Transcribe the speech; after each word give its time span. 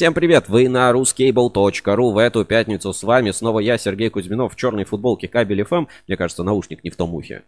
Всем 0.00 0.14
привет! 0.14 0.48
Вы 0.48 0.70
на 0.70 0.90
ruscable.ru. 0.92 2.12
В 2.12 2.16
эту 2.16 2.46
пятницу 2.46 2.94
с 2.94 3.02
вами 3.02 3.32
снова 3.32 3.60
я, 3.60 3.76
Сергей 3.76 4.08
Кузьминов, 4.08 4.54
в 4.54 4.56
черной 4.56 4.84
футболке 4.84 5.28
кабель 5.28 5.60
FM. 5.60 5.88
Мне 6.08 6.16
кажется, 6.16 6.42
наушник 6.42 6.82
не 6.82 6.88
в 6.88 6.96
том 6.96 7.14
ухе. 7.14 7.42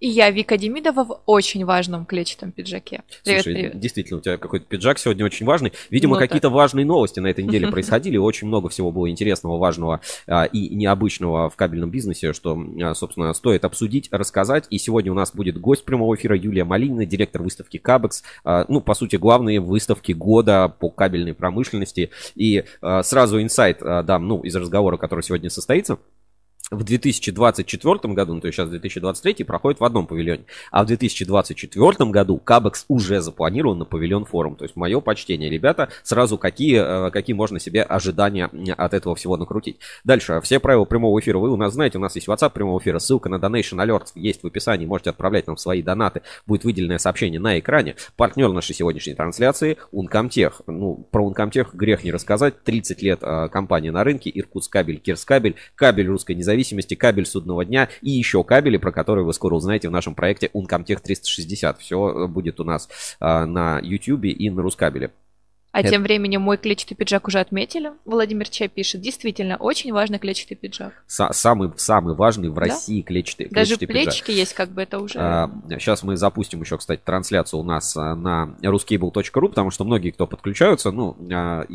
И 0.00 0.08
я, 0.08 0.30
Вика 0.30 0.56
Демидова, 0.56 1.04
в 1.04 1.20
очень 1.26 1.64
важном 1.64 2.06
клетчатом 2.06 2.52
пиджаке. 2.52 3.02
Привет, 3.24 3.42
Слушай, 3.42 3.54
привет. 3.54 3.80
действительно, 3.80 4.18
у 4.18 4.22
тебя 4.22 4.36
какой-то 4.36 4.64
пиджак 4.64 4.98
сегодня 4.98 5.24
очень 5.24 5.44
важный. 5.44 5.72
Видимо, 5.90 6.14
ну, 6.14 6.20
какие-то 6.20 6.50
важные 6.50 6.86
новости 6.86 7.18
на 7.18 7.26
этой 7.26 7.42
неделе 7.42 7.66
происходили. 7.70 8.16
Очень 8.16 8.46
много 8.46 8.68
всего 8.68 8.92
было 8.92 9.10
интересного, 9.10 9.58
важного 9.58 10.00
а, 10.28 10.44
и 10.44 10.72
необычного 10.74 11.50
в 11.50 11.56
кабельном 11.56 11.90
бизнесе, 11.90 12.32
что, 12.32 12.56
а, 12.80 12.94
собственно, 12.94 13.32
стоит 13.34 13.64
обсудить, 13.64 14.08
рассказать. 14.12 14.66
И 14.70 14.78
сегодня 14.78 15.10
у 15.10 15.16
нас 15.16 15.34
будет 15.34 15.58
гость 15.58 15.84
прямого 15.84 16.14
эфира 16.14 16.36
Юлия 16.36 16.62
Малинина, 16.62 17.04
директор 17.04 17.42
выставки 17.42 17.78
Кабекс. 17.78 18.22
А, 18.44 18.66
ну, 18.68 18.80
по 18.80 18.94
сути, 18.94 19.16
главные 19.16 19.58
выставки 19.58 20.12
года 20.12 20.68
по 20.68 20.90
кабельной 20.90 21.34
промышленности. 21.34 22.10
И 22.36 22.64
сразу 23.02 23.42
инсайт 23.42 23.80
дам, 23.80 24.28
ну, 24.28 24.42
из 24.42 24.54
разговора, 24.54 24.96
который 24.96 25.22
сегодня 25.22 25.50
состоится 25.50 25.98
в 26.70 26.84
2024 26.84 28.14
году, 28.14 28.34
ну 28.34 28.40
то 28.40 28.46
есть 28.46 28.56
сейчас 28.56 28.68
2023, 28.68 29.44
проходит 29.44 29.80
в 29.80 29.84
одном 29.84 30.06
павильоне. 30.06 30.44
А 30.70 30.82
в 30.84 30.86
2024 30.86 32.10
году 32.10 32.38
Кабекс 32.38 32.84
уже 32.88 33.20
запланирован 33.20 33.78
на 33.78 33.84
павильон 33.84 34.24
форум. 34.24 34.56
То 34.56 34.64
есть 34.64 34.76
мое 34.76 35.00
почтение, 35.00 35.48
ребята, 35.48 35.88
сразу 36.02 36.36
какие, 36.36 37.08
э, 37.08 37.10
какие 37.10 37.34
можно 37.34 37.58
себе 37.58 37.82
ожидания 37.82 38.50
от 38.76 38.94
этого 38.94 39.14
всего 39.14 39.36
накрутить. 39.36 39.78
Дальше, 40.04 40.40
все 40.42 40.60
правила 40.60 40.84
прямого 40.84 41.18
эфира 41.20 41.38
вы 41.38 41.50
у 41.50 41.56
нас 41.56 41.72
знаете, 41.72 41.98
у 41.98 42.00
нас 42.00 42.14
есть 42.16 42.28
WhatsApp 42.28 42.50
прямого 42.50 42.78
эфира, 42.80 42.98
ссылка 42.98 43.28
на 43.28 43.36
Donation 43.36 43.82
Alert 43.84 44.08
есть 44.14 44.42
в 44.42 44.46
описании, 44.46 44.86
можете 44.86 45.10
отправлять 45.10 45.46
нам 45.46 45.56
свои 45.56 45.82
донаты, 45.82 46.22
будет 46.46 46.64
выделенное 46.64 46.98
сообщение 46.98 47.40
на 47.40 47.58
экране. 47.58 47.96
Партнер 48.16 48.50
нашей 48.52 48.74
сегодняшней 48.74 49.14
трансляции 49.14 49.78
Uncomtech. 49.92 50.54
Ну, 50.66 51.06
про 51.10 51.30
Uncomtech 51.30 51.68
грех 51.72 52.04
не 52.04 52.12
рассказать, 52.12 52.62
30 52.64 53.02
лет 53.02 53.20
э, 53.22 53.48
компания 53.48 53.90
на 53.90 54.04
рынке, 54.04 54.30
Иркутск 54.34 54.70
кабель, 54.70 54.98
Кирскабель, 54.98 55.56
кабель 55.74 56.08
русской 56.08 56.34
независимости 56.34 56.57
независимости, 56.58 56.94
кабель 56.94 57.26
судного 57.26 57.64
дня 57.64 57.88
и 58.02 58.10
еще 58.10 58.42
кабели, 58.44 58.76
про 58.76 58.92
которые 58.92 59.24
вы 59.24 59.32
скоро 59.32 59.54
узнаете 59.54 59.88
в 59.88 59.92
нашем 59.92 60.14
проекте 60.14 60.50
Uncomtech 60.52 61.00
360. 61.02 61.78
Все 61.78 62.28
будет 62.28 62.60
у 62.60 62.64
нас 62.64 62.88
а, 63.20 63.46
на 63.46 63.78
YouTube 63.80 64.24
и 64.24 64.50
на 64.50 64.62
Рускабеле. 64.62 65.10
А 65.70 65.80
Это... 65.80 65.90
тем 65.90 66.02
временем 66.02 66.40
мой 66.40 66.56
клетчатый 66.56 66.96
пиджак 66.96 67.28
уже 67.28 67.40
отметили. 67.40 67.92
Владимир 68.04 68.48
Чай 68.48 68.68
пишет. 68.68 69.00
Действительно, 69.00 69.56
очень 69.56 69.92
важный 69.92 70.18
клетчатый 70.18 70.56
пиджак. 70.56 70.92
С 71.06 71.28
самый, 71.32 71.70
самый 71.76 72.14
важный 72.14 72.48
в 72.48 72.54
да? 72.54 72.62
России 72.62 73.02
клетчатый, 73.02 73.48
Даже 73.48 73.76
клетчатый 73.76 73.86
пиджак. 73.86 74.04
плечики 74.04 74.30
есть, 74.30 74.54
как 74.54 74.70
бы 74.70 74.82
это 74.82 74.98
уже... 74.98 75.18
А, 75.18 75.50
сейчас 75.78 76.02
мы 76.02 76.16
запустим 76.16 76.62
еще, 76.62 76.78
кстати, 76.78 77.00
трансляцию 77.04 77.60
у 77.60 77.62
нас 77.62 77.96
а, 77.96 78.14
на 78.14 78.56
ruscable.ru, 78.62 79.48
потому 79.48 79.70
что 79.70 79.84
многие, 79.84 80.10
кто 80.10 80.26
подключаются, 80.26 80.90
ну, 80.90 81.16
а, 81.30 81.66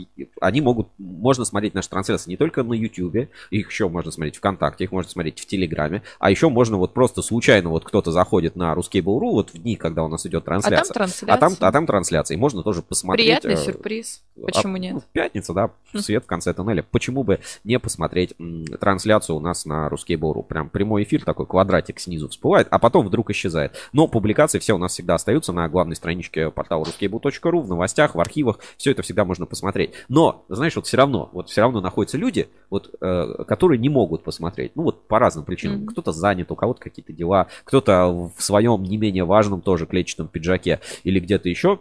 они 0.42 0.62
могут... 0.62 0.90
Можно 0.98 1.46
смотреть 1.46 1.76
наши 1.76 1.90
трансляции 1.90 2.32
не 2.32 2.38
только 2.38 2.64
на 2.64 2.74
YouTube, 2.74 3.30
их 3.52 3.70
еще 3.70 3.90
можно 3.90 4.12
смотреть 4.12 4.38
ВКонтакте, 4.38 4.86
их 4.86 4.92
можно 4.92 5.12
смотреть 5.12 5.40
в 5.40 5.46
Телеграме, 5.46 6.02
а 6.20 6.32
еще 6.32 6.50
можно 6.50 6.78
вот 6.78 6.94
просто 6.94 7.22
случайно 7.22 7.70
вот 7.70 7.86
кто-то 7.86 8.12
заходит 8.12 8.56
на 8.56 8.74
ruscable.ru 8.74 9.32
вот 9.32 9.52
в 9.52 9.58
дни, 9.62 9.76
когда 9.76 10.04
у 10.04 10.08
нас 10.08 10.26
идет 10.26 10.46
трансляция. 10.46 10.82
А 10.82 10.86
там 10.86 10.94
трансляция. 10.94 11.34
А 11.34 11.38
там, 11.38 11.54
а 11.60 11.72
там 11.72 11.86
трансляция. 11.86 12.36
И 12.36 12.40
можно 12.40 12.64
тоже 12.64 12.82
посмотреть. 12.82 13.42
Приятный 13.42 13.54
э, 13.54 13.83
сюрприз. 13.84 14.24
Почему 14.42 14.76
а, 14.76 14.80
нет? 14.80 14.94
Ну, 14.96 15.04
пятница, 15.12 15.54
да, 15.54 15.72
свет 15.94 16.24
в 16.24 16.28
конце 16.28 16.54
тоннеля. 16.54 16.84
Почему 16.90 17.24
бы 17.24 17.40
не 17.64 17.78
посмотреть 17.78 18.34
м, 18.40 18.66
трансляцию 18.66 19.36
у 19.36 19.40
нас 19.40 19.66
на 19.66 19.88
Ruskable.ru? 19.90 20.42
Прям 20.42 20.70
прямой 20.70 21.04
эфир, 21.04 21.24
такой 21.24 21.46
квадратик 21.46 22.00
снизу 22.00 22.30
всплывает, 22.30 22.68
а 22.72 22.80
потом 22.80 23.06
вдруг 23.06 23.30
исчезает. 23.30 23.76
Но 23.94 24.08
публикации 24.08 24.58
все 24.58 24.74
у 24.74 24.80
нас 24.80 24.94
всегда 24.94 25.16
остаются 25.16 25.54
на 25.54 25.70
главной 25.70 25.96
страничке 25.96 26.50
портала 26.50 26.84
ruskable.ru, 26.84 27.62
в 27.62 27.68
новостях, 27.68 28.16
в 28.16 28.20
архивах. 28.20 28.60
Все 28.78 28.92
это 28.92 29.04
всегда 29.04 29.24
можно 29.24 29.46
посмотреть. 29.46 29.92
Но, 30.10 30.46
знаешь, 30.50 30.76
вот 30.76 30.88
все 30.88 30.98
равно, 30.98 31.30
вот 31.32 31.50
все 31.50 31.62
равно 31.62 31.80
находятся 31.80 32.18
люди, 32.18 32.50
вот, 32.72 32.94
э, 33.02 33.44
которые 33.48 33.78
не 33.78 33.90
могут 33.90 34.24
посмотреть. 34.24 34.72
Ну, 34.76 34.84
вот 34.84 35.08
по 35.08 35.20
разным 35.20 35.46
причинам. 35.46 35.82
Mm-hmm. 35.82 35.92
Кто-то 35.92 36.12
занят, 36.12 36.52
у 36.52 36.56
кого-то 36.56 36.82
какие-то 36.82 37.14
дела, 37.14 37.48
кто-то 37.66 38.32
в 38.36 38.42
своем 38.42 38.82
не 38.82 38.98
менее 38.98 39.26
важном 39.26 39.62
тоже 39.62 39.86
клетчатом 39.86 40.28
пиджаке 40.28 40.80
или 41.04 41.20
где-то 41.20 41.50
еще 41.50 41.80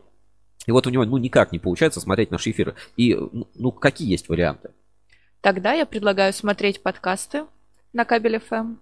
и 0.66 0.72
вот 0.72 0.86
у 0.86 0.90
него 0.90 1.04
ну 1.04 1.16
никак 1.18 1.52
не 1.52 1.58
получается 1.58 2.00
смотреть 2.00 2.30
наши 2.30 2.50
эфиры. 2.50 2.74
И 2.96 3.18
ну, 3.54 3.72
какие 3.72 4.10
есть 4.10 4.28
варианты? 4.28 4.70
Тогда 5.40 5.72
я 5.72 5.86
предлагаю 5.86 6.32
смотреть 6.32 6.82
подкасты 6.82 7.44
на 7.92 8.04
кабель 8.04 8.36
FM 8.36 8.76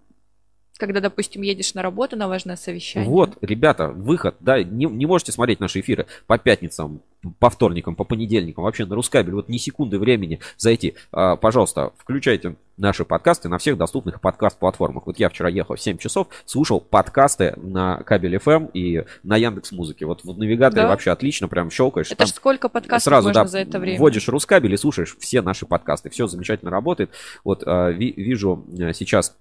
когда, 0.81 1.01
допустим, 1.01 1.43
едешь 1.43 1.75
на 1.75 1.83
работу, 1.83 2.17
на 2.17 2.27
важное 2.27 2.57
совещание. 2.57 3.09
Вот, 3.09 3.37
ребята, 3.43 3.89
выход, 3.89 4.35
да, 4.41 4.63
не, 4.63 4.87
не 4.87 5.07
можете 5.07 5.31
смотреть 5.31 5.61
наши 5.61 5.81
эфиры 5.81 6.07
по 6.27 6.39
пятницам, 6.39 7.03
по 7.39 7.51
вторникам, 7.51 7.95
по 7.95 8.05
понедельникам, 8.05 8.65
вообще 8.65 8.87
на 8.87 8.95
Рускабель, 8.95 9.35
вот 9.35 9.49
ни 9.49 9.59
секунды 9.59 9.99
времени 9.99 10.41
зайти. 10.57 10.95
А, 11.13 11.37
пожалуйста, 11.37 11.93
включайте 11.99 12.57
наши 12.79 13.05
подкасты 13.05 13.49
на 13.49 13.59
всех 13.59 13.77
доступных 13.77 14.21
подкаст-платформах. 14.21 15.07
Вот 15.07 15.19
я 15.19 15.29
вчера 15.29 15.51
ехал 15.51 15.77
в 15.77 15.81
7 15.81 15.99
часов, 15.99 16.29
слушал 16.47 16.81
подкасты 16.81 17.55
на 17.57 18.03
кабель 18.03 18.37
FM 18.37 18.71
и 18.73 19.05
на 19.23 19.37
Яндекс 19.37 19.73
Музыке. 19.73 20.07
Вот 20.07 20.25
в 20.25 20.39
навигаторе 20.39 20.83
да? 20.83 20.89
вообще 20.89 21.11
отлично, 21.11 21.47
прям 21.47 21.71
щелкаешь. 21.71 22.11
Это 22.11 22.27
ж 22.27 22.31
сколько 22.31 22.71
подкастов 22.71 23.05
сразу, 23.05 23.29
можно 23.29 23.43
да, 23.43 23.49
за 23.49 23.59
это 23.59 23.79
время? 23.79 23.99
Вводишь 23.99 24.29
Рускабель 24.29 24.73
и 24.73 24.79
слушаешь 24.79 25.15
все 25.19 25.43
наши 25.43 25.67
подкасты. 25.67 26.09
Все 26.09 26.27
замечательно 26.27 26.71
работает. 26.71 27.11
Вот 27.45 27.63
а, 27.67 27.91
ви, 27.91 28.15
вижу 28.17 28.65
э, 28.79 28.95
сейчас 28.95 29.37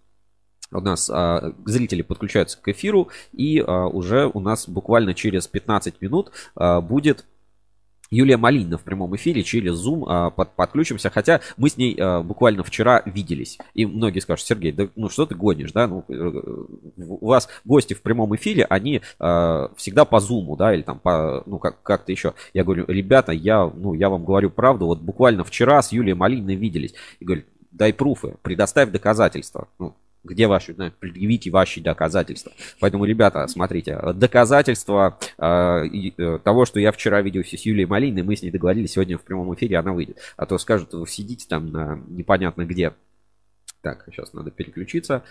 у 0.72 0.82
нас 0.82 1.10
а, 1.10 1.54
зрители 1.66 2.02
подключаются 2.02 2.58
к 2.62 2.68
эфиру, 2.68 3.10
и 3.34 3.60
а, 3.60 3.88
уже 3.88 4.30
у 4.34 4.40
нас 4.40 4.68
буквально 4.68 5.14
через 5.14 5.48
15 5.48 6.02
минут 6.02 6.32
а, 6.56 6.82
будет 6.82 7.26
Юлия 8.12 8.38
Малинина 8.38 8.78
в 8.78 8.84
прямом 8.84 9.16
эфире 9.16 9.44
через 9.44 9.86
Zoom 9.86 10.06
а, 10.08 10.30
под, 10.32 10.56
подключимся, 10.56 11.10
хотя 11.10 11.42
мы 11.58 11.70
с 11.70 11.78
ней 11.78 11.96
а, 12.00 12.22
буквально 12.22 12.64
вчера 12.64 13.02
виделись. 13.06 13.58
И 13.74 13.86
многие 13.86 14.20
скажут, 14.20 14.46
Сергей, 14.46 14.72
да 14.72 14.88
ну 14.96 15.10
что 15.10 15.26
ты 15.26 15.36
гонишь, 15.36 15.72
да? 15.72 15.88
Ну, 15.88 16.04
э, 16.08 16.42
у 16.98 17.28
вас 17.28 17.50
гости 17.66 17.94
в 17.94 18.02
прямом 18.02 18.36
эфире, 18.36 18.66
они 18.66 19.02
а, 19.20 19.72
всегда 19.76 20.06
по 20.06 20.18
Zoom, 20.18 20.58
да, 20.58 20.74
или 20.74 20.82
там 20.82 21.00
по, 21.00 21.44
ну 21.46 21.60
как, 21.60 21.82
как-то 21.84 22.12
еще. 22.12 22.34
Я 22.54 22.64
говорю, 22.64 22.86
ребята, 22.88 23.32
я, 23.32 23.66
ну, 23.68 23.94
я 23.94 24.10
вам 24.10 24.26
говорю 24.26 24.50
правду, 24.50 24.88
вот 24.88 25.00
буквально 25.00 25.44
вчера 25.44 25.82
с 25.82 25.92
Юлией 25.92 26.16
Малининой 26.16 26.56
виделись. 26.56 26.96
И 27.20 27.26
говорю, 27.26 27.44
дай 27.72 27.94
пруфы, 27.94 28.36
предоставь 28.42 28.90
доказательства. 28.90 29.68
Ну, 29.78 29.96
где 30.24 30.48
ваши, 30.48 30.74
да, 30.74 30.92
предъявите 31.00 31.50
ваши 31.50 31.82
доказательства. 31.82 32.52
Поэтому, 32.80 33.06
ребята, 33.06 33.48
смотрите, 33.48 34.00
доказательства 34.14 35.18
э, 35.38 35.86
э, 36.18 36.40
того, 36.44 36.66
что 36.66 36.80
я 36.80 36.92
вчера 36.92 37.22
виделся 37.22 37.58
с 37.58 37.66
Юлией 37.66 37.88
Малиной, 37.88 38.24
мы 38.24 38.36
с 38.36 38.42
ней 38.42 38.52
договорились, 38.52 38.92
сегодня 38.92 39.18
в 39.18 39.24
прямом 39.24 39.54
эфире 39.56 39.78
она 39.78 39.94
выйдет. 39.94 40.18
А 40.36 40.46
то 40.46 40.58
скажут, 40.58 40.94
вы 40.94 41.08
сидите 41.08 41.48
там 41.48 41.72
на 41.72 42.02
непонятно 42.08 42.66
где. 42.66 42.94
Так, 43.82 44.04
сейчас 44.12 44.34
надо 44.34 44.52
переключиться. 44.52 45.24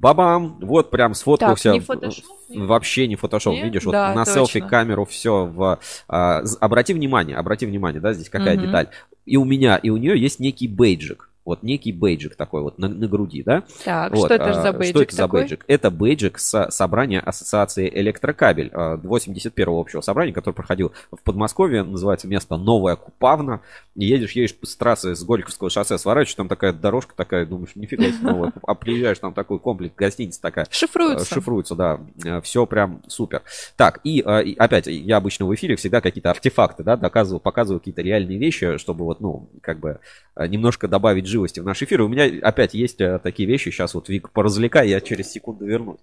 Бабам! 0.00 0.58
Вот 0.60 0.90
прям 0.90 1.14
сфоткался. 1.14 1.70
Так, 1.70 1.74
не 1.74 1.80
фотошоп? 1.80 2.24
Вообще 2.48 3.06
не 3.06 3.14
фотошоп. 3.14 3.54
Нет? 3.54 3.64
Видишь, 3.64 3.84
да, 3.84 4.08
вот 4.08 4.16
на 4.16 4.24
селфи 4.24 4.58
камеру 4.58 5.04
все 5.04 5.46
в... 5.46 5.78
А, 6.08 6.42
обрати 6.60 6.92
внимание, 6.92 7.36
обрати 7.36 7.66
внимание, 7.66 8.00
да, 8.00 8.12
здесь 8.12 8.28
какая 8.28 8.56
угу. 8.56 8.66
деталь. 8.66 8.88
И 9.24 9.36
у 9.36 9.44
меня, 9.44 9.76
и 9.76 9.90
у 9.90 9.96
нее 9.96 10.20
есть 10.20 10.40
некий 10.40 10.66
бейджик. 10.66 11.28
Вот 11.44 11.62
некий 11.62 11.92
бейджик 11.92 12.36
такой 12.36 12.62
вот 12.62 12.78
на, 12.78 12.88
на 12.88 13.08
груди, 13.08 13.42
да? 13.42 13.64
Так, 13.84 14.14
вот, 14.14 14.26
что 14.26 14.34
это 14.34 14.54
за 14.54 14.72
бейджик 14.72 14.94
Что 14.94 15.02
это 15.02 15.16
такой? 15.16 15.16
за 15.16 15.28
бейджик? 15.28 15.64
Это 15.66 15.90
бейджик 15.90 16.38
с 16.38 16.70
собрания 16.70 17.20
Ассоциации 17.20 17.90
Электрокабель 17.92 18.68
81-го 18.72 19.80
общего 19.80 20.00
собрания, 20.00 20.32
который 20.32 20.54
проходил 20.54 20.92
в 21.10 21.22
Подмосковье, 21.22 21.82
называется 21.82 22.28
место 22.28 22.56
Новая 22.56 22.96
Купавна. 22.96 23.60
Едешь, 23.94 24.32
едешь 24.32 24.54
с 24.62 24.76
трассы 24.76 25.14
с 25.14 25.24
Горьковского 25.24 25.70
шоссе, 25.70 25.98
сворачиваешь, 25.98 26.34
там 26.34 26.48
такая 26.48 26.72
дорожка 26.72 27.14
такая, 27.16 27.44
думаешь, 27.46 27.74
нифига 27.74 28.04
себе 28.04 28.22
новая. 28.22 28.52
А 28.66 28.74
приезжаешь, 28.74 29.18
там 29.18 29.34
такой 29.34 29.58
комплекс, 29.58 29.94
гостиница 29.96 30.40
такая. 30.40 30.66
Шифруется. 30.70 31.34
Шифруется, 31.34 31.74
да. 31.74 32.00
Э, 32.24 32.40
Все 32.40 32.66
прям 32.66 33.02
супер. 33.08 33.42
Так, 33.76 34.00
и, 34.04 34.22
э, 34.24 34.44
и 34.44 34.56
опять, 34.56 34.86
я 34.86 35.16
обычно 35.16 35.46
в 35.46 35.54
эфире 35.54 35.76
всегда 35.76 36.00
какие-то 36.00 36.30
артефакты, 36.30 36.82
да, 36.82 36.96
доказываю, 36.96 37.40
показываю 37.40 37.80
какие-то 37.80 38.02
реальные 38.02 38.38
вещи, 38.38 38.78
чтобы 38.78 39.04
вот, 39.04 39.20
ну, 39.20 39.48
как 39.60 39.78
бы 39.80 39.98
э, 40.36 40.46
немножко 40.46 40.88
добавить 40.88 41.26
живости 41.32 41.60
в 41.60 41.64
наш 41.64 41.82
эфир. 41.82 42.02
У 42.02 42.08
меня 42.08 42.24
опять 42.46 42.74
есть 42.74 43.00
э, 43.00 43.18
такие 43.18 43.48
вещи. 43.48 43.70
Сейчас 43.70 43.94
вот 43.94 44.08
Вик 44.08 44.30
поразвлекай, 44.30 44.88
я 44.88 45.00
через 45.00 45.32
секунду 45.32 45.64
вернусь. 45.64 46.00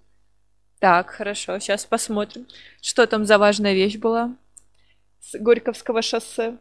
Так, 0.78 1.10
хорошо. 1.10 1.58
Сейчас 1.58 1.84
посмотрим, 1.84 2.46
что 2.80 3.06
там 3.06 3.24
за 3.24 3.38
важная 3.38 3.74
вещь 3.74 3.96
была 3.96 4.34
с 5.20 5.38
Горьковского 5.38 6.02
шоссе. 6.02 6.56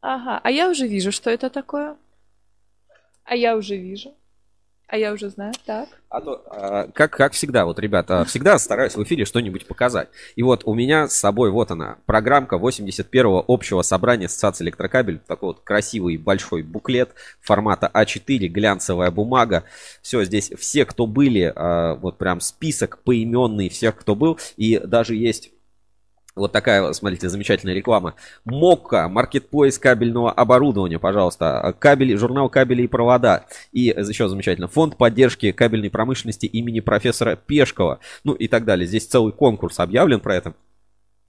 Ага, 0.00 0.40
а 0.42 0.50
я 0.50 0.68
уже 0.68 0.86
вижу, 0.86 1.12
что 1.12 1.30
это 1.30 1.50
такое. 1.50 1.96
А 3.24 3.36
я 3.36 3.56
уже 3.56 3.76
вижу. 3.76 4.14
А 4.92 4.98
я 4.98 5.14
уже 5.14 5.30
знаю, 5.30 5.54
так. 5.64 5.88
А 6.10 6.20
то, 6.20 6.44
а, 6.50 6.86
как, 6.92 7.12
как 7.12 7.32
всегда, 7.32 7.64
вот, 7.64 7.78
ребята, 7.78 8.26
всегда 8.26 8.58
стараюсь 8.58 8.94
в 8.94 9.02
эфире 9.02 9.24
что-нибудь 9.24 9.66
показать. 9.66 10.10
И 10.36 10.42
вот 10.42 10.64
у 10.66 10.74
меня 10.74 11.08
с 11.08 11.14
собой, 11.14 11.50
вот 11.50 11.70
она, 11.70 11.96
программка 12.04 12.56
81-го 12.56 13.42
общего 13.48 13.80
собрания 13.80 14.26
Ассоциации 14.26 14.64
Электрокабель. 14.64 15.18
Такой 15.26 15.46
вот 15.46 15.60
красивый 15.60 16.18
большой 16.18 16.62
буклет 16.62 17.14
формата 17.40 17.90
А4, 17.94 18.48
глянцевая 18.48 19.10
бумага. 19.10 19.64
Все, 20.02 20.24
здесь 20.24 20.52
все, 20.58 20.84
кто 20.84 21.06
были, 21.06 21.50
а, 21.56 21.94
вот 21.94 22.18
прям 22.18 22.42
список 22.42 22.98
поименный 22.98 23.70
всех, 23.70 23.96
кто 23.96 24.14
был. 24.14 24.38
И 24.58 24.78
даже 24.78 25.16
есть 25.16 25.52
Вот 26.34 26.50
такая, 26.50 26.92
смотрите, 26.92 27.28
замечательная 27.28 27.74
реклама. 27.74 28.14
Мокка, 28.44 29.08
маркетплейс 29.08 29.78
кабельного 29.78 30.32
оборудования, 30.32 30.98
пожалуйста. 30.98 31.74
Кабели, 31.78 32.14
журнал 32.14 32.48
кабели 32.48 32.82
и 32.82 32.86
провода. 32.86 33.44
И 33.72 33.94
еще 33.96 34.28
замечательно, 34.28 34.68
фонд 34.68 34.96
поддержки 34.96 35.52
кабельной 35.52 35.90
промышленности 35.90 36.46
имени 36.46 36.80
профессора 36.80 37.36
Пешкова. 37.36 37.98
Ну 38.24 38.32
и 38.32 38.48
так 38.48 38.64
далее. 38.64 38.86
Здесь 38.86 39.06
целый 39.06 39.32
конкурс 39.32 39.78
объявлен 39.78 40.20
про 40.20 40.36
это. 40.36 40.54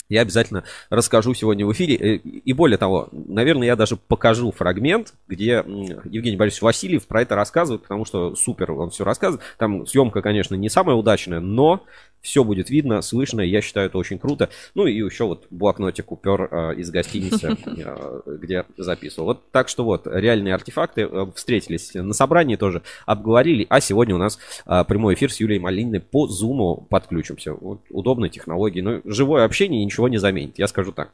Я 0.10 0.22
обязательно 0.22 0.64
расскажу 0.90 1.34
сегодня 1.34 1.66
в 1.66 1.72
эфире. 1.74 1.96
Э, 1.96 2.16
и 2.18 2.54
более 2.54 2.78
того, 2.78 3.10
наверное, 3.12 3.68
я 3.68 3.76
даже 3.76 3.96
покажу 3.96 4.52
фрагмент, 4.52 5.14
где 5.28 5.64
Евгений 6.06 6.38
Борисович 6.38 6.62
Васильев 6.62 7.08
про 7.08 7.22
это 7.22 7.36
рассказывает, 7.36 7.84
потому 7.84 8.06
что 8.06 8.36
супер 8.36 8.72
он 8.72 8.90
все 8.90 9.04
рассказывает. 9.04 9.46
Там 9.58 9.86
съемка, 9.86 10.22
конечно, 10.22 10.56
не 10.56 10.70
самая 10.70 10.96
удачная, 10.96 11.40
но 11.40 11.84
все 12.24 12.44
будет 12.44 12.70
видно, 12.70 13.02
слышно, 13.02 13.42
я 13.42 13.62
считаю 13.62 13.88
это 13.88 13.98
очень 13.98 14.18
круто. 14.18 14.50
Ну 14.74 14.88
и 14.88 14.96
еще 14.96 15.26
вот 15.26 15.46
блокнотик 15.52 16.12
упер 16.12 16.48
э, 16.50 16.76
из 16.76 16.90
гостиницы, 16.90 17.58
э, 17.66 18.22
где 18.26 18.66
записывал. 18.78 19.28
Вот 19.28 19.52
так 19.52 19.68
что 19.68 19.84
вот, 19.84 20.08
реальные 20.08 20.56
артефакты 20.56 21.02
э, 21.02 21.26
встретились 21.36 21.94
на 21.94 22.14
собрании 22.14 22.56
тоже, 22.56 22.82
обговорили, 23.06 23.68
а 23.70 23.82
сегодня 23.82 24.16
у 24.16 24.18
нас 24.18 24.40
э, 24.66 24.86
прямой 24.88 25.16
эфир 25.16 25.32
с 25.34 25.42
Юлией 25.42 25.60
Малининой 25.60 26.00
по 26.00 26.28
Zoom 26.28 26.86
подключимся. 26.88 27.54
Вот, 27.54 27.82
удобные 27.90 28.30
технологии, 28.30 28.80
но 28.80 29.02
живое 29.04 29.44
общение 29.44 29.84
ничего 29.94 30.08
не 30.08 30.18
заменит, 30.18 30.58
я 30.58 30.68
скажу 30.68 30.92
так. 30.92 31.12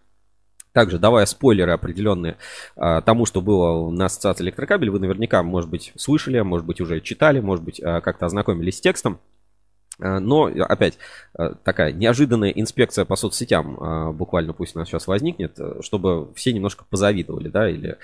Также 0.72 1.00
давая 1.00 1.26
спойлеры 1.26 1.72
определенные 1.72 2.38
а, 2.76 3.02
тому, 3.02 3.26
что 3.26 3.42
было 3.42 3.90
на 3.90 4.06
ассоциации 4.06 4.44
электрокабель, 4.44 4.92
вы 4.92 5.00
наверняка, 5.00 5.44
может 5.44 5.70
быть, 5.70 5.92
слышали, 5.98 6.40
может 6.42 6.66
быть, 6.66 6.80
уже 6.80 7.02
читали, 7.02 7.40
может 7.40 7.66
быть, 7.66 7.82
а, 7.82 8.02
как-то 8.02 8.28
ознакомились 8.28 8.78
с 8.78 8.82
текстом. 8.82 9.20
Э, 10.00 10.20
но, 10.20 10.46
опять, 10.46 10.98
э, 11.38 11.54
такая 11.64 11.92
неожиданная 11.92 12.52
инспекция 12.52 13.04
по 13.04 13.16
соцсетям 13.16 13.78
э, 13.78 14.12
буквально 14.12 14.54
пусть 14.54 14.76
у 14.76 14.80
нас 14.80 14.88
сейчас 14.88 15.08
возникнет, 15.08 15.60
чтобы 15.82 16.34
все 16.36 16.54
немножко 16.54 16.86
позавидовали, 16.90 17.50
да, 17.50 17.70
или 17.70 17.98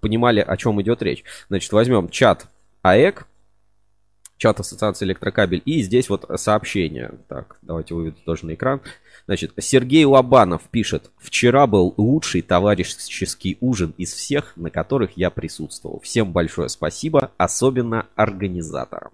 понимали, 0.00 0.40
о 0.40 0.56
чем 0.56 0.80
идет 0.82 1.02
речь. 1.02 1.24
Значит, 1.48 1.72
возьмем 1.72 2.08
чат 2.10 2.46
АЭК, 2.82 3.26
чат 4.36 4.60
Ассоциации 4.60 5.06
Электрокабель, 5.06 5.62
и 5.64 5.82
здесь 5.82 6.08
вот 6.08 6.30
сообщение. 6.36 7.12
Так, 7.28 7.56
давайте 7.62 7.94
выведу 7.94 8.18
тоже 8.24 8.46
на 8.46 8.54
экран. 8.54 8.80
Значит, 9.26 9.52
Сергей 9.58 10.04
Лобанов 10.04 10.62
пишет, 10.70 11.10
вчера 11.18 11.66
был 11.66 11.94
лучший 11.96 12.42
товарищеский 12.42 13.56
ужин 13.60 13.94
из 13.96 14.12
всех, 14.12 14.56
на 14.56 14.70
которых 14.70 15.16
я 15.16 15.30
присутствовал. 15.30 16.00
Всем 16.00 16.32
большое 16.32 16.68
спасибо, 16.68 17.30
особенно 17.36 18.06
организаторам. 18.16 19.12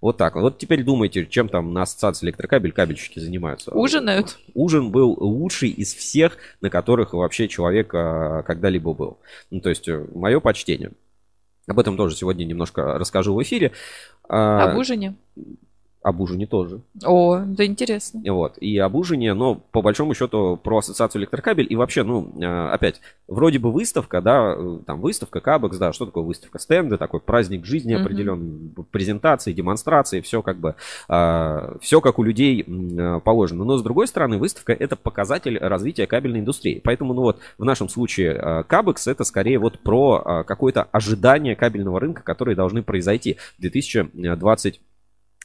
Вот 0.00 0.16
так. 0.16 0.34
Вот 0.34 0.58
теперь 0.58 0.82
думайте, 0.82 1.26
чем 1.26 1.48
там 1.48 1.74
на 1.74 1.82
ассоциации 1.82 2.26
электрокабель 2.26 2.72
кабельщики 2.72 3.18
занимаются. 3.18 3.70
Ужинают? 3.72 4.38
Ужин 4.54 4.90
был 4.90 5.14
лучший 5.20 5.68
из 5.68 5.94
всех, 5.94 6.38
на 6.62 6.70
которых 6.70 7.12
вообще 7.12 7.48
человек 7.48 7.94
а, 7.94 8.42
когда-либо 8.42 8.94
был. 8.94 9.18
Ну, 9.50 9.60
то 9.60 9.68
есть, 9.68 9.88
э, 9.88 10.06
мое 10.14 10.40
почтение. 10.40 10.92
Об 11.66 11.78
этом 11.78 11.98
тоже 11.98 12.16
сегодня 12.16 12.44
немножко 12.44 12.98
расскажу 12.98 13.34
в 13.34 13.42
эфире. 13.42 13.72
А, 14.26 14.70
Об 14.70 14.78
ужине? 14.78 15.16
Об 16.02 16.20
ужине 16.20 16.46
тоже. 16.46 16.80
О, 17.04 17.40
да 17.40 17.64
интересно. 17.66 18.22
Вот, 18.32 18.56
и 18.58 18.78
об 18.78 18.94
ужине, 18.94 19.34
но 19.34 19.54
по 19.54 19.82
большому 19.82 20.14
счету 20.14 20.58
про 20.62 20.78
ассоциацию 20.78 21.20
электрокабель. 21.20 21.66
И 21.68 21.76
вообще, 21.76 22.02
ну, 22.04 22.32
а, 22.42 22.72
опять, 22.72 23.00
вроде 23.28 23.58
бы 23.58 23.70
выставка, 23.70 24.22
да, 24.22 24.56
там 24.86 25.00
выставка, 25.00 25.40
Кабекс, 25.40 25.76
да, 25.76 25.92
что 25.92 26.06
такое 26.06 26.24
выставка? 26.24 26.58
Стенды, 26.58 26.96
такой 26.96 27.20
праздник 27.20 27.66
жизни 27.66 27.94
mm-hmm. 27.94 28.00
определенный, 28.00 28.70
презентации, 28.90 29.52
демонстрации, 29.52 30.22
все 30.22 30.42
как 30.42 30.58
бы, 30.58 30.74
а, 31.08 31.76
все 31.82 32.00
как 32.00 32.18
у 32.18 32.22
людей 32.22 32.64
а, 32.66 33.20
положено. 33.20 33.64
Но 33.64 33.76
с 33.76 33.82
другой 33.82 34.06
стороны, 34.06 34.38
выставка 34.38 34.72
это 34.72 34.96
показатель 34.96 35.58
развития 35.58 36.06
кабельной 36.06 36.40
индустрии. 36.40 36.80
Поэтому, 36.82 37.12
ну 37.12 37.22
вот, 37.22 37.40
в 37.58 37.64
нашем 37.64 37.88
случае 37.90 38.64
Кабекс 38.68 39.06
это 39.06 39.24
скорее 39.24 39.58
вот 39.58 39.80
про 39.80 40.44
какое-то 40.44 40.84
ожидание 40.84 41.56
кабельного 41.56 42.00
рынка, 42.00 42.22
которые 42.22 42.56
должны 42.56 42.82
произойти 42.82 43.36
в 43.58 43.60
2020 43.60 44.80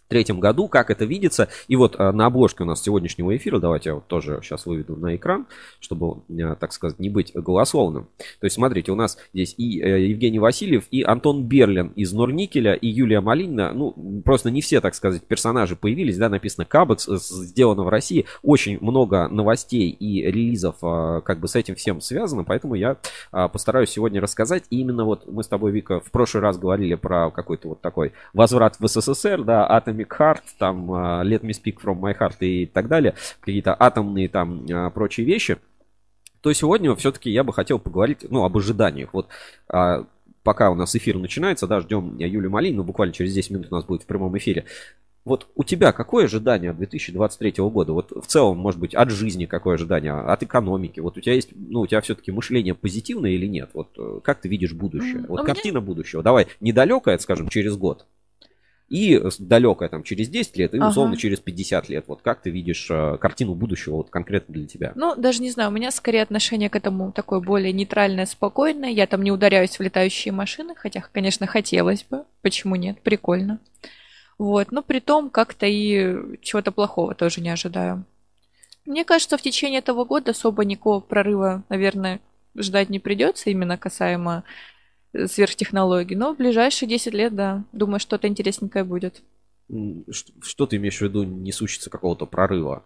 третьем 0.08 0.40
году, 0.40 0.68
как 0.68 0.90
это 0.90 1.06
видится. 1.06 1.50
И 1.68 1.76
вот 1.76 1.96
э, 1.98 2.12
на 2.12 2.28
обложке 2.28 2.64
у 2.64 2.66
нас 2.66 2.82
сегодняшнего 2.82 3.36
эфира, 3.36 3.60
давайте 3.60 3.90
я 3.90 3.96
вот 3.96 4.08
тоже 4.08 4.40
сейчас 4.44 4.66
выведу 4.66 4.96
на 4.96 5.16
экран, 5.16 5.48
чтобы, 5.80 6.22
э, 6.30 6.56
так 6.60 6.74
сказать, 6.74 7.00
не 7.00 7.10
быть 7.10 7.34
голословным. 7.34 8.08
То 8.40 8.46
есть, 8.46 8.56
смотрите, 8.56 8.92
у 8.92 8.96
нас 8.96 9.18
здесь 9.34 9.56
и 9.58 9.82
э, 9.82 10.08
Евгений 10.08 10.40
Васильев, 10.40 10.86
и 10.92 11.02
Антон 11.02 11.44
Берлин 11.46 11.88
из 11.96 12.14
Норникеля, 12.14 12.74
и 12.74 12.88
Юлия 12.88 13.22
Малинина. 13.22 13.74
Ну, 13.74 14.22
просто 14.24 14.52
не 14.52 14.62
все, 14.62 14.82
так 14.82 14.96
сказать, 14.96 15.24
персонажи 15.24 15.76
появились, 15.76 16.18
да, 16.18 16.30
написано 16.30 16.66
Кабекс, 16.66 17.06
сделано 17.06 17.84
в 17.84 17.90
России. 17.90 18.26
Очень 18.44 18.78
много 18.82 19.28
новостей 19.28 19.90
и 19.90 20.22
релизов 20.22 20.76
как 20.80 21.40
бы 21.40 21.48
с 21.48 21.56
этим 21.56 21.76
всем 21.76 22.02
связано, 22.02 22.44
поэтому 22.44 22.76
я 22.76 22.98
постараюсь 23.32 23.90
сегодня 23.90 24.22
рассказать. 24.22 24.64
И 24.70 24.80
именно 24.80 25.06
вот 25.06 25.28
мы 25.28 25.44
с 25.44 25.48
тобой, 25.48 25.72
Вика, 25.72 26.00
в 26.00 26.12
прошлый 26.12 26.44
раз 26.44 26.58
говорили 26.58 26.96
про 26.96 27.32
какой-то 27.32 27.70
вот 27.70 27.82
такой 27.82 28.14
возврат 28.34 28.78
в 28.80 28.88
СССР, 28.88 29.44
да, 29.44 29.70
атом 29.70 29.95
Atomic 29.96 30.08
Heart, 30.18 30.42
там 30.58 30.92
uh, 30.92 31.24
Let 31.24 31.42
Me 31.42 31.52
Speak 31.52 31.78
From 31.84 32.00
My 32.00 32.18
Heart 32.18 32.38
и 32.42 32.66
так 32.66 32.88
далее, 32.88 33.16
какие-то 33.40 33.76
атомные 33.78 34.30
там 34.30 34.66
uh, 34.66 34.92
прочие 34.92 35.26
вещи, 35.26 35.58
то 36.42 36.54
сегодня 36.54 36.96
все-таки 36.96 37.32
я 37.32 37.44
бы 37.44 37.54
хотел 37.54 37.80
поговорить, 37.80 38.26
ну, 38.30 38.44
об 38.44 38.56
ожиданиях. 38.58 39.14
Вот 39.14 39.28
uh, 39.70 40.06
пока 40.44 40.70
у 40.70 40.76
нас 40.76 40.96
эфир 40.96 41.18
начинается, 41.18 41.68
да, 41.68 41.82
ждем 41.82 42.18
Юлю 42.18 42.50
Малину, 42.50 42.84
буквально 42.84 43.14
через 43.14 43.34
10 43.34 43.52
минут 43.52 43.68
у 43.72 43.76
нас 43.76 43.86
будет 43.86 44.04
в 44.04 44.06
прямом 44.06 44.38
эфире. 44.38 44.66
Вот 45.26 45.48
у 45.56 45.64
тебя 45.64 45.92
какое 45.92 46.26
ожидание 46.26 46.70
от 46.70 46.78
2023 46.78 47.54
года? 47.58 47.94
Вот 47.94 48.12
в 48.12 48.28
целом, 48.28 48.60
может 48.60 48.80
быть, 48.80 48.94
от 48.94 49.10
жизни 49.10 49.46
какое 49.46 49.74
ожидание, 49.74 50.14
от 50.14 50.44
экономики? 50.44 51.00
Вот 51.00 51.18
у 51.18 51.22
тебя 51.22 51.34
есть, 51.34 51.50
ну, 51.56 51.82
у 51.82 51.88
тебя 51.88 52.00
все-таки 52.02 52.32
мышление 52.32 52.76
позитивное 52.76 53.32
или 53.32 53.48
нет? 53.48 53.72
Вот 53.74 53.90
э, 53.98 54.20
как 54.24 54.40
ты 54.40 54.50
видишь 54.50 54.74
будущее? 54.74 55.26
Вот 55.28 55.44
картина 55.44 55.80
меня... 55.80 55.86
будущего. 55.88 56.22
Давай, 56.22 56.46
недалекая, 56.62 57.18
скажем, 57.18 57.50
через 57.50 57.76
год 57.76 58.06
и 58.88 59.20
далекое 59.40 59.90
там 59.90 60.04
через 60.04 60.30
10 60.30 60.58
лет, 60.58 60.74
и 60.74 60.80
условно 60.80 61.14
ага. 61.14 61.22
через 61.22 61.40
50 61.40 61.90
лет. 61.90 62.06
Вот 62.08 62.22
как 62.22 62.42
ты 62.42 62.52
видишь 62.52 62.88
э, 62.90 63.18
картину 63.18 63.56
будущего 63.56 63.96
вот 63.96 64.10
конкретно 64.12 64.54
для 64.54 64.68
тебя? 64.68 64.92
Ну, 64.96 65.16
даже 65.16 65.42
не 65.42 65.50
знаю, 65.50 65.70
у 65.70 65.74
меня 65.74 65.90
скорее 65.90 66.22
отношение 66.22 66.70
к 66.70 66.76
этому 66.76 67.12
такое 67.12 67.40
более 67.40 67.74
нейтральное, 67.74 68.28
спокойное. 68.28 68.92
Я 68.92 69.08
там 69.08 69.24
не 69.24 69.32
ударяюсь 69.32 69.80
в 69.80 69.82
летающие 69.82 70.32
машины, 70.32 70.76
хотя, 70.76 71.04
конечно, 71.12 71.48
хотелось 71.48 72.04
бы. 72.04 72.26
Почему 72.42 72.76
нет? 72.76 73.02
Прикольно. 73.02 73.60
Вот, 74.38 74.72
но 74.72 74.84
при 74.84 75.00
том 75.00 75.30
как-то 75.30 75.66
и 75.66 76.38
чего-то 76.42 76.72
плохого 76.72 77.16
тоже 77.16 77.42
не 77.42 77.50
ожидаю. 77.50 78.06
Мне 78.86 79.04
кажется, 79.04 79.38
в 79.38 79.42
течение 79.42 79.80
этого 79.80 80.06
года 80.06 80.32
особо 80.32 80.64
никакого 80.64 81.00
прорыва, 81.00 81.64
наверное, 81.70 82.20
ждать 82.56 82.90
не 82.90 83.00
придется, 83.00 83.50
именно 83.50 83.78
касаемо 83.78 84.44
сверхтехнологий. 85.28 86.16
Но 86.16 86.34
в 86.34 86.38
ближайшие 86.38 86.90
10 86.90 87.14
лет, 87.14 87.36
да, 87.36 87.64
думаю, 87.72 88.00
что-то 88.00 88.28
интересненькое 88.28 88.84
будет. 88.84 89.22
Что, 90.12 90.32
что 90.42 90.66
ты 90.66 90.76
имеешь 90.76 90.98
в 90.98 91.02
виду, 91.02 91.24
не 91.24 91.52
случится 91.52 91.90
какого-то 91.90 92.26
прорыва? 92.26 92.84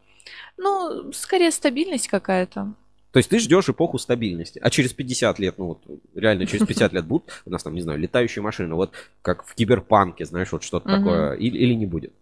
Ну, 0.57 1.11
скорее 1.11 1.51
стабильность 1.51 2.07
какая-то. 2.07 2.73
То 3.11 3.17
есть 3.17 3.29
ты 3.29 3.39
ждешь 3.39 3.67
эпоху 3.67 3.97
стабильности. 3.97 4.59
А 4.59 4.69
через 4.69 4.93
50 4.93 5.39
лет, 5.39 5.57
ну 5.57 5.65
вот 5.65 5.83
реально 6.13 6.45
через 6.45 6.65
50 6.67 6.93
лет 6.93 7.05
будут 7.05 7.41
у 7.45 7.49
нас 7.49 7.63
там, 7.63 7.73
не 7.73 7.81
знаю, 7.81 7.99
летающие 7.99 8.43
машины, 8.43 8.75
вот 8.75 8.91
как 9.23 9.45
в 9.45 9.55
киберпанке, 9.55 10.25
знаешь, 10.25 10.51
вот 10.51 10.63
что-то 10.63 10.87
такое, 10.87 11.33
или, 11.33 11.57
или 11.57 11.73
не 11.73 11.87
будет? 11.87 12.13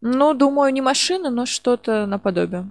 Ну, 0.00 0.32
думаю, 0.32 0.72
не 0.72 0.80
машины, 0.80 1.28
но 1.28 1.44
что-то 1.44 2.06
наподобие 2.06 2.70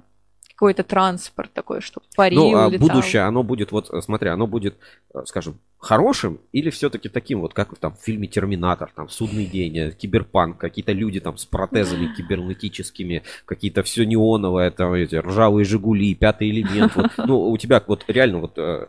какой-то 0.58 0.84
транспорт 0.84 1.54
такой, 1.54 1.82
что 1.82 2.02
парил, 2.16 2.50
Ну, 2.52 2.58
а 2.58 2.68
летал. 2.68 2.88
будущее, 2.88 3.22
оно 3.22 3.44
будет, 3.44 3.72
вот, 3.72 3.92
смотри, 4.04 4.30
оно 4.30 4.48
будет, 4.48 4.76
э, 5.14 5.20
скажем, 5.26 5.60
хорошим 5.78 6.40
или 6.52 6.72
все-таки 6.72 7.10
таким 7.10 7.42
вот, 7.42 7.54
как 7.54 7.78
там 7.78 7.96
в 7.96 8.02
фильме 8.04 8.28
«Терминатор», 8.28 8.92
там 8.96 9.08
«Судный 9.08 9.46
день», 9.46 9.78
э, 9.78 9.92
«Киберпанк», 9.92 10.58
какие-то 10.58 10.94
люди 10.94 11.20
там 11.20 11.38
с 11.38 11.46
протезами 11.46 12.12
кибернетическими, 12.18 13.22
какие-то 13.46 13.84
все 13.84 14.04
неоновое, 14.04 14.72
там 14.72 14.94
эти 14.94 15.18
ржавые 15.18 15.64
«Жигули», 15.64 16.16
«Пятый 16.16 16.50
элемент». 16.50 16.96
Вот, 16.96 17.12
ну, 17.18 17.52
у 17.52 17.58
тебя 17.60 17.84
вот 17.86 18.04
реально 18.08 18.40
вот 18.40 18.58
э, 18.58 18.88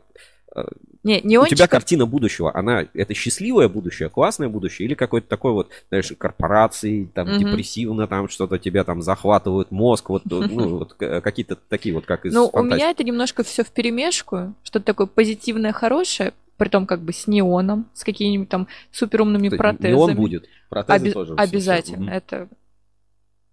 не, 1.05 1.21
не 1.23 1.39
У 1.39 1.47
тебя 1.47 1.67
картина 1.67 2.07
будущего, 2.07 2.55
она 2.55 2.87
это 2.93 3.15
счастливое 3.15 3.69
будущее, 3.69 4.09
классное 4.09 4.49
будущее, 4.49 4.87
или 4.87 4.95
какой-то 4.95 5.29
такой 5.29 5.53
вот, 5.53 5.71
знаешь, 5.89 6.13
корпорации, 6.19 7.11
там, 7.15 7.29
угу. 7.29 7.39
депрессивно, 7.39 8.07
там, 8.07 8.29
что-то 8.29 8.59
тебя 8.59 8.85
там 8.85 9.03
захватывают 9.03 9.71
мозг, 9.71 10.11
вот, 10.11 10.23
ну, 10.31 10.79
вот 10.79 10.95
какие-то 10.95 11.57
такие 11.57 11.95
вот, 11.95 12.07
как 12.07 12.27
из 12.27 12.35
Ну, 12.35 12.51
фантастики. 12.51 12.73
у 12.73 12.77
меня 12.77 12.91
это 12.91 13.05
немножко 13.05 13.43
все 13.43 13.63
в 13.65 13.71
перемешку, 13.71 14.55
что-то 14.65 14.85
такое 14.85 15.07
позитивное, 15.07 15.73
хорошее, 15.73 16.33
при 16.57 16.69
том 16.69 16.87
как 16.87 17.01
бы 17.01 17.13
с 17.13 17.27
неоном, 17.27 17.87
с 17.95 18.03
какими-нибудь 18.03 18.49
там 18.49 18.67
суперумными 18.91 19.49
протезами. 19.51 19.93
Неон 19.93 20.15
будет, 20.15 20.49
протезы 20.69 21.05
Оби- 21.07 21.13
тоже. 21.13 21.35
Обязательно, 21.37 22.07
все. 22.07 22.17
это 22.17 22.49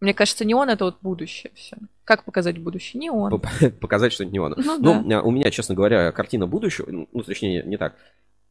мне 0.06 0.14
кажется, 0.14 0.46
неон 0.46 0.70
это 0.70 0.86
вот 0.86 0.98
будущее 1.02 1.52
все. 1.56 1.78
Как 2.04 2.24
показать 2.26 2.60
будущее? 2.60 3.02
Неон. 3.02 3.42
Показать, 3.82 4.14
что 4.14 4.24
это 4.24 4.32
неон. 4.32 4.54
Ну, 4.56 4.78
ну 4.78 5.04
да. 5.04 5.24
у 5.24 5.32
меня, 5.32 5.50
честно 5.50 5.74
говоря, 5.74 6.12
картина 6.12 6.46
будущего, 6.46 7.08
ну, 7.12 7.24
точнее, 7.24 7.64
не 7.64 7.78
так. 7.78 7.96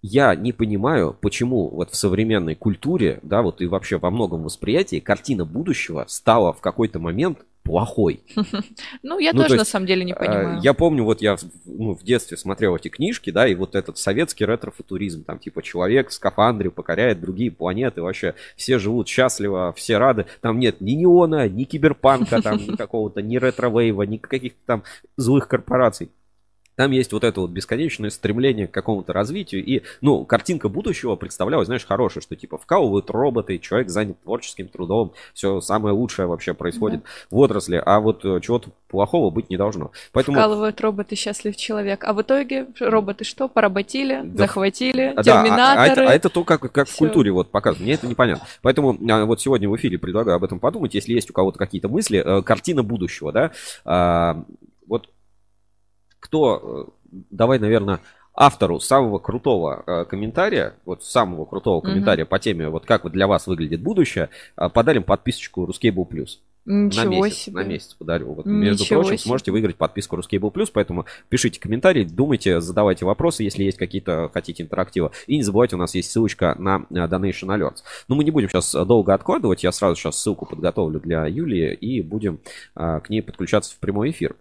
Я 0.06 0.34
не 0.34 0.52
понимаю, 0.52 1.16
почему 1.18 1.70
вот 1.70 1.90
в 1.90 1.96
современной 1.96 2.54
культуре, 2.54 3.20
да, 3.22 3.40
вот 3.40 3.62
и 3.62 3.66
вообще 3.66 3.96
во 3.96 4.10
многом 4.10 4.42
восприятии 4.42 5.00
картина 5.00 5.46
будущего 5.46 6.04
стала 6.08 6.52
в 6.52 6.60
какой-то 6.60 6.98
момент 6.98 7.38
плохой. 7.62 8.20
Ну, 9.02 9.18
я 9.18 9.32
ну, 9.32 9.38
тоже 9.38 9.48
то 9.48 9.54
есть, 9.54 9.60
на 9.60 9.70
самом 9.70 9.86
деле 9.86 10.04
не 10.04 10.12
э, 10.12 10.14
понимаю. 10.14 10.60
Я 10.62 10.74
помню, 10.74 11.04
вот 11.04 11.22
я 11.22 11.36
ну, 11.64 11.94
в 11.94 12.02
детстве 12.02 12.36
смотрел 12.36 12.76
эти 12.76 12.88
книжки, 12.88 13.30
да, 13.30 13.46
и 13.46 13.54
вот 13.54 13.74
этот 13.74 13.96
советский 13.96 14.44
ретро-футуризм, 14.44 15.24
там 15.24 15.38
типа 15.38 15.62
человек 15.62 16.10
в 16.10 16.12
скафандре 16.12 16.70
покоряет 16.70 17.20
другие 17.20 17.50
планеты, 17.50 18.02
вообще 18.02 18.34
все 18.56 18.78
живут 18.78 19.08
счастливо, 19.08 19.72
все 19.74 19.96
рады. 19.96 20.26
Там 20.42 20.58
нет 20.58 20.82
ни 20.82 20.92
неона, 20.92 21.48
ни 21.48 21.64
киберпанка, 21.64 22.42
там 22.42 22.58
ни 22.58 22.76
какого-то, 22.76 23.22
ни 23.22 23.38
ретро-вейва, 23.38 24.02
ни 24.02 24.18
каких-то 24.18 24.60
там 24.66 24.82
злых 25.16 25.48
корпораций. 25.48 26.10
Там 26.76 26.90
есть 26.90 27.12
вот 27.12 27.24
это 27.24 27.40
вот 27.40 27.50
бесконечное 27.50 28.10
стремление 28.10 28.66
к 28.66 28.72
какому-то 28.72 29.12
развитию. 29.12 29.64
И, 29.64 29.82
ну, 30.00 30.24
картинка 30.24 30.68
будущего 30.68 31.16
представлялась, 31.16 31.66
знаешь, 31.66 31.86
хорошая, 31.86 32.22
что 32.22 32.36
типа 32.36 32.58
вкалывают 32.58 33.10
роботы, 33.10 33.58
человек 33.58 33.90
занят 33.90 34.20
творческим 34.22 34.68
трудом, 34.68 35.12
все 35.32 35.60
самое 35.60 35.94
лучшее 35.94 36.26
вообще 36.26 36.54
происходит 36.54 37.02
да. 37.02 37.08
в 37.30 37.38
отрасли, 37.38 37.82
а 37.84 38.00
вот 38.00 38.24
э, 38.24 38.40
чего-то 38.40 38.70
плохого 38.88 39.30
быть 39.30 39.50
не 39.50 39.56
должно. 39.56 39.90
Поэтому... 40.12 40.38
Вкалывают 40.38 40.80
роботы, 40.80 41.16
счастлив 41.16 41.56
человек. 41.56 42.04
А 42.04 42.12
в 42.12 42.22
итоге 42.22 42.66
роботы 42.80 43.24
что? 43.24 43.48
Поработили, 43.48 44.20
да. 44.24 44.46
захватили, 44.46 45.12
да, 45.16 45.22
терминаторы. 45.22 45.78
А, 45.78 45.82
а, 45.82 45.86
это, 45.86 46.08
а 46.08 46.14
это 46.14 46.28
то, 46.28 46.44
как, 46.44 46.72
как 46.72 46.88
в 46.88 46.96
культуре 46.96 47.32
вот 47.32 47.50
показывают. 47.50 47.84
Мне 47.84 47.94
это 47.94 48.06
непонятно. 48.06 48.46
Поэтому 48.62 48.96
а, 49.10 49.24
вот 49.24 49.40
сегодня 49.40 49.68
в 49.68 49.76
эфире 49.76 49.98
предлагаю 49.98 50.36
об 50.36 50.44
этом 50.44 50.60
подумать. 50.60 50.94
Если 50.94 51.12
есть 51.12 51.30
у 51.30 51.32
кого-то 51.32 51.58
какие-то 51.58 51.88
мысли, 51.88 52.22
э, 52.24 52.42
картина 52.42 52.82
будущего, 52.82 53.32
да, 53.32 53.50
а, 53.84 54.44
кто, 56.34 56.90
э, 57.12 57.12
давай, 57.30 57.60
наверное, 57.60 58.00
автору 58.34 58.80
самого 58.80 59.20
крутого 59.20 59.84
э, 59.86 60.04
комментария, 60.04 60.74
вот 60.84 61.04
самого 61.04 61.44
крутого 61.44 61.80
комментария 61.80 62.24
mm-hmm. 62.24 62.28
по 62.28 62.38
теме, 62.40 62.68
вот 62.68 62.86
как 62.86 63.04
вот 63.04 63.12
для 63.12 63.28
вас 63.28 63.46
выглядит 63.46 63.80
будущее, 63.80 64.30
э, 64.56 64.68
подарим 64.68 65.04
подписочку 65.04 65.64
Ruscable 65.64 66.08
Plus. 66.08 66.38
Ничего 66.66 67.04
на 67.04 67.08
месяц, 67.10 67.38
себе. 67.38 67.56
На 67.56 67.64
месяц 67.64 67.94
подарю. 67.94 68.32
Вот, 68.32 68.46
между 68.46 68.82
Ничего 68.82 69.02
прочим, 69.02 69.18
себе. 69.18 69.26
сможете 69.26 69.52
выиграть 69.52 69.76
подписку 69.76 70.16
Ruscable 70.16 70.50
Plus, 70.52 70.70
поэтому 70.72 71.04
пишите 71.28 71.60
комментарии, 71.60 72.02
думайте, 72.02 72.60
задавайте 72.60 73.04
вопросы, 73.04 73.44
если 73.44 73.62
есть 73.62 73.78
какие-то, 73.78 74.28
хотите 74.34 74.64
интерактива. 74.64 75.12
И 75.28 75.36
не 75.36 75.44
забывайте, 75.44 75.76
у 75.76 75.78
нас 75.78 75.94
есть 75.94 76.10
ссылочка 76.10 76.56
на 76.58 76.86
Donation 76.90 77.56
Alerts. 77.56 77.84
Но 78.08 78.16
мы 78.16 78.24
не 78.24 78.32
будем 78.32 78.48
сейчас 78.48 78.72
долго 78.72 79.14
откладывать, 79.14 79.62
я 79.62 79.70
сразу 79.70 79.94
сейчас 79.94 80.18
ссылку 80.18 80.46
подготовлю 80.46 80.98
для 80.98 81.26
Юлии 81.26 81.74
и 81.74 82.00
будем 82.02 82.40
а, 82.74 82.98
к 82.98 83.10
ней 83.10 83.22
подключаться 83.22 83.76
в 83.76 83.78
прямой 83.78 84.10
эфир. 84.10 84.34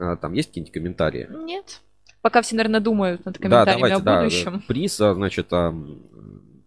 А, 0.00 0.16
там 0.16 0.32
есть 0.32 0.48
какие-нибудь 0.48 0.72
комментарии? 0.72 1.28
Нет. 1.30 1.80
Пока 2.22 2.42
все, 2.42 2.56
наверное, 2.56 2.80
думают 2.80 3.24
над 3.24 3.38
комментариями 3.38 3.82
да, 3.82 3.98
давайте, 3.98 4.10
о 4.10 4.20
будущем. 4.22 4.52
Да, 4.52 4.62
приз, 4.66 5.00
а, 5.00 5.14
значит, 5.14 5.52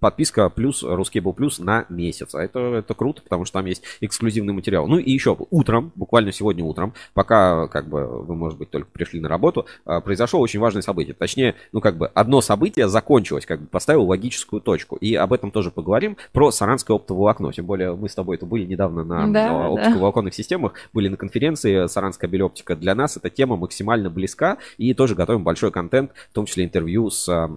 подписка 0.03 0.49
плюс 0.49 0.83
Рускейбл 0.83 1.31
плюс 1.31 1.59
на 1.59 1.85
месяц. 1.87 2.35
А 2.35 2.43
это, 2.43 2.59
это 2.59 2.93
круто, 2.93 3.21
потому 3.21 3.45
что 3.45 3.59
там 3.59 3.67
есть 3.67 3.83
эксклюзивный 4.01 4.53
материал. 4.53 4.85
Ну 4.85 4.97
и 4.97 5.09
еще 5.09 5.37
утром, 5.49 5.93
буквально 5.95 6.33
сегодня 6.33 6.61
утром, 6.65 6.93
пока 7.13 7.69
как 7.69 7.87
бы 7.87 8.05
вы, 8.05 8.35
может 8.35 8.59
быть, 8.59 8.69
только 8.69 8.89
пришли 8.91 9.21
на 9.21 9.29
работу, 9.29 9.65
а, 9.85 10.01
произошло 10.01 10.41
очень 10.41 10.59
важное 10.59 10.81
событие. 10.81 11.13
Точнее, 11.17 11.55
ну 11.71 11.79
как 11.79 11.95
бы 11.95 12.07
одно 12.07 12.41
событие 12.41 12.89
закончилось, 12.89 13.45
как 13.45 13.61
бы 13.61 13.67
поставил 13.67 14.03
логическую 14.03 14.59
точку. 14.59 14.97
И 14.97 15.15
об 15.15 15.31
этом 15.31 15.51
тоже 15.51 15.71
поговорим. 15.71 16.17
Про 16.33 16.51
саранское 16.51 16.97
оптоволокно. 16.97 17.53
Тем 17.53 17.65
более 17.65 17.95
мы 17.95 18.09
с 18.09 18.15
тобой 18.15 18.35
это 18.35 18.45
были 18.45 18.65
недавно 18.65 19.05
на 19.05 19.31
да, 19.31 19.67
оптиковолоконных 19.69 20.33
да. 20.33 20.35
системах, 20.35 20.73
были 20.91 21.07
на 21.07 21.15
конференции 21.15 21.87
Саранская 21.87 22.29
белеоптика. 22.29 22.75
Для 22.75 22.93
нас 22.93 23.15
эта 23.15 23.29
тема 23.29 23.55
максимально 23.55 24.09
близка 24.09 24.57
и 24.77 24.93
тоже 24.93 25.15
готовим 25.15 25.45
большой 25.45 25.71
контент, 25.71 26.11
в 26.29 26.33
том 26.33 26.45
числе 26.45 26.65
интервью 26.65 27.09
с 27.09 27.49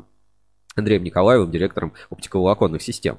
Андреем 0.76 1.02
Николаевым, 1.02 1.50
директором 1.50 1.92
оптиковолоконных 2.11 2.83
систем. 2.83 3.18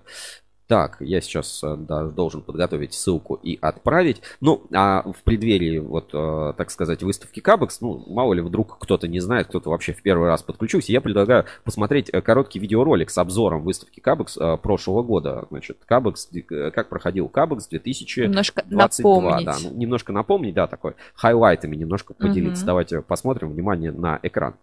Так, 0.68 0.98
я 1.00 1.22
сейчас 1.22 1.64
э, 1.64 1.78
да, 1.78 2.04
должен 2.08 2.42
подготовить 2.42 2.94
ссылку 2.94 3.36
и 3.36 3.58
отправить. 3.62 4.22
Ну, 4.42 4.68
а 4.74 5.02
в 5.04 5.24
преддверии, 5.24 5.80
вот, 5.80 6.10
э, 6.14 6.54
так 6.58 6.72
сказать, 6.72 7.04
выставки 7.04 7.40
Кабекс, 7.40 7.80
ну, 7.80 8.04
мало 8.08 8.34
ли 8.34 8.42
вдруг 8.42 8.78
кто-то 8.78 9.08
не 9.08 9.22
знает, 9.22 9.48
кто-то 9.48 9.70
вообще 9.70 9.94
в 9.94 10.02
первый 10.02 10.28
раз 10.28 10.44
подключился, 10.44 10.92
я 10.92 11.00
предлагаю 11.00 11.46
посмотреть 11.64 12.10
э, 12.12 12.20
короткий 12.20 12.60
видеоролик 12.60 13.10
с 13.10 13.18
обзором 13.18 13.64
выставки 13.64 14.02
Кабекс 14.02 14.38
прошлого 14.62 15.04
года. 15.04 15.46
Значит, 15.50 15.78
Кабекс, 15.86 16.30
как 16.74 16.90
проходил 16.90 17.30
Кабекс 17.30 17.68
2022. 17.68 18.26
Немножко 18.26 18.66
напомнить. 18.70 19.46
Да, 19.46 19.56
ну, 19.64 19.74
немножко 19.74 20.12
напомнить, 20.12 20.54
да, 20.54 20.68
такой 20.68 20.96
хайлайтами 21.16 21.78
немножко 21.78 22.14
поделиться. 22.14 22.64
Угу. 22.64 22.68
Давайте 22.68 23.02
посмотрим, 23.02 23.52
внимание 23.52 23.94
на 23.94 24.20
экран. 24.22 24.56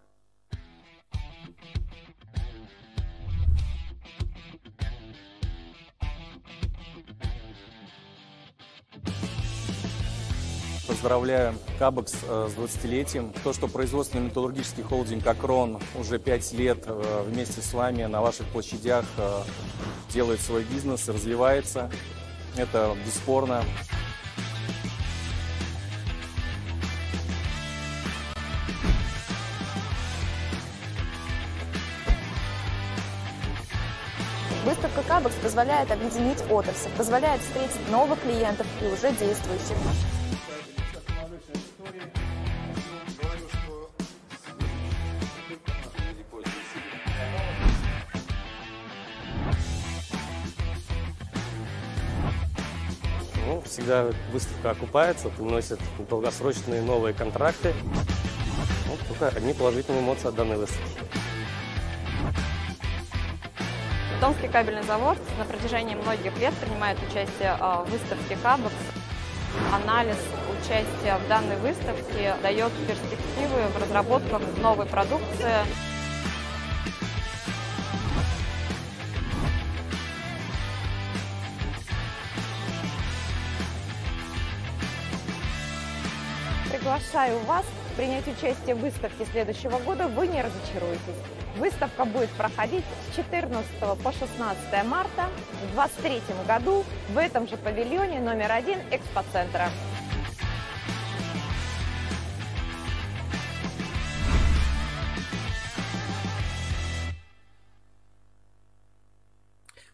Поздравляю 11.04 11.54
Кабекс 11.78 12.14
э, 12.26 12.48
с 12.48 12.58
20-летием. 12.58 13.34
То, 13.44 13.52
что 13.52 13.68
производственный 13.68 14.24
металлургический 14.24 14.82
холдинг 14.82 15.26
«Акрон» 15.26 15.78
уже 15.96 16.18
5 16.18 16.52
лет 16.54 16.84
э, 16.86 17.24
вместе 17.28 17.60
с 17.60 17.74
вами 17.74 18.04
на 18.04 18.22
ваших 18.22 18.46
площадях 18.46 19.04
э, 19.18 19.42
делает 20.14 20.40
свой 20.40 20.64
бизнес, 20.64 21.06
развивается, 21.06 21.90
это 22.56 22.96
бесспорно. 23.04 23.62
Выставка 34.64 35.02
Кабекс 35.06 35.34
позволяет 35.42 35.90
объединить 35.90 36.42
отрасль, 36.48 36.88
позволяет 36.96 37.42
встретить 37.42 37.90
новых 37.90 38.18
клиентов 38.22 38.66
и 38.80 38.86
уже 38.86 39.10
действующих. 39.10 39.76
Всегда 53.74 54.06
выставка 54.32 54.70
окупается, 54.70 55.28
приносит 55.28 55.80
долгосрочные 56.08 56.80
новые 56.80 57.12
контракты. 57.12 57.74
Вот 58.86 59.00
только 59.08 59.36
одни 59.36 59.52
положительные 59.52 60.00
эмоции 60.00 60.28
от 60.28 60.36
данной 60.36 60.56
выставки. 60.56 61.00
Томский 64.20 64.48
кабельный 64.48 64.84
завод 64.84 65.18
на 65.38 65.44
протяжении 65.44 65.96
многих 65.96 66.38
лет 66.38 66.54
принимает 66.54 66.98
участие 66.98 67.56
в 67.58 67.90
выставке 67.90 68.38
Кабекс. 68.42 68.72
Анализ 69.72 70.18
участия 70.50 71.18
в 71.18 71.28
данной 71.28 71.56
выставке 71.56 72.34
дает 72.42 72.72
перспективы 72.86 73.68
в 73.74 73.82
разработках 73.82 74.42
новой 74.58 74.86
продукции. 74.86 75.64
приглашаю 86.84 87.38
вас 87.40 87.64
принять 87.96 88.26
участие 88.28 88.74
в 88.74 88.80
выставке 88.80 89.24
следующего 89.32 89.78
года, 89.78 90.06
вы 90.06 90.26
не 90.26 90.42
разочаруетесь. 90.42 91.33
Выставка 91.56 92.04
будет 92.04 92.30
проходить 92.30 92.84
с 93.12 93.16
14 93.16 93.66
по 94.02 94.12
16 94.12 94.84
марта 94.86 95.28
в 95.62 95.74
2023 95.74 96.20
году 96.48 96.84
в 97.10 97.18
этом 97.18 97.46
же 97.46 97.56
павильоне 97.56 98.20
номер 98.20 98.50
один 98.50 98.78
экспоцентра. 98.90 99.70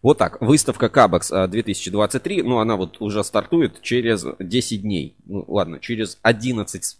Вот 0.02 0.16
так, 0.16 0.40
выставка 0.40 0.88
Кабекс 0.88 1.28
2023, 1.28 2.42
ну 2.42 2.58
она 2.58 2.76
вот 2.76 3.02
уже 3.02 3.22
стартует 3.22 3.82
через 3.82 4.24
10 4.38 4.80
дней. 4.80 5.14
Ну 5.26 5.44
ладно, 5.46 5.78
через 5.78 6.18
11 6.22 6.99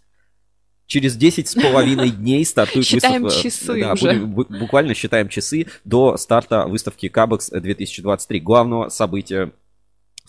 Через 0.87 1.15
10 1.15 1.47
с 1.47 1.55
половиной 1.55 2.09
дней 2.11 2.43
стартует 2.45 2.85
считаем 2.85 3.23
выставка. 3.23 3.49
часы 3.49 3.79
да, 3.79 3.93
уже. 3.93 4.13
Будем, 4.25 4.59
буквально 4.59 4.93
считаем 4.93 5.29
часы 5.29 5.67
до 5.85 6.17
старта 6.17 6.65
выставки 6.67 7.07
Кабекс 7.07 7.49
2023, 7.49 8.39
главного 8.39 8.89
события 8.89 9.51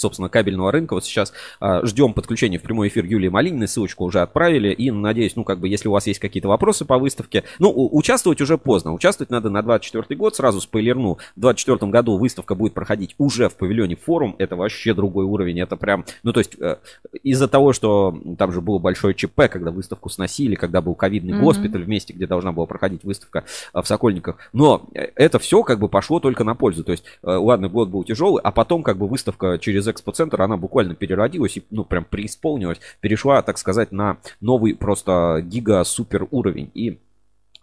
собственно, 0.02 0.28
кабельного 0.28 0.70
рынка. 0.70 0.94
Вот 0.94 1.04
сейчас 1.04 1.32
а, 1.60 1.84
ждем 1.86 2.12
подключения 2.12 2.58
в 2.58 2.62
прямой 2.62 2.88
эфир 2.88 3.04
Юлии 3.06 3.28
Малининой, 3.28 3.68
ссылочку 3.68 4.04
уже 4.04 4.20
отправили, 4.20 4.72
и 4.72 4.90
надеюсь, 4.90 5.36
ну, 5.36 5.44
как 5.44 5.58
бы, 5.58 5.68
если 5.68 5.88
у 5.88 5.92
вас 5.92 6.06
есть 6.06 6.20
какие-то 6.20 6.48
вопросы 6.48 6.84
по 6.84 6.98
выставке, 6.98 7.44
ну, 7.58 7.72
участвовать 7.92 8.40
уже 8.40 8.58
поздно, 8.58 8.92
участвовать 8.92 9.30
надо 9.30 9.48
на 9.48 9.62
24 9.62 10.18
год, 10.18 10.36
сразу 10.36 10.60
спойлерну, 10.60 11.18
в 11.36 11.40
24 11.40 11.90
году 11.90 12.18
выставка 12.18 12.54
будет 12.54 12.74
проходить 12.74 13.14
уже 13.16 13.48
в 13.48 13.54
павильоне 13.54 13.96
форум, 13.96 14.36
это 14.38 14.56
вообще 14.56 14.92
другой 14.92 15.24
уровень, 15.24 15.60
это 15.60 15.76
прям, 15.76 16.04
ну, 16.22 16.32
то 16.32 16.40
есть, 16.40 16.56
э, 16.60 16.76
из-за 17.22 17.48
того, 17.48 17.72
что 17.72 18.20
там 18.38 18.52
же 18.52 18.60
было 18.60 18.78
большое 18.78 19.14
ЧП, 19.14 19.42
когда 19.50 19.70
выставку 19.70 20.10
сносили, 20.10 20.56
когда 20.56 20.82
был 20.82 20.94
ковидный 20.94 21.34
mm-hmm. 21.34 21.40
госпиталь 21.40 21.84
вместе, 21.84 22.12
где 22.12 22.26
должна 22.26 22.52
была 22.52 22.66
проходить 22.66 23.04
выставка 23.04 23.44
а, 23.72 23.82
в 23.82 23.86
Сокольниках, 23.86 24.36
но 24.52 24.88
э, 24.94 25.06
это 25.14 25.38
все 25.38 25.62
как 25.62 25.78
бы 25.78 25.88
пошло 25.88 26.18
только 26.18 26.42
на 26.42 26.54
пользу, 26.54 26.82
то 26.82 26.92
есть, 26.92 27.04
э, 27.22 27.30
ладно, 27.30 27.68
год 27.68 27.88
был 27.88 28.02
тяжелый, 28.02 28.40
а 28.42 28.50
потом 28.50 28.82
как 28.82 28.98
бы 28.98 29.06
выставка 29.06 29.58
через 29.58 29.86
экспоцентр, 29.92 30.42
она 30.42 30.56
буквально 30.56 30.94
переродилась 30.94 31.56
и, 31.56 31.64
ну, 31.70 31.84
прям 31.84 32.04
преисполнилась, 32.04 32.80
перешла, 33.00 33.42
так 33.42 33.58
сказать, 33.58 33.92
на 33.92 34.18
новый 34.40 34.74
просто 34.74 35.40
гига-супер 35.42 36.26
уровень, 36.30 36.70
и 36.74 36.98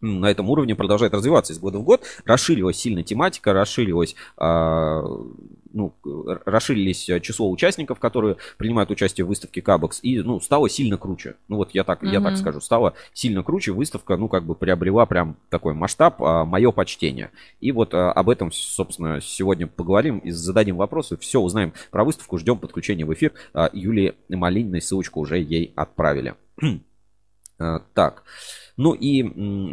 на 0.02 0.28
этом 0.28 0.50
уровне 0.50 0.76
продолжает 0.76 1.14
развиваться 1.14 1.54
из 1.54 1.60
года 1.60 1.80
в 1.80 1.84
год. 1.84 2.04
Расширилась 2.26 2.78
сильно 2.78 3.04
тематика, 3.04 3.54
расширилась, 3.54 4.16
э, 4.38 5.02
ну, 5.74 5.94
расширились 6.46 7.10
число 7.22 7.50
участников, 7.50 8.00
которые 8.00 8.38
принимают 8.58 8.92
участие 8.92 9.26
в 9.26 9.28
выставке 9.28 9.62
Кабекс, 9.62 10.00
и, 10.02 10.20
ну, 10.20 10.40
стало 10.40 10.70
сильно 10.70 10.98
круче. 10.98 11.36
Ну, 11.48 11.58
вот 11.58 11.72
я 11.74 11.84
так, 11.84 12.04
mm-hmm. 12.04 12.12
я 12.12 12.22
так 12.22 12.38
скажу, 12.38 12.62
стало 12.62 12.94
сильно 13.14 13.44
круче. 13.44 13.72
Выставка, 13.72 14.18
ну, 14.18 14.28
как 14.28 14.44
бы 14.44 14.56
приобрела 14.56 15.06
прям 15.06 15.38
такой 15.50 15.74
масштаб, 15.74 16.22
э, 16.22 16.44
мое 16.46 16.72
почтение. 16.72 17.32
И 17.60 17.72
вот 17.72 17.94
э, 17.94 17.98
об 17.98 18.30
этом, 18.30 18.52
собственно, 18.52 19.22
сегодня 19.22 19.68
поговорим 19.68 20.20
и 20.20 20.32
зададим 20.32 20.78
вопросы. 20.78 21.18
Все 21.18 21.40
узнаем 21.40 21.74
про 21.92 22.04
выставку, 22.04 22.38
ждем 22.38 22.58
подключения 22.58 23.06
в 23.06 23.14
эфир. 23.14 23.34
Э, 23.54 23.70
Юлии 23.74 24.16
Малининой 24.30 24.82
ссылочку 24.82 25.20
уже 25.20 25.40
ей 25.40 25.74
отправили. 25.76 26.36
Так. 27.94 28.24
Ну 28.80 28.94
и 28.94 29.18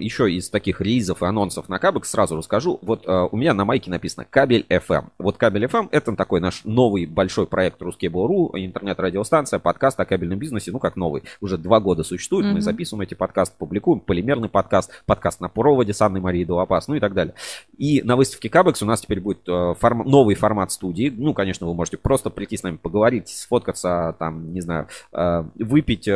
еще 0.02 0.32
из 0.32 0.50
таких 0.50 0.80
релизов 0.80 1.22
и 1.22 1.26
анонсов 1.26 1.68
на 1.68 1.78
Кабек 1.78 2.04
сразу 2.04 2.34
расскажу. 2.34 2.80
Вот 2.82 3.06
э, 3.06 3.28
у 3.30 3.36
меня 3.36 3.54
на 3.54 3.64
майке 3.64 3.88
написано 3.88 4.26
кабель 4.28 4.66
FM. 4.68 5.10
Вот 5.18 5.36
кабель 5.36 5.66
FM 5.66 5.90
это 5.92 6.16
такой 6.16 6.40
наш 6.40 6.64
новый 6.64 7.06
большой 7.06 7.46
проект 7.46 7.80
Ruskable.ru, 7.80 8.50
интернет-радиостанция, 8.54 9.60
подкаст 9.60 10.00
о 10.00 10.06
кабельном 10.06 10.40
бизнесе, 10.40 10.72
ну 10.72 10.80
как 10.80 10.96
новый, 10.96 11.22
уже 11.40 11.56
два 11.56 11.78
года 11.78 12.02
существует, 12.02 12.46
mm-hmm. 12.46 12.52
мы 12.54 12.60
записываем 12.60 13.02
эти 13.02 13.14
подкасты, 13.14 13.54
публикуем, 13.56 14.00
полимерный 14.00 14.48
подкаст, 14.48 14.90
подкаст 15.06 15.40
на 15.40 15.48
проводе 15.48 15.94
с 15.94 16.02
Анной 16.02 16.20
Марией 16.20 16.44
Дуапас, 16.44 16.88
ну 16.88 16.96
и 16.96 17.00
так 17.00 17.14
далее. 17.14 17.34
И 17.78 18.02
на 18.02 18.16
выставке 18.16 18.48
Кабекс 18.48 18.82
у 18.82 18.86
нас 18.86 19.02
теперь 19.02 19.20
будет 19.20 19.48
э, 19.48 19.74
форм... 19.78 20.02
новый 20.04 20.34
формат 20.34 20.72
студии. 20.72 21.14
Ну, 21.16 21.32
конечно, 21.32 21.64
вы 21.68 21.74
можете 21.74 21.96
просто 21.96 22.30
прийти 22.30 22.56
с 22.56 22.64
нами 22.64 22.76
поговорить, 22.76 23.28
сфоткаться, 23.28 24.16
там, 24.18 24.52
не 24.52 24.62
знаю, 24.62 24.88
э, 25.12 25.44
выпить 25.54 26.08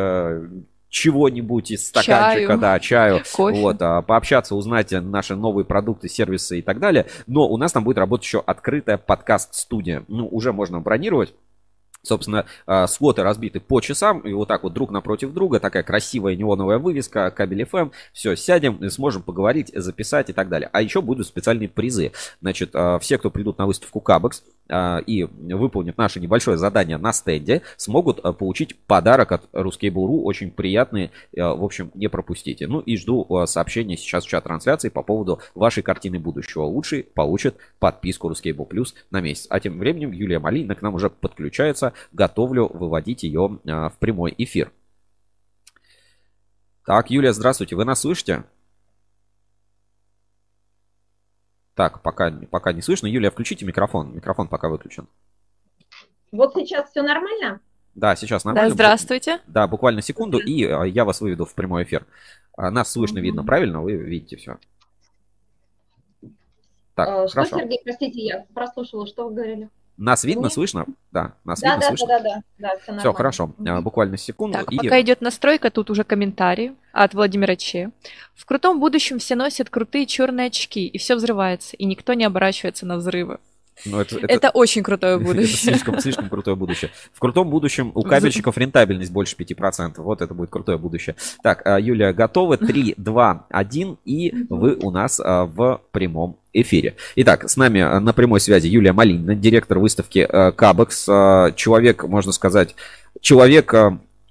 чего-нибудь 0.90 1.70
из 1.70 1.88
стаканчика, 1.88 2.46
чаю. 2.48 2.58
да, 2.58 2.80
чаю, 2.80 3.22
Кофе. 3.32 3.60
вот, 3.60 3.76
а, 3.80 4.02
пообщаться, 4.02 4.54
узнать 4.54 4.90
наши 4.90 5.36
новые 5.36 5.64
продукты, 5.64 6.08
сервисы 6.08 6.58
и 6.58 6.62
так 6.62 6.80
далее. 6.80 7.06
Но 7.26 7.48
у 7.48 7.56
нас 7.56 7.72
там 7.72 7.84
будет 7.84 7.98
работать 7.98 8.26
еще 8.26 8.40
открытая 8.40 8.98
подкаст-студия. 8.98 10.04
Ну, 10.08 10.28
уже 10.28 10.52
можно 10.52 10.80
бронировать. 10.80 11.32
Собственно, 12.02 12.46
а, 12.66 12.86
слоты 12.86 13.22
разбиты 13.22 13.60
по 13.60 13.80
часам, 13.80 14.20
и 14.20 14.32
вот 14.32 14.48
так 14.48 14.62
вот 14.62 14.72
друг 14.72 14.90
напротив 14.90 15.32
друга, 15.32 15.60
такая 15.60 15.82
красивая 15.82 16.34
неоновая 16.34 16.78
вывеска, 16.78 17.30
кабель 17.30 17.62
FM, 17.62 17.92
все, 18.12 18.36
сядем, 18.36 18.88
сможем 18.90 19.22
поговорить, 19.22 19.70
записать 19.74 20.30
и 20.30 20.32
так 20.32 20.48
далее. 20.48 20.70
А 20.72 20.80
еще 20.80 21.02
будут 21.02 21.26
специальные 21.26 21.68
призы. 21.68 22.12
Значит, 22.40 22.70
а, 22.74 22.98
все, 22.98 23.18
кто 23.18 23.30
придут 23.30 23.58
на 23.58 23.66
выставку 23.66 24.00
Кабекс 24.00 24.42
и 25.06 25.24
выполнят 25.24 25.98
наше 25.98 26.20
небольшое 26.20 26.56
задание 26.56 26.96
на 26.96 27.12
стенде, 27.12 27.62
смогут 27.76 28.22
получить 28.38 28.78
подарок 28.86 29.32
от 29.32 29.48
Ruskable.ru, 29.52 30.22
очень 30.22 30.50
приятный, 30.50 31.10
в 31.32 31.64
общем, 31.64 31.90
не 31.94 32.08
пропустите. 32.08 32.66
Ну 32.66 32.80
и 32.80 32.96
жду 32.96 33.26
сообщений 33.46 33.96
сейчас 33.96 34.24
в 34.24 34.28
чат 34.28 34.44
трансляции 34.44 34.88
по 34.88 35.02
поводу 35.02 35.40
вашей 35.54 35.82
картины 35.82 36.18
будущего. 36.18 36.62
Лучший 36.62 37.02
получит 37.02 37.56
подписку 37.78 38.30
Ruskable 38.30 38.68
Plus 38.68 38.94
на 39.10 39.20
месяц. 39.20 39.46
А 39.50 39.60
тем 39.60 39.78
временем 39.78 40.12
Юлия 40.12 40.38
Малинина 40.38 40.74
к 40.74 40.82
нам 40.82 40.94
уже 40.94 41.10
подключается 41.10 41.92
готовлю 42.12 42.70
выводить 42.72 43.22
ее 43.22 43.58
а, 43.66 43.88
в 43.90 43.98
прямой 43.98 44.34
эфир. 44.36 44.72
Так, 46.86 47.10
Юлия, 47.10 47.32
здравствуйте, 47.32 47.76
вы 47.76 47.84
нас 47.84 48.00
слышите? 48.00 48.44
Так, 51.80 52.02
пока, 52.02 52.30
пока 52.50 52.74
не 52.74 52.82
слышно. 52.82 53.06
Юлия, 53.06 53.30
включите 53.30 53.64
микрофон. 53.64 54.14
Микрофон 54.14 54.48
пока 54.48 54.68
выключен. 54.68 55.08
Вот 56.30 56.52
сейчас 56.52 56.90
все 56.90 57.00
нормально? 57.00 57.60
Да, 57.94 58.14
сейчас 58.16 58.44
нормально. 58.44 58.68
Да, 58.68 58.74
здравствуйте. 58.74 59.40
Да, 59.46 59.66
буквально 59.66 60.02
секунду, 60.02 60.38
и 60.38 60.62
а, 60.66 60.84
я 60.84 61.06
вас 61.06 61.22
выведу 61.22 61.46
в 61.46 61.54
прямой 61.54 61.84
эфир. 61.84 62.04
А, 62.54 62.70
нас 62.70 62.92
слышно, 62.92 63.18
mm-hmm. 63.18 63.22
видно, 63.22 63.44
правильно? 63.44 63.80
Вы 63.80 63.94
видите 63.94 64.36
все. 64.36 64.58
Так, 66.96 67.30
что, 67.30 67.34
хорошо. 67.36 67.56
Сергей, 67.60 67.80
простите, 67.82 68.20
я 68.20 68.44
прослушала, 68.52 69.06
что 69.06 69.26
вы 69.26 69.36
говорили. 69.36 69.70
Нас 70.00 70.24
видно, 70.24 70.44
Нет? 70.44 70.54
слышно? 70.54 70.86
Да, 71.12 71.34
нас 71.44 71.60
да, 71.60 71.74
видно, 71.74 71.80
да, 71.80 71.88
слышно. 71.88 72.06
Да, 72.06 72.20
да, 72.20 72.42
да, 72.58 72.70
да. 72.88 72.98
Все, 73.00 73.12
хорошо. 73.12 73.52
Mm-hmm. 73.58 73.82
Буквально 73.82 74.16
секунду. 74.16 74.56
Так, 74.56 74.72
и... 74.72 74.78
пока 74.78 74.98
идет 75.02 75.20
настройка, 75.20 75.70
тут 75.70 75.90
уже 75.90 76.04
комментарий 76.04 76.72
от 76.92 77.12
Владимира 77.12 77.54
Че. 77.54 77.90
В 78.34 78.46
крутом 78.46 78.80
будущем 78.80 79.18
все 79.18 79.36
носят 79.36 79.68
крутые 79.68 80.06
черные 80.06 80.46
очки, 80.46 80.86
и 80.86 80.96
все 80.96 81.16
взрывается, 81.16 81.76
и 81.76 81.84
никто 81.84 82.14
не 82.14 82.24
оборачивается 82.24 82.86
на 82.86 82.96
взрывы. 82.96 83.40
Ну, 83.84 84.00
это, 84.00 84.16
это, 84.16 84.26
это 84.26 84.50
очень 84.50 84.82
крутое 84.82 85.18
будущее. 85.20 85.52
Это 85.52 85.56
слишком, 85.56 86.00
слишком 86.00 86.30
крутое 86.30 86.56
будущее. 86.56 86.90
В 87.12 87.18
крутом 87.18 87.50
будущем 87.50 87.92
у 87.94 88.02
кабельщиков 88.02 88.56
рентабельность 88.56 89.12
больше 89.12 89.36
5%. 89.36 90.00
Вот 90.00 90.22
это 90.22 90.32
будет 90.32 90.48
крутое 90.48 90.78
будущее. 90.78 91.14
Так, 91.42 91.66
а, 91.66 91.78
Юлия, 91.78 92.14
готовы? 92.14 92.56
3, 92.56 92.94
2, 92.96 93.46
1, 93.50 93.98
и 94.06 94.46
вы 94.48 94.76
у 94.76 94.90
нас 94.90 95.20
а, 95.20 95.44
в 95.44 95.82
прямом 95.92 96.39
эфире. 96.52 96.96
Итак, 97.16 97.48
с 97.48 97.56
нами 97.56 97.80
а, 97.80 98.00
на 98.00 98.12
прямой 98.12 98.40
связи 98.40 98.66
Юлия 98.66 98.92
Малинина, 98.92 99.34
директор 99.34 99.78
выставки 99.78 100.26
Кабекс. 100.56 101.04
Человек, 101.56 102.04
можно 102.04 102.32
сказать, 102.32 102.74
человек 103.20 103.74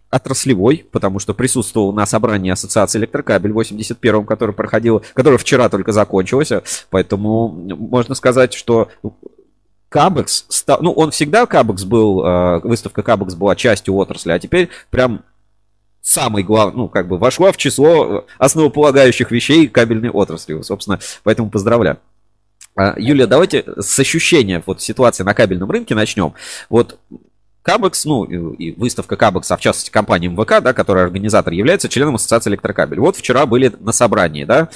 отраслевой, 0.09 0.85
потому 0.91 1.19
что 1.19 1.33
присутствовал 1.33 1.93
на 1.93 2.05
собрании 2.05 2.51
Ассоциации 2.51 2.99
Электрокабель 2.99 3.51
в 3.51 3.59
81-м, 3.59 4.25
который 4.25 4.55
проходил, 4.55 5.03
который 5.13 5.37
вчера 5.37 5.69
только 5.69 5.91
закончилось. 5.91 6.51
Поэтому 6.89 7.49
можно 7.49 8.15
сказать, 8.15 8.53
что 8.53 8.89
Кабекс 9.89 10.45
стал, 10.49 10.79
ну, 10.81 10.91
он 10.91 11.11
всегда 11.11 11.45
Кабекс 11.45 11.83
был, 11.83 12.23
э, 12.23 12.59
выставка 12.63 13.01
Кабекс 13.01 13.33
была 13.33 13.55
частью 13.55 13.95
отрасли, 13.95 14.31
а 14.31 14.39
теперь 14.39 14.69
прям 14.91 15.23
самый 16.01 16.43
главный, 16.43 16.77
ну, 16.77 16.87
как 16.87 17.07
бы 17.07 17.17
вошла 17.17 17.51
в 17.51 17.57
число 17.57 18.25
основополагающих 18.37 19.31
вещей 19.31 19.67
кабельной 19.67 20.09
отрасли. 20.09 20.61
Собственно, 20.61 20.99
поэтому 21.23 21.49
поздравляю. 21.49 21.99
А, 22.75 22.95
Юлия, 22.97 23.27
давайте 23.27 23.65
с 23.77 23.99
ощущения 23.99 24.63
вот 24.65 24.81
ситуации 24.81 25.23
на 25.23 25.33
кабельном 25.33 25.69
рынке 25.69 25.95
начнем. 25.95 26.33
Вот 26.69 26.99
Кабекс, 27.61 28.05
ну, 28.05 28.23
и 28.23 28.71
выставка 28.71 29.15
Кабекс, 29.17 29.51
а 29.51 29.57
в 29.57 29.61
частности 29.61 29.91
компания 29.91 30.29
МВК, 30.29 30.61
да, 30.61 30.73
которая 30.73 31.03
организатор, 31.03 31.53
является 31.53 31.89
членом 31.89 32.15
Ассоциации 32.15 32.51
Электрокабель. 32.51 32.99
Вот 32.99 33.17
вчера 33.17 33.45
были 33.45 33.71
на 33.79 33.91
собрании, 33.91 34.45
да, 34.45 34.69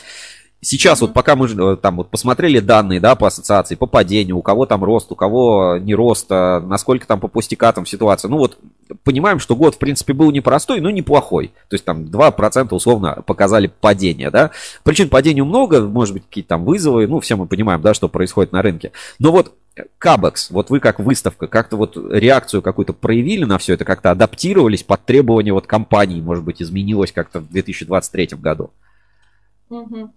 Сейчас 0.64 1.02
вот 1.02 1.14
пока 1.14 1.36
мы 1.36 1.48
э, 1.48 1.78
там 1.78 1.98
вот 1.98 2.10
посмотрели 2.10 2.60
данные, 2.60 3.00
да, 3.00 3.16
по 3.16 3.28
ассоциации, 3.28 3.76
по 3.76 3.86
падению, 3.86 4.38
у 4.38 4.42
кого 4.42 4.66
там 4.66 4.84
рост, 4.84 5.12
у 5.12 5.16
кого 5.16 5.78
не 5.78 5.94
рост, 5.94 6.28
а 6.30 6.62
насколько 6.62 7.06
там 7.06 7.20
по 7.20 7.28
пустякатам 7.28 7.86
ситуация. 7.86 8.30
Ну 8.30 8.38
вот 8.38 8.58
понимаем, 9.04 9.40
что 9.40 9.56
год 9.56 9.76
в 9.76 9.78
принципе 9.78 10.14
был 10.14 10.32
непростой, 10.32 10.80
но 10.80 10.90
неплохой. 10.90 11.54
То 11.70 11.76
есть 11.76 11.86
там 11.86 12.04
2% 12.06 12.74
условно 12.74 13.24
показали 13.26 13.68
падение, 13.68 14.32
да. 14.32 14.52
Причин 14.84 15.10
падению 15.10 15.46
много, 15.46 15.82
может 15.82 16.14
быть 16.14 16.24
какие-то 16.26 16.50
там 16.50 16.66
вызовы, 16.66 17.08
ну 17.08 17.20
все 17.20 17.36
мы 17.36 17.46
понимаем, 17.46 17.82
да, 17.82 17.94
что 17.94 18.08
происходит 18.08 18.54
на 18.54 18.62
рынке. 18.62 18.92
Но 19.20 19.32
вот 19.32 19.54
Кабекс, 19.98 20.52
вот 20.52 20.70
вы 20.70 20.80
как 20.80 21.00
выставка, 21.00 21.48
как-то 21.48 21.78
вот 21.78 21.98
реакцию 21.98 22.62
какую-то 22.62 22.94
проявили 22.94 23.44
на 23.44 23.58
все 23.58 23.74
это, 23.74 23.86
как-то 23.86 24.12
адаптировались 24.12 24.84
под 24.84 25.04
требования 25.04 25.52
вот 25.52 25.66
компании, 25.66 26.22
может 26.22 26.44
быть, 26.44 26.62
изменилось 26.62 27.12
как-то 27.12 27.40
в 27.40 27.50
2023 27.50 28.30
году? 28.34 28.70
Угу. 29.70 30.12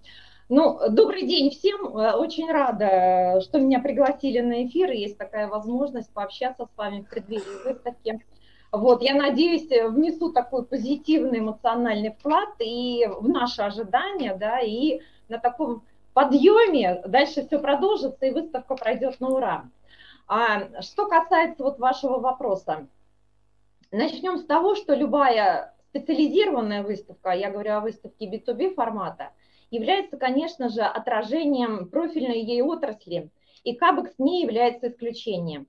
Ну, 0.49 0.79
добрый 0.91 1.23
день 1.23 1.51
всем. 1.51 1.97
Э, 1.97 2.13
очень 2.13 2.49
рада, 2.49 3.41
что 3.41 3.59
меня 3.59 3.81
пригласили 3.81 4.39
на 4.39 4.65
эфир. 4.65 4.93
И 4.93 4.99
есть 4.99 5.19
такая 5.19 5.49
возможность 5.49 6.13
пообщаться 6.13 6.67
с 6.67 6.79
вами 6.79 7.01
в 7.01 7.09
преддверии 7.09 7.65
выставки. 7.65 8.25
Вот, 8.71 9.03
я 9.03 9.15
надеюсь, 9.15 9.69
внесу 9.69 10.33
такой 10.33 10.65
позитивный 10.65 11.41
эмоциональный 11.41 12.13
вклад 12.13 12.51
и 12.61 13.09
в 13.09 13.29
наши 13.29 13.61
ожидания, 13.61 14.37
да, 14.37 14.61
и 14.61 15.01
на 15.29 15.39
таком 15.39 15.83
подъеме 16.15 17.03
дальше 17.07 17.45
все 17.45 17.59
продолжится, 17.59 18.27
и 18.27 18.31
выставка 18.31 18.77
пройдет 18.77 19.19
на 19.19 19.31
ура. 19.31 19.65
А 20.29 20.81
что 20.83 21.09
касается 21.09 21.65
вот 21.65 21.81
вашего 21.81 22.21
вопроса, 22.21 22.87
начнем 23.91 24.39
с 24.39 24.45
того, 24.45 24.77
что 24.77 24.95
любая 24.95 25.75
специализированная 25.89 26.85
выставка, 26.85 27.31
я 27.31 27.51
говорю 27.51 27.73
о 27.73 27.81
выставке 27.81 28.31
B2B 28.31 28.75
формата– 28.75 29.31
является, 29.71 30.17
конечно 30.17 30.69
же, 30.69 30.83
отражением 30.83 31.89
профильной 31.89 32.41
ей 32.41 32.63
отрасли, 32.63 33.31
и 33.65 33.75
Кабекс 33.75 34.13
не 34.19 34.43
является 34.43 34.89
исключением. 34.89 35.67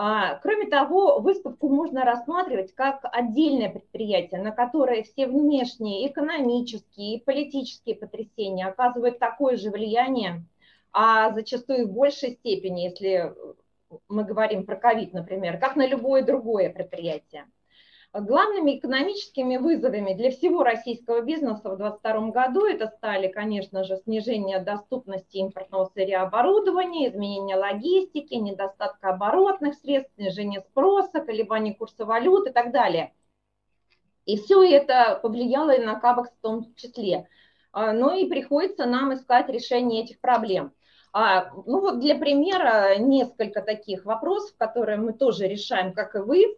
А, 0.00 0.36
кроме 0.36 0.66
того, 0.66 1.18
выставку 1.18 1.68
можно 1.68 2.04
рассматривать 2.04 2.72
как 2.72 3.00
отдельное 3.02 3.68
предприятие, 3.68 4.40
на 4.40 4.52
которое 4.52 5.02
все 5.02 5.26
внешние 5.26 6.06
экономические 6.06 7.16
и 7.16 7.20
политические 7.20 7.96
потрясения 7.96 8.66
оказывают 8.66 9.18
такое 9.18 9.56
же 9.56 9.70
влияние, 9.70 10.44
а 10.92 11.32
зачастую 11.32 11.88
в 11.88 11.92
большей 11.92 12.32
степени, 12.32 12.82
если 12.82 13.34
мы 14.08 14.24
говорим 14.24 14.64
про 14.64 14.76
ковид, 14.76 15.12
например, 15.12 15.58
как 15.58 15.74
на 15.74 15.86
любое 15.86 16.22
другое 16.22 16.70
предприятие. 16.70 17.46
Главными 18.14 18.78
экономическими 18.78 19.58
вызовами 19.58 20.14
для 20.14 20.30
всего 20.30 20.62
российского 20.62 21.20
бизнеса 21.20 21.68
в 21.68 21.76
2022 21.76 22.30
году 22.30 22.64
это 22.64 22.86
стали, 22.88 23.28
конечно 23.28 23.84
же, 23.84 23.98
снижение 23.98 24.60
доступности 24.60 25.36
импортного 25.36 25.90
сырья 25.94 26.22
оборудования, 26.22 27.08
изменение 27.08 27.56
логистики, 27.56 28.34
недостатка 28.34 29.10
оборотных 29.10 29.74
средств, 29.74 30.10
снижение 30.16 30.62
спроса, 30.62 31.20
колебания 31.20 31.74
курса 31.74 32.06
валют 32.06 32.48
и 32.48 32.50
так 32.50 32.72
далее. 32.72 33.12
И 34.24 34.38
все 34.38 34.62
это 34.62 35.18
повлияло 35.22 35.70
и 35.70 35.84
на 35.84 36.00
Кабакс 36.00 36.30
в 36.30 36.40
том 36.40 36.74
числе. 36.76 37.28
Ну 37.74 38.14
и 38.14 38.26
приходится 38.26 38.86
нам 38.86 39.12
искать 39.14 39.50
решение 39.50 40.04
этих 40.04 40.18
проблем. 40.20 40.72
А, 41.12 41.50
ну 41.66 41.80
вот 41.80 42.00
для 42.00 42.16
примера 42.16 42.96
несколько 42.98 43.62
таких 43.62 44.04
вопросов, 44.04 44.54
которые 44.56 44.98
мы 44.98 45.12
тоже 45.12 45.46
решаем, 45.46 45.92
как 45.92 46.14
и 46.14 46.18
вы. 46.18 46.56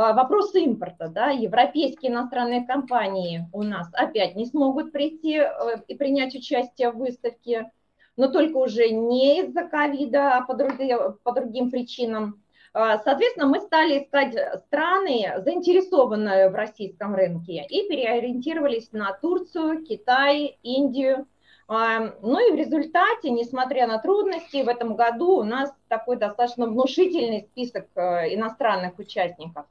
А, 0.00 0.12
вопрос 0.12 0.54
импорта, 0.54 1.08
да, 1.08 1.30
европейские 1.30 2.12
иностранные 2.12 2.64
компании 2.64 3.48
у 3.52 3.64
нас 3.64 3.88
опять 3.92 4.36
не 4.36 4.46
смогут 4.46 4.92
прийти 4.92 5.38
э, 5.38 5.48
и 5.88 5.96
принять 5.96 6.36
участие 6.36 6.92
в 6.92 6.98
выставке, 6.98 7.72
но 8.16 8.28
только 8.28 8.58
уже 8.58 8.90
не 8.90 9.40
из-за 9.40 9.64
ковида, 9.64 10.36
а 10.36 10.42
по, 10.42 10.54
другим, 10.54 10.98
по 11.24 11.32
другим 11.32 11.72
причинам. 11.72 12.40
А, 12.72 12.98
соответственно, 12.98 13.48
мы 13.48 13.60
стали 13.60 14.04
искать 14.04 14.36
страны, 14.66 15.32
заинтересованные 15.38 16.48
в 16.50 16.54
российском 16.54 17.16
рынке, 17.16 17.66
и 17.68 17.88
переориентировались 17.88 18.92
на 18.92 19.12
Турцию, 19.14 19.84
Китай, 19.84 20.60
Индию. 20.62 21.26
А, 21.66 22.14
ну 22.22 22.38
и 22.38 22.52
в 22.52 22.54
результате, 22.54 23.30
несмотря 23.30 23.88
на 23.88 23.98
трудности, 23.98 24.62
в 24.62 24.68
этом 24.68 24.94
году 24.94 25.38
у 25.38 25.42
нас 25.42 25.74
такой 25.88 26.18
достаточно 26.18 26.68
внушительный 26.68 27.48
список 27.50 27.88
э, 27.96 28.32
иностранных 28.32 28.96
участников. 29.00 29.66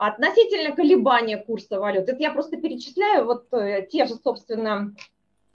Относительно 0.00 0.74
колебания 0.74 1.36
курса 1.36 1.78
валют, 1.78 2.08
это 2.08 2.16
я 2.22 2.30
просто 2.30 2.56
перечисляю 2.56 3.26
вот 3.26 3.44
э, 3.52 3.86
те 3.92 4.06
же, 4.06 4.14
собственно, 4.24 4.94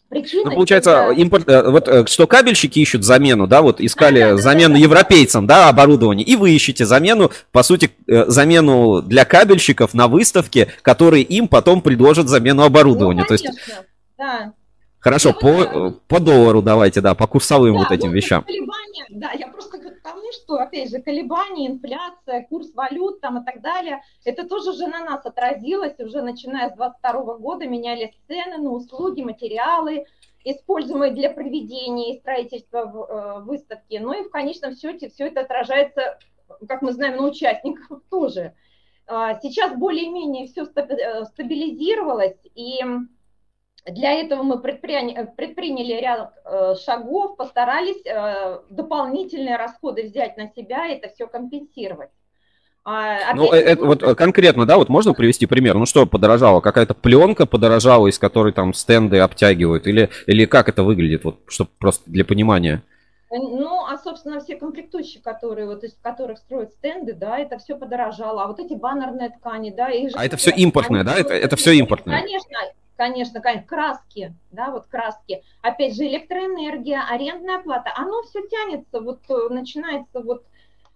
причины. 0.07 0.43
Ну, 0.45 0.51
получается, 0.51 0.91
когда... 1.07 1.19
импорт, 1.19 1.49
э, 1.49 1.67
вот 1.67 1.87
э, 1.87 2.05
что 2.05 2.27
кабельщики 2.27 2.77
ищут 2.77 3.03
замену, 3.03 3.47
да, 3.47 3.63
вот 3.63 3.81
искали 3.81 4.19
да, 4.19 4.31
да, 4.33 4.37
замену 4.37 4.75
да, 4.75 4.79
европейцам, 4.79 5.47
да, 5.47 5.67
оборудования, 5.67 6.23
и 6.23 6.35
вы 6.35 6.51
ищете 6.51 6.85
замену, 6.85 7.31
по 7.51 7.63
сути, 7.63 7.89
замену 8.05 9.01
для 9.01 9.25
кабельщиков 9.25 9.95
на 9.95 10.07
выставке, 10.07 10.67
которые 10.83 11.23
им 11.23 11.47
потом 11.47 11.81
предложат 11.81 12.27
замену 12.27 12.61
оборудования. 12.61 13.21
Ну, 13.21 13.27
конечно, 13.27 13.51
То 13.51 13.57
есть... 13.57 13.83
да. 14.15 14.53
Хорошо, 15.05 15.33
по, 15.33 15.91
по 16.07 16.19
доллару 16.19 16.63
давайте, 16.63 16.99
да, 16.99 17.13
по 17.13 17.27
курсовым 17.27 17.73
да, 17.73 17.79
вот 17.81 17.91
этим 17.91 18.07
вот 18.07 18.15
вещам. 18.15 18.41
Колебания, 18.41 19.05
да, 19.09 19.33
я 19.33 19.49
просто 19.49 19.77
говорю 19.77 19.97
к 19.97 20.01
тому, 20.01 20.31
что, 20.31 20.55
опять 20.55 20.89
же, 20.89 20.99
колебания, 20.99 21.67
инфляция, 21.67 22.47
курс 22.49 22.73
валют 22.73 23.21
там 23.21 23.37
и 23.37 23.45
так 23.45 23.61
далее, 23.61 24.01
это 24.23 24.47
тоже 24.47 24.73
же 24.73 24.87
на 24.87 25.05
нас 25.05 25.23
отразилось, 25.23 25.93
уже 25.99 26.23
начиная 26.23 26.71
с 26.71 26.75
2022 26.75 27.37
года 27.37 27.67
менялись 27.67 28.17
цены 28.27 28.57
на 28.57 28.71
услуги, 28.71 29.21
материалы, 29.21 30.05
используемые 30.43 31.11
для 31.11 31.29
проведения 31.29 32.15
и 32.15 32.19
строительства 32.19 32.79
э, 32.79 33.43
выставки. 33.43 33.99
Ну 34.01 34.11
и 34.11 34.23
в 34.23 34.31
конечном 34.31 34.75
счете 34.75 35.09
все 35.09 35.27
это 35.27 35.41
отражается, 35.41 36.17
как 36.67 36.81
мы 36.81 36.93
знаем, 36.93 37.17
на 37.17 37.27
участниках 37.27 38.01
тоже. 38.09 38.55
А, 39.05 39.39
сейчас 39.39 39.77
более-менее 39.77 40.47
все 40.47 40.63
э, 40.63 41.25
стабилизировалось, 41.25 42.39
и 42.55 42.79
для 43.85 44.13
этого 44.13 44.41
мы 44.41 44.59
предприняли, 44.59 45.29
предприняли 45.37 45.93
ряд 46.01 46.33
э, 46.43 46.75
шагов, 46.83 47.37
постарались 47.37 48.01
э, 48.05 48.59
дополнительные 48.69 49.57
расходы 49.57 50.03
взять 50.03 50.37
на 50.37 50.49
себя, 50.49 50.87
и 50.87 50.95
это 50.95 51.09
все 51.09 51.27
компенсировать. 51.27 52.09
А, 52.83 53.33
ну, 53.35 53.51
э, 53.53 53.57
это, 53.57 53.85
вот 53.85 54.01
конкретно, 54.15 54.65
да, 54.65 54.77
вот 54.77 54.89
можно 54.89 55.13
привести 55.13 55.45
пример? 55.45 55.75
Ну, 55.75 55.85
что 55.85 56.05
подорожало? 56.05 56.61
Какая-то 56.61 56.95
пленка 56.95 57.45
подорожала, 57.45 58.07
из 58.07 58.17
которой 58.17 58.53
там 58.53 58.73
стенды 58.73 59.19
обтягивают? 59.19 59.85
Или, 59.87 60.09
или 60.25 60.45
как 60.45 60.67
это 60.69 60.83
выглядит? 60.83 61.23
Вот, 61.23 61.39
чтобы 61.47 61.69
просто 61.77 62.09
для 62.09 62.25
понимания. 62.25 62.83
Ну, 63.37 63.85
а, 63.85 63.97
собственно, 63.97 64.39
все 64.39 64.55
комплектующие, 64.55 65.21
которые, 65.21 65.67
вот 65.67 65.83
из 65.83 65.93
которых 66.01 66.37
строят 66.37 66.71
стенды, 66.73 67.13
да, 67.13 67.37
это 67.37 67.57
все 67.57 67.75
подорожало. 67.75 68.43
А 68.43 68.47
вот 68.47 68.59
эти 68.59 68.73
баннерные 68.73 69.29
ткани, 69.29 69.71
да, 69.71 69.89
их 69.89 70.11
же... 70.11 70.17
А 70.17 70.25
это 70.25 70.37
все 70.37 70.51
импортное, 70.51 71.03
да? 71.03 71.15
Это, 71.17 71.33
это 71.33 71.55
все 71.55 71.73
импортное? 71.73 72.19
Конечно, 72.19 72.57
конечно, 72.95 73.41
конечно, 73.41 73.67
краски, 73.67 74.33
да, 74.51 74.71
вот 74.71 74.87
краски. 74.87 75.43
Опять 75.61 75.95
же, 75.95 76.05
электроэнергия, 76.05 77.03
арендная 77.09 77.59
плата, 77.59 77.91
оно 77.95 78.23
все 78.23 78.47
тянется, 78.47 79.01
вот 79.01 79.19
э, 79.29 79.53
начинается 79.53 80.21
вот 80.21 80.43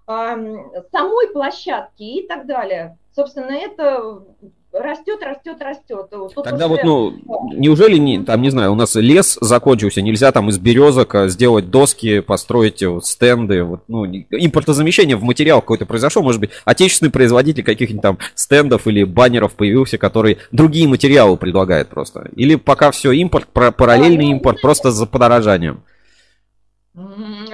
э, 0.08 0.82
самой 0.92 1.28
площадки 1.34 2.04
и 2.04 2.28
так 2.28 2.46
далее. 2.46 2.98
Собственно, 3.14 3.52
это 3.52 4.24
растет, 4.72 5.22
растет, 5.22 5.62
растет. 5.62 6.10
Тут 6.10 6.44
Тогда 6.44 6.68
уже... 6.68 6.76
вот, 6.76 6.84
ну, 6.84 7.54
неужели, 7.54 7.98
не, 7.98 8.24
там, 8.24 8.42
не 8.42 8.50
знаю, 8.50 8.72
у 8.72 8.76
нас 8.76 8.96
лес 8.96 9.38
закончился, 9.42 10.02
нельзя 10.02 10.32
там 10.32 10.50
из 10.50 10.60
березок 10.60 11.16
а, 11.16 11.28
сделать 11.28 11.70
доски, 11.70 12.20
построить 12.20 12.84
вот, 12.84 13.06
стенды, 13.06 13.64
вот, 13.64 13.82
ну, 13.88 14.06
импортозамещение 14.06 15.18
в 15.18 15.24
материал 15.24 15.62
какой-то 15.62 15.86
произошло, 15.86 16.22
может 16.22 16.40
быть, 16.40 16.52
отечественный 16.66 17.12
производитель 17.12 17.64
каких-нибудь 17.64 18.02
там 18.02 18.18
стендов 18.36 18.88
или 18.88 19.04
баннеров 19.04 19.54
появился, 19.54 19.98
который 19.98 20.38
другие 20.52 20.88
материалы 20.88 21.38
предлагает 21.38 21.90
просто. 21.90 22.30
Или 22.36 22.56
пока 22.56 22.92
все 22.92 23.12
импорт, 23.12 23.48
параллельный 23.48 24.26
ну, 24.26 24.32
импорт, 24.34 24.62
просто 24.62 24.92
за 24.92 25.06
подорожанием. 25.06 25.84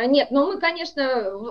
Нет, 0.08 0.32
но 0.32 0.46
мы, 0.48 0.60
конечно, 0.60 1.02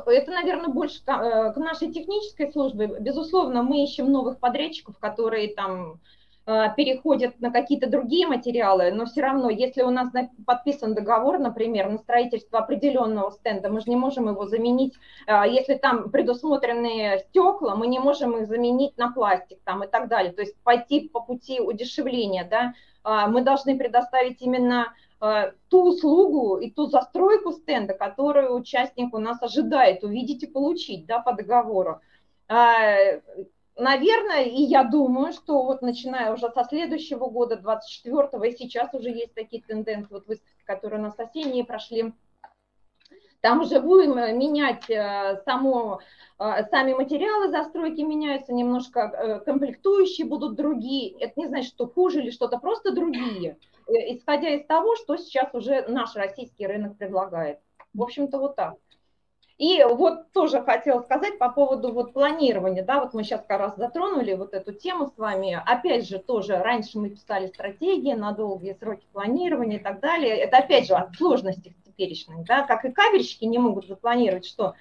это, 0.07 0.31
наверное, 0.33 0.69
больше 0.69 1.01
э, 1.07 1.53
к 1.53 1.57
нашей 1.57 1.93
технической 1.93 2.53
службе. 2.53 2.87
Безусловно, 3.01 3.63
мы 3.63 3.83
ищем 3.83 4.11
новых 4.11 4.39
подрядчиков, 4.39 4.99
которые 4.99 5.55
там 5.55 6.01
э, 6.47 6.67
переходят 6.77 7.41
на 7.41 7.51
какие-то 7.51 7.89
другие 7.89 8.27
материалы, 8.27 8.91
но 8.93 9.07
все 9.07 9.23
равно, 9.23 9.51
если 9.51 9.83
у 9.83 9.91
нас 9.91 10.09
подписан 10.47 10.95
договор, 10.95 11.39
например, 11.39 11.89
на 11.89 11.99
строительство 11.99 12.59
определенного 12.61 13.31
стенда, 13.31 13.71
мы 13.71 13.81
же 13.81 13.89
не 13.89 13.97
можем 13.97 14.29
его 14.29 14.47
заменить, 14.47 14.95
э, 15.27 15.43
если 15.49 15.75
там 15.75 16.11
предусмотрены 16.11 17.19
стекла, 17.29 17.77
мы 17.77 17.87
не 17.87 17.99
можем 17.99 18.37
их 18.37 18.47
заменить 18.47 18.97
на 18.99 19.11
пластик 19.11 19.59
там 19.65 19.85
и 19.85 19.87
так 19.87 20.09
далее, 20.09 20.33
то 20.33 20.43
есть 20.43 20.57
пойти 20.63 21.09
по 21.09 21.21
пути 21.21 21.61
удешевления, 21.61 22.47
да, 22.49 22.75
мы 23.29 23.43
должны 23.43 23.77
предоставить 23.77 24.41
именно 24.41 24.95
ту 25.69 25.89
услугу 25.89 26.57
и 26.57 26.71
ту 26.71 26.87
застройку 26.87 27.53
стенда, 27.53 27.95
которую 27.95 28.55
участник 28.55 29.15
у 29.15 29.19
нас 29.19 29.43
ожидает 29.43 30.05
увидеть 30.05 30.43
и 30.43 30.47
получить 30.47 31.07
да, 31.07 31.21
по 31.21 31.33
договору. 31.33 32.01
А, 32.49 33.21
наверное, 33.77 34.45
и 34.45 34.63
я 34.63 34.85
думаю, 34.85 35.33
что 35.33 35.65
вот 35.65 35.83
начиная 35.83 36.33
уже 36.33 36.51
со 36.51 36.65
следующего 36.65 37.29
года, 37.29 37.57
24-го, 37.57 38.45
и 38.45 38.53
сейчас 38.53 38.93
уже 38.93 39.11
есть 39.11 39.35
такие 39.35 39.63
тенденции, 39.63 40.13
вот 40.13 40.27
выставки, 40.27 40.65
которые 40.65 41.01
у 41.01 41.05
нас 41.05 41.19
осенние 41.19 41.65
прошли, 41.65 42.13
там 43.45 43.61
уже 43.61 43.79
будем 43.79 44.17
э, 44.17 44.33
менять 44.33 44.89
э, 44.89 45.39
само, 45.45 46.01
сами 46.39 46.95
материалы 46.95 47.51
застройки 47.51 48.01
меняются, 48.01 48.55
немножко 48.55 49.43
комплектующие 49.45 50.27
будут 50.27 50.57
другие. 50.57 51.13
Это 51.19 51.35
не 51.37 51.47
значит, 51.49 51.75
что 51.75 51.87
хуже 51.87 52.23
или 52.23 52.31
что-то, 52.31 52.57
просто 52.57 52.95
другие. 52.95 53.59
Э, 53.87 53.93
исходя 54.17 54.49
из 54.49 54.65
того, 54.65 54.97
что 54.97 55.19
сейчас 55.19 55.53
уже 55.53 55.85
наш 55.89 56.17
российский 56.17 56.67
рынок 56.67 56.97
предлагает. 56.97 57.59
В 57.93 58.03
общем-то, 58.03 58.39
вот 58.39 58.57
так. 58.57 58.77
И 59.59 59.85
вот 59.85 60.33
тоже 60.33 60.63
хотела 60.63 61.03
сказать 61.03 61.39
по 61.39 61.51
поводу 61.51 61.93
вот 61.93 62.15
планирования, 62.15 62.83
да, 62.83 62.99
вот 63.01 63.13
мы 63.13 63.25
сейчас 63.25 63.45
как 63.47 63.61
раз 63.61 63.77
затронули 63.77 64.33
вот 64.33 64.55
эту 64.55 64.73
тему 64.73 65.09
с 65.15 65.19
вами. 65.19 65.63
Опять 65.67 66.09
же, 66.09 66.19
тоже 66.19 66.57
раньше 66.57 66.99
мы 66.99 67.11
писали 67.11 67.49
стратегии 67.49 68.15
на 68.15 68.33
долгие 68.33 68.73
сроки 68.73 69.07
планирования 69.13 69.81
и 69.81 69.83
так 69.83 70.01
далее. 70.01 70.35
Это 70.35 70.57
опять 70.57 70.87
же 70.87 70.95
от 70.95 71.15
сложностей 71.15 71.77
теперешних, 71.95 72.45
да, 72.45 72.63
как 72.63 72.85
и 72.85 72.93
кабельщики 72.93 73.45
не 73.45 73.59
могут 73.59 73.87
запланировать, 73.87 74.47
что 74.47 74.75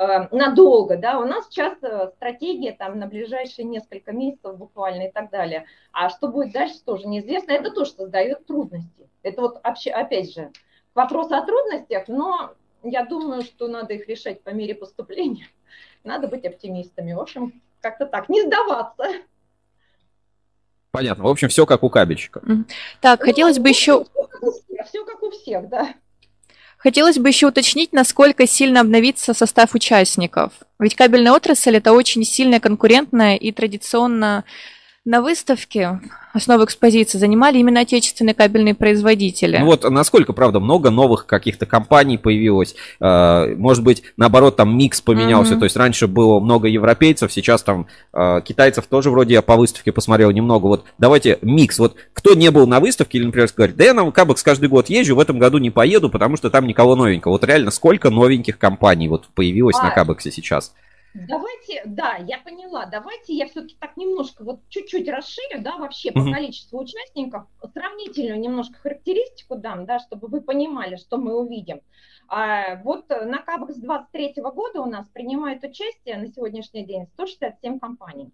Э, 0.00 0.28
надолго, 0.34 0.96
да, 0.96 1.18
у 1.18 1.26
нас 1.26 1.46
сейчас 1.50 1.74
э, 1.82 2.08
стратегия 2.16 2.72
там 2.72 2.98
на 2.98 3.06
ближайшие 3.06 3.66
несколько 3.66 4.12
месяцев 4.12 4.56
буквально 4.56 5.08
и 5.08 5.12
так 5.12 5.28
далее. 5.28 5.66
А 5.92 6.08
что 6.08 6.28
будет 6.28 6.52
дальше, 6.52 6.76
тоже 6.82 7.06
неизвестно. 7.06 7.52
Это 7.52 7.70
тоже 7.70 7.90
создает 7.90 8.46
трудности. 8.46 9.10
Это 9.22 9.42
вот 9.42 9.60
вообще, 9.62 9.90
опять 9.90 10.32
же, 10.32 10.52
вопрос 10.94 11.30
о 11.32 11.42
трудностях, 11.42 12.08
но 12.08 12.54
я 12.82 13.04
думаю, 13.04 13.42
что 13.42 13.68
надо 13.68 13.92
их 13.92 14.08
решать 14.08 14.42
по 14.42 14.48
мере 14.50 14.74
поступления. 14.74 15.48
Надо 16.02 16.28
быть 16.28 16.46
оптимистами. 16.46 17.12
В 17.12 17.20
общем, 17.20 17.60
как-то 17.82 18.06
так, 18.06 18.30
не 18.30 18.40
сдаваться. 18.40 19.04
Понятно. 20.92 21.24
В 21.24 21.28
общем, 21.28 21.48
все 21.48 21.66
как 21.66 21.82
у 21.82 21.90
кабельщика. 21.90 22.40
Так, 23.02 23.22
хотелось 23.22 23.58
бы 23.58 23.68
еще... 23.68 24.06
Все 24.86 25.04
как 25.04 25.22
у 25.22 25.30
всех, 25.30 25.68
да. 25.68 25.92
Хотелось 26.82 27.18
бы 27.18 27.28
еще 27.28 27.48
уточнить, 27.48 27.92
насколько 27.92 28.46
сильно 28.46 28.80
обновится 28.80 29.34
состав 29.34 29.74
участников. 29.74 30.52
Ведь 30.78 30.94
кабельная 30.94 31.32
отрасль– 31.32 31.76
это 31.78 31.92
очень 31.92 32.24
сильная 32.24 32.58
конкурентная 32.58 33.36
и 33.36 33.52
традиционно 33.52 34.44
на 35.06 35.22
выставке 35.22 35.98
основу 36.34 36.64
экспозиции 36.64 37.16
занимали 37.16 37.56
именно 37.56 37.80
отечественные 37.80 38.34
кабельные 38.34 38.74
производители. 38.74 39.56
Ну 39.56 39.64
вот 39.64 39.88
насколько, 39.88 40.34
правда, 40.34 40.60
много 40.60 40.90
новых 40.90 41.24
каких-то 41.24 41.64
компаний 41.64 42.18
появилось. 42.18 42.76
Э, 43.00 43.54
может 43.56 43.82
быть, 43.82 44.02
наоборот, 44.18 44.56
там 44.56 44.76
микс 44.76 45.00
поменялся. 45.00 45.54
Mm-hmm. 45.54 45.58
То 45.58 45.64
есть 45.64 45.76
раньше 45.76 46.06
было 46.06 46.38
много 46.38 46.68
европейцев, 46.68 47.32
сейчас 47.32 47.62
там 47.62 47.86
э, 48.12 48.42
китайцев 48.44 48.86
тоже 48.86 49.10
вроде 49.10 49.34
я 49.34 49.42
по 49.42 49.56
выставке 49.56 49.90
посмотрел 49.90 50.30
немного. 50.32 50.66
Вот 50.66 50.84
давайте 50.98 51.38
микс. 51.40 51.78
Вот 51.78 51.96
кто 52.12 52.34
не 52.34 52.50
был 52.50 52.66
на 52.66 52.78
выставке 52.78 53.18
или, 53.18 53.24
например, 53.24 53.48
говорит, 53.56 53.76
да 53.76 53.84
я 53.84 53.94
на 53.94 54.10
Кабекс 54.10 54.42
каждый 54.42 54.68
год 54.68 54.90
езжу, 54.90 55.16
в 55.16 55.20
этом 55.20 55.38
году 55.38 55.56
не 55.56 55.70
поеду, 55.70 56.10
потому 56.10 56.36
что 56.36 56.50
там 56.50 56.66
никого 56.66 56.94
новенького. 56.94 57.32
Вот 57.32 57.44
реально 57.44 57.70
сколько 57.70 58.10
новеньких 58.10 58.58
компаний 58.58 59.08
вот 59.08 59.28
появилось 59.34 59.76
а, 59.80 59.84
на 59.84 59.90
Кабексе 59.92 60.30
сейчас? 60.30 60.74
Давайте, 61.14 61.82
да, 61.86 62.16
я 62.16 62.38
поняла. 62.38 62.86
Давайте 62.86 63.34
я 63.34 63.46
все-таки 63.46 63.76
так 63.80 63.96
немножко, 63.96 64.44
вот 64.44 64.60
чуть-чуть 64.68 65.08
расширю, 65.08 65.60
да, 65.60 65.76
вообще 65.76 66.12
по 66.12 66.22
количеству 66.22 66.78
участников, 66.78 67.46
сравнительную 67.72 68.38
немножко 68.38 68.74
характеристику 68.78 69.56
дам, 69.56 69.86
да, 69.86 69.98
чтобы 69.98 70.28
вы 70.28 70.40
понимали, 70.40 70.96
что 70.96 71.16
мы 71.16 71.36
увидим. 71.36 71.80
А, 72.28 72.76
вот 72.82 73.08
на 73.08 73.38
Кабекс 73.38 73.76
23 73.76 74.34
года 74.36 74.82
у 74.82 74.86
нас 74.86 75.08
принимает 75.08 75.64
участие 75.64 76.16
на 76.16 76.28
сегодняшний 76.28 76.84
день 76.84 77.06
167 77.14 77.80
компаний. 77.80 78.30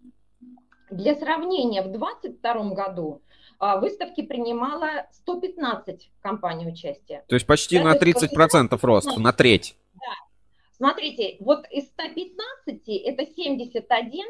Для 0.91 1.15
сравнения, 1.15 1.81
в 1.81 1.91
2022 1.91 2.69
году 2.75 3.21
а, 3.59 3.77
выставки 3.77 4.21
принимало 4.21 5.07
115 5.11 6.11
компаний 6.21 6.67
участия. 6.67 7.25
То 7.27 7.35
есть 7.35 7.47
почти 7.47 7.79
да, 7.79 7.85
на 7.85 7.97
30% 7.97 8.77
рост, 8.83 9.17
на 9.17 9.33
треть. 9.33 9.75
Смотрите, 10.77 11.37
вот 11.39 11.65
из 11.71 11.87
115 11.87 12.87
это 13.05 13.25
71, 13.25 14.25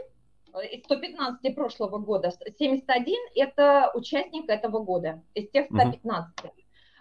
э, 0.53 0.67
из 0.67 0.83
115 0.85 1.55
прошлого 1.55 1.97
года, 1.97 2.31
71 2.57 3.15
это 3.35 3.91
участник 3.93 4.49
этого 4.49 4.79
года, 4.79 5.21
из 5.33 5.49
тех 5.49 5.65
115. 5.65 6.45
Угу. 6.45 6.53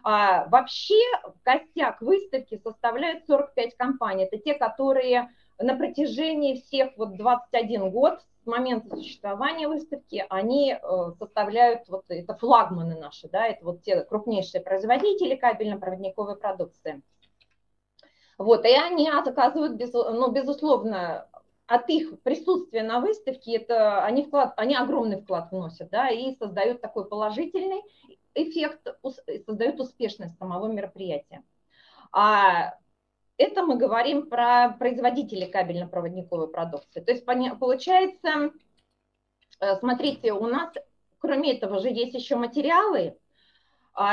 А, 0.09 0.47
вообще 0.49 1.01
костяк 1.43 2.01
выставки 2.01 2.61
составляет 2.63 3.27
45 3.27 3.77
компаний. 3.77 4.25
Это 4.25 4.39
те, 4.39 4.55
которые 4.55 5.31
на 5.59 5.77
протяжении 5.77 6.61
всех 6.61 6.91
вот 6.97 7.17
21 7.17 7.91
год 7.91 8.21
с 8.43 8.47
момента 8.47 8.95
существования 8.97 9.67
выставки, 9.67 10.25
они 10.29 10.73
э, 10.81 11.13
составляют, 11.19 11.89
вот 11.89 12.05
это 12.09 12.37
флагманы 12.37 12.97
наши, 12.99 13.29
да, 13.29 13.49
это 13.49 13.65
вот 13.65 13.83
те 13.83 14.03
крупнейшие 14.03 14.61
производители 14.61 15.35
кабельно-проводниковой 15.35 16.37
продукции. 16.37 17.03
Вот, 18.39 18.65
и 18.65 18.73
они 18.75 19.09
оказывают, 19.09 19.75
без, 19.75 19.93
ну, 19.93 20.31
безусловно, 20.31 21.29
от 21.67 21.89
их 21.89 22.21
присутствия 22.23 22.83
на 22.83 23.01
выставке, 23.01 23.57
это 23.57 24.05
они, 24.05 24.25
вклад, 24.25 24.55
они 24.57 24.77
огромный 24.77 25.21
вклад 25.21 25.51
вносят, 25.51 25.91
да, 25.91 26.09
и 26.11 26.37
создают 26.37 26.81
такой 26.81 27.09
положительный 27.09 27.83
эффект, 28.35 28.87
создают 29.47 29.81
успешность 29.81 30.39
самого 30.39 30.67
мероприятия. 30.69 31.43
А 32.13 32.75
это 33.39 33.63
мы 33.63 33.77
говорим 33.77 34.29
про 34.29 34.77
производителей 34.79 35.51
кабельно-проводниковой 35.51 36.49
продукции. 36.49 37.01
То 37.01 37.13
есть 37.13 37.25
получается, 37.25 38.53
э, 39.61 39.77
смотрите, 39.77 40.33
у 40.33 40.47
нас 40.47 40.73
кроме 41.19 41.57
этого 41.57 41.81
же 41.81 41.89
есть 41.89 42.15
еще 42.15 42.37
материалы, 42.37 43.19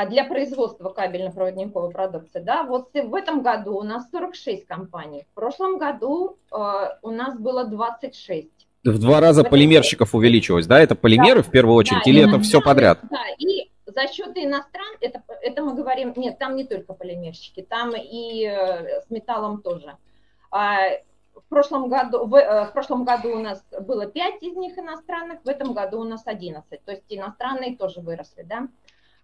для 0.08 0.24
производства 0.24 0.88
кабельно-проводниковой 0.88 1.90
продукции. 1.90 2.40
Да, 2.40 2.62
вот 2.62 2.88
в 2.94 3.14
этом 3.14 3.42
году 3.42 3.76
у 3.76 3.82
нас 3.82 4.08
46 4.10 4.66
компаний, 4.66 5.26
в 5.30 5.34
прошлом 5.34 5.78
году 5.78 6.38
э, 6.50 6.56
у 7.02 7.10
нас 7.10 7.38
было 7.38 7.64
26. 7.64 8.48
В 8.84 8.98
два 8.98 9.20
раза 9.20 9.44
полимерщиков 9.44 10.14
увеличилось, 10.14 10.66
да? 10.66 10.80
Это 10.80 10.94
полимеры 10.94 11.42
да, 11.42 11.48
в 11.48 11.50
первую 11.50 11.76
очередь 11.76 12.02
да, 12.04 12.10
или 12.10 12.26
это 12.26 12.40
все 12.40 12.60
подряд? 12.60 12.98
Да, 13.10 13.24
и 13.38 13.70
за 13.86 14.08
счет 14.12 14.36
иностран, 14.36 14.94
это, 15.00 15.22
это 15.42 15.62
мы 15.62 15.74
говорим, 15.74 16.12
нет, 16.16 16.38
там 16.38 16.56
не 16.56 16.64
только 16.64 16.94
полимерщики, 16.94 17.62
там 17.62 17.92
и 17.94 18.44
э, 18.44 19.00
с 19.02 19.10
металлом 19.10 19.62
тоже. 19.62 19.96
А, 20.50 20.80
в 21.34 21.48
прошлом 21.48 21.88
году, 21.88 22.26
в, 22.26 22.34
э, 22.36 22.66
в 22.66 22.72
прошлом 22.72 23.04
году 23.04 23.36
у 23.36 23.38
нас 23.38 23.64
было 23.80 24.06
5 24.06 24.42
из 24.42 24.56
них 24.56 24.78
иностранных, 24.78 25.42
в 25.44 25.48
этом 25.48 25.74
году 25.74 26.00
у 26.00 26.04
нас 26.04 26.26
11. 26.26 26.84
То 26.84 26.92
есть 26.92 27.04
иностранные 27.08 27.76
тоже 27.76 28.00
выросли, 28.00 28.42
да? 28.42 28.68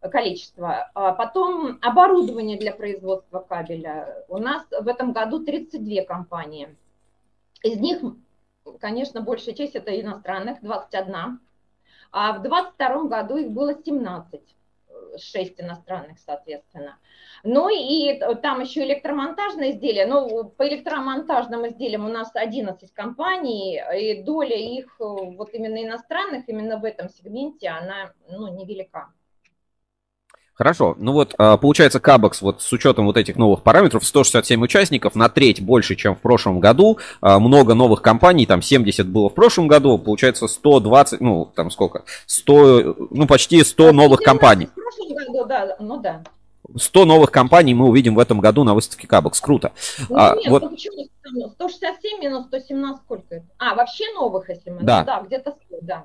Количество. 0.01 0.91
А 0.95 1.13
потом 1.13 1.79
оборудование 1.83 2.59
для 2.59 2.73
производства 2.73 3.41
кабеля. 3.41 4.25
У 4.29 4.39
нас 4.39 4.65
в 4.71 4.89
этом 4.89 5.13
году 5.13 5.45
32 5.45 6.05
компании. 6.05 6.77
Из 7.63 7.79
них, 7.79 8.01
конечно, 8.81 9.21
большая 9.21 9.55
часть 9.55 9.75
это 9.75 9.99
иностранных, 10.01 10.63
21. 10.63 11.41
А 12.13 12.33
в 12.33 12.43
2022 12.43 13.05
году 13.05 13.37
их 13.37 13.51
было 13.51 13.75
17, 13.75 14.41
6 15.19 15.61
иностранных, 15.61 16.19
соответственно. 16.19 16.99
Ну 17.43 17.69
и 17.69 18.19
там 18.43 18.61
еще 18.61 18.85
электромонтажные 18.85 19.73
изделия. 19.73 20.07
Ну, 20.07 20.45
по 20.45 20.67
электромонтажным 20.67 21.67
изделиям 21.69 22.05
у 22.07 22.09
нас 22.09 22.31
11 22.35 22.93
компаний, 22.93 23.81
и 23.97 24.23
доля 24.23 24.57
их 24.57 24.97
вот 24.99 25.53
именно 25.53 25.85
иностранных, 25.85 26.49
именно 26.49 26.79
в 26.79 26.85
этом 26.85 27.09
сегменте, 27.09 27.69
она 27.69 28.13
ну, 28.29 28.49
невелика. 28.49 29.13
Хорошо. 30.61 30.95
Ну 30.99 31.13
вот, 31.13 31.35
а, 31.39 31.57
получается, 31.57 32.01
Кабекс 32.01 32.43
вот 32.43 32.61
с 32.61 32.71
учетом 32.71 33.07
вот 33.07 33.17
этих 33.17 33.37
новых 33.37 33.63
параметров, 33.63 34.05
167 34.05 34.63
участников, 34.63 35.15
на 35.15 35.31
треть 35.31 35.63
больше, 35.63 35.97
чем 35.97 36.15
в 36.15 36.19
прошлом 36.19 36.61
году. 36.61 36.99
А, 37.23 37.39
много 37.39 37.73
новых 37.73 38.03
компаний, 38.03 38.45
там 38.45 38.61
70 38.61 39.09
было 39.09 39.31
в 39.31 39.35
прошлом 39.35 39.69
году, 39.69 39.97
получается 39.97 40.49
120, 40.49 41.23
ну, 41.23 41.51
там 41.55 41.71
сколько? 41.71 42.03
100, 42.27 42.95
ну, 43.11 43.27
почти 43.27 43.65
100 43.65 43.93
новых 43.93 44.21
компаний. 44.21 44.67
В 44.67 44.75
прошлом 44.75 45.15
году, 45.17 45.47
да, 45.47 45.77
ну 45.81 45.99
да. 45.99 46.21
100 46.77 47.07
новых 47.07 47.31
компаний 47.31 47.73
мы 47.73 47.89
увидим 47.89 48.15
в 48.15 48.19
этом 48.19 48.41
году 48.41 48.63
на 48.63 48.75
выставке 48.75 49.07
Кабекс. 49.07 49.41
Круто. 49.41 49.73
Ну, 50.11 50.17
а, 50.19 50.35
нет, 50.37 50.51
вот... 50.51 50.63
ну 50.63 50.69
почему 50.69 51.07
167 51.23 52.21
минус 52.21 52.47
117 52.47 53.03
сколько 53.05 53.35
это? 53.37 53.47
А, 53.59 53.75
вообще 53.75 54.05
новых, 54.15 54.49
если 54.49 54.71
мы... 54.71 54.83
Да. 54.83 55.05
Да, 55.05 55.21
где-то 55.21 55.57
100, 55.69 55.79
да. 55.83 56.05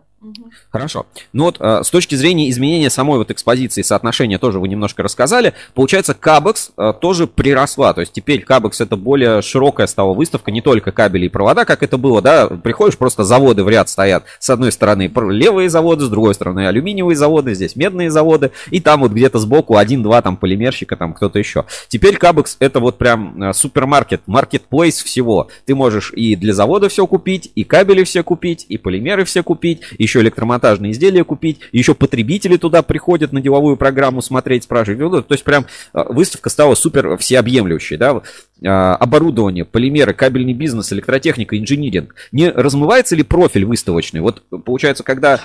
Хорошо. 0.71 1.05
Ну 1.33 1.45
вот 1.45 1.57
э, 1.59 1.83
с 1.83 1.89
точки 1.89 2.15
зрения 2.15 2.49
изменения 2.49 2.89
самой 2.89 3.17
вот 3.17 3.31
экспозиции, 3.31 3.81
соотношения 3.81 4.37
тоже 4.37 4.59
вы 4.59 4.67
немножко 4.67 5.03
рассказали. 5.03 5.53
Получается, 5.73 6.13
Кабекс 6.13 6.71
э, 6.77 6.93
тоже 6.99 7.27
приросла. 7.27 7.93
То 7.93 8.01
есть 8.01 8.13
теперь 8.13 8.41
Кабекс 8.41 8.81
это 8.81 8.95
более 8.95 9.41
широкая 9.41 9.87
стала 9.87 10.13
выставка, 10.13 10.51
не 10.51 10.61
только 10.61 10.91
кабели 10.91 11.25
и 11.25 11.29
провода, 11.29 11.65
как 11.65 11.83
это 11.83 11.97
было, 11.97 12.21
да. 12.21 12.47
Приходишь, 12.47 12.97
просто 12.97 13.23
заводы 13.23 13.63
в 13.63 13.69
ряд 13.69 13.89
стоят. 13.89 14.23
С 14.39 14.49
одной 14.49 14.71
стороны 14.71 15.11
левые 15.31 15.69
заводы, 15.69 16.05
с 16.05 16.09
другой 16.09 16.33
стороны 16.33 16.67
алюминиевые 16.67 17.15
заводы, 17.15 17.53
здесь 17.53 17.75
медные 17.75 18.09
заводы. 18.09 18.51
И 18.71 18.79
там 18.79 19.01
вот 19.01 19.11
где-то 19.11 19.39
сбоку 19.39 19.77
один-два 19.77 20.21
там 20.21 20.37
полимерщика, 20.37 20.97
там 20.97 21.13
кто-то 21.13 21.39
еще. 21.39 21.65
Теперь 21.87 22.17
Кабекс 22.17 22.57
это 22.59 22.79
вот 22.79 22.97
прям 22.97 23.43
э, 23.43 23.53
супермаркет, 23.53 24.23
маркетплейс 24.25 25.03
всего. 25.05 25.49
Ты 25.65 25.75
можешь 25.75 26.11
и 26.13 26.35
для 26.35 26.53
завода 26.53 26.89
все 26.89 27.07
купить, 27.07 27.51
и 27.55 27.63
кабели 27.63 28.03
все 28.03 28.23
купить, 28.23 28.65
и 28.67 28.77
полимеры 28.77 29.23
все 29.25 29.43
купить, 29.43 29.81
еще 29.97 30.19
электромонтажные 30.21 30.91
изделия 30.91 31.23
купить, 31.23 31.59
еще 31.71 31.95
потребители 31.95 32.57
туда 32.57 32.81
приходят 32.81 33.31
на 33.31 33.41
деловую 33.41 33.77
программу 33.77 34.21
смотреть, 34.21 34.63
спрашивать. 34.63 34.99
Ну, 34.99 35.21
то 35.21 35.33
есть 35.33 35.43
прям 35.43 35.65
а, 35.93 36.11
выставка 36.11 36.49
стала 36.49 36.75
супер 36.75 37.17
всеобъемлющей, 37.17 37.97
да, 37.97 38.21
а, 38.63 38.95
оборудование, 38.95 39.65
полимеры, 39.65 40.13
кабельный 40.13 40.53
бизнес, 40.53 40.91
электротехника, 40.91 41.57
инжиниринг. 41.57 42.15
Не 42.31 42.49
размывается 42.49 43.15
ли 43.15 43.23
профиль 43.23 43.65
выставочный? 43.65 44.21
Вот 44.21 44.43
получается, 44.65 45.03
когда 45.03 45.41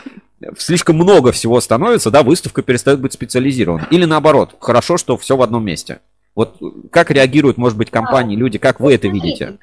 слишком 0.59 0.97
много 0.97 1.33
всего 1.33 1.61
становится, 1.61 2.11
да, 2.11 2.23
выставка 2.23 2.63
перестает 2.63 3.01
быть 3.01 3.13
специализированной. 3.13 3.87
Или 3.91 4.05
наоборот, 4.05 4.55
хорошо, 4.61 4.97
что 4.97 5.17
все 5.17 5.37
в 5.37 5.43
одном 5.43 5.65
месте. 5.65 6.01
Вот 6.41 6.59
как 6.91 7.11
реагируют, 7.11 7.59
может 7.59 7.77
быть, 7.77 7.91
компании, 7.91 8.35
люди, 8.35 8.57
как 8.57 8.81
вы 8.81 8.95
это 8.95 9.09
видите? 9.09 9.59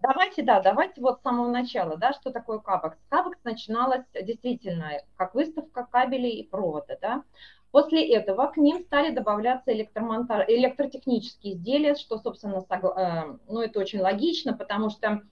Давайте, 0.00 0.42
да, 0.42 0.60
давайте 0.60 1.00
вот 1.00 1.18
с 1.18 1.22
самого 1.22 1.50
начала, 1.50 1.96
да, 1.96 2.12
что 2.12 2.30
такое 2.30 2.60
Кабекс. 2.60 2.96
Кабекс 3.08 3.38
начиналась 3.42 4.04
действительно 4.14 4.92
как 5.16 5.34
выставка 5.34 5.88
кабелей 5.90 6.36
и 6.36 6.48
провода, 6.48 6.96
да. 7.02 7.24
После 7.72 8.08
этого 8.14 8.46
к 8.46 8.56
ним 8.56 8.78
стали 8.84 9.12
добавляться 9.12 9.72
электромонтаж, 9.72 10.48
электротехнические 10.48 11.54
изделия, 11.54 11.96
что, 11.96 12.18
собственно, 12.18 12.64
э, 12.70 13.36
ну, 13.48 13.60
это 13.60 13.80
очень 13.80 14.00
логично, 14.00 14.52
потому 14.52 14.90
что 14.90 15.22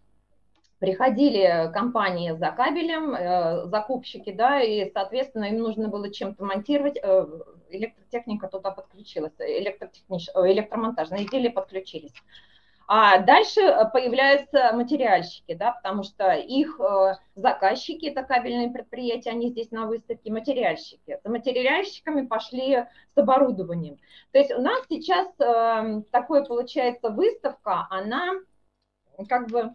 приходили 0.78 1.70
компании 1.72 2.32
за 2.32 2.50
кабелем, 2.52 3.14
э, 3.14 3.66
закупщики, 3.66 4.32
да, 4.32 4.60
и, 4.60 4.90
соответственно, 4.92 5.44
им 5.44 5.58
нужно 5.58 5.88
было 5.88 6.12
чем-то 6.12 6.44
монтировать, 6.44 6.98
э, 7.02 7.26
электротехника 7.70 8.48
туда 8.48 8.70
подключилась, 8.70 9.34
электротехнич... 9.38 10.28
электромонтажные 10.34 11.24
изделия 11.24 11.50
подключились. 11.50 12.14
А 12.90 13.18
дальше 13.18 13.60
появляются 13.92 14.72
материальщики, 14.72 15.52
да, 15.52 15.72
потому 15.72 16.04
что 16.04 16.32
их 16.32 16.80
э, 16.80 17.16
заказчики, 17.34 18.06
это 18.06 18.22
кабельные 18.22 18.70
предприятия, 18.70 19.28
они 19.28 19.50
здесь 19.50 19.70
на 19.70 19.86
выставке 19.86 20.32
материальщики. 20.32 21.18
За 21.22 21.30
материальщиками 21.30 22.24
пошли 22.24 22.86
с 23.14 23.18
оборудованием. 23.18 23.98
То 24.32 24.38
есть 24.38 24.52
у 24.52 24.62
нас 24.62 24.80
сейчас 24.88 25.28
э, 25.38 26.02
такое 26.12 26.44
получается 26.44 27.10
выставка, 27.10 27.86
она 27.90 28.32
как 29.28 29.48
бы 29.48 29.74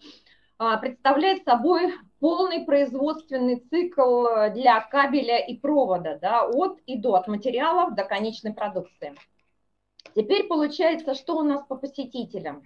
представляет 0.82 1.44
собой 1.44 1.94
полный 2.20 2.66
производственный 2.66 3.60
цикл 3.70 4.26
для 4.54 4.82
кабеля 4.82 5.38
и 5.40 5.58
провода, 5.58 6.18
да, 6.22 6.48
от 6.48 6.80
и 6.86 6.98
до, 6.98 7.16
от 7.16 7.28
материалов 7.28 7.96
до 7.96 8.04
конечной 8.04 8.54
продукции. 8.54 9.16
Теперь 10.16 10.48
получается, 10.48 11.16
что 11.16 11.38
у 11.38 11.44
нас 11.44 11.66
по 11.66 11.76
посетителям? 11.76 12.64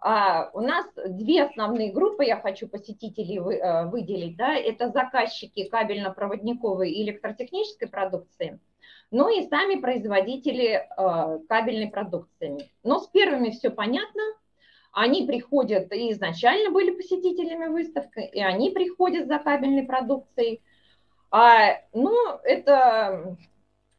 А, 0.00 0.50
у 0.54 0.60
нас 0.60 0.86
две 1.06 1.44
основные 1.44 1.92
группы, 1.92 2.24
я 2.24 2.40
хочу 2.40 2.68
посетителей 2.68 3.38
вы, 3.38 3.58
а, 3.58 3.86
выделить, 3.86 4.36
да, 4.36 4.56
это 4.56 4.88
заказчики 4.88 5.68
кабельно-проводниковой 5.68 6.90
и 6.90 7.02
электротехнической 7.04 7.88
продукции, 7.88 8.58
ну 9.10 9.28
и 9.28 9.46
сами 9.48 9.80
производители 9.80 10.88
а, 10.96 11.38
кабельной 11.48 11.90
продукции. 11.90 12.70
Но 12.82 12.98
с 12.98 13.06
первыми 13.08 13.50
все 13.50 13.70
понятно, 13.70 14.22
они 14.92 15.26
приходят 15.26 15.92
и 15.92 16.12
изначально 16.12 16.70
были 16.70 16.90
посетителями 16.90 17.66
выставки, 17.66 18.20
и 18.20 18.40
они 18.40 18.70
приходят 18.70 19.28
за 19.28 19.38
кабельной 19.38 19.84
продукцией. 19.84 20.62
А, 21.30 21.80
ну, 21.92 22.14
это... 22.42 23.36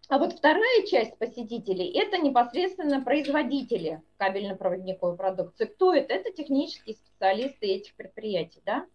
А 0.10 0.18
вот 0.18 0.34
вторая 0.34 0.88
часть 0.88 1.18
посетителей– 1.20 1.92
это 1.94 2.18
непосредственно 2.18 3.02
производители 3.02 4.02
кабельно-проводниковой 4.18 5.16
продукции. 5.16 5.66
Кто 5.66 5.94
это? 5.94 6.16
Это 6.16 6.32
технические 6.32 6.96
специалисты 6.96 7.68
этих 7.68 7.94
предприятий, 7.94 8.62
да? 8.66 8.88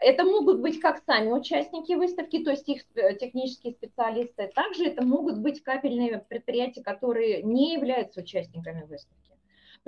Это 0.00 0.24
могут 0.24 0.60
быть 0.60 0.80
как 0.80 1.02
сами 1.06 1.30
участники 1.30 1.92
выставки, 1.92 2.42
то 2.42 2.50
есть 2.50 2.68
их 2.68 2.82
э, 2.94 3.14
технические 3.14 3.72
специалисты, 3.72 4.50
также 4.54 4.86
это 4.86 5.04
могут 5.04 5.38
быть 5.38 5.62
кабельные 5.62 6.18
предприятия, 6.18 6.82
которые 6.82 7.42
не 7.42 7.74
являются 7.74 8.20
участниками 8.20 8.82
выставки. 8.82 9.27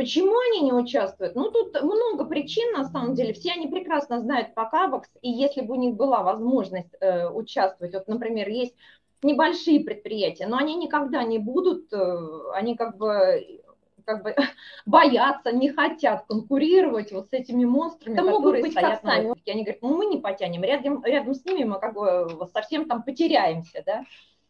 Почему 0.01 0.33
они 0.39 0.63
не 0.63 0.73
участвуют? 0.73 1.35
Ну, 1.35 1.51
тут 1.51 1.79
много 1.83 2.25
причин, 2.25 2.73
на 2.73 2.85
самом 2.85 3.15
деле. 3.15 3.35
Все 3.35 3.53
они 3.53 3.67
прекрасно 3.67 4.19
знают 4.19 4.55
по 4.55 4.65
Кабакс, 4.65 5.11
и 5.21 5.29
если 5.29 5.61
бы 5.61 5.75
у 5.75 5.79
них 5.79 5.95
была 5.95 6.23
возможность 6.23 6.89
э, 7.01 7.29
участвовать, 7.29 7.93
вот, 7.93 8.09
например, 8.09 8.49
есть 8.49 8.75
небольшие 9.23 9.81
предприятия, 9.81 10.47
но 10.47 10.57
они 10.57 10.77
никогда 10.77 11.23
не 11.23 11.39
будут, 11.39 11.93
э, 11.93 12.29
они 12.55 12.77
как 12.77 12.97
бы 12.97 13.61
как 14.07 14.23
бы 14.23 14.35
боятся, 14.87 15.53
не 15.53 15.69
хотят 15.69 16.25
конкурировать 16.27 17.13
вот 17.13 17.29
с 17.29 17.35
этими 17.35 17.67
монстрами, 17.67 18.15
Это 18.15 18.23
которые 18.23 18.41
могут 18.41 18.61
быть 18.63 18.73
стоят 18.73 19.03
как 19.03 19.03
сами. 19.03 19.51
Они 19.51 19.65
говорят, 19.65 19.83
ну 19.83 19.99
мы 19.99 20.07
не 20.07 20.17
потянем, 20.17 20.65
рядом, 20.65 21.05
рядом 21.05 21.35
с 21.35 21.45
ними 21.45 21.65
мы 21.65 21.79
как 21.79 21.93
бы 21.93 22.49
совсем 22.55 22.89
там 22.89 23.03
потеряемся, 23.03 23.83
да. 23.85 24.05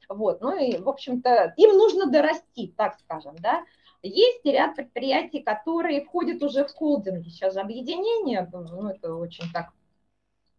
Вот, 0.09 0.41
ну 0.43 0.57
и, 0.57 0.77
в 0.77 0.89
общем-то, 0.89 1.55
им 1.57 1.77
нужно 1.77 2.07
дорасти, 2.07 2.73
так 2.77 2.99
скажем, 3.01 3.35
да. 3.41 3.65
Есть 4.03 4.45
ряд 4.45 4.77
предприятий, 4.77 5.41
которые 5.41 6.05
входят 6.05 6.43
уже 6.43 6.65
в 6.65 6.73
холдинги, 6.73 7.29
сейчас 7.29 7.55
же 7.55 7.61
объединение, 7.61 8.49
ну, 8.53 8.89
это 8.89 9.15
очень 9.15 9.45
так 9.53 9.73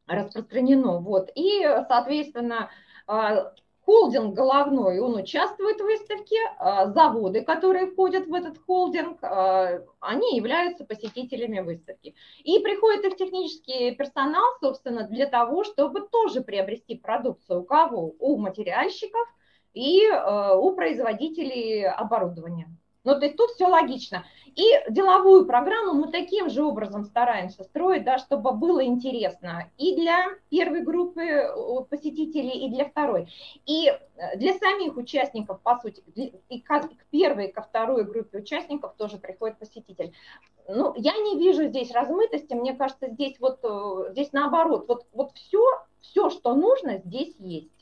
распространено, 0.06 0.99
вот, 0.99 1.32
и, 1.34 1.62
соответственно, 1.88 2.69
а, 3.08 3.54
холдинг 3.84 4.36
головной, 4.36 4.99
он 4.99 5.15
участвует 5.15 5.77
в 5.80 5.84
выставке, 5.84 6.38
а, 6.60 6.88
заводы, 6.91 7.43
которые 7.43 7.88
входят 7.88 8.27
в 8.27 8.34
этот 8.34 8.60
холдинг, 8.60 9.23
а, 9.23 9.82
они 9.99 10.36
являются 10.36 10.86
посетителями 10.86 11.62
выставки. 11.62 12.13
И 12.43 12.60
приходит 12.60 13.06
их 13.06 13.15
технический 13.17 13.95
персонал, 13.95 14.45
собственно, 14.60 15.08
для 15.08 15.25
того, 15.25 15.63
чтобы 15.63 16.01
тоже 16.01 16.41
приобрести 16.41 16.95
продукцию 16.95 17.62
у 17.62 17.63
кого? 17.63 18.13
У 18.19 18.38
материальщиков 18.38 19.27
и 19.73 20.01
у 20.10 20.71
производителей 20.75 21.88
оборудования. 21.88 22.67
Ну, 23.04 23.20
то 23.20 23.26
есть 23.26 23.36
тут 23.36 23.50
все 23.52 23.66
логично. 23.66 24.26
И 24.56 24.64
деловую 24.90 25.46
программу 25.46 25.94
мы 25.94 26.12
таким 26.12 26.50
же 26.50 26.64
образом 26.64 27.06
стараемся 27.06 27.64
строить, 27.64 28.04
да, 28.04 28.18
чтобы 28.20 28.52
было 28.52 28.84
интересно 28.86 29.72
и 29.78 29.96
для 29.96 30.26
первой 30.50 30.82
группы 30.82 31.52
посетителей, 31.90 32.66
и 32.66 32.70
для 32.70 32.86
второй. 32.86 33.34
И 33.66 33.88
э, 33.88 34.38
для 34.38 34.54
самих 34.54 34.98
участников, 34.98 35.62
по 35.62 35.78
сути, 35.78 36.04
и 36.50 36.60
к 36.60 36.90
первой, 37.10 37.48
и 37.48 37.52
ко 37.52 37.62
второй 37.62 38.04
группе 38.04 38.40
участников 38.40 38.94
тоже 38.98 39.18
приходит 39.18 39.58
посетитель. 39.58 40.14
Ну, 40.68 40.94
я 40.96 41.14
не 41.14 41.40
вижу 41.40 41.68
здесь 41.68 41.92
размытости, 41.92 42.54
мне 42.54 42.74
кажется, 42.74 43.10
здесь 43.10 43.40
вот, 43.40 43.60
э, 43.64 44.12
здесь 44.12 44.32
наоборот, 44.32 44.86
вот, 44.88 45.06
вот 45.14 45.32
все, 45.34 45.64
все, 46.02 46.30
что 46.30 46.54
нужно, 46.54 47.00
здесь 47.00 47.34
есть. 47.40 47.81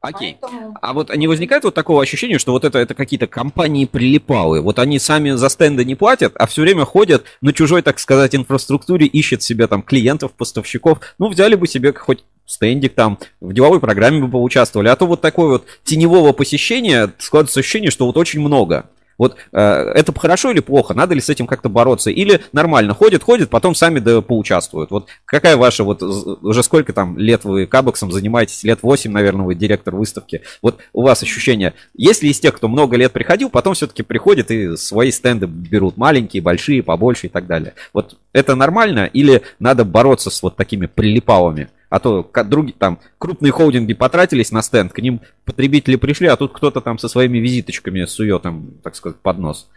Окей. 0.00 0.38
Поэтому... 0.40 0.74
А 0.80 0.92
вот 0.92 1.14
не 1.14 1.26
возникает 1.26 1.64
вот 1.64 1.74
такого 1.74 2.02
ощущения, 2.02 2.38
что 2.38 2.52
вот 2.52 2.64
это, 2.64 2.78
это 2.78 2.94
какие-то 2.94 3.26
компании 3.26 3.84
прилипалы? 3.84 4.60
Вот 4.60 4.78
они 4.78 4.98
сами 4.98 5.30
за 5.30 5.48
стенды 5.48 5.84
не 5.84 5.96
платят, 5.96 6.34
а 6.36 6.46
все 6.46 6.62
время 6.62 6.84
ходят 6.84 7.24
на 7.40 7.52
чужой, 7.52 7.82
так 7.82 7.98
сказать, 7.98 8.34
инфраструктуре, 8.34 9.06
ищут 9.06 9.42
себе 9.42 9.66
там 9.66 9.82
клиентов, 9.82 10.32
поставщиков. 10.32 11.00
Ну, 11.18 11.28
взяли 11.28 11.56
бы 11.56 11.66
себе 11.66 11.92
хоть 11.92 12.24
стендик 12.46 12.94
там, 12.94 13.18
в 13.40 13.52
деловой 13.52 13.80
программе 13.80 14.20
бы 14.20 14.30
поучаствовали. 14.30 14.88
А 14.88 14.96
то 14.96 15.06
вот 15.06 15.20
такое 15.20 15.48
вот 15.48 15.66
теневого 15.84 16.32
посещения 16.32 17.12
складывается 17.18 17.60
ощущение, 17.60 17.90
что 17.90 18.06
вот 18.06 18.16
очень 18.16 18.40
много. 18.40 18.88
Вот 19.18 19.36
э, 19.52 19.60
это 19.60 20.18
хорошо 20.18 20.52
или 20.52 20.60
плохо? 20.60 20.94
Надо 20.94 21.14
ли 21.14 21.20
с 21.20 21.28
этим 21.28 21.46
как-то 21.46 21.68
бороться? 21.68 22.10
Или 22.10 22.40
нормально 22.52 22.94
ходят, 22.94 23.22
ходят, 23.22 23.50
потом 23.50 23.74
сами 23.74 23.98
да 23.98 24.22
поучаствуют? 24.22 24.90
Вот 24.90 25.08
какая 25.24 25.56
ваша, 25.56 25.84
вот 25.84 26.02
уже 26.02 26.62
сколько 26.62 26.92
там 26.92 27.18
лет 27.18 27.44
вы 27.44 27.66
кабексом 27.66 28.12
занимаетесь? 28.12 28.62
Лет 28.62 28.78
8, 28.82 29.10
наверное, 29.10 29.44
вы 29.44 29.54
директор 29.56 29.94
выставки. 29.94 30.42
Вот 30.62 30.78
у 30.92 31.02
вас 31.02 31.22
ощущение, 31.22 31.74
есть 31.94 32.22
ли 32.22 32.30
из 32.30 32.38
тех, 32.38 32.54
кто 32.54 32.68
много 32.68 32.96
лет 32.96 33.12
приходил, 33.12 33.50
потом 33.50 33.74
все-таки 33.74 34.02
приходят 34.02 34.50
и 34.50 34.76
свои 34.76 35.10
стенды 35.10 35.46
берут, 35.46 35.96
маленькие, 35.96 36.42
большие, 36.42 36.82
побольше 36.82 37.26
и 37.26 37.30
так 37.30 37.46
далее? 37.46 37.74
Вот 37.92 38.16
это 38.32 38.54
нормально 38.54 39.10
или 39.12 39.42
надо 39.58 39.84
бороться 39.84 40.30
с 40.30 40.42
вот 40.42 40.56
такими 40.56 40.86
прилипалами? 40.86 41.68
А 41.90 42.00
то 42.00 42.30
другие 42.44 42.76
там 42.78 42.98
крупные 43.18 43.50
холдинги 43.50 43.94
потратились 43.94 44.52
на 44.52 44.62
стенд, 44.62 44.92
к 44.92 44.98
ним 44.98 45.20
потребители 45.44 45.96
пришли, 45.96 46.28
а 46.28 46.36
тут 46.36 46.52
кто-то 46.52 46.80
там 46.80 46.98
со 46.98 47.08
своими 47.08 47.38
визиточками 47.38 48.04
сует 48.04 48.44
им, 48.44 48.78
так 48.82 48.94
сказать, 48.94 49.18
под 49.20 49.38
нос. 49.38 49.68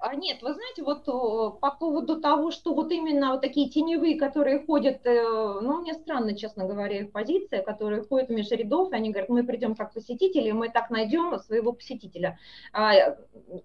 А 0.00 0.14
нет, 0.14 0.42
вы 0.42 0.54
знаете, 0.54 0.84
вот 0.84 1.04
по 1.60 1.70
поводу 1.72 2.20
того, 2.20 2.52
что 2.52 2.72
вот 2.72 2.92
именно 2.92 3.32
вот 3.32 3.40
такие 3.40 3.68
теневые, 3.68 4.16
которые 4.16 4.64
ходят, 4.64 5.04
э, 5.04 5.60
ну, 5.60 5.80
мне 5.80 5.94
странно, 5.94 6.36
честно 6.36 6.66
говоря, 6.66 7.00
их 7.00 7.10
позиция, 7.10 7.62
которые 7.62 8.04
ходят 8.04 8.28
между 8.28 8.54
рядов, 8.54 8.92
и 8.92 8.94
они 8.94 9.10
говорят, 9.10 9.28
мы 9.28 9.42
придем 9.42 9.74
как 9.74 9.92
посетители, 9.92 10.52
мы 10.52 10.68
так 10.68 10.90
найдем 10.90 11.36
своего 11.40 11.72
посетителя. 11.72 12.38
А, 12.72 12.92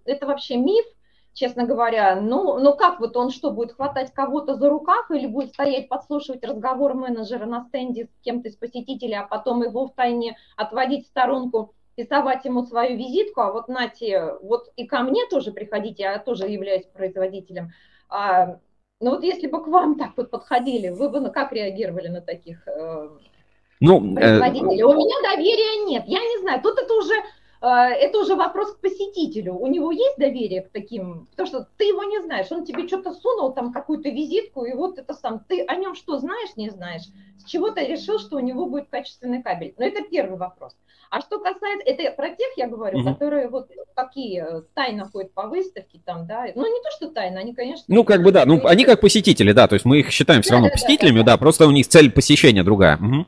это 0.06 0.26
вообще 0.26 0.58
миф, 0.58 0.86
честно 1.34 1.66
говоря. 1.66 2.20
Ну, 2.20 2.60
ну 2.60 2.76
как 2.76 3.00
вот 3.00 3.18
он 3.18 3.30
что, 3.32 3.52
будет 3.52 3.74
хватать 3.74 4.14
кого-то 4.14 4.56
за 4.56 4.70
рукав 4.70 5.10
или 5.12 5.28
будет 5.28 5.54
стоять, 5.54 5.90
подслушивать 5.90 6.44
разговор 6.44 6.94
менеджера 6.94 7.46
на 7.46 7.66
стенде 7.66 8.06
с 8.06 8.24
кем-то 8.24 8.50
из 8.50 8.56
посетителей, 8.56 9.16
а 9.16 9.24
потом 9.24 9.64
его 9.64 9.88
в 9.88 9.94
тайне 9.94 10.38
отводить 10.56 11.06
в 11.06 11.10
сторонку, 11.10 11.74
рисовать 11.98 12.46
ему 12.46 12.64
свою 12.64 12.98
визитку, 12.98 13.42
а 13.42 13.52
вот 13.52 13.68
нате, 13.68 14.36
вот 14.42 14.70
и 14.76 14.86
ко 14.86 15.02
мне 15.02 15.26
тоже 15.30 15.52
приходите, 15.52 16.04
я 16.04 16.20
тоже 16.20 16.48
являюсь 16.48 16.86
производителем. 16.86 17.72
А, 18.10 18.60
ну 19.00 19.12
вот 19.12 19.24
если 19.24 19.48
бы 19.48 19.64
к 19.64 19.68
вам 19.68 19.98
так 19.98 20.12
вот 20.18 20.32
подходили, 20.32 20.90
вы 20.90 21.10
бы 21.10 21.30
как 21.30 21.52
реагировали 21.52 22.08
на 22.08 22.22
таких 22.22 22.68
э, 22.68 23.10
ну, 23.80 24.12
э, 24.12 24.16
производителей? 24.16 24.82
Э... 24.82 24.86
У 24.86 24.94
меня 24.94 25.36
доверия 25.36 25.86
нет. 25.86 26.04
Я 26.08 26.20
не 26.20 26.42
знаю, 26.42 26.62
тут 26.62 26.80
это 26.80 26.94
уже 26.94 27.14
а, 27.14 27.24
это 27.68 28.20
уже 28.20 28.36
вопрос 28.36 28.74
к 28.74 28.82
посетителю. 28.82 29.56
У 29.56 29.68
него 29.68 29.92
есть 29.92 30.18
доверие 30.18 30.64
к 30.64 30.70
таким, 30.72 31.28
потому 31.32 31.48
что 31.48 31.68
ты 31.78 31.86
его 31.86 32.04
не 32.04 32.22
знаешь, 32.22 32.52
он 32.52 32.66
тебе 32.66 32.88
что-то 32.88 33.14
сунул, 33.14 33.54
там 33.54 33.72
какую-то 33.72 34.10
визитку, 34.10 34.66
и 34.66 34.74
вот 34.74 35.00
это 35.00 35.14
сам. 35.14 35.40
Ты 35.48 35.64
о 35.66 35.76
нем 35.76 35.96
что 35.96 36.18
знаешь, 36.18 36.56
не 36.58 36.70
знаешь? 36.70 37.04
С 37.38 37.46
чего 37.46 37.72
ты 37.72 37.86
решил, 37.86 38.20
что 38.20 38.36
у 38.36 38.40
него 38.40 38.66
будет 38.66 38.90
качественный 38.90 39.42
кабель? 39.42 39.74
Но 39.78 39.86
это 39.86 40.04
первый 40.04 40.38
вопрос. 40.38 40.76
А 41.10 41.22
что 41.22 41.40
касается, 41.40 41.86
это 41.86 42.12
про 42.16 42.30
тех, 42.30 42.50
я 42.58 42.68
говорю, 42.68 43.00
угу. 43.00 43.14
которые 43.14 43.48
вот 43.48 43.70
такие 43.96 44.46
э, 44.50 44.62
тайно 44.74 45.08
ходят 45.08 45.32
по 45.34 45.48
выставке 45.48 46.02
там, 46.04 46.26
да, 46.26 46.48
ну 46.56 46.66
не 46.66 46.84
то, 46.84 46.90
что 46.98 47.12
тайно, 47.12 47.40
они, 47.40 47.54
конечно... 47.54 47.86
Ну, 47.88 48.04
как 48.04 48.24
бы, 48.24 48.32
да, 48.32 48.46
ну, 48.46 48.66
они 48.66 48.84
как 48.84 49.00
посетители, 49.00 49.52
да, 49.52 49.68
то 49.68 49.76
есть 49.76 49.86
мы 49.86 50.00
их 50.00 50.10
считаем 50.10 50.42
все 50.42 50.50
да, 50.50 50.56
равно 50.56 50.70
да, 50.70 50.74
посетителями, 50.74 51.20
да, 51.20 51.24
да, 51.24 51.32
да, 51.34 51.38
просто 51.38 51.68
у 51.68 51.72
них 51.72 51.88
цель 51.88 52.12
посещения 52.12 52.64
другая. 52.64 52.98
Угу. 52.98 53.28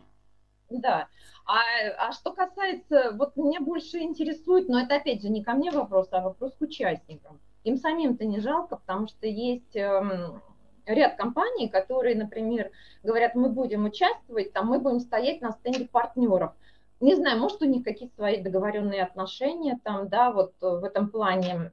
Да, 0.81 1.07
а, 1.45 1.61
а 1.99 2.11
что 2.11 2.33
касается, 2.33 3.11
вот 3.13 3.35
меня 3.35 3.59
больше 3.61 3.99
интересует, 3.99 4.67
но 4.67 4.79
это 4.79 4.95
опять 4.95 5.21
же 5.21 5.29
не 5.29 5.43
ко 5.43 5.53
мне 5.53 5.71
вопрос, 5.71 6.07
а 6.11 6.21
вопрос 6.21 6.53
к 6.57 6.61
участникам. 6.61 7.39
Им 7.63 7.77
самим-то 7.77 8.25
не 8.25 8.39
жалко, 8.39 8.77
потому 8.77 9.07
что 9.07 9.27
есть 9.27 9.75
эм, 9.75 10.41
ряд 10.85 11.17
компаний, 11.17 11.69
которые, 11.69 12.15
например, 12.15 12.71
говорят, 13.03 13.35
мы 13.35 13.49
будем 13.49 13.85
участвовать, 13.85 14.53
там 14.53 14.67
мы 14.67 14.79
будем 14.79 14.99
стоять 14.99 15.41
на 15.41 15.51
стенде 15.51 15.87
партнеров. 15.87 16.53
Не 16.99 17.15
знаю, 17.15 17.39
может 17.39 17.61
у 17.61 17.65
них 17.65 17.83
какие-то 17.83 18.15
свои 18.15 18.41
договоренные 18.41 19.03
отношения 19.03 19.79
там, 19.83 20.09
да, 20.09 20.31
вот 20.31 20.53
в 20.61 20.83
этом 20.83 21.09
плане. 21.09 21.71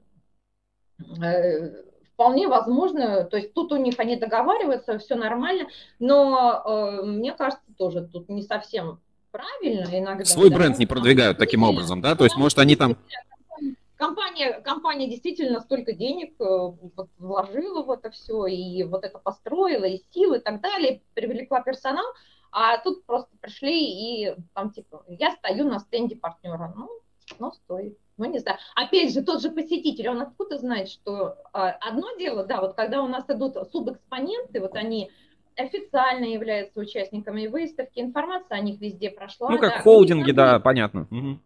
Э, 1.22 1.82
вполне 2.12 2.46
возможно, 2.46 3.24
то 3.24 3.38
есть 3.38 3.54
тут 3.54 3.72
у 3.72 3.76
них 3.76 3.98
они 3.98 4.16
договариваются, 4.16 4.98
все 4.98 5.14
нормально, 5.14 5.68
но 5.98 6.62
э, 6.64 7.02
мне 7.04 7.32
кажется, 7.32 7.64
тоже 7.78 8.06
тут 8.06 8.28
не 8.28 8.42
совсем 8.42 9.00
правильно 9.32 9.98
иногда. 9.98 10.24
Свой 10.24 10.50
да, 10.50 10.56
бренд 10.56 10.78
не 10.78 10.86
продвигают 10.86 11.38
таким 11.38 11.64
образом, 11.64 12.00
да? 12.00 12.14
То 12.14 12.24
есть, 12.24 12.36
может, 12.36 12.58
они 12.58 12.76
там... 12.76 12.96
Компания, 13.96 14.60
компания 14.60 15.08
действительно 15.08 15.60
столько 15.60 15.92
денег 15.92 16.34
э, 16.40 16.72
вложила 17.18 17.84
в 17.84 17.90
это 17.92 18.10
все, 18.10 18.46
и 18.46 18.82
вот 18.82 19.04
это 19.04 19.18
построила, 19.18 19.84
и 19.84 20.02
силы, 20.10 20.38
и 20.38 20.40
так 20.40 20.60
далее, 20.60 21.02
привлекла 21.14 21.62
персонал, 21.62 22.06
а 22.50 22.78
тут 22.78 23.06
просто 23.06 23.30
пришли 23.40 23.78
и 23.80 24.34
там 24.54 24.72
типа, 24.72 25.04
я 25.06 25.30
стою 25.30 25.68
на 25.68 25.78
стенде 25.78 26.16
партнера, 26.16 26.72
ну, 26.76 26.90
ну, 27.38 27.52
стой. 27.52 27.96
Ну, 28.18 28.24
не 28.26 28.40
знаю. 28.40 28.58
Опять 28.74 29.14
же, 29.14 29.22
тот 29.22 29.40
же 29.40 29.50
посетитель, 29.50 30.08
он 30.08 30.20
откуда 30.20 30.58
знает, 30.58 30.88
что 30.88 31.36
а, 31.52 31.70
одно 31.70 32.14
дело, 32.18 32.44
да, 32.44 32.60
вот 32.60 32.74
когда 32.74 33.02
у 33.02 33.08
нас 33.08 33.24
идут 33.28 33.56
субэкспоненты, 33.70 34.60
вот 34.60 34.74
они 34.74 35.10
официально 35.56 36.24
являются 36.24 36.80
участниками 36.80 37.46
выставки, 37.46 38.00
информация 38.00 38.58
о 38.58 38.60
них 38.60 38.80
везде 38.80 39.10
прошла. 39.10 39.50
Ну, 39.50 39.58
как 39.58 39.74
да, 39.74 39.80
холдинги, 39.80 40.32
да, 40.32 40.60
понятно. 40.60 41.06
Угу. 41.10 41.38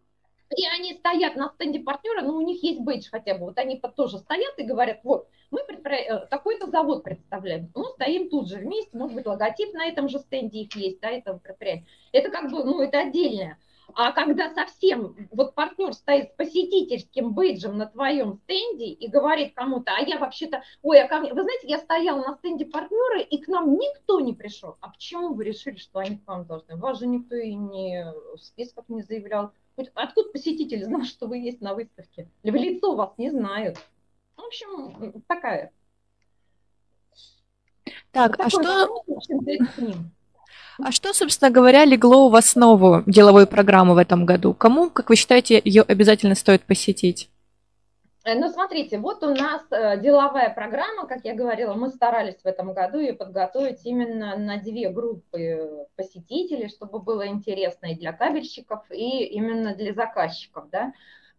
И 0.56 0.66
они 0.78 0.94
стоят 0.94 1.34
на 1.34 1.48
стенде 1.50 1.80
партнера, 1.80 2.22
но 2.22 2.36
у 2.36 2.40
них 2.40 2.62
есть 2.62 2.80
бейдж 2.80 3.08
хотя 3.10 3.34
бы. 3.34 3.46
Вот 3.46 3.58
они 3.58 3.80
тоже 3.96 4.18
стоят 4.18 4.58
и 4.58 4.62
говорят, 4.62 5.00
вот, 5.02 5.28
мы 5.50 5.64
предпри... 5.66 6.08
такой-то 6.30 6.70
завод 6.70 7.02
представляем. 7.02 7.70
Ну, 7.74 7.84
стоим 7.84 8.28
тут 8.28 8.48
же 8.48 8.58
вместе, 8.58 8.96
может 8.96 9.16
быть, 9.16 9.26
логотип 9.26 9.74
на 9.74 9.86
этом 9.86 10.08
же 10.08 10.18
стенде 10.20 10.60
их 10.60 10.76
есть, 10.76 11.00
да, 11.00 11.10
этого 11.10 11.38
предприятия. 11.38 11.86
Это 12.12 12.30
как 12.30 12.50
бы, 12.50 12.62
ну, 12.64 12.80
это 12.80 13.00
отдельное. 13.00 13.58
А 13.98 14.12
когда 14.12 14.52
совсем 14.52 15.16
вот 15.30 15.54
партнер 15.54 15.94
стоит 15.94 16.28
с 16.28 16.36
посетительским 16.36 17.32
бейджем 17.32 17.78
на 17.78 17.86
твоем 17.86 18.38
стенде 18.44 18.88
и 18.88 19.08
говорит 19.08 19.54
кому-то, 19.54 19.90
а 19.96 20.02
я 20.02 20.18
вообще-то, 20.18 20.62
ой, 20.82 21.00
а 21.00 21.08
ко 21.08 21.18
мне, 21.18 21.32
вы 21.32 21.42
знаете, 21.42 21.66
я 21.66 21.78
стоял 21.78 22.18
на 22.18 22.36
стенде 22.36 22.66
партнера, 22.66 23.20
и 23.20 23.38
к 23.38 23.48
нам 23.48 23.72
никто 23.72 24.20
не 24.20 24.34
пришел. 24.34 24.76
А 24.82 24.90
почему 24.90 25.32
вы 25.32 25.44
решили, 25.44 25.76
что 25.76 26.00
они 26.00 26.18
к 26.18 26.28
вам 26.28 26.44
должны? 26.44 26.76
Вас 26.76 26.98
же 26.98 27.06
никто 27.06 27.36
и 27.36 27.54
не 27.54 28.04
в 28.34 28.38
списках 28.38 28.84
не 28.88 29.00
заявлял. 29.00 29.52
Откуда 29.94 30.28
посетитель 30.28 30.84
знал, 30.84 31.04
что 31.04 31.26
вы 31.26 31.38
есть 31.38 31.62
на 31.62 31.74
выставке? 31.74 32.28
В 32.42 32.54
лицо 32.54 32.94
вас 32.94 33.14
не 33.16 33.30
знают. 33.30 33.78
В 34.36 34.42
общем, 34.42 35.22
такая. 35.26 35.72
Так, 38.12 38.38
а 38.38 38.50
что... 38.50 39.04
А 40.78 40.92
что, 40.92 41.12
собственно 41.14 41.50
говоря, 41.50 41.84
легло 41.84 42.28
в 42.28 42.36
основу 42.36 43.02
деловой 43.06 43.46
программы 43.46 43.94
в 43.94 43.98
этом 43.98 44.26
году? 44.26 44.52
Кому, 44.52 44.90
как 44.90 45.08
вы 45.08 45.16
считаете, 45.16 45.60
ее 45.64 45.82
обязательно 45.82 46.34
стоит 46.34 46.62
посетить? 46.64 47.30
Э, 48.26 48.34
ну, 48.34 48.48
смотрите, 48.48 48.98
вот 48.98 49.22
у 49.22 49.34
нас 49.34 49.62
э, 49.70 50.00
деловая 50.00 50.50
программа, 50.50 51.06
как 51.06 51.24
я 51.24 51.34
говорила, 51.34 51.74
мы 51.74 51.90
старались 51.90 52.42
в 52.42 52.46
этом 52.46 52.74
году 52.74 52.98
ее 52.98 53.14
подготовить 53.14 53.86
именно 53.86 54.36
на 54.36 54.58
две 54.58 54.90
группы 54.90 55.86
посетителей, 55.94 56.68
чтобы 56.68 56.98
было 56.98 57.28
интересно 57.28 57.86
и 57.86 57.94
для 57.94 58.12
кабельщиков, 58.12 58.84
и 58.90 59.24
именно 59.26 59.76
для 59.76 59.94
заказчиков. 59.94 60.68
Да? 60.70 60.92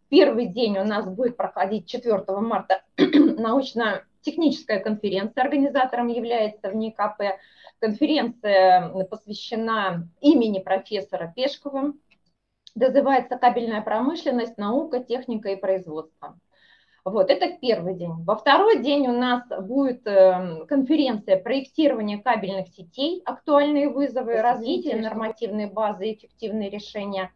Первый 0.10 0.46
день 0.46 0.78
у 0.78 0.86
нас 0.86 1.06
будет 1.06 1.36
проходить 1.36 1.88
4 1.88 2.24
марта 2.40 2.82
научно-техническая 2.98 4.80
конференция, 4.80 5.44
организатором 5.44 6.08
является 6.08 6.70
в 6.70 6.76
НИКП. 6.76 7.38
Конференция 7.80 8.90
посвящена 9.06 10.10
имени 10.22 10.60
профессора 10.60 11.32
Пешкова. 11.36 11.94
Называется 12.76 13.38
«Кабельная 13.38 13.82
промышленность, 13.82 14.58
наука, 14.58 15.00
техника 15.04 15.50
и 15.50 15.56
производство». 15.56 16.40
Вот, 17.10 17.30
это 17.30 17.58
первый 17.62 17.96
день. 17.96 18.26
Во 18.26 18.36
второй 18.36 18.84
день 18.84 19.08
у 19.08 19.14
нас 19.14 19.42
будет 19.62 20.06
э, 20.06 20.66
конференция 20.68 21.42
проектирования 21.42 22.18
кабельных 22.18 22.68
сетей, 22.68 23.22
актуальные 23.24 23.88
вызовы, 23.88 24.42
развитие 24.42 24.98
нормативной 24.98 25.68
базы, 25.68 26.12
эффективные 26.12 26.70
решения. 26.70 27.32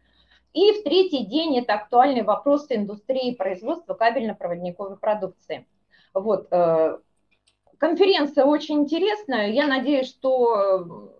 И 0.52 0.72
в 0.72 0.84
третий 0.84 1.24
день 1.24 1.58
это 1.58 1.72
актуальные 1.72 2.22
вопросы 2.22 2.76
индустрии 2.76 3.30
и 3.30 3.34
производства 3.34 3.94
кабельно-проводниковой 3.94 4.98
продукции. 4.98 5.66
Вот, 6.12 6.48
э, 6.50 6.98
Конференция 7.82 8.44
очень 8.44 8.82
интересная. 8.82 9.50
Я 9.50 9.66
надеюсь, 9.66 10.08
что 10.08 11.10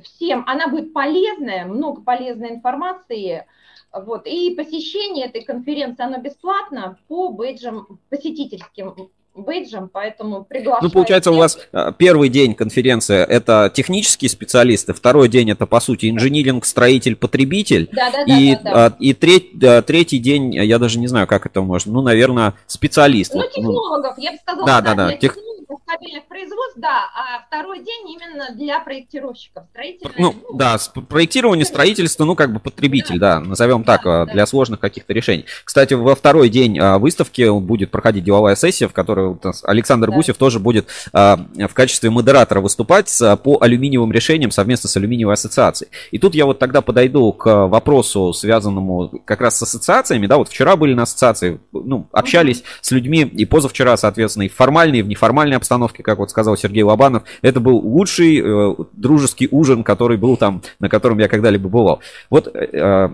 всем 0.00 0.44
она 0.46 0.68
будет 0.68 0.92
полезная, 0.92 1.64
много 1.64 2.02
полезной 2.02 2.50
информации. 2.50 3.44
Вот. 3.92 4.28
И 4.28 4.54
посещение 4.54 5.26
этой 5.26 5.42
конференции, 5.42 6.04
оно 6.04 6.18
бесплатно 6.18 6.98
по 7.08 7.30
бейджам, 7.30 7.98
посетительским 8.10 9.10
бейджем, 9.34 9.90
поэтому 9.92 10.44
приглашаю. 10.44 10.84
Ну, 10.84 10.90
получается, 10.90 11.32
у 11.32 11.36
вас 11.36 11.58
а, 11.72 11.90
первый 11.90 12.28
день 12.28 12.54
конференции– 12.54 13.16
это 13.28 13.68
технические 13.74 14.28
специалисты, 14.28 14.92
второй 14.92 15.28
день– 15.28 15.50
это, 15.52 15.66
по 15.66 15.80
сути, 15.80 16.10
инжиниринг, 16.10 16.64
строитель, 16.64 17.16
потребитель. 17.16 17.88
Да, 17.90 18.12
да, 18.12 18.22
и, 18.22 18.54
да, 18.54 18.62
да, 18.62 18.90
да. 18.90 18.96
И 19.00 19.14
треть, 19.14 19.58
третий 19.86 20.20
день, 20.20 20.54
я 20.54 20.78
даже 20.78 21.00
не 21.00 21.08
знаю, 21.08 21.26
как 21.26 21.46
это 21.46 21.60
можно, 21.60 21.92
ну, 21.92 22.02
наверное, 22.02 22.54
специалист. 22.68 23.34
Ну, 23.34 23.42
технологов, 23.48 24.16
я 24.18 24.30
бы 24.30 24.38
сказала, 24.38 24.66
да, 24.66 24.80
да, 24.80 24.94
да, 24.94 25.08
да. 25.08 25.30
Тех 25.72 25.84
кабельных 25.86 26.24
производств, 26.26 26.76
да, 26.76 27.10
а 27.14 27.44
второй 27.46 27.78
день 27.78 28.10
именно 28.10 28.50
для 28.54 28.80
проектировщиков, 28.80 29.64
строительное. 29.70 30.14
Ну, 30.18 30.34
ну 30.50 30.56
да, 30.56 30.76
проектирование, 31.08 31.64
строительство, 31.64 32.24
ну, 32.24 32.34
как 32.34 32.52
бы 32.52 32.60
потребитель, 32.60 33.18
да, 33.18 33.36
да 33.36 33.40
назовем 33.40 33.84
так, 33.84 34.04
да, 34.04 34.26
для 34.26 34.42
да. 34.42 34.46
сложных 34.46 34.80
каких-то 34.80 35.12
решений. 35.12 35.46
Кстати, 35.64 35.94
во 35.94 36.14
второй 36.14 36.50
день 36.50 36.78
а, 36.78 36.98
выставки 36.98 37.48
будет 37.58 37.90
проходить 37.90 38.24
деловая 38.24 38.54
сессия, 38.54 38.86
в 38.86 38.92
которой 38.92 39.36
Александр 39.64 40.10
да. 40.10 40.16
Гусев 40.16 40.36
тоже 40.36 40.58
будет 40.58 40.88
а, 41.12 41.38
в 41.56 41.74
качестве 41.74 42.10
модератора 42.10 42.60
выступать 42.60 43.10
по 43.42 43.58
алюминиевым 43.60 44.12
решениям 44.12 44.50
совместно 44.50 44.88
с 44.88 44.96
алюминиевой 44.96 45.34
ассоциацией. 45.34 45.90
И 46.10 46.18
тут 46.18 46.34
я 46.34 46.44
вот 46.44 46.58
тогда 46.58 46.82
подойду 46.82 47.32
к 47.32 47.66
вопросу, 47.66 48.32
связанному 48.32 49.08
как 49.24 49.40
раз 49.40 49.58
с 49.58 49.62
ассоциациями, 49.62 50.26
да, 50.26 50.36
вот 50.36 50.48
вчера 50.48 50.76
были 50.76 50.94
на 50.94 51.04
ассоциации, 51.04 51.60
ну, 51.72 52.06
общались 52.12 52.60
угу. 52.60 52.66
с 52.80 52.90
людьми, 52.90 53.22
и 53.22 53.44
позавчера, 53.44 53.96
соответственно, 53.96 54.44
и 54.44 54.48
в 54.48 54.54
формальной, 54.54 55.00
и 55.00 55.02
в 55.02 55.08
неформальной 55.08 55.56
обстановке, 55.62 56.02
как 56.02 56.18
вот 56.18 56.30
сказал 56.30 56.56
Сергей 56.56 56.82
Лобанов, 56.82 57.22
это 57.40 57.60
был 57.60 57.76
лучший 57.76 58.40
э, 58.40 58.74
дружеский 58.92 59.48
ужин, 59.50 59.84
который 59.84 60.16
был 60.16 60.36
там, 60.36 60.62
на 60.78 60.88
котором 60.88 61.18
я 61.18 61.28
когда-либо 61.28 61.68
бывал. 61.68 62.00
Вот 62.30 62.48
э, 62.54 62.68
э 62.72 63.08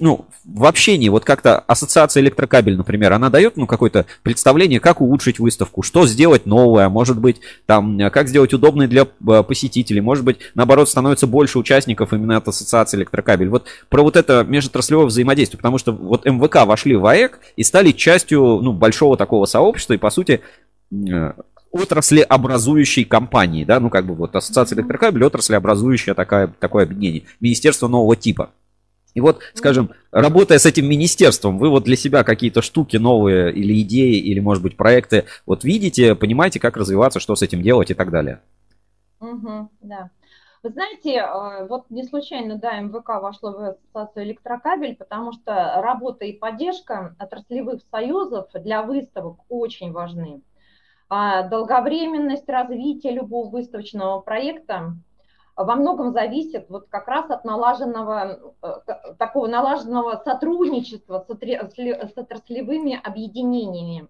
ну, 0.00 0.26
в 0.44 0.66
общении, 0.66 1.08
вот 1.08 1.24
как-то 1.24 1.58
ассоциация 1.60 2.20
электрокабель, 2.20 2.76
например, 2.76 3.12
она 3.14 3.30
дает, 3.30 3.56
ну, 3.56 3.66
какое-то 3.66 4.04
представление, 4.22 4.80
как 4.80 5.00
улучшить 5.00 5.38
выставку, 5.38 5.82
что 5.82 6.06
сделать 6.06 6.44
новое, 6.44 6.88
может 6.90 7.18
быть, 7.18 7.40
там, 7.64 7.98
как 8.10 8.28
сделать 8.28 8.52
удобной 8.52 8.86
для 8.86 9.06
э, 9.06 9.42
посетителей, 9.42 10.02
может 10.02 10.24
быть, 10.24 10.38
наоборот, 10.54 10.90
становится 10.90 11.26
больше 11.26 11.58
участников 11.58 12.12
именно 12.12 12.36
от 12.36 12.48
ассоциации 12.48 12.98
электрокабель. 12.98 13.48
Вот 13.48 13.66
про 13.88 14.02
вот 14.02 14.16
это 14.16 14.44
межотраслевое 14.44 15.06
взаимодействие, 15.06 15.56
потому 15.58 15.78
что 15.78 15.92
вот 15.92 16.26
МВК 16.26 16.66
вошли 16.66 16.94
в 16.94 17.06
АЭК 17.06 17.40
и 17.56 17.62
стали 17.62 17.92
частью, 17.92 18.42
ну, 18.62 18.74
большого 18.74 19.16
такого 19.16 19.46
сообщества, 19.46 19.94
и, 19.94 19.98
по 19.98 20.10
сути, 20.10 20.42
э, 21.72 21.78
отрасли 21.78 22.20
образующей 22.20 23.04
компании, 23.04 23.64
да, 23.64 23.80
ну 23.80 23.90
как 23.90 24.06
бы 24.06 24.14
вот 24.14 24.34
ассоциация 24.36 24.76
электрокабель, 24.76 25.24
отрасли 25.24 25.54
образующая 25.54 26.14
такая, 26.14 26.48
такое 26.48 26.84
объединение, 26.84 27.24
министерство 27.40 27.88
нового 27.88 28.16
типа. 28.16 28.50
И 29.14 29.20
вот, 29.20 29.40
скажем, 29.54 29.90
работая 30.10 30.58
с 30.58 30.64
этим 30.64 30.86
министерством, 30.86 31.58
вы 31.58 31.68
вот 31.68 31.84
для 31.84 31.96
себя 31.96 32.24
какие-то 32.24 32.62
штуки 32.62 32.96
новые 32.96 33.52
или 33.52 33.82
идеи, 33.82 34.16
или, 34.16 34.40
может 34.40 34.62
быть, 34.62 34.76
проекты 34.76 35.26
вот 35.44 35.64
видите, 35.64 36.14
понимаете, 36.14 36.60
как 36.60 36.76
развиваться, 36.76 37.20
что 37.20 37.36
с 37.36 37.42
этим 37.42 37.62
делать 37.62 37.90
и 37.90 37.94
так 37.94 38.10
далее. 38.10 38.40
Угу, 39.20 39.70
да. 39.82 40.10
Вы 40.62 40.70
знаете, 40.70 41.16
э, 41.16 41.66
вот 41.66 41.90
не 41.90 42.04
случайно, 42.04 42.56
да, 42.56 42.78
МВК 42.80 43.08
вошло 43.20 43.52
в 43.52 43.76
ассоциацию 43.94 44.26
электрокабель, 44.26 44.96
потому 44.96 45.32
что 45.32 45.80
работа 45.82 46.24
и 46.24 46.32
поддержка 46.32 47.16
отраслевых 47.18 47.80
союзов 47.90 48.46
для 48.54 48.82
выставок 48.82 49.38
очень 49.48 49.90
важны. 49.92 50.40
А 51.14 51.42
долговременность 51.42 52.48
развития 52.48 53.10
любого 53.10 53.50
выставочного 53.50 54.20
проекта 54.20 54.94
во 55.54 55.74
многом 55.76 56.10
зависит 56.12 56.70
вот 56.70 56.88
как 56.88 57.06
раз 57.06 57.28
от 57.28 57.44
налаженного, 57.44 58.54
э, 58.62 59.12
такого 59.18 59.46
налаженного 59.46 60.22
сотрудничества 60.24 61.22
с 61.28 62.16
отраслевыми 62.16 62.98
объединениями, 63.04 64.08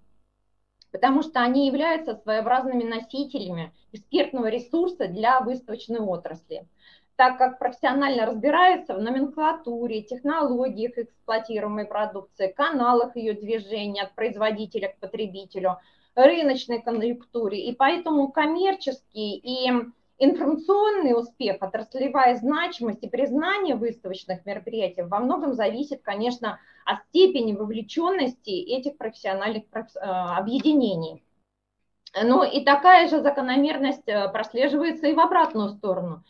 потому 0.92 1.22
что 1.22 1.40
они 1.40 1.66
являются 1.66 2.14
своеобразными 2.14 2.84
носителями 2.84 3.72
экспертного 3.90 4.46
ресурса 4.46 5.08
для 5.08 5.40
выставочной 5.40 5.98
отрасли. 5.98 6.68
Так 7.16 7.36
как 7.36 7.58
профессионально 7.58 8.26
разбираются 8.26 8.94
в 8.94 9.02
номенклатуре, 9.02 10.02
технологиях 10.02 10.96
эксплуатируемой 10.96 11.86
продукции, 11.86 12.54
каналах 12.56 13.16
ее 13.16 13.32
движения 13.32 14.04
от 14.04 14.14
производителя 14.14 14.90
к 14.90 15.00
потребителю– 15.00 15.78
рыночной 16.14 16.82
конъюнктуре. 16.82 17.60
И 17.60 17.74
поэтому 17.74 18.30
коммерческий 18.30 19.36
и 19.36 19.70
информационный 20.18 21.18
успех, 21.18 21.56
отраслевая 21.60 22.36
значимость 22.36 23.02
и 23.02 23.08
признание 23.08 23.74
выставочных 23.74 24.46
мероприятий 24.46 25.02
во 25.02 25.18
многом 25.18 25.54
зависит, 25.54 26.02
конечно, 26.02 26.60
от 26.84 27.02
степени 27.08 27.54
вовлеченности 27.54 28.50
этих 28.50 28.96
профессиональных 28.98 29.64
э, 29.74 29.80
объединений. 30.00 31.24
Ну 32.20 32.44
и 32.44 32.62
такая 32.64 33.08
же 33.08 33.20
закономерность 33.20 34.06
э, 34.06 34.28
прослеживается 34.28 35.08
и 35.08 35.14
в 35.14 35.20
обратную 35.20 35.70
сторону. 35.70 36.22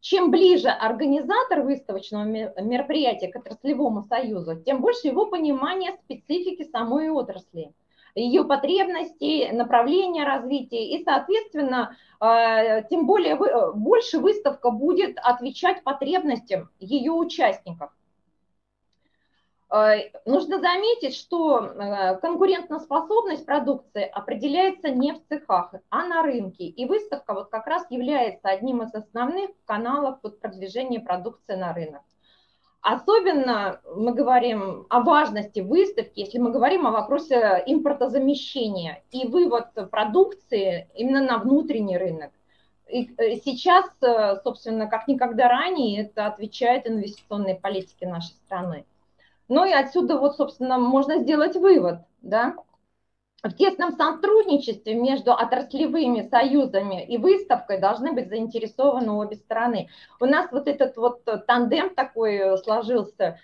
Чем 0.00 0.30
ближе 0.30 0.68
организатор 0.68 1.62
выставочного 1.62 2.24
мероприятия 2.24 3.28
к 3.28 3.36
отраслевому 3.36 4.02
союзу, 4.04 4.62
тем 4.62 4.80
больше 4.80 5.08
его 5.08 5.26
понимания 5.26 5.98
специфики 6.04 6.62
самой 6.70 7.10
отрасли, 7.10 7.72
ее 8.14 8.44
потребностей, 8.44 9.50
направления 9.52 10.24
развития, 10.24 10.96
и, 10.96 11.04
соответственно, 11.04 11.96
э, 12.20 12.84
тем 12.90 13.06
более 13.06 13.34
э, 13.34 13.72
больше 13.72 14.18
выставка 14.18 14.70
будет 14.70 15.18
отвечать 15.18 15.82
потребностям 15.82 16.70
ее 16.78 17.12
участников. 17.12 17.90
Э, 19.72 20.10
нужно 20.24 20.58
заметить, 20.58 21.14
что 21.14 22.18
конкурентоспособность 22.20 23.46
продукции 23.46 24.04
определяется 24.04 24.90
не 24.90 25.12
в 25.12 25.24
цехах, 25.28 25.74
а 25.90 26.06
на 26.06 26.22
рынке. 26.22 26.64
И 26.64 26.86
выставка 26.86 27.34
вот 27.34 27.50
как 27.50 27.66
раз 27.66 27.86
является 27.90 28.48
одним 28.48 28.82
из 28.82 28.94
основных 28.94 29.50
каналов 29.64 30.20
продвижения 30.40 31.00
продукции 31.00 31.54
на 31.54 31.72
рынок. 31.72 32.02
Особенно 32.82 33.80
мы 33.94 34.14
говорим 34.14 34.86
о 34.88 35.00
важности 35.00 35.60
выставки, 35.60 36.20
если 36.20 36.38
мы 36.38 36.50
говорим 36.50 36.86
о 36.86 36.92
вопросе 36.92 37.62
импортозамещения 37.66 39.02
и 39.10 39.26
вывод 39.26 39.66
продукции 39.90 40.88
именно 40.94 41.20
на 41.20 41.38
внутренний 41.38 41.98
рынок. 41.98 42.30
И 42.88 43.12
э, 43.18 43.36
сейчас, 43.44 43.84
собственно, 44.42 44.86
как 44.88 45.08
никогда 45.08 45.48
ранее, 45.48 46.02
это 46.02 46.26
отвечает 46.26 46.88
инвестиционной 46.88 47.54
политике 47.54 48.06
нашей 48.06 48.32
страны. 48.46 48.84
Ну 49.48 49.64
и 49.64 49.72
отсюда 49.72 50.16
вот, 50.16 50.36
собственно, 50.36 50.78
можно 50.78 51.18
сделать 51.18 51.56
вывод, 51.56 51.98
да, 52.22 52.54
в 53.42 53.52
тесном 53.52 53.92
сотрудничестве 53.92 54.94
между 54.94 55.32
отраслевыми 55.32 56.28
союзами 56.28 57.04
и 57.06 57.16
выставкой 57.16 57.80
должны 57.80 58.12
быть 58.12 58.28
заинтересованы 58.28 59.12
обе 59.12 59.36
стороны. 59.36 59.88
У 60.20 60.26
нас 60.26 60.50
вот 60.52 60.68
этот 60.68 60.96
вот 60.96 61.24
тандем 61.46 61.94
такой 61.94 62.58
сложился, 62.58 63.38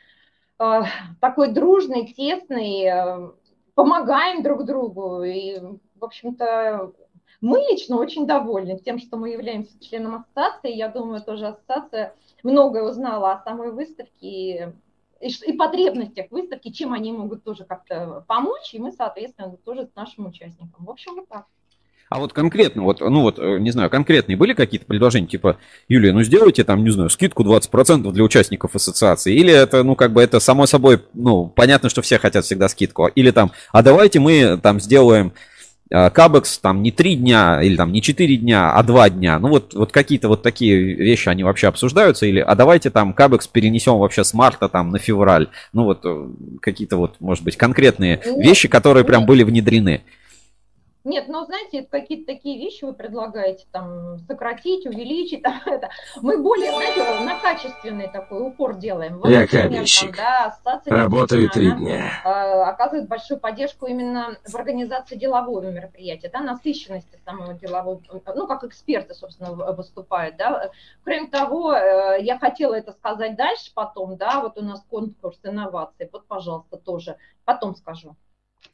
э, 0.59 0.83
такой 1.21 1.53
дружный, 1.53 2.13
тесный, 2.13 2.85
э, 2.85 3.31
помогаем 3.75 4.43
друг 4.43 4.65
другу. 4.65 5.23
И, 5.23 5.59
в 5.95 6.05
общем-то, 6.05 6.93
мы 7.41 7.59
лично 7.61 7.97
очень 7.97 8.27
довольны 8.27 8.79
тем, 8.79 8.99
что 8.99 9.17
мы 9.17 9.31
являемся 9.31 9.83
членом 9.83 10.17
ассоциации. 10.17 10.73
Я 10.73 10.89
думаю, 10.89 11.23
тоже 11.23 11.47
ассоциация 11.47 12.15
многое 12.43 12.83
узнала 12.83 13.33
о 13.33 13.43
самой 13.45 13.73
выставке 13.73 14.75
и, 15.21 15.29
и 15.29 15.53
потребностях 15.53 16.27
выставки, 16.31 16.71
чем 16.71 16.93
они 16.93 17.13
могут 17.13 17.45
тоже 17.45 17.65
как-то 17.65 18.25
помочь, 18.27 18.73
и 18.73 18.79
мы, 18.79 18.93
соответственно, 18.93 19.57
тоже 19.65 19.87
с 19.87 19.97
нашим 19.97 20.27
участникам. 20.27 20.85
В 20.85 20.91
общем, 20.91 21.15
вот 21.15 21.29
так. 21.29 21.47
А 22.09 22.21
вот 22.21 22.33
конкретно, 22.33 22.83
вот, 22.83 23.01
ну 23.01 23.23
вот, 23.23 23.41
э, 23.41 23.59
не 23.59 23.73
знаю, 23.73 23.91
конкретные 23.91 24.37
были 24.37 24.53
какие-то 24.53 24.87
предложения, 24.87 25.27
типа, 25.27 25.59
Юлия, 25.89 26.13
ну 26.13 26.23
сделайте 26.23 26.63
там, 26.63 26.85
не 26.85 26.91
знаю, 26.91 27.11
скидку 27.11 27.43
20% 27.43 28.13
для 28.13 28.23
участников 28.23 28.77
ассоциации, 28.77 29.35
или 29.35 29.53
это, 29.53 29.83
ну, 29.83 29.97
как 29.97 30.13
бы 30.13 30.23
это 30.23 30.39
само 30.39 30.67
собой, 30.67 31.03
ну, 31.15 31.49
понятно, 31.49 31.89
что 31.89 32.03
все 32.03 32.19
хотят 32.19 32.45
всегда 32.45 32.69
скидку, 32.69 33.09
или 33.09 33.33
там, 33.33 33.51
а 33.73 33.83
давайте 33.83 34.21
мы 34.21 34.57
там 34.63 34.79
сделаем 34.79 35.33
Э, 35.33 35.56
Кабекс 35.89 36.59
там 36.59 36.83
не 36.83 36.91
три 36.91 37.15
дня 37.15 37.63
или 37.63 37.77
там 37.77 37.93
не 37.93 38.03
четыре 38.03 38.37
дня, 38.37 38.73
а 38.73 38.83
два 38.83 39.09
дня. 39.09 39.39
Ну 39.39 39.49
вот, 39.49 39.73
вот 39.75 39.93
какие-то 39.93 40.29
вот 40.29 40.43
такие 40.43 40.95
вещи, 40.95 41.29
они 41.29 41.45
вообще 41.45 41.69
обсуждаются? 41.69 42.27
Или, 42.27 42.41
а 42.41 42.55
давайте 42.55 42.91
там 42.91 43.13
Кабекс 43.13 43.47
перенесем 43.47 43.99
вообще 43.99 44.25
с 44.25 44.35
марта 44.35 44.69
там 44.69 44.91
на 44.91 44.99
февраль. 44.99 45.49
Ну 45.73 45.85
вот 45.85 46.01
э, 46.05 46.29
какие-то 46.61 46.97
вот, 46.97 47.17
может 47.21 47.45
быть, 47.45 47.57
конкретные 47.57 48.21
вещи, 48.39 48.69
которые 48.69 49.05
прям 49.05 49.27
были 49.27 49.45
внедрены. 49.45 50.03
Нет, 51.07 51.29
но 51.29 51.45
знаете, 51.45 51.87
какие-то 51.89 52.27
такие 52.27 52.59
вещи 52.59 52.85
вы 52.85 52.93
предлагаете, 52.93 53.65
там, 53.71 54.19
сократить, 54.27 54.87
увеличить, 54.87 55.41
там, 55.45 55.61
это. 55.65 55.89
Мы 56.21 56.43
более, 56.43 56.73
знаете, 56.73 57.25
на 57.25 57.39
качественный 57.39 58.09
такой 58.09 58.49
упор 58.49 58.75
делаем. 58.75 59.19
Вот, 59.19 59.31
Я 59.31 59.43
например, 59.43 59.69
кабельщик. 59.69 60.17
Там, 60.17 60.53
да, 60.65 60.83
Работаю 60.87 61.49
три 61.49 61.71
дня. 61.71 62.11
Она, 62.25 62.69
оказывает 62.71 63.09
большую 63.09 63.39
поддержку 63.39 63.87
именно 63.87 64.37
в 64.45 64.57
организации 64.57 65.15
делового 65.15 65.71
мероприятия, 65.71 66.29
да, 66.29 66.41
насыщенности 66.41 67.21
самого 67.25 67.55
делового, 67.55 68.03
ну, 68.35 68.49
как 68.49 68.65
эксперты, 68.65 69.15
собственно, 69.15 69.53
выступают, 69.53 70.37
да. 70.37 70.71
Кроме 71.05 71.29
того, 71.29 71.73
э, 71.73 72.17
я 72.23 72.37
хотела 72.37 72.75
это 72.75 72.91
сказать 72.91 73.37
дальше 73.37 73.71
потом, 73.77 74.17
да, 74.17 74.41
вот 74.41 74.59
у 74.59 74.63
нас 74.63 74.85
конкурс 74.91 75.39
инноваций, 75.45 76.09
вот, 76.13 76.27
пожалуйста, 76.27 76.79
тоже, 76.79 77.17
потом 77.45 77.77
скажу 77.77 78.17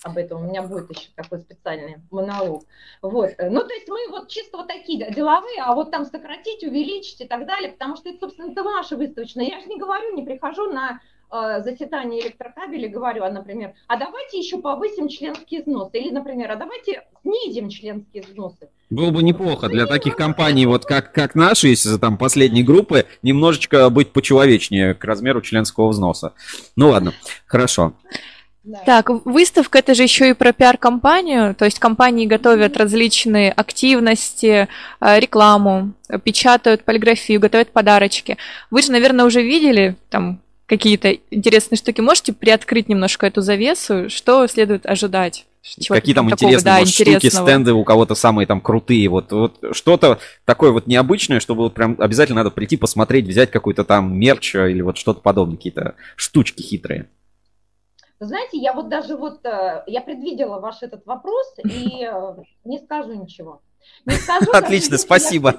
об 0.03 0.17
этом, 0.17 0.43
у 0.43 0.49
меня 0.49 0.63
будет 0.63 0.91
еще 0.91 1.09
такой 1.15 1.41
специальный 1.41 1.97
монолог. 2.11 2.65
Вот. 3.01 3.31
Ну, 3.39 3.61
то 3.61 3.75
есть 3.75 3.89
мы 3.89 4.09
вот 4.11 4.29
чисто 4.29 4.59
вот 4.59 4.69
такие 4.69 5.11
деловые, 5.13 5.61
а 5.63 5.75
вот 5.75 5.91
там 5.91 6.05
сократить, 6.05 6.63
увеличить 6.65 7.21
и 7.21 7.27
так 7.27 7.47
далее, 7.47 7.73
потому 7.73 7.97
что 7.97 8.09
это, 8.09 8.21
собственно, 8.21 8.53
это 8.53 8.63
наша 8.63 8.97
выставочная. 8.97 9.47
Я 9.47 9.61
же 9.61 9.67
не 9.67 9.79
говорю, 9.79 10.15
не 10.15 10.23
прихожу 10.23 10.71
на 10.73 11.01
э, 11.31 11.63
заседание 11.63 12.23
электрокабеля 12.23 12.89
говорю, 12.89 13.25
а, 13.25 13.31
например, 13.31 13.75
а 13.87 13.97
давайте 13.97 14.39
еще 14.39 14.59
повысим 14.59 15.09
членские 15.09 15.63
взносы, 15.63 15.99
или, 15.99 16.11
например, 16.11 16.51
а 16.51 16.57
давайте 16.57 17.03
снизим 17.23 17.69
членские 17.69 18.23
взносы. 18.23 18.69
Было 18.91 19.11
бы 19.11 19.23
неплохо 19.23 19.69
для 19.69 19.87
таких 19.87 20.17
компаний, 20.17 20.67
вот 20.67 20.85
как, 20.85 21.13
как 21.13 21.35
наши, 21.35 21.69
если 21.69 21.97
там 21.97 22.19
последней 22.19 22.63
группы, 22.63 23.07
немножечко 23.23 23.89
быть 23.89 24.13
почеловечнее 24.13 24.95
к 24.95 25.03
размеру 25.05 25.41
членского 25.41 25.89
взноса. 25.89 26.35
Ну 26.77 26.91
ладно, 26.91 27.15
хорошо. 27.47 27.95
Так, 28.87 29.11
выставка 29.25 29.79
это 29.79 29.95
же 29.95 30.05
еще 30.05 30.31
и 30.31 30.35
про 30.35 30.53
пиар-компанию, 30.53 31.55
то 31.55 31.65
есть 31.65 31.81
компании 31.81 32.27
готовят 32.27 32.77
различные 32.77 33.51
активности, 33.51 34.69
э, 35.01 35.19
рекламу, 35.19 35.95
печатают 36.23 36.85
полиграфию, 36.85 37.41
готовят 37.41 37.73
подарочки. 37.73 38.37
Вы 38.71 38.83
же, 38.83 38.93
наверное, 38.93 39.25
уже 39.25 39.43
видели 39.43 39.97
там 40.11 40.41
какие-то 40.67 41.13
интересные 41.31 41.77
штуки. 41.77 42.01
Можете 42.01 42.33
приоткрыть 42.33 42.89
немножко 42.89 43.27
эту 43.27 43.43
завесу? 43.43 44.09
Что 44.09 44.47
следует 44.47 44.87
ожидать? 44.87 45.45
Какие 45.89 46.15
там 46.15 46.29
такого, 46.29 46.49
интересные, 46.49 46.73
да, 46.73 46.79
может, 46.81 46.95
штуки, 46.95 47.29
стенды 47.29 47.73
у 47.73 47.85
кого-то 47.85 48.17
самые 48.17 48.47
там 48.47 48.61
крутые, 48.61 49.09
вот, 49.09 49.31
вот 49.31 49.63
что-то 49.73 50.19
такое 50.45 50.73
вот 50.73 50.89
необычное, 50.89 51.39
чтобы 51.39 51.63
вот 51.63 51.75
прям 51.75 51.95
обязательно 51.99 52.43
надо 52.43 52.51
прийти 52.51 52.77
посмотреть, 52.77 53.27
взять 53.27 53.53
какой-то 53.53 53.85
там 53.85 54.19
мерч 54.19 54.57
или 54.57 54.81
вот 54.81 54.99
что-то 54.99 55.21
подобное, 55.21 55.57
какие-то 55.57 55.95
штучки 56.17 56.63
хитрые. 56.63 57.07
Знаете, 58.25 58.57
я 58.59 58.73
вот 58.73 58.89
даже 58.89 59.17
вот, 59.17 59.45
э, 59.45 59.83
я 59.89 60.01
предвидела 60.01 60.61
ваш 60.61 60.83
этот 60.83 61.05
вопрос 61.07 61.55
и 61.65 62.05
э, 62.05 62.37
не 62.65 62.79
скажу 62.79 63.15
ничего. 63.15 63.63
Не 64.07 64.15
скажу, 64.15 64.51
Отлично, 64.53 64.97
спасибо. 64.97 65.59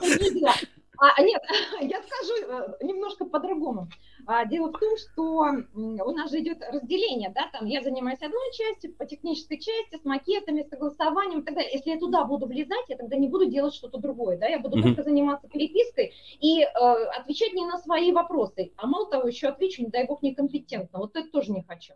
А, 0.97 1.21
нет, 1.21 1.41
я 1.81 2.01
скажу 2.01 2.33
э, 2.47 2.85
немножко 2.85 3.25
по-другому. 3.25 3.89
А, 4.25 4.45
дело 4.45 4.69
в 4.69 4.79
том, 4.79 4.95
что 4.95 5.45
у 5.75 6.11
нас 6.13 6.31
же 6.31 6.39
идет 6.39 6.59
разделение, 6.71 7.33
да, 7.35 7.49
там 7.51 7.65
я 7.65 7.81
занимаюсь 7.81 8.21
одной 8.21 8.53
частью, 8.53 8.93
по 8.93 9.05
технической 9.05 9.57
части, 9.57 10.01
с 10.01 10.05
макетами, 10.05 10.65
согласованием 10.69 11.41
и 11.41 11.43
так 11.43 11.55
далее. 11.55 11.73
Если 11.73 11.89
я 11.89 11.99
туда 11.99 12.23
буду 12.23 12.45
влезать, 12.45 12.85
я 12.87 12.95
тогда 12.95 13.17
не 13.17 13.27
буду 13.27 13.47
делать 13.47 13.73
что-то 13.73 13.97
другое, 13.97 14.37
да, 14.37 14.47
я 14.47 14.59
буду 14.59 14.77
mm-hmm. 14.77 14.83
только 14.83 15.03
заниматься 15.03 15.49
перепиской 15.49 16.13
и 16.39 16.61
э, 16.61 16.67
отвечать 16.69 17.51
не 17.51 17.65
на 17.65 17.77
свои 17.79 18.13
вопросы. 18.13 18.71
А 18.77 18.87
мало 18.87 19.09
того, 19.09 19.27
еще 19.27 19.49
отвечу, 19.49 19.81
не 19.81 19.89
дай 19.89 20.05
бог, 20.05 20.21
некомпетентно. 20.21 20.99
Вот 20.99 21.17
это 21.17 21.29
тоже 21.29 21.51
не 21.51 21.63
хочу. 21.63 21.93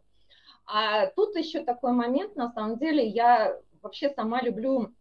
А 0.68 1.08
тут 1.08 1.36
еще 1.36 1.64
такой 1.64 1.94
момент, 1.94 2.36
на 2.36 2.52
самом 2.52 2.78
деле, 2.78 3.08
я 3.08 3.58
вообще 3.82 4.10
сама 4.10 4.42
люблю 4.42 4.92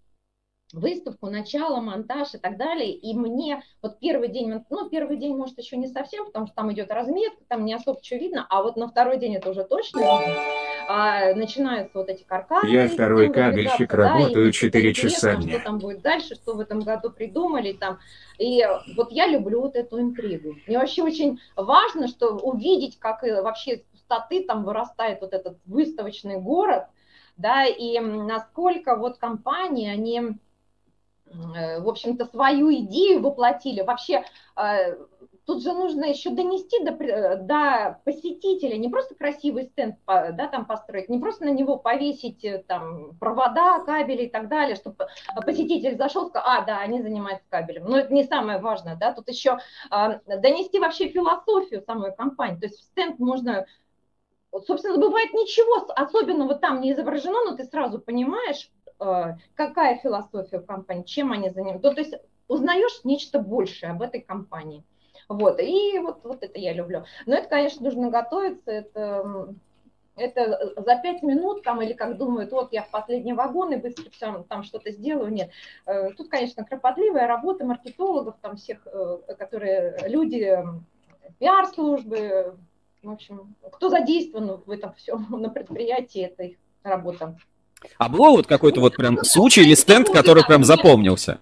выставку, 0.73 1.29
начало, 1.29 1.81
монтаж 1.81 2.35
и 2.35 2.39
так 2.39 2.57
далее. 2.57 2.93
И 2.93 3.15
мне 3.15 3.63
вот 3.83 3.99
первый 3.99 4.29
день, 4.29 4.53
ну, 4.71 4.89
первый 4.89 5.17
день, 5.17 5.37
может, 5.37 5.59
еще 5.59 5.77
не 5.77 5.87
совсем, 5.87 6.27
потому 6.27 6.47
что 6.47 6.57
там 6.57 6.73
идет 6.73 6.91
разметка, 6.91 7.45
там 7.49 7.65
не 7.65 7.75
особо 7.75 8.03
что 8.03 8.17
видно, 8.17 8.47
а 8.49 8.63
вот 8.63 8.77
на 8.77 8.89
второй 8.89 9.19
день 9.19 9.37
это 9.37 9.51
уже 9.51 9.65
точно 9.65 9.99
видно. 10.01 10.35
А, 10.89 11.35
начинаются 11.35 11.99
вот 11.99 12.09
эти 12.09 12.23
каркасы. 12.23 12.69
Я 12.69 12.89
второй 12.89 13.33
кабельщик, 13.33 13.91
да, 13.91 14.15
работаю 14.15 14.53
4 14.53 14.95
часа 14.95 15.35
дня. 15.35 15.55
Что 15.55 15.65
там 15.65 15.79
будет 15.79 16.01
дальше, 16.01 16.37
что 16.37 16.55
в 16.55 16.61
этом 16.61 16.81
году 16.81 17.11
придумали 17.11 17.73
там. 17.73 17.99
И 18.39 18.65
вот 18.97 19.11
я 19.11 19.27
люблю 19.27 19.63
вот 19.63 19.75
эту 19.75 20.01
интригу. 20.01 20.55
Мне 20.67 20.79
вообще 20.79 21.03
очень 21.03 21.41
важно, 21.57 22.07
что 22.07 22.37
увидеть, 22.37 22.99
как 23.01 23.23
вообще 23.23 23.83
пустоты 24.07 24.45
там 24.45 24.65
вырастает 24.65 25.21
вот 25.21 25.33
этот 25.33 25.59
выставочный 25.67 26.39
город, 26.39 26.87
да, 27.37 27.67
и 27.67 27.99
насколько 27.99 28.97
вот 28.97 29.19
компании, 29.19 29.89
они, 29.91 30.23
э, 31.27 31.81
в 31.81 31.89
общем-то, 31.89 32.27
свою 32.27 32.73
идею 32.73 33.21
воплотили. 33.21 33.83
Вообще, 33.83 34.25
э, 34.57 34.97
тут 35.45 35.63
же 35.63 35.73
нужно 35.75 36.07
еще 36.07 36.31
донести 36.31 36.83
до, 36.83 36.93
э, 36.93 37.37
до 37.37 38.01
посетителя, 38.05 38.79
не 38.79 38.89
просто 38.89 39.15
красивый 39.15 39.65
стенд 39.65 39.97
да, 40.07 40.49
там 40.49 40.65
построить, 40.65 41.11
не 41.11 41.19
просто 41.19 41.45
на 41.45 41.51
него 41.51 41.77
повесить 41.77 42.45
там 42.67 43.17
провода, 43.19 43.81
кабели 43.81 44.25
и 44.25 44.31
так 44.31 44.49
далее, 44.49 44.77
чтобы 44.77 45.07
посетитель 45.45 45.97
зашел 45.97 46.29
сказал, 46.29 46.49
а, 46.49 46.65
да, 46.65 46.79
они 46.79 47.03
занимаются 47.03 47.45
кабелем. 47.51 47.85
Но 47.85 47.99
это 47.99 48.15
не 48.15 48.25
самое 48.25 48.59
важное, 48.59 48.97
да, 48.97 49.13
тут 49.13 49.29
еще 49.29 49.59
донести 49.91 50.79
вообще 50.81 51.09
философию 51.09 51.83
самой 51.83 52.17
компании. 52.17 52.61
То 52.61 52.67
есть 52.67 52.81
в 52.81 52.85
стенд 52.85 53.19
можно 53.19 53.67
вот, 54.57 54.67
собственно, 54.67 54.97
бывает 54.97 55.35
ничего 55.35 55.87
особенного 55.95 56.55
там 56.55 56.81
не 56.81 56.93
изображено, 56.93 57.45
но 57.45 57.57
ты 57.57 57.65
сразу 57.65 57.99
понимаешь, 57.99 58.71
какая 59.55 59.99
философия 59.99 60.61
компании, 60.61 61.03
чем 61.03 61.33
они 61.33 61.51
занимаются. 61.51 61.93
То 61.93 62.01
есть 62.01 62.15
узнаешь 62.49 63.05
нечто 63.05 63.39
большее 63.39 63.91
об 63.91 64.01
этой 64.01 64.23
компании. 64.23 64.83
Вот, 65.29 65.61
и 65.61 65.99
вот, 65.99 66.21
вот 66.25 66.43
это 66.43 66.59
я 66.59 66.73
люблю. 66.73 67.05
Но 67.27 67.35
это, 67.35 67.49
конечно, 67.49 67.85
нужно 67.85 68.09
готовиться, 68.09 68.71
это, 68.71 69.55
это 70.17 70.73
за 70.77 70.97
пять 71.03 71.23
минут 71.23 71.63
там, 71.63 71.83
или 71.83 71.93
как 71.93 72.17
думают, 72.17 72.51
вот 72.53 72.73
я 72.73 72.83
в 72.83 72.91
последний 72.91 73.35
вагон 73.35 73.75
и 73.75 73.77
быстро 73.77 74.09
все, 74.09 74.43
там 74.49 74.63
что-то 74.63 74.91
сделаю, 74.91 75.31
нет. 75.31 75.51
Э, 75.85 76.13
тут, 76.13 76.31
конечно, 76.31 76.65
кропотливая 76.65 77.27
работа 77.27 77.67
маркетологов, 77.67 78.37
там 78.41 78.57
всех, 78.57 78.87
э, 78.87 79.19
которые 79.39 79.99
люди, 80.07 80.65
пиар-службы, 81.41 82.57
в 83.03 83.11
общем, 83.11 83.55
кто 83.73 83.89
задействован 83.89 84.61
в 84.65 84.71
этом 84.71 84.95
всем 84.95 85.27
на 85.31 85.49
предприятии, 85.49 86.23
это 86.23 86.45
их 86.45 86.57
работа. 86.83 87.37
А 87.99 88.09
был 88.09 88.37
вот 88.37 88.47
какой-то 88.47 88.81
вот 88.81 88.97
прям 88.97 89.23
случай 89.23 89.63
или 89.63 89.75
стенд, 89.75 90.09
который 90.09 90.45
прям 90.45 90.65
запомнился? 90.65 91.39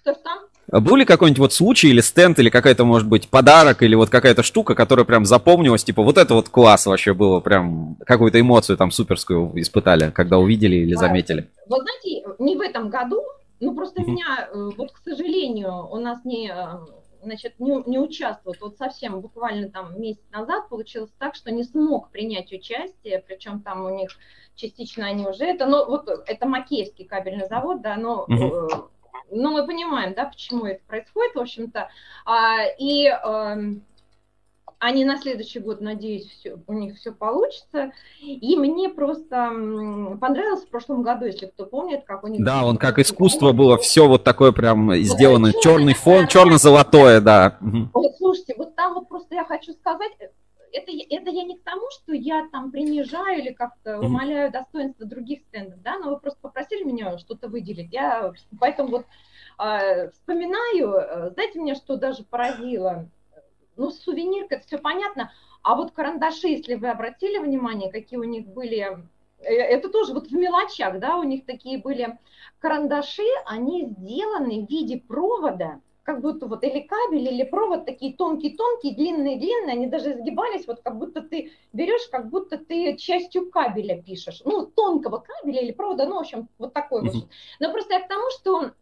Что 0.00 0.14
там? 0.14 0.38
Был 0.68 0.96
ли 0.96 1.04
какой-нибудь 1.04 1.38
вот 1.38 1.52
случай 1.52 1.88
или 1.88 2.00
стенд, 2.00 2.38
или 2.38 2.48
какая-то, 2.48 2.84
может 2.84 3.06
быть, 3.06 3.28
подарок, 3.28 3.82
или 3.82 3.94
вот 3.94 4.08
какая-то 4.08 4.42
штука, 4.42 4.74
которая 4.74 5.04
прям 5.04 5.26
запомнилась, 5.26 5.84
типа, 5.84 6.02
вот 6.02 6.16
это 6.16 6.34
вот 6.34 6.48
класс 6.48 6.86
вообще 6.86 7.12
было, 7.12 7.40
прям 7.40 7.96
какую-то 8.06 8.40
эмоцию 8.40 8.78
там 8.78 8.90
суперскую 8.90 9.52
испытали, 9.60 10.10
когда 10.10 10.38
увидели 10.38 10.76
или 10.76 10.94
заметили? 10.94 11.50
Вот 11.68 11.82
знаете, 11.82 12.24
не 12.38 12.56
в 12.56 12.60
этом 12.60 12.88
году, 12.88 13.22
ну 13.60 13.74
просто 13.74 14.00
mm-hmm. 14.00 14.06
меня, 14.06 14.48
э, 14.52 14.70
вот, 14.76 14.90
к 14.92 14.98
сожалению, 15.04 15.86
у 15.90 15.96
нас 15.96 16.24
не, 16.24 16.48
э, 16.48 16.78
значит, 17.24 17.58
не, 17.58 17.82
не 17.86 17.98
участвует, 17.98 18.60
вот 18.60 18.78
совсем 18.78 19.20
буквально 19.20 19.70
там 19.70 20.00
месяц 20.00 20.22
назад 20.30 20.68
получилось 20.68 21.12
так, 21.18 21.34
что 21.34 21.50
не 21.50 21.64
смог 21.64 22.10
принять 22.10 22.52
участие, 22.52 23.24
причем 23.26 23.60
там 23.60 23.84
у 23.84 23.90
них 23.90 24.10
частично 24.54 25.06
они 25.06 25.26
уже 25.26 25.44
это, 25.44 25.66
ну 25.66 25.84
вот 25.86 26.08
это 26.08 26.46
Макеевский 26.46 27.04
кабельный 27.04 27.48
завод, 27.48 27.82
да, 27.82 27.96
но 27.96 28.26
mm-hmm 28.28 28.90
ну, 29.30 29.52
мы 29.52 29.66
понимаем, 29.66 30.14
да, 30.14 30.26
почему 30.26 30.66
это 30.66 30.82
происходит, 30.86 31.34
в 31.34 31.40
общем-то. 31.40 31.88
А, 32.24 32.64
и 32.78 33.06
а, 33.08 33.56
они 34.84 35.06
на 35.06 35.16
следующий 35.16 35.60
год, 35.60 35.80
надеюсь, 35.80 36.26
все, 36.26 36.58
у 36.66 36.72
них 36.74 36.96
все 36.96 37.10
получится. 37.10 37.92
И 38.20 38.54
мне 38.54 38.90
просто 38.90 39.48
понравилось 40.20 40.64
в 40.64 40.68
прошлом 40.68 41.02
году, 41.02 41.24
если 41.24 41.46
кто 41.46 41.64
помнит, 41.64 42.04
как 42.04 42.22
у 42.22 42.26
них... 42.26 42.44
Да, 42.44 42.66
он 42.66 42.76
как 42.76 42.98
искусство 42.98 43.52
было, 43.52 43.78
все 43.78 44.06
вот 44.06 44.24
такое 44.24 44.52
прям 44.52 44.94
сделано, 44.96 45.52
черный 45.54 45.94
фон, 45.94 46.26
черно-золотое, 46.26 47.22
да. 47.22 47.56
Вот, 47.60 48.16
слушайте, 48.18 48.54
вот 48.58 48.76
там 48.76 48.92
вот 48.92 49.08
просто 49.08 49.34
я 49.36 49.44
хочу 49.44 49.72
сказать, 49.72 50.12
это, 50.20 50.92
это 50.92 51.30
я 51.30 51.44
не 51.44 51.56
к 51.56 51.62
тому, 51.62 51.88
что 51.90 52.12
я 52.12 52.46
там 52.52 52.70
принижаю 52.70 53.38
или 53.38 53.52
как-то 53.54 54.00
умоляю 54.00 54.52
достоинство 54.52 55.06
других 55.06 55.40
стендов, 55.48 55.80
да, 55.82 55.98
но 55.98 56.10
вы 56.10 56.20
просто 56.20 56.40
попросили 56.42 56.84
меня 56.84 57.16
что-то 57.16 57.48
выделить. 57.48 57.90
Я 57.90 58.34
поэтому 58.60 58.90
вот 58.90 59.06
э, 59.64 60.10
вспоминаю, 60.10 61.32
знаете, 61.32 61.58
меня 61.58 61.74
что 61.74 61.96
даже 61.96 62.22
поразило? 62.24 63.08
Ну, 63.76 63.90
сувенирка, 63.90 64.56
это 64.56 64.66
все 64.66 64.78
понятно, 64.78 65.32
а 65.62 65.76
вот 65.76 65.92
карандаши, 65.92 66.48
если 66.48 66.74
вы 66.74 66.88
обратили 66.88 67.38
внимание, 67.38 67.90
какие 67.90 68.18
у 68.18 68.24
них 68.24 68.46
были, 68.46 68.98
э, 69.40 69.44
это 69.44 69.88
тоже 69.88 70.12
вот 70.12 70.28
в 70.28 70.32
мелочах, 70.32 70.98
да, 71.00 71.16
у 71.16 71.22
них 71.22 71.46
такие 71.46 71.78
были 71.78 72.18
карандаши, 72.58 73.26
они 73.46 73.86
сделаны 73.86 74.66
в 74.66 74.70
виде 74.70 74.98
провода, 74.98 75.80
как 76.02 76.20
будто 76.20 76.46
вот 76.46 76.62
или 76.64 76.80
кабель, 76.80 77.26
или 77.28 77.44
провод 77.44 77.86
такие 77.86 78.14
тонкие-тонкие, 78.14 78.94
длинные-длинные, 78.94 79.72
они 79.72 79.86
даже 79.86 80.12
изгибались, 80.12 80.66
вот 80.66 80.80
как 80.82 80.98
будто 80.98 81.22
ты 81.22 81.52
берешь, 81.72 82.06
как 82.10 82.28
будто 82.28 82.58
ты 82.58 82.96
частью 82.98 83.50
кабеля 83.50 84.02
пишешь, 84.02 84.42
ну, 84.44 84.66
тонкого 84.66 85.18
кабеля 85.18 85.62
или 85.62 85.72
провода, 85.72 86.06
ну, 86.06 86.16
в 86.16 86.20
общем, 86.20 86.48
вот 86.58 86.74
такой 86.74 87.02
вот. 87.02 87.14
Но 87.58 87.72
просто 87.72 87.94
я 87.94 88.00
к 88.00 88.08
тому, 88.08 88.30
что 88.38 88.72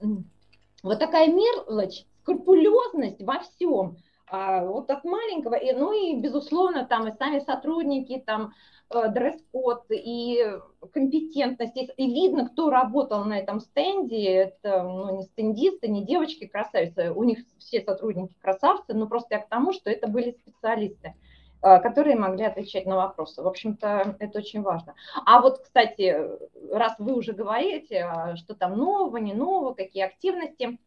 вот 0.83 0.99
такая 0.99 1.29
мелочь, 1.29 2.05
скрупулезность 2.23 3.23
во 3.23 3.39
всем, 3.39 3.97
вот 4.33 4.91
от 4.91 5.05
маленького, 5.05 5.55
и, 5.55 5.73
ну 5.73 5.93
и, 5.93 6.21
безусловно, 6.21 6.87
там 6.87 7.09
и 7.09 7.17
сами 7.17 7.41
сотрудники, 7.41 8.23
там, 8.25 8.53
Э, 8.95 9.09
дресс-код 9.09 9.87
и 9.91 10.45
компетентность. 10.93 11.77
И 11.77 12.07
видно, 12.07 12.49
кто 12.49 12.71
работал 12.71 13.25
на 13.25 13.39
этом 13.39 13.61
стенде. 13.61 14.23
Это 14.35 14.83
ну, 14.83 15.17
не 15.17 15.23
стендисты, 15.25 15.89
не 15.89 16.05
девочки 16.05 16.47
красавицы. 16.47 17.13
У 17.13 17.25
них 17.25 17.39
все 17.59 17.83
сотрудники 17.83 18.35
красавцы, 18.41 18.93
но 18.95 19.07
просто 19.07 19.37
я 19.37 19.41
к 19.41 19.49
тому, 19.49 19.73
что 19.73 19.91
это 19.91 20.09
были 20.09 20.33
специалисты 20.33 21.15
э, 21.63 21.81
которые 21.81 22.17
могли 22.17 22.45
отвечать 22.45 22.87
на 22.87 22.97
вопросы. 22.97 23.43
В 23.43 23.47
общем-то, 23.47 24.17
это 24.19 24.39
очень 24.39 24.63
важно. 24.63 24.95
А 25.25 25.41
вот, 25.41 25.61
кстати, 25.61 26.29
раз 26.71 26.95
вы 26.99 27.15
уже 27.15 27.33
говорите, 27.33 28.01
а 28.01 28.37
что 28.37 28.55
там 28.55 28.77
нового, 28.77 29.17
не 29.19 29.33
нового, 29.33 29.75
какие 29.75 30.05
активности, 30.05 30.79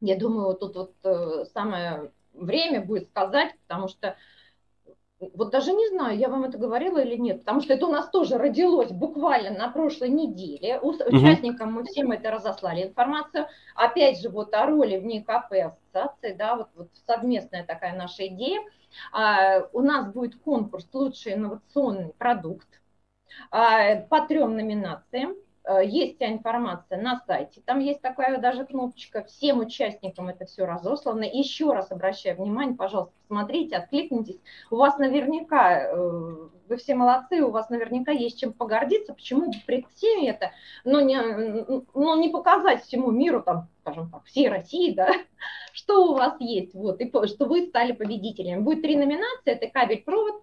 я 0.00 0.16
думаю, 0.16 0.56
тут 0.56 0.76
вот 0.76 0.94
э, 1.04 1.44
самое 1.52 2.10
время 2.32 2.80
будет 2.84 3.08
сказать, 3.08 3.54
потому 3.66 3.88
что 3.88 4.16
вот 5.34 5.50
даже 5.50 5.72
не 5.72 5.86
знаю, 5.88 6.16
я 6.18 6.28
вам 6.28 6.44
это 6.44 6.56
говорила 6.56 6.98
или 6.98 7.16
нет, 7.16 7.40
потому 7.40 7.60
что 7.60 7.74
это 7.74 7.86
у 7.86 7.92
нас 7.92 8.08
тоже 8.08 8.38
родилось 8.38 8.90
буквально 8.90 9.50
на 9.50 9.68
прошлой 9.68 10.08
неделе. 10.08 10.80
Участникам 10.80 11.74
мы 11.74 11.84
всем 11.84 12.10
это 12.10 12.30
разослали 12.30 12.84
информацию. 12.84 13.46
Опять 13.74 14.20
же, 14.20 14.30
вот 14.30 14.54
о 14.54 14.64
роли 14.64 14.96
в 14.96 15.04
НИКП 15.04 15.52
ассоциации, 15.52 16.32
да, 16.32 16.56
вот, 16.56 16.68
вот 16.74 16.88
совместная 17.06 17.66
такая 17.66 17.94
наша 17.94 18.26
идея. 18.28 18.60
А, 19.12 19.68
у 19.72 19.80
нас 19.80 20.10
будет 20.10 20.36
конкурс 20.36 20.88
«Лучший 20.92 21.34
инновационный 21.34 22.14
продукт» 22.16 22.80
а, 23.50 23.96
по 23.96 24.22
трем 24.26 24.56
номинациям. 24.56 25.36
Э, 25.64 25.84
есть 25.84 26.16
вся 26.16 26.32
информация 26.32 27.00
на 27.00 27.20
сайте, 27.26 27.60
там 27.64 27.80
есть 27.80 28.00
такая 28.00 28.38
даже 28.38 28.64
кнопочка, 28.64 29.24
всем 29.24 29.60
участникам 29.60 30.28
это 30.28 30.46
все 30.46 30.64
разослано. 30.64 31.24
Еще 31.24 31.72
раз 31.72 31.92
обращаю 31.92 32.36
внимание, 32.36 32.74
пожалуйста, 32.74 33.12
посмотрите, 33.28 33.76
откликнитесь. 33.76 34.40
У 34.70 34.76
вас 34.76 34.98
наверняка, 34.98 35.82
э, 35.82 36.48
вы 36.68 36.76
все 36.76 36.94
молодцы, 36.94 37.42
у 37.42 37.50
вас 37.50 37.68
наверняка 37.68 38.10
есть 38.10 38.40
чем 38.40 38.52
погордиться, 38.52 39.12
почему 39.12 39.50
бы 39.50 39.56
пред 39.66 39.86
всеми 39.94 40.28
это, 40.28 40.52
но 40.84 41.00
не, 41.00 41.20
но 41.94 42.16
не 42.16 42.30
показать 42.30 42.82
всему 42.84 43.10
миру, 43.10 43.42
там, 43.42 43.68
скажем 43.82 44.10
так, 44.10 44.24
всей 44.24 44.48
России, 44.48 44.94
да, 44.94 45.12
что 45.72 46.10
у 46.10 46.14
вас 46.14 46.36
есть, 46.40 46.74
вот, 46.74 47.00
и 47.00 47.10
что 47.26 47.44
вы 47.44 47.66
стали 47.66 47.92
победителями. 47.92 48.62
Будет 48.62 48.82
три 48.82 48.96
номинации, 48.96 49.52
это 49.52 49.68
кабель-провод, 49.68 50.42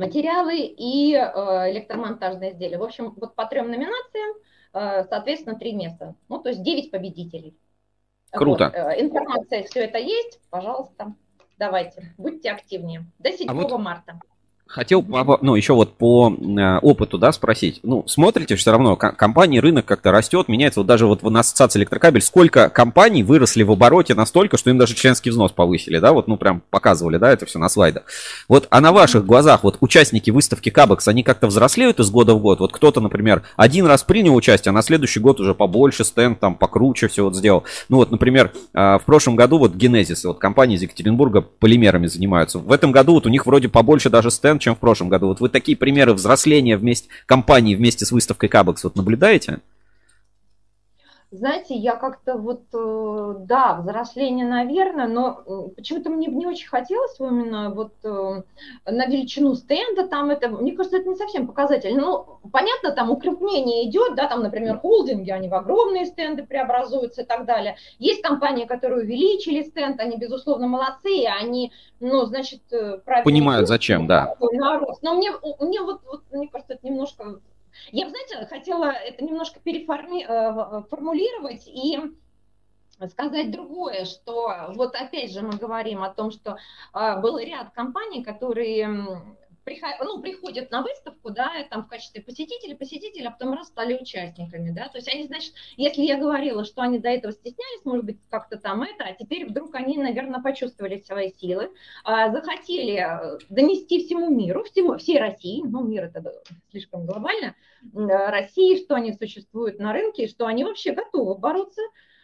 материалы 0.00 0.58
и 0.58 1.14
э, 1.14 1.70
электромонтажные 1.70 2.52
изделия. 2.52 2.78
В 2.78 2.82
общем, 2.82 3.14
вот 3.16 3.34
по 3.34 3.46
трем 3.46 3.70
номинациям, 3.70 4.36
э, 4.72 5.04
соответственно, 5.04 5.58
три 5.58 5.72
места. 5.72 6.14
Ну, 6.28 6.38
то 6.38 6.48
есть 6.48 6.62
девять 6.62 6.90
победителей. 6.90 7.56
Круто. 8.32 8.64
Вот, 8.64 8.74
э, 8.74 9.00
информация, 9.00 9.62
все 9.64 9.80
это 9.80 9.98
есть, 9.98 10.40
пожалуйста, 10.50 11.14
давайте, 11.58 12.14
будьте 12.18 12.50
активнее. 12.50 13.06
До 13.18 13.30
7 13.30 13.48
а 13.48 13.54
вот... 13.54 13.78
марта. 13.78 14.20
Хотел, 14.70 15.04
ну, 15.42 15.56
еще 15.56 15.72
вот 15.72 15.94
по 15.94 16.32
э, 16.32 16.78
опыту, 16.78 17.18
да, 17.18 17.32
спросить. 17.32 17.80
Ну, 17.82 18.04
смотрите, 18.06 18.54
все 18.54 18.70
равно 18.70 18.94
компании, 18.94 19.58
рынок 19.58 19.84
как-то 19.84 20.12
растет, 20.12 20.46
меняется. 20.46 20.78
Вот 20.78 20.86
даже 20.86 21.08
вот 21.08 21.24
на 21.24 21.40
ассоциации 21.40 21.80
электрокабель, 21.80 22.22
сколько 22.22 22.68
компаний 22.68 23.24
выросли 23.24 23.64
в 23.64 23.72
обороте 23.72 24.14
настолько, 24.14 24.56
что 24.58 24.70
им 24.70 24.78
даже 24.78 24.94
членский 24.94 25.30
взнос 25.30 25.50
повысили, 25.50 25.98
да, 25.98 26.12
вот, 26.12 26.28
ну, 26.28 26.36
прям 26.36 26.62
показывали, 26.70 27.16
да, 27.16 27.32
это 27.32 27.46
все 27.46 27.58
на 27.58 27.68
слайдах. 27.68 28.04
Вот, 28.46 28.68
а 28.70 28.80
на 28.80 28.92
ваших 28.92 29.26
глазах, 29.26 29.64
вот, 29.64 29.78
участники 29.80 30.30
выставки 30.30 30.70
Кабекс, 30.70 31.08
они 31.08 31.24
как-то 31.24 31.48
взрослеют 31.48 31.98
из 31.98 32.08
года 32.08 32.34
в 32.34 32.40
год? 32.40 32.60
Вот 32.60 32.72
кто-то, 32.72 33.00
например, 33.00 33.42
один 33.56 33.86
раз 33.86 34.04
принял 34.04 34.36
участие, 34.36 34.70
а 34.70 34.72
на 34.72 34.82
следующий 34.82 35.18
год 35.18 35.40
уже 35.40 35.52
побольше 35.52 36.04
стенд, 36.04 36.38
там, 36.38 36.54
покруче 36.54 37.08
все 37.08 37.24
вот 37.24 37.34
сделал. 37.34 37.64
Ну, 37.88 37.96
вот, 37.96 38.12
например, 38.12 38.52
э, 38.72 38.98
в 38.98 39.02
прошлом 39.04 39.34
году 39.34 39.58
вот 39.58 39.74
Генезис, 39.74 40.22
вот 40.24 40.38
компания 40.38 40.76
из 40.76 40.82
Екатеринбурга 40.82 41.40
полимерами 41.40 42.06
занимаются. 42.06 42.60
В 42.60 42.70
этом 42.70 42.92
году 42.92 43.14
вот 43.14 43.26
у 43.26 43.30
них 43.30 43.46
вроде 43.46 43.68
побольше 43.68 44.10
даже 44.10 44.30
стенд, 44.30 44.59
чем 44.60 44.76
в 44.76 44.78
прошлом 44.78 45.08
году. 45.08 45.26
Вот 45.26 45.40
вы 45.40 45.48
такие 45.48 45.76
примеры 45.76 46.14
взросления 46.14 46.76
вместе 46.76 47.08
компании 47.26 47.74
вместе 47.74 48.04
с 48.04 48.12
выставкой 48.12 48.48
Кабекс 48.48 48.84
вот 48.84 48.94
наблюдаете? 48.94 49.60
Знаете, 51.32 51.76
я 51.76 51.94
как-то 51.94 52.36
вот, 52.36 52.62
э, 52.72 53.34
да, 53.46 53.76
взросление, 53.80 54.44
наверное, 54.44 55.06
но 55.06 55.70
почему-то 55.76 56.10
мне 56.10 56.26
не 56.26 56.44
очень 56.44 56.68
хотелось 56.68 57.20
именно 57.20 57.70
вот 57.70 57.92
э, 58.02 58.42
на 58.84 59.06
величину 59.06 59.54
стенда, 59.54 60.08
там 60.08 60.30
это, 60.30 60.48
мне 60.48 60.72
кажется, 60.72 60.98
это 60.98 61.08
не 61.08 61.14
совсем 61.14 61.46
показатель. 61.46 61.96
Ну, 61.96 62.40
понятно, 62.50 62.90
там 62.90 63.12
укрупнение 63.12 63.88
идет, 63.88 64.16
да, 64.16 64.26
там, 64.26 64.42
например, 64.42 64.78
холдинги, 64.78 65.30
они 65.30 65.48
в 65.48 65.54
огромные 65.54 66.06
стенды 66.06 66.44
преобразуются 66.44 67.22
и 67.22 67.24
так 67.24 67.44
далее. 67.44 67.76
Есть 68.00 68.22
компании, 68.22 68.64
которые 68.64 69.02
увеличили 69.02 69.62
стенд, 69.62 70.00
они, 70.00 70.16
безусловно, 70.16 70.66
молодцы, 70.66 71.26
они, 71.26 71.70
ну, 72.00 72.24
значит, 72.24 72.62
э, 72.72 72.98
правильно... 73.04 73.24
Понимают, 73.24 73.68
зачем, 73.68 74.08
да. 74.08 74.34
Но 74.40 75.14
мне, 75.14 75.30
мне 75.60 75.80
вот, 75.80 76.00
вот, 76.10 76.22
мне 76.32 76.48
кажется, 76.48 76.74
это 76.74 76.84
немножко 76.84 77.38
я 77.92 78.08
знаете, 78.08 78.46
хотела 78.46 78.90
это 78.90 79.24
немножко 79.24 79.60
переформулировать 79.60 81.66
э, 81.66 81.70
и 81.70 81.98
сказать 83.08 83.50
другое, 83.50 84.04
что 84.04 84.72
вот 84.74 84.94
опять 84.94 85.32
же 85.32 85.40
мы 85.42 85.56
говорим 85.56 86.02
о 86.02 86.12
том, 86.12 86.30
что 86.30 86.58
э, 86.94 87.20
был 87.20 87.38
ряд 87.38 87.72
компаний, 87.72 88.22
которые 88.22 89.38
ну, 90.02 90.20
приходят 90.20 90.70
на 90.70 90.82
выставку, 90.82 91.30
да, 91.30 91.50
там 91.70 91.84
в 91.84 91.88
качестве 91.88 92.22
посетителей, 92.22 92.74
посетителей, 92.74 93.26
а 93.26 93.30
потом 93.30 93.54
раз 93.54 93.68
стали 93.68 93.94
участниками, 93.94 94.70
да, 94.70 94.88
то 94.88 94.98
есть 94.98 95.12
они, 95.12 95.26
значит, 95.26 95.54
если 95.76 96.02
я 96.02 96.18
говорила, 96.18 96.64
что 96.64 96.82
они 96.82 96.98
до 96.98 97.08
этого 97.08 97.32
стеснялись, 97.32 97.84
может 97.84 98.04
быть, 98.04 98.18
как-то 98.30 98.58
там 98.58 98.82
это, 98.82 99.04
а 99.04 99.12
теперь 99.12 99.46
вдруг 99.46 99.74
они, 99.74 99.96
наверное, 99.96 100.40
почувствовали 100.40 100.98
свои 100.98 101.32
силы, 101.32 101.70
а, 102.04 102.30
захотели 102.30 102.96
э, 102.96 103.38
донести 103.48 104.04
всему 104.04 104.30
миру, 104.30 104.64
всему, 104.64 104.96
всей 104.98 105.18
России, 105.18 105.62
ну, 105.64 105.82
мир 105.82 106.04
это 106.04 106.32
слишком 106.70 107.06
глобально, 107.06 107.54
России, 107.94 108.82
что 108.82 108.94
они 108.94 109.12
существуют 109.12 109.78
на 109.78 109.92
рынке, 109.92 110.26
что 110.26 110.46
они 110.46 110.64
вообще 110.64 110.92
готовы 110.92 111.36
бороться 111.38 111.82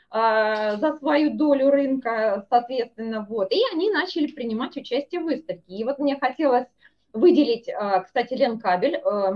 а, 0.09 0.77
за 0.77 0.95
свою 0.97 1.37
долю 1.37 1.71
рынка, 1.71 2.47
соответственно, 2.49 3.27
вот. 3.29 3.53
И 3.53 3.61
они 3.73 3.91
начали 3.91 4.29
принимать 4.29 4.77
участие 4.77 5.21
в 5.21 5.25
выставке. 5.25 5.75
И 5.75 5.85
вот 5.85 5.99
мне 5.99 6.17
хотелось 6.17 6.67
выделить, 7.13 7.69
а, 7.69 8.01
кстати, 8.01 8.35
Ленкабель. 8.35 8.97
А, 8.97 9.35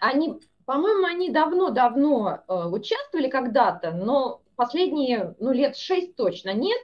они, 0.00 0.40
по-моему, 0.66 1.06
они 1.06 1.30
давно-давно 1.30 2.42
участвовали 2.48 3.28
когда-то, 3.28 3.92
но 3.92 4.42
последние, 4.56 5.36
ну, 5.38 5.52
лет 5.52 5.76
шесть 5.76 6.16
точно 6.16 6.52
нет. 6.52 6.80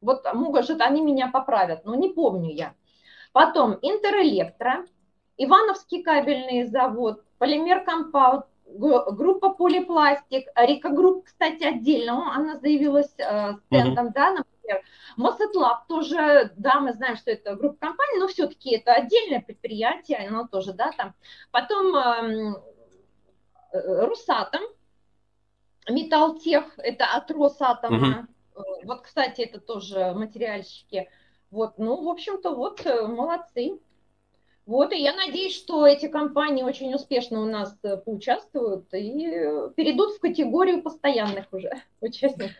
Вот, 0.00 0.24
может, 0.34 0.80
они 0.80 1.00
меня 1.02 1.28
поправят, 1.28 1.84
но 1.84 1.94
не 1.94 2.08
помню 2.08 2.50
я. 2.50 2.74
Потом 3.32 3.78
Интерэлектро, 3.80 4.84
Ивановский 5.36 6.02
кабельный 6.02 6.66
завод, 6.66 7.22
Полимер 7.38 7.84
Компаунд, 7.84 8.46
группа 8.66 9.50
Полипластик, 9.50 10.48
Рика 10.56 10.90
Групп, 10.90 11.24
кстати, 11.24 11.64
отдельно, 11.64 12.34
она 12.34 12.58
заявилась 12.58 13.14
э, 13.18 13.54
стендом, 13.66 14.08
mm-hmm. 14.08 14.12
да, 14.14 14.44
например. 14.62 14.82
Мосетлаб 15.16 15.86
тоже, 15.86 16.52
да, 16.56 16.80
мы 16.80 16.92
знаем, 16.92 17.16
что 17.16 17.30
это 17.30 17.54
группа 17.54 17.76
компаний, 17.78 18.18
но 18.18 18.28
все-таки 18.28 18.76
это 18.76 18.92
отдельное 18.92 19.40
предприятие, 19.40 20.26
оно 20.28 20.46
тоже, 20.46 20.72
да, 20.72 20.92
там. 20.92 21.14
Потом 21.50 21.94
эм, 21.94 22.56
э, 23.72 24.04
Русатом, 24.06 24.62
Металлтех, 25.88 26.78
это 26.78 27.06
от 27.06 27.30
Росатома. 27.30 28.28
Mm-hmm. 28.54 28.84
Вот, 28.84 29.02
кстати, 29.02 29.42
это 29.42 29.60
тоже 29.60 30.12
материальщики. 30.14 31.08
Вот, 31.50 31.78
ну, 31.78 32.02
в 32.02 32.08
общем-то, 32.08 32.54
вот, 32.54 32.84
э, 32.86 33.06
молодцы. 33.06 33.78
Вот, 34.64 34.92
и 34.92 35.02
я 35.02 35.12
надеюсь, 35.14 35.56
что 35.56 35.86
эти 35.86 36.06
компании 36.06 36.62
очень 36.62 36.94
успешно 36.94 37.42
у 37.42 37.46
нас 37.46 37.76
поучаствуют 38.04 38.94
и 38.94 39.10
перейдут 39.74 40.12
в 40.12 40.20
категорию 40.20 40.82
постоянных 40.82 41.52
уже 41.52 41.82
участников. 42.00 42.52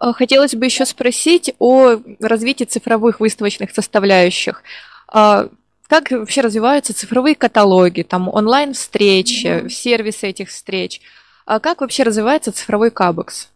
А, 0.00 0.14
хотелось 0.14 0.54
бы 0.54 0.64
еще 0.64 0.86
спросить 0.86 1.54
о 1.58 1.96
развитии 2.20 2.64
цифровых 2.64 3.20
выставочных 3.20 3.70
составляющих. 3.70 4.62
А, 5.06 5.48
как 5.88 6.10
вообще 6.10 6.40
развиваются 6.40 6.94
цифровые 6.94 7.34
каталоги, 7.34 8.02
там 8.02 8.28
онлайн-встречи, 8.28 9.46
mm-hmm. 9.46 9.68
сервисы 9.68 10.28
этих 10.28 10.48
встреч? 10.48 11.02
А 11.44 11.60
как 11.60 11.82
вообще 11.82 12.02
развивается 12.02 12.50
цифровой 12.50 12.90
кабекс? 12.90 13.50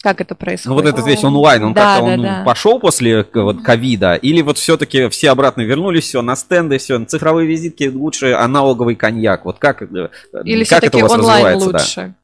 Как 0.00 0.20
это 0.20 0.34
происходит? 0.34 0.66
Ну 0.66 0.74
вот 0.74 0.86
этот 0.86 1.06
весь 1.06 1.24
онлайн, 1.24 1.64
он 1.64 1.74
да, 1.74 1.96
как-то 1.96 2.06
да, 2.06 2.12
он 2.12 2.22
да. 2.22 2.42
пошел 2.44 2.78
после 2.78 3.26
вот 3.34 3.62
ковида, 3.62 4.14
или 4.14 4.42
вот 4.42 4.58
все-таки 4.58 5.08
все 5.08 5.30
обратно 5.30 5.62
вернулись, 5.62 6.04
все 6.04 6.22
на 6.22 6.36
стенды, 6.36 6.78
все, 6.78 7.04
цифровые 7.04 7.48
визитки 7.48 7.84
лучше 7.84 8.32
аналоговый 8.32 8.94
коньяк. 8.94 9.44
Вот 9.44 9.58
как, 9.58 9.82
э, 9.82 10.08
или 10.44 10.64
как 10.64 10.84
это 10.84 10.98
у 10.98 11.00
вас 11.00 11.12
онлайн 11.12 11.56
развивается? 11.56 11.66
лучше? 11.66 12.00
Да? 12.08 12.21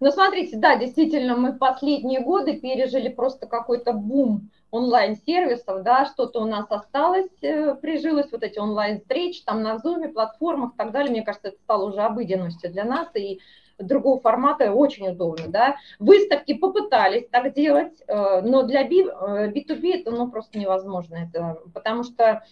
Ну, 0.00 0.10
смотрите, 0.12 0.56
да, 0.56 0.76
действительно, 0.76 1.36
мы 1.36 1.54
последние 1.54 2.20
годы 2.20 2.58
пережили 2.58 3.08
просто 3.08 3.46
какой-то 3.46 3.92
бум 3.92 4.50
онлайн-сервисов, 4.70 5.82
да, 5.82 6.06
что-то 6.06 6.40
у 6.40 6.44
нас 6.44 6.66
осталось, 6.70 7.30
э, 7.42 7.74
прижилось, 7.74 8.30
вот 8.30 8.42
эти 8.42 8.58
онлайн-встречи, 8.58 9.42
там 9.44 9.62
на 9.62 9.76
Zoom, 9.76 10.08
платформах 10.08 10.74
и 10.74 10.76
так 10.76 10.92
далее, 10.92 11.10
мне 11.10 11.22
кажется, 11.22 11.48
это 11.48 11.58
стало 11.58 11.88
уже 11.88 12.02
обыденностью 12.02 12.70
для 12.70 12.84
нас, 12.84 13.08
и 13.14 13.40
другого 13.78 14.20
формата 14.20 14.72
очень 14.72 15.08
удобно, 15.08 15.48
да. 15.48 15.76
Выставки 15.98 16.54
попытались 16.54 17.26
так 17.28 17.54
делать, 17.54 17.94
э, 18.06 18.40
но 18.42 18.62
для 18.62 18.86
B2B 18.86 19.84
э, 19.84 20.00
это 20.00 20.10
ну, 20.10 20.30
просто 20.30 20.58
невозможно, 20.58 21.16
это, 21.16 21.58
потому 21.72 22.04
что, 22.04 22.44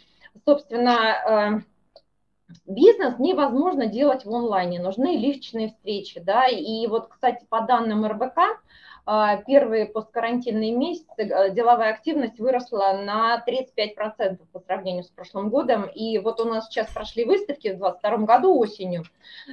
собственно, 0.45 1.63
бизнес 2.67 3.19
невозможно 3.19 3.87
делать 3.87 4.25
в 4.25 4.35
онлайне, 4.35 4.81
нужны 4.81 5.17
личные 5.17 5.69
встречи, 5.69 6.21
да, 6.21 6.47
и 6.47 6.87
вот, 6.87 7.09
кстати, 7.09 7.45
по 7.49 7.63
данным 7.63 8.07
РБК, 8.07 8.39
а, 9.09 9.37
первые 9.37 9.87
посткарантинные 9.87 10.73
месяцы 10.73 11.13
э, 11.19 11.51
деловая 11.55 11.93
активность 11.93 12.41
выросла 12.41 13.01
на 13.05 13.41
35% 13.47 14.39
по 14.53 14.59
сравнению 14.59 15.05
с 15.05 15.09
прошлым 15.09 15.49
годом. 15.49 15.87
И 15.87 16.19
вот 16.19 16.41
у 16.41 16.45
нас 16.45 16.67
сейчас 16.67 16.93
прошли 16.93 17.25
выставки 17.25 17.69
в 17.69 17.79
2022 17.79 18.17
году 18.27 18.59
осенью. 18.59 19.05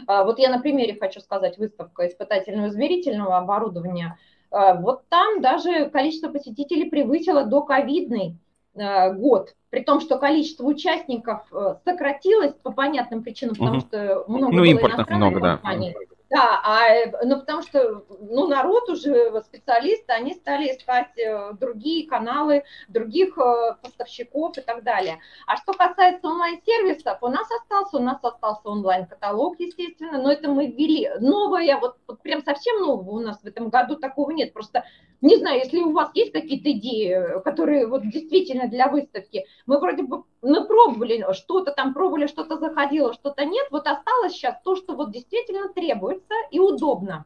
А, 0.07 0.23
вот 0.23 0.39
я 0.39 0.49
на 0.49 0.59
примере 0.59 0.97
хочу 0.99 1.19
сказать, 1.19 1.59
выставка 1.59 2.07
испытательного 2.07 2.69
измерительного 2.69 3.37
оборудования. 3.37 4.17
А, 4.49 4.73
вот 4.73 5.07
там 5.09 5.39
даже 5.39 5.87
количество 5.91 6.29
посетителей 6.29 6.89
превысило 6.89 7.43
до 7.43 7.61
ковидный 7.61 8.29
э, 8.29 8.33
год, 8.75 9.55
при 9.69 9.81
том, 9.81 10.01
что 10.01 10.17
количество 10.17 10.65
участников 10.65 11.41
э, 11.51 11.75
сократилось 11.83 12.53
по 12.53 12.71
понятным 12.71 13.23
причинам, 13.23 13.55
потому 13.55 13.77
угу. 13.77 13.87
что 13.87 14.23
много 14.27 14.55
ну, 14.55 14.63
импортных 14.63 15.09
много, 15.09 15.39
компаний. 15.39 15.93
да. 15.93 16.13
Да, 16.33 16.61
а, 16.63 16.87
э, 16.87 17.11
ну, 17.25 17.39
потому 17.41 17.61
что 17.61 18.05
ну, 18.21 18.47
народ 18.47 18.89
уже, 18.89 19.39
специалисты, 19.43 20.13
они 20.13 20.33
стали 20.33 20.71
искать 20.71 21.15
э, 21.15 21.51
другие 21.59 22.07
каналы, 22.07 22.63
других 22.87 23.37
э, 23.37 23.75
поставщиков 23.83 24.57
и 24.57 24.61
так 24.61 24.83
далее. 24.83 25.19
А 25.45 25.57
что 25.57 25.73
касается 25.73 26.27
онлайн-сервисов, 26.27 27.19
у 27.21 27.27
нас 27.27 27.47
остался, 27.51 27.97
у 27.97 28.01
нас 28.01 28.17
остался 28.23 28.67
онлайн-каталог, 28.67 29.59
естественно, 29.59 30.19
но 30.19 30.31
это 30.31 30.49
мы 30.49 30.71
ввели. 30.71 31.07
Новое, 31.19 31.77
вот, 31.77 31.97
вот 32.07 32.19
прям 32.23 32.43
совсем 32.43 32.81
нового 32.81 33.11
у 33.11 33.19
нас 33.19 33.39
в 33.43 33.45
этом 33.45 33.69
году 33.69 33.97
такого 33.97 34.31
нет. 34.31 34.53
Просто, 34.53 34.85
не 35.23 35.37
знаю, 35.37 35.59
если 35.59 35.79
у 35.79 35.93
вас 35.93 36.11
есть 36.15 36.33
какие-то 36.33 36.69
идеи, 36.73 37.41
которые 37.43 37.87
вот 37.87 38.03
действительно 38.09 38.67
для 38.67 38.89
выставки, 38.89 39.45
мы 39.65 39.79
вроде 39.79 40.03
бы 40.03 40.23
мы 40.41 40.67
пробовали, 40.67 41.25
что-то 41.31 41.71
там 41.71 41.93
пробовали, 41.93 42.27
что-то 42.27 42.57
заходило, 42.57 43.13
что-то 43.13 43.45
нет. 43.45 43.67
Вот 43.71 43.87
осталось 43.87 44.33
сейчас 44.33 44.57
то, 44.65 44.75
что 44.75 44.95
вот 44.95 45.11
действительно 45.11 45.69
требуется 45.69 46.33
и 46.51 46.59
удобно. 46.59 47.23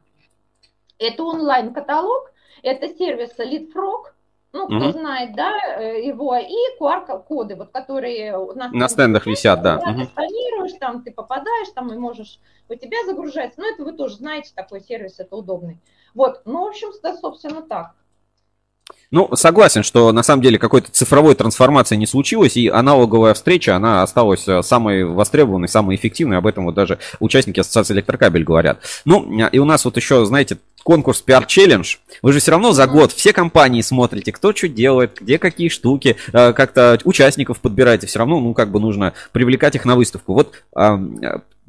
Это 1.00 1.24
онлайн-каталог, 1.24 2.32
это 2.62 2.88
сервис 2.88 3.36
LeadFrog, 3.36 4.12
ну, 4.52 4.66
кто 4.66 4.76
угу. 4.76 4.92
знает, 4.92 5.34
да, 5.34 5.52
э, 5.78 6.06
его, 6.06 6.36
и 6.36 6.54
QR-коды, 6.80 7.54
вот, 7.54 7.70
которые 7.70 8.32
на, 8.54 8.70
на 8.70 8.88
стендах 8.88 9.26
висят, 9.26 9.62
да. 9.62 9.78
Ты 9.78 10.04
сканируешь, 10.06 10.72
там, 10.80 11.02
ты 11.02 11.12
попадаешь, 11.12 11.68
там, 11.74 11.92
и 11.92 11.96
можешь, 11.96 12.40
у 12.68 12.74
тебя 12.74 12.96
загружается. 13.06 13.60
Ну, 13.60 13.72
это 13.72 13.84
вы 13.84 13.92
тоже 13.92 14.16
знаете, 14.16 14.52
такой 14.54 14.80
сервис, 14.80 15.20
это 15.20 15.36
удобный. 15.36 15.78
Вот, 16.14 16.42
ну, 16.46 16.64
в 16.64 16.68
общем, 16.68 16.92
собственно, 17.20 17.62
так. 17.62 17.94
Ну, 19.10 19.30
согласен, 19.34 19.82
что 19.82 20.12
на 20.12 20.22
самом 20.22 20.42
деле 20.42 20.58
какой-то 20.58 20.90
цифровой 20.92 21.34
трансформации 21.34 21.96
не 21.96 22.06
случилось, 22.06 22.56
и 22.56 22.68
аналоговая 22.68 23.32
встреча, 23.32 23.74
она 23.74 24.02
осталась 24.02 24.46
э, 24.46 24.62
самой 24.62 25.04
востребованной, 25.04 25.68
самой 25.68 25.96
эффективной, 25.96 26.36
об 26.36 26.46
этом 26.46 26.66
вот 26.66 26.74
даже 26.74 26.98
участники 27.18 27.58
Ассоциации 27.58 27.94
Электрокабель 27.94 28.44
говорят. 28.44 28.80
Ну, 29.06 29.40
э, 29.40 29.48
и 29.50 29.58
у 29.58 29.64
нас 29.64 29.86
вот 29.86 29.96
еще, 29.96 30.26
знаете, 30.26 30.58
конкурс 30.82 31.24
PR 31.26 31.46
Challenge. 31.46 31.86
Вы 32.20 32.32
же 32.32 32.40
все 32.40 32.50
равно 32.50 32.72
за 32.72 32.86
год 32.86 33.12
все 33.12 33.32
компании 33.32 33.80
смотрите, 33.80 34.30
кто 34.30 34.52
что 34.52 34.68
делает, 34.68 35.18
где 35.20 35.38
какие 35.38 35.70
штуки, 35.70 36.16
э, 36.32 36.52
как-то 36.52 36.98
участников 37.04 37.60
подбираете. 37.60 38.06
Все 38.06 38.18
равно, 38.18 38.40
ну, 38.40 38.52
как 38.52 38.70
бы 38.70 38.78
нужно 38.78 39.14
привлекать 39.32 39.74
их 39.74 39.86
на 39.86 39.96
выставку. 39.96 40.34
Вот 40.34 40.52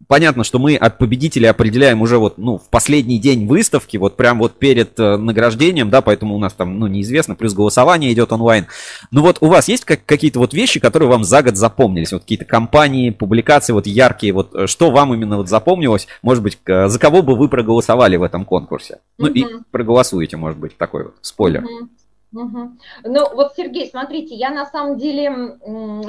понятно, 0.09 0.43
что 0.43 0.57
мы 0.57 0.75
от 0.75 0.97
победителей 0.97 1.45
определяем 1.45 2.01
уже 2.01 2.17
вот, 2.17 2.39
ну, 2.39 2.57
в 2.57 2.67
последний 2.69 3.19
день 3.19 3.45
выставки, 3.45 3.95
вот 3.95 4.17
прям 4.17 4.39
вот 4.39 4.57
перед 4.57 4.99
э, 4.99 5.17
награждением, 5.17 5.91
да, 5.91 6.01
поэтому 6.01 6.35
у 6.35 6.39
нас 6.39 6.51
там, 6.53 6.79
ну, 6.79 6.87
неизвестно, 6.87 7.35
плюс 7.35 7.53
голосование 7.53 8.11
идет 8.11 8.33
онлайн. 8.33 8.65
Ну 9.11 9.21
вот 9.21 9.37
у 9.41 9.45
вас 9.45 9.67
есть 9.67 9.85
как, 9.85 10.03
какие-то 10.05 10.39
вот 10.39 10.53
вещи, 10.53 10.79
которые 10.79 11.09
вам 11.09 11.23
за 11.23 11.43
год 11.43 11.55
запомнились? 11.55 12.11
Вот 12.11 12.23
какие-то 12.23 12.45
компании, 12.45 13.11
публикации 13.11 13.71
вот 13.71 13.85
яркие, 13.85 14.33
вот 14.33 14.55
э, 14.55 14.65
что 14.65 14.89
вам 14.89 15.13
именно 15.13 15.37
вот 15.37 15.47
запомнилось? 15.47 16.07
Может 16.23 16.41
быть, 16.43 16.57
за 16.65 16.99
кого 16.99 17.21
бы 17.21 17.35
вы 17.35 17.47
проголосовали 17.47 18.17
в 18.17 18.23
этом 18.23 18.45
конкурсе? 18.45 18.99
Ну 19.19 19.27
mm-hmm. 19.27 19.33
и 19.33 19.45
проголосуете, 19.69 20.37
может 20.37 20.57
быть, 20.57 20.75
такой 20.75 21.03
вот 21.03 21.15
спойлер. 21.21 21.61
Mm-hmm. 21.61 21.98
Угу. 22.31 22.71
Ну 23.05 23.35
вот, 23.35 23.53
Сергей, 23.55 23.87
смотрите, 23.89 24.35
я 24.35 24.51
на 24.51 24.65
самом 24.67 24.97
деле 24.97 25.57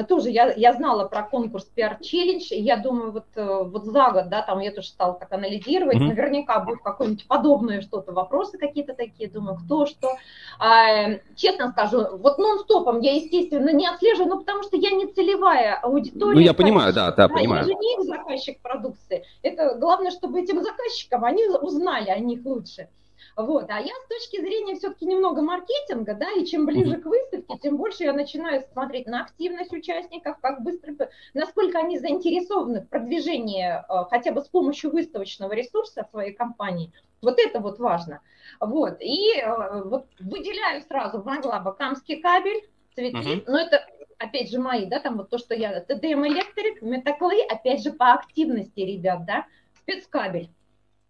тоже, 0.07 0.29
я, 0.31 0.53
я 0.53 0.75
знала 0.75 1.09
про 1.09 1.23
конкурс 1.23 1.71
PR 1.75 1.99
Challenge, 2.01 2.45
я 2.51 2.77
думаю, 2.77 3.13
вот, 3.13 3.25
э, 3.37 3.63
вот 3.65 3.87
за 3.87 4.11
год, 4.11 4.29
да, 4.29 4.43
там 4.43 4.61
я 4.61 4.71
тоже 4.71 4.89
стала 4.89 5.15
так 5.15 5.33
анализировать, 5.33 5.97
угу. 5.97 6.05
наверняка 6.05 6.61
будет 6.61 6.83
какое-нибудь 6.83 7.27
подобное 7.27 7.81
что-то, 7.81 8.13
вопросы 8.13 8.59
какие-то 8.59 8.93
такие, 8.93 9.31
думаю, 9.31 9.57
кто 9.65 9.87
что. 9.87 10.17
А, 10.59 11.15
честно 11.37 11.71
скажу, 11.71 12.19
вот 12.19 12.37
нон-стопом 12.37 13.01
я, 13.01 13.15
естественно, 13.15 13.71
не 13.73 13.87
отслеживаю, 13.87 14.29
ну 14.29 14.39
потому 14.41 14.63
что 14.63 14.77
я 14.77 14.91
не 14.91 15.07
целевая 15.07 15.77
аудитория. 15.77 16.35
Ну 16.35 16.41
я 16.41 16.53
понимаю, 16.53 16.93
да, 16.93 17.13
да, 17.13 17.29
понимаю. 17.29 17.63
Я 17.67 17.73
же 17.73 17.75
не 17.75 17.95
их 17.95 18.03
заказчик 18.03 18.61
продукции. 18.61 19.25
Это 19.43 19.77
главное, 19.77 20.11
чтобы 20.11 20.41
этим 20.43 20.63
заказчикам 20.63 21.25
они 21.25 21.47
узнали 21.47 22.11
о 22.11 22.19
них 22.19 22.45
лучше. 22.45 22.89
Вот. 23.37 23.67
А 23.69 23.81
я 23.81 23.93
с 23.93 24.09
точки 24.09 24.41
зрения 24.41 24.77
все-таки 24.77 25.07
немного 25.07 25.43
маркетинга, 25.43 26.15
да, 26.15 26.31
и 26.33 26.45
чем 26.45 26.67
ближе 26.67 26.97
к 26.97 27.07
выставке, 27.07 27.59
тем 27.59 27.77
больше 27.77 28.05
я 28.05 28.13
начинаю 28.13 28.63
смотреть 28.73 29.07
на 29.07 29.23
активность 29.23 29.73
участников, 29.73 30.39
как 30.41 30.63
быстро, 30.63 30.95
насколько 31.35 31.79
они 31.79 31.99
заинтересованы 31.99 32.83
в 32.83 32.89
продвижении 32.89 33.67
э, 33.67 34.05
хотя 34.11 34.33
бы 34.33 34.41
с 34.41 34.49
помощью 34.49 34.91
выставочного 34.91 35.53
ресурса 35.53 36.07
своей 36.11 36.33
компании. 36.33 36.93
Вот 37.23 37.39
это 37.39 37.61
вот 37.61 37.79
важно. 37.79 38.21
Вот. 38.61 39.01
И 39.01 39.35
э, 39.37 39.83
вот 39.85 40.07
выделяю 40.19 40.83
сразу 40.83 41.21
в 41.21 41.27
Маглаба 41.27 41.73
Камский 41.73 42.21
кабель, 42.21 42.69
цветы, 42.95 43.19
uh-huh. 43.19 43.45
но 43.47 43.59
это 43.59 43.87
опять 44.19 44.51
же 44.51 44.59
мои, 44.59 44.87
да, 44.87 45.01
там 45.01 45.17
вот 45.17 45.31
то, 45.31 45.39
что 45.39 45.55
я, 45.55 45.81
ТДМ 45.81 46.27
Электрик, 46.27 46.83
Метаклей, 46.83 47.45
опять 47.47 47.83
же 47.83 47.93
по 47.93 48.13
активности, 48.13 48.81
ребят, 48.81 49.25
да, 49.25 49.47
спецкабель. 49.79 50.51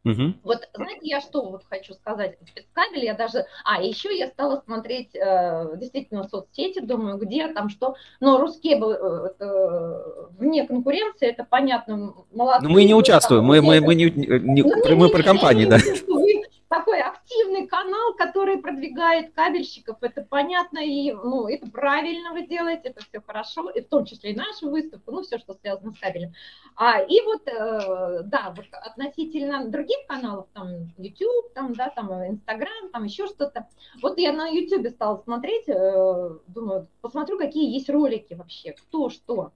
Угу. 0.04 0.34
Вот 0.44 0.68
знаете, 0.74 1.00
я 1.02 1.20
что 1.20 1.42
вот 1.50 1.62
хочу 1.68 1.92
сказать, 1.92 2.38
спецкабель 2.46 3.04
я 3.04 3.14
даже, 3.14 3.44
а 3.64 3.82
еще 3.82 4.16
я 4.16 4.28
стала 4.28 4.62
смотреть 4.64 5.14
э, 5.14 5.76
действительно 5.76 6.24
соцсети, 6.24 6.80
думаю, 6.80 7.18
где 7.18 7.48
там 7.48 7.68
что, 7.68 7.96
но 8.18 8.38
русские 8.38 8.76
бы 8.76 8.92
э, 9.38 10.28
вне 10.38 10.66
конкуренции, 10.66 11.28
это 11.28 11.44
понятно, 11.44 12.14
молодцы. 12.32 12.66
Но 12.66 12.70
мы 12.72 12.84
не 12.84 12.94
участвуем, 12.94 13.44
мы, 13.44 13.60
мы, 13.60 13.80
мы 13.80 13.94
не, 13.94 14.10
не, 14.10 14.62
ну, 14.62 14.96
мы 14.96 15.10
про 15.10 15.22
компании, 15.22 15.66
да 15.66 15.78
такой 16.70 17.02
активный 17.02 17.66
канал, 17.66 18.14
который 18.16 18.58
продвигает 19.00 19.34
кабельщиков, 19.34 19.96
это 20.02 20.22
понятно, 20.22 20.78
и 20.78 21.12
ну, 21.12 21.48
это 21.48 21.70
правильно 21.70 22.32
вы 22.32 22.46
делаете, 22.46 22.90
это 22.90 23.02
все 23.04 23.20
хорошо, 23.20 23.70
и 23.70 23.80
в 23.80 23.88
том 23.88 24.04
числе 24.04 24.32
и 24.32 24.36
нашу 24.36 24.70
выставку, 24.70 25.10
ну, 25.10 25.22
все, 25.22 25.38
что 25.38 25.54
связано 25.54 25.92
с 25.92 25.98
кабелем. 25.98 26.34
А, 26.76 27.00
и 27.00 27.20
вот, 27.22 27.48
э, 27.48 28.22
да, 28.24 28.54
вот 28.54 28.66
относительно 28.70 29.68
других 29.68 30.06
каналов, 30.06 30.46
там, 30.52 30.92
YouTube, 30.98 31.52
там, 31.54 31.72
да, 31.74 31.90
там, 31.90 32.12
Instagram, 32.12 32.90
там, 32.92 33.04
еще 33.04 33.26
что-то, 33.26 33.68
вот 34.02 34.18
я 34.18 34.32
на 34.32 34.48
YouTube 34.48 34.88
стала 34.90 35.16
смотреть, 35.16 35.68
э, 35.68 36.30
думаю, 36.48 36.86
посмотрю, 37.00 37.38
какие 37.38 37.72
есть 37.72 37.88
ролики 37.88 38.34
вообще, 38.34 38.72
кто 38.72 39.08
что. 39.08 39.52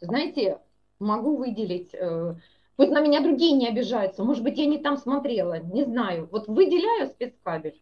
Знаете, 0.00 0.60
могу 0.98 1.36
выделить... 1.36 1.94
Э, 1.94 2.34
Пусть 2.74 2.90
на 2.90 3.00
меня 3.00 3.20
другие 3.20 3.52
не 3.52 3.68
обижаются. 3.68 4.24
Может 4.24 4.42
быть, 4.42 4.56
я 4.56 4.64
не 4.64 4.78
там 4.78 4.96
смотрела, 4.96 5.58
не 5.58 5.84
знаю. 5.84 6.26
Вот 6.32 6.48
выделяю 6.48 7.06
спецкабель. 7.06 7.78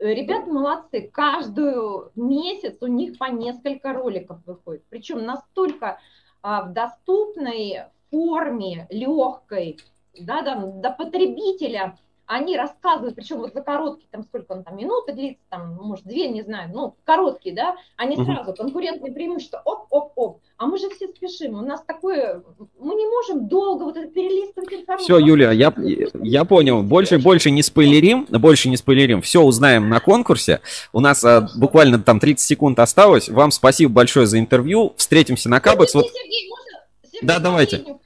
Э, 0.00 0.14
ребята 0.14 0.50
молодцы. 0.50 1.10
Каждую 1.12 2.10
месяц 2.16 2.78
у 2.80 2.86
них 2.86 3.18
по 3.18 3.26
несколько 3.26 3.92
роликов 3.92 4.38
выходит. 4.46 4.82
Причем 4.88 5.24
настолько 5.24 6.00
а, 6.42 6.62
в 6.62 6.72
доступной 6.72 7.84
форме, 8.10 8.86
легкой, 8.90 9.78
да, 10.18 10.42
да, 10.42 10.56
до 10.56 10.90
потребителя– 10.90 11.96
они 12.30 12.56
рассказывают, 12.56 13.16
причем 13.16 13.38
вот 13.38 13.52
за 13.52 13.60
короткие, 13.60 14.06
там 14.12 14.22
сколько 14.22 14.52
он 14.52 14.62
там, 14.62 14.76
минуты 14.76 15.12
длится, 15.12 15.42
там, 15.48 15.74
может, 15.82 16.04
две, 16.04 16.28
не 16.28 16.42
знаю, 16.42 16.70
ну, 16.72 16.94
короткие, 17.04 17.56
да, 17.56 17.74
они 17.96 18.16
угу. 18.16 18.24
сразу, 18.24 18.54
конкурентные 18.54 19.12
преимущества, 19.12 19.60
оп-оп-оп, 19.64 20.40
а 20.56 20.66
мы 20.66 20.78
же 20.78 20.88
все 20.90 21.08
спешим, 21.08 21.58
у 21.58 21.62
нас 21.62 21.82
такое, 21.82 22.40
мы 22.78 22.94
не 22.94 23.06
можем 23.08 23.48
долго 23.48 23.82
вот 23.82 23.96
это 23.96 24.06
перелистывать 24.06 24.72
информацию. 24.72 25.04
Все, 25.04 25.18
Юлия, 25.18 25.50
я, 25.50 25.74
я 26.22 26.44
понял, 26.44 26.84
больше, 26.84 27.18
больше 27.18 27.50
не 27.50 27.64
спойлерим, 27.64 28.26
больше 28.30 28.68
не 28.68 28.76
спойлерим, 28.76 29.22
все 29.22 29.42
узнаем 29.42 29.88
на 29.88 29.98
конкурсе, 29.98 30.60
у 30.92 31.00
нас 31.00 31.24
а, 31.24 31.48
буквально 31.56 31.98
там 32.00 32.20
30 32.20 32.46
секунд 32.46 32.78
осталось, 32.78 33.28
вам 33.28 33.50
спасибо 33.50 33.92
большое 33.92 34.26
за 34.26 34.38
интервью, 34.38 34.94
встретимся 34.96 35.48
на 35.48 35.58
Кабекс. 35.58 35.94
Вот... 35.94 36.06
Сергей, 36.06 36.48
можно? 36.48 36.86
Сергей, 37.02 37.26
да, 37.26 37.40
давайте. 37.40 37.78
Последнюю, 37.78 38.00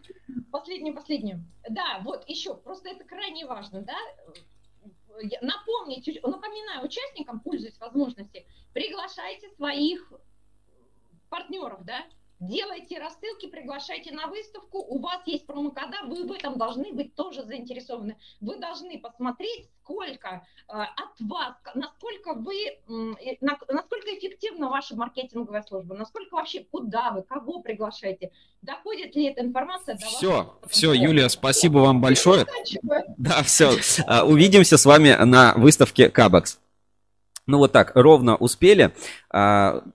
последнюю. 0.95 1.45
Да, 1.69 2.01
вот 2.05 2.29
еще, 2.29 2.55
просто 2.55 2.91
это 2.91 3.05
крайне 3.05 3.47
важно, 3.47 3.83
да, 3.83 3.97
напомнить, 5.41 6.07
напоминаю 6.23 6.85
участникам, 6.85 7.41
пользуясь 7.41 7.79
возможностью, 7.79 8.43
приглашайте 8.73 9.49
своих 9.51 10.13
партнеров, 11.29 11.85
да, 11.85 12.05
делайте 12.47 12.99
рассылки, 12.99 13.47
приглашайте 13.47 14.13
на 14.13 14.27
выставку, 14.27 14.79
у 14.79 14.99
вас 14.99 15.21
есть 15.27 15.47
промокода, 15.47 15.97
вы 16.07 16.27
в 16.27 16.33
этом 16.33 16.59
должны 16.59 16.93
быть 16.93 17.15
тоже 17.15 17.43
заинтересованы. 17.43 18.17
Вы 18.41 18.57
должны 18.57 18.99
посмотреть, 18.99 19.69
сколько 19.83 20.29
э, 20.29 20.73
от 20.73 21.21
вас, 21.21 21.55
насколько 21.75 22.35
вы, 22.35 22.55
э, 22.67 23.37
насколько 23.41 24.15
эффективна 24.17 24.69
ваша 24.69 24.97
маркетинговая 24.97 25.63
служба, 25.63 25.95
насколько 25.95 26.35
вообще, 26.35 26.65
куда 26.71 27.11
вы, 27.11 27.23
кого 27.23 27.61
приглашаете, 27.61 28.31
доходит 28.63 29.15
ли 29.15 29.25
эта 29.25 29.43
информация 29.43 29.97
до 29.97 30.07
Все, 30.07 30.31
вас? 30.31 30.71
все, 30.71 30.93
Юлия, 30.93 31.29
спасибо 31.29 31.79
вам 31.79 32.01
большое. 32.01 32.47
Да, 33.17 33.43
все, 33.43 33.73
а, 34.07 34.25
увидимся 34.25 34.77
с 34.79 34.85
вами 34.85 35.15
на 35.25 35.55
выставке 35.55 36.11
Кабакс. 36.11 36.59
Ну 37.47 37.59
вот 37.59 37.73
так, 37.73 37.93
ровно 37.95 38.37
успели. 38.37 38.95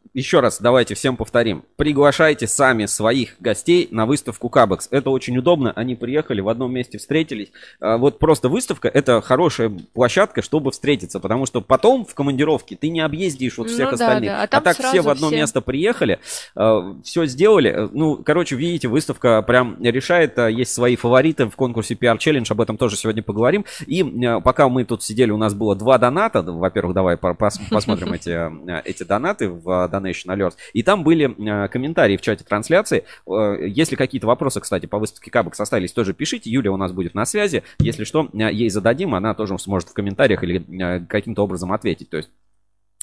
А, 0.09 0.17
еще 0.17 0.39
раз 0.39 0.59
давайте 0.61 0.95
всем 0.95 1.15
повторим. 1.15 1.63
Приглашайте 1.75 2.47
сами 2.47 2.85
своих 2.85 3.35
гостей 3.39 3.87
на 3.91 4.05
выставку 4.05 4.49
Кабекс. 4.49 4.87
Это 4.91 5.09
очень 5.09 5.37
удобно. 5.37 5.71
Они 5.75 5.95
приехали, 5.95 6.41
в 6.41 6.49
одном 6.49 6.73
месте 6.73 6.97
встретились. 6.97 7.51
А, 7.79 7.97
вот 7.97 8.19
просто 8.19 8.49
выставка 8.49 8.87
это 8.87 9.21
хорошая 9.21 9.71
площадка, 9.93 10.41
чтобы 10.41 10.71
встретиться. 10.71 11.19
Потому 11.19 11.45
что 11.45 11.61
потом 11.61 12.05
в 12.05 12.13
командировке 12.13 12.75
ты 12.75 12.89
не 12.89 13.01
объездишь 13.01 13.57
вот 13.57 13.69
всех 13.69 13.89
ну, 13.89 13.93
остальных. 13.93 14.31
Да, 14.31 14.37
да. 14.37 14.43
А, 14.43 14.57
а 14.57 14.61
так 14.61 14.77
все 14.77 15.01
в 15.01 15.09
одно 15.09 15.27
все... 15.27 15.37
место 15.37 15.61
приехали, 15.61 16.19
а, 16.55 16.95
все 17.03 17.25
сделали. 17.25 17.89
Ну, 17.91 18.17
короче, 18.23 18.55
видите, 18.55 18.87
выставка 18.87 19.41
прям 19.41 19.81
решает. 19.81 20.37
Есть 20.37 20.73
свои 20.73 20.95
фавориты 20.95 21.45
в 21.45 21.55
конкурсе 21.55 21.93
PR 21.93 22.17
Challenge. 22.17 22.45
Об 22.49 22.61
этом 22.61 22.77
тоже 22.77 22.95
сегодня 22.97 23.23
поговорим. 23.23 23.65
И 23.85 24.03
пока 24.43 24.69
мы 24.69 24.85
тут 24.85 25.03
сидели, 25.03 25.31
у 25.31 25.37
нас 25.37 25.53
было 25.53 25.75
два 25.75 25.97
доната. 25.97 26.41
Во-первых, 26.41 26.95
давай 26.95 27.17
посмотрим 27.17 28.13
эти, 28.13 28.87
эти 28.87 29.03
донаты 29.03 29.49
в 29.49 29.87
Donation 29.99 30.27
Alerts. 30.27 30.55
И 30.73 30.83
там 30.83 31.03
были 31.03 31.29
э, 31.29 31.67
комментарии 31.67 32.17
в 32.17 32.21
чате 32.21 32.43
трансляции. 32.43 33.03
Э, 33.27 33.57
если 33.65 33.95
какие-то 33.95 34.27
вопросы, 34.27 34.59
кстати, 34.59 34.85
по 34.85 34.99
выставке 34.99 35.31
Кабок 35.31 35.59
остались, 35.59 35.93
тоже 35.93 36.13
пишите. 36.13 36.49
Юля 36.49 36.71
у 36.71 36.77
нас 36.77 36.91
будет 36.91 37.13
на 37.13 37.25
связи. 37.25 37.63
Если 37.79 38.03
что, 38.03 38.29
э, 38.33 38.51
ей 38.51 38.69
зададим, 38.69 39.15
она 39.15 39.33
тоже 39.33 39.57
сможет 39.59 39.89
в 39.89 39.93
комментариях 39.93 40.43
или 40.43 41.05
каким-то 41.07 41.43
образом 41.43 41.71
ответить. 41.71 42.09
То 42.09 42.17
есть 42.17 42.29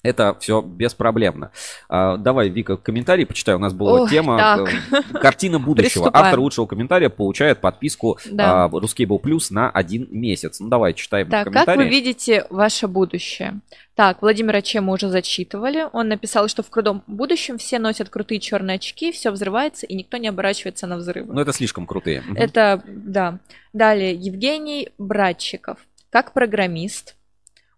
это 0.03 0.36
все 0.40 0.61
беспроблемно. 0.62 1.51
А, 1.88 2.16
давай, 2.16 2.49
Вика, 2.49 2.76
комментарий 2.76 3.26
почитай. 3.26 3.55
У 3.55 3.59
нас 3.59 3.72
была 3.72 4.03
Ох, 4.03 4.11
тема 4.11 4.38
так. 4.38 5.20
«Картина 5.20 5.59
будущего». 5.59 6.03
Приступаем. 6.05 6.26
Автор 6.26 6.40
лучшего 6.40 6.66
комментария 6.66 7.09
получает 7.09 7.61
подписку 7.61 8.18
да. 8.30 8.64
а, 8.64 8.68
Ruscable 8.68 9.20
Plus 9.20 9.47
на 9.51 9.70
один 9.70 10.07
месяц. 10.11 10.61
Ну, 10.61 10.68
давай, 10.68 10.94
читай 10.94 11.24
так, 11.24 11.44
комментарий. 11.44 11.66
как 11.66 11.76
вы 11.76 11.88
видите 11.88 12.47
ваше 12.51 12.86
будущее? 12.86 13.61
Так, 13.94 14.20
Владимира 14.20 14.61
Че 14.61 14.82
мы 14.82 14.92
уже 14.92 15.09
зачитывали. 15.09 15.86
Он 15.92 16.09
написал, 16.09 16.49
что 16.49 16.62
в 16.62 16.70
крутом 16.70 17.03
будущем 17.07 17.59
все 17.59 17.78
носят 17.78 18.11
крутые 18.11 18.38
черные 18.40 18.76
очки, 18.76 19.11
все 19.11 19.30
взрывается, 19.30 19.86
и 19.86 19.94
никто 19.94 20.18
не 20.18 20.28
оборачивается 20.28 20.86
на 20.86 20.99
взрывы. 20.99 21.32
Ну, 21.32 21.40
это 21.40 21.53
слишком 21.53 21.86
крутые. 21.86 22.22
Это, 22.36 22.82
да. 22.86 23.38
Далее, 23.72 24.12
Евгений 24.12 24.90
Братчиков. 24.99 25.78
Как 26.11 26.32
программист, 26.32 27.16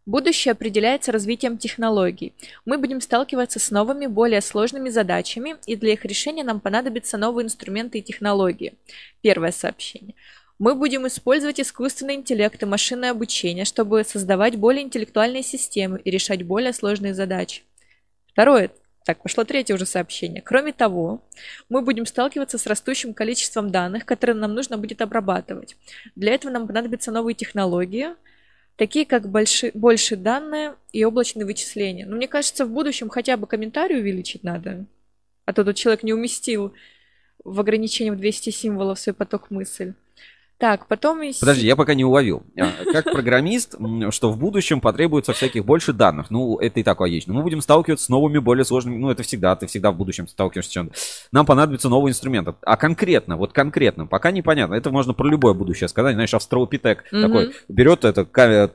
Будущее 0.09 0.53
определяется 0.53 1.13
развитием 1.13 1.59
технологий. 1.59 2.33
Мы 2.65 2.79
будем 2.79 3.03
сталкиваться 3.03 3.61
с 3.61 3.71
новыми, 3.71 4.07
более 4.07 4.41
сложными 4.41 4.89
задачами, 4.89 5.57
и 5.67 5.77
для 5.77 5.93
их 5.93 6.07
решения 6.07 6.43
нам 6.43 6.61
понадобятся 6.61 7.19
новые 7.19 7.45
инструменты 7.45 7.99
и 7.99 8.03
технологии. 8.03 8.73
Первое 9.21 9.53
сообщение. 9.53 10.15
Мы 10.59 10.75
будем 10.75 11.07
использовать 11.07 11.61
искусственный 11.61 12.15
интеллект 12.15 12.63
и 12.63 12.65
машинное 12.65 13.11
обучение, 13.11 13.67
чтобы 13.67 14.03
создавать 14.03 14.57
более 14.57 14.83
интеллектуальные 14.83 15.43
системы 15.43 16.01
и 16.03 16.11
решать 16.11 16.43
более 16.43 16.73
сложные 16.73 17.13
задачи. 17.13 17.65
Второе. 18.33 18.71
Так, 19.05 19.23
пошло 19.23 19.45
третье 19.45 19.75
уже 19.75 19.85
сообщение. 19.85 20.41
Кроме 20.41 20.73
того, 20.73 21.21
мы 21.69 21.83
будем 21.83 22.07
сталкиваться 22.07 22.57
с 22.57 22.67
растущим 22.67 23.13
количеством 23.13 23.71
данных, 23.71 24.07
которые 24.07 24.37
нам 24.37 24.55
нужно 24.55 24.79
будет 24.79 25.03
обрабатывать. 25.03 25.77
Для 26.17 26.33
этого 26.33 26.51
нам 26.51 26.67
понадобятся 26.67 27.13
новые 27.13 27.35
технологии– 27.35 28.09
такие 28.79 29.05
как 29.05 29.29
больше, 29.29 29.73
больше 29.75 30.17
данные 30.17 30.77
и 30.93 31.05
облачные 31.05 31.45
вычисления. 31.45 32.07
Но 32.07 32.17
мне 32.17 32.29
кажется, 32.29 32.65
в 32.65 32.71
будущем 32.71 33.11
хотя 33.11 33.37
бы 33.37 33.47
комментарий 33.47 33.99
увеличить 33.99 34.45
надо. 34.45 34.87
А 35.45 35.53
то 35.53 35.65
тут 35.65 35.77
человек 35.77 36.05
не 36.05 36.15
уместил 36.15 36.73
в 37.45 37.61
ограничении 37.61 38.11
в 38.11 38.17
200 38.17 38.51
символов 38.51 39.01
свой 39.01 39.15
поток 39.15 39.51
мысль. 39.51 39.95
Так, 40.59 40.89
потом... 40.89 41.21
Подожди, 41.39 41.67
я 41.67 41.77
пока 41.77 41.95
не 41.95 42.05
уловил. 42.05 42.43
А, 42.59 42.73
как 42.93 43.05
программист, 43.05 43.77
что 44.11 44.33
в 44.33 44.39
будущем 44.39 44.81
потребуется 44.81 45.33
всяких 45.33 45.65
больше 45.65 45.93
данных. 45.93 46.31
Ну, 46.31 46.59
это 46.59 46.81
и 46.81 46.83
так 46.83 46.99
логично. 46.99 47.33
Мы 47.33 47.43
будем 47.43 47.61
сталкиваться 47.61 48.07
с 48.07 48.09
новыми, 48.09 48.39
более 48.39 48.65
сложными... 48.65 48.97
Ну, 48.97 49.09
это 49.09 49.23
всегда, 49.23 49.55
ты 49.55 49.69
всегда 49.69 49.93
в 49.93 49.97
будущем 49.97 50.27
сталкиваешься 50.27 50.71
с 50.71 50.75
чем-то. 50.75 50.95
Нам 51.31 51.47
понадобится 51.47 51.89
новый 51.89 52.11
инструмент. 52.11 52.49
А 52.61 52.77
конкретно, 52.77 53.37
вот 53.37 53.53
конкретно, 53.53 54.07
пока 54.07 54.33
непонятно. 54.33 54.75
Это 54.75 54.91
можно 54.91 55.15
про 55.15 55.29
любое 55.29 55.55
будущее 55.55 55.87
сказать. 55.87 56.15
Знаешь, 56.15 56.35
австралопитек 56.35 57.05
mm-hmm. 57.13 57.23
такой 57.23 57.55
берет 57.69 58.05
это 58.05 58.25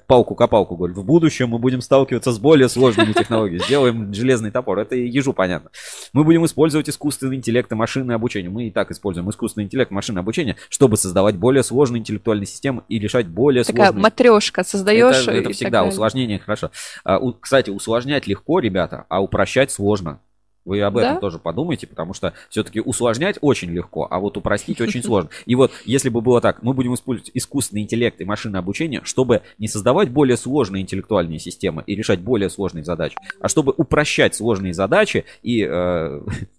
палку-копалку, 0.08 0.78
говорит, 0.78 0.96
в 0.96 1.04
будущем 1.04 1.50
мы 1.50 1.60
будем 1.60 1.82
сталкиваться 1.82 2.32
с 2.32 2.40
более 2.40 2.70
сложными 2.70 3.12
технологиями. 3.12 3.62
Сделаем 3.62 4.14
железный 4.14 4.52
топор. 4.52 4.80
Это 4.80 4.96
ежу 4.96 5.34
понятно. 5.34 5.70
Мы 6.14 6.24
будем 6.24 6.46
использовать 6.46 6.88
искусственный 6.88 7.36
интеллект 7.36 7.70
и 7.70 7.76
машинное 7.76 8.16
обучение. 8.16 8.50
Мы 8.50 8.68
и 8.68 8.72
так 8.72 8.90
используем 8.90 9.30
искусственный 9.30 9.66
интеллект 9.66 9.92
и 9.92 9.94
машинное 9.94 10.22
обучение, 10.22 10.56
чтобы 10.70 10.96
создавать 10.96 11.36
более 11.36 11.62
сложные 11.62 11.73
сложные 11.74 12.02
интеллектуальные 12.02 12.46
системы 12.46 12.84
и 12.88 13.00
решать 13.00 13.28
более 13.28 13.64
Такая 13.64 13.88
сложные... 13.88 14.04
матрешка 14.04 14.64
создаешь. 14.64 15.24
Это, 15.24 15.32
это 15.32 15.50
всегда 15.50 15.84
усложнение, 15.84 16.38
хорошо. 16.38 16.70
А, 17.04 17.18
у, 17.18 17.34
кстати, 17.34 17.72
усложнять 17.72 18.28
легко, 18.28 18.60
ребята, 18.60 19.06
а 19.10 19.24
упрощать 19.24 19.72
сложно. 19.72 20.20
Вы 20.66 20.82
об 20.82 20.98
этом 20.98 21.16
да? 21.16 21.20
тоже 21.20 21.40
подумайте, 21.40 21.88
потому 21.88 22.14
что 22.14 22.34
все-таки 22.50 22.80
усложнять 22.80 23.38
очень 23.42 23.70
легко, 23.72 24.08
а 24.10 24.20
вот 24.20 24.38
упростить 24.38 24.80
очень 24.80 25.04
сложно. 25.04 25.30
И 25.46 25.56
вот 25.56 25.72
если 25.84 26.10
бы 26.10 26.22
было 26.22 26.40
так, 26.40 26.64
мы 26.64 26.74
будем 26.74 26.94
использовать 26.94 27.32
искусственный 27.34 27.82
интеллект 27.82 28.22
и 28.22 28.26
машинное 28.26 28.60
обучение, 28.60 29.02
чтобы 29.04 29.42
не 29.58 29.68
создавать 29.68 30.10
более 30.10 30.38
сложные 30.38 30.84
интеллектуальные 30.84 31.40
системы 31.40 31.84
и 31.86 31.96
решать 31.96 32.22
более 32.22 32.50
сложные 32.50 32.86
задачи, 32.86 33.18
а 33.40 33.50
чтобы 33.50 33.74
упрощать 33.76 34.36
сложные 34.36 34.74
задачи 34.74 35.26
и 35.42 35.68
э, 35.70 36.22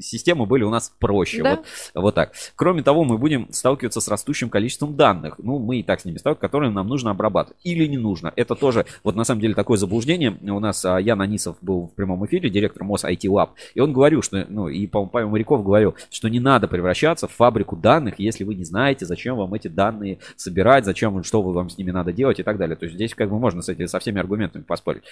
системы 0.00 0.46
были 0.46 0.64
у 0.64 0.70
нас 0.70 0.92
проще. 0.98 1.42
Да? 1.42 1.56
Вот, 1.94 2.02
вот 2.02 2.14
так. 2.14 2.32
Кроме 2.56 2.82
того, 2.82 3.04
мы 3.04 3.18
будем 3.18 3.48
сталкиваться 3.52 4.00
с 4.00 4.08
растущим 4.08 4.50
количеством 4.50 4.96
данных. 4.96 5.36
Ну, 5.38 5.58
мы 5.58 5.80
и 5.80 5.82
так 5.82 6.00
с 6.00 6.04
ними 6.04 6.18
сталкиваемся, 6.18 6.40
которые 6.40 6.70
нам 6.70 6.88
нужно 6.88 7.10
обрабатывать. 7.10 7.58
Или 7.64 7.86
не 7.86 7.98
нужно. 7.98 8.32
Это 8.36 8.54
тоже, 8.54 8.86
вот 9.04 9.16
на 9.16 9.24
самом 9.24 9.40
деле, 9.40 9.54
такое 9.54 9.76
заблуждение. 9.76 10.36
У 10.42 10.60
нас 10.60 10.84
а, 10.84 10.98
Ян 10.98 11.20
Анисов 11.20 11.56
был 11.60 11.88
в 11.88 11.94
прямом 11.94 12.24
эфире, 12.26 12.50
директор 12.50 12.84
МОЗ 12.84 13.04
IT 13.04 13.22
Lab. 13.24 13.50
И 13.74 13.80
он 13.80 13.92
говорил, 13.92 14.22
что, 14.22 14.46
ну, 14.48 14.68
и 14.68 14.86
Павел 14.86 15.28
Моряков 15.28 15.64
говорил, 15.64 15.94
что 16.10 16.28
не 16.28 16.40
надо 16.40 16.68
превращаться 16.68 17.28
в 17.28 17.32
фабрику 17.32 17.76
данных, 17.76 18.18
если 18.18 18.44
вы 18.44 18.54
не 18.54 18.64
знаете, 18.64 19.06
зачем 19.06 19.36
вам 19.36 19.54
эти 19.54 19.68
данные 19.68 20.18
собирать, 20.36 20.84
зачем, 20.84 21.22
что 21.24 21.42
вам 21.42 21.70
с 21.70 21.78
ними 21.78 21.90
надо 21.90 22.12
делать 22.12 22.40
и 22.40 22.42
так 22.42 22.58
далее. 22.58 22.76
То 22.76 22.84
есть 22.84 22.96
здесь 22.96 23.14
как 23.14 23.30
бы 23.30 23.38
можно 23.38 23.62
с 23.62 23.68
этими, 23.68 23.86
со 23.86 23.98
всеми 23.98 24.20
аргументами 24.20 24.62
поспорить. 24.62 25.04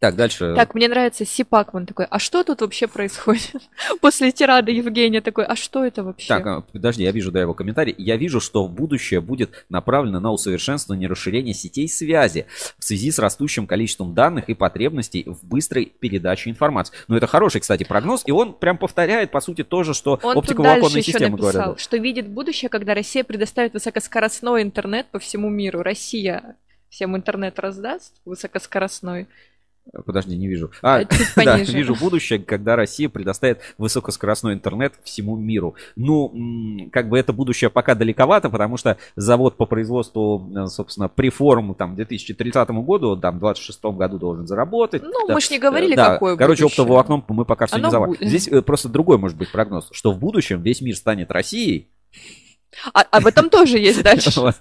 Так, 0.00 0.14
дальше. 0.14 0.54
Так, 0.54 0.74
мне 0.74 0.86
нравится 0.86 1.24
Сипакман 1.24 1.84
такой, 1.84 2.06
а 2.08 2.20
что 2.20 2.44
тут 2.44 2.60
вообще 2.60 2.86
происходит? 2.86 3.56
После 4.00 4.30
тирады 4.30 4.70
Евгения 4.70 5.20
такой, 5.20 5.44
а 5.44 5.56
что 5.56 5.84
это 5.84 6.04
вообще? 6.04 6.28
Так, 6.28 6.46
а, 6.46 6.60
подожди, 6.60 7.02
я 7.02 7.10
вижу, 7.10 7.32
да, 7.32 7.40
его 7.40 7.52
комментарий. 7.52 7.94
Я 7.98 8.16
вижу, 8.16 8.40
что 8.40 8.68
будущее 8.68 9.20
будет 9.20 9.66
направлено 9.68 10.20
на 10.20 10.30
усовершенствование 10.30 11.08
и 11.08 11.10
расширение 11.10 11.52
сетей 11.52 11.88
связи 11.88 12.46
в 12.78 12.84
связи 12.84 13.10
с 13.10 13.18
растущим 13.18 13.66
количеством 13.66 14.14
данных 14.14 14.48
и 14.48 14.54
потребностей 14.54 15.24
в 15.26 15.44
быстрой 15.44 15.86
передаче 15.86 16.50
информации. 16.50 16.94
Ну, 17.08 17.16
это 17.16 17.26
хороший, 17.26 17.60
кстати, 17.60 17.82
прогноз, 17.82 18.22
и 18.24 18.30
он 18.30 18.54
прям 18.54 18.78
повторяет, 18.78 19.32
по 19.32 19.40
сути, 19.40 19.64
то 19.64 19.82
же, 19.82 19.94
что 19.94 20.20
он 20.22 20.38
оптиковолоконные 20.38 21.02
системы 21.02 21.32
написал, 21.32 21.52
говорят. 21.52 21.80
что 21.80 21.96
видит 21.96 22.28
будущее, 22.28 22.68
когда 22.68 22.94
Россия 22.94 23.24
предоставит 23.24 23.74
высокоскоростной 23.74 24.62
интернет 24.62 25.06
по 25.08 25.18
всему 25.18 25.48
миру. 25.48 25.82
Россия 25.82 26.56
всем 26.88 27.16
интернет 27.16 27.58
раздаст 27.58 28.14
высокоскоростной, 28.24 29.26
Подожди, 30.04 30.36
не 30.36 30.48
вижу. 30.48 30.70
А, 30.82 31.04
да, 31.36 31.56
вижу 31.58 31.94
будущее, 31.94 32.38
когда 32.38 32.76
Россия 32.76 33.08
предоставит 33.08 33.60
высокоскоростной 33.78 34.54
интернет 34.54 34.94
всему 35.02 35.36
миру. 35.36 35.74
Ну, 35.96 36.88
как 36.92 37.08
бы 37.08 37.18
это 37.18 37.32
будущее 37.32 37.70
пока 37.70 37.94
далековато, 37.94 38.50
потому 38.50 38.76
что 38.76 38.98
завод 39.16 39.56
по 39.56 39.66
производству, 39.66 40.50
э, 40.54 40.66
собственно, 40.66 41.08
при 41.08 41.30
форму 41.30 41.74
там 41.74 41.94
2030 41.94 42.70
году, 42.70 43.16
там, 43.16 43.36
в 43.36 43.40
2026 43.40 43.84
году 43.96 44.18
должен 44.18 44.46
заработать. 44.46 45.02
Ну, 45.02 45.26
да, 45.26 45.34
мы 45.34 45.40
же 45.40 45.50
не 45.50 45.58
говорили, 45.58 45.94
да, 45.94 46.14
какое 46.14 46.36
Короче, 46.36 46.64
будущее. 46.64 46.82
оптоволокном 46.82 47.24
мы 47.28 47.44
пока 47.44 47.66
все 47.66 47.76
Оно 47.76 47.86
не 47.86 47.90
заводим. 47.90 48.28
Здесь 48.28 48.48
э, 48.48 48.62
просто 48.62 48.88
другой 48.88 49.18
может 49.18 49.36
быть 49.36 49.50
прогноз, 49.50 49.88
что 49.92 50.12
в 50.12 50.18
будущем 50.18 50.62
весь 50.62 50.80
мир 50.80 50.96
станет 50.96 51.30
Россией. 51.30 51.88
А, 52.92 53.02
об 53.02 53.26
этом 53.26 53.48
тоже 53.50 53.78
есть 53.78 54.02
дальше. 54.04 54.30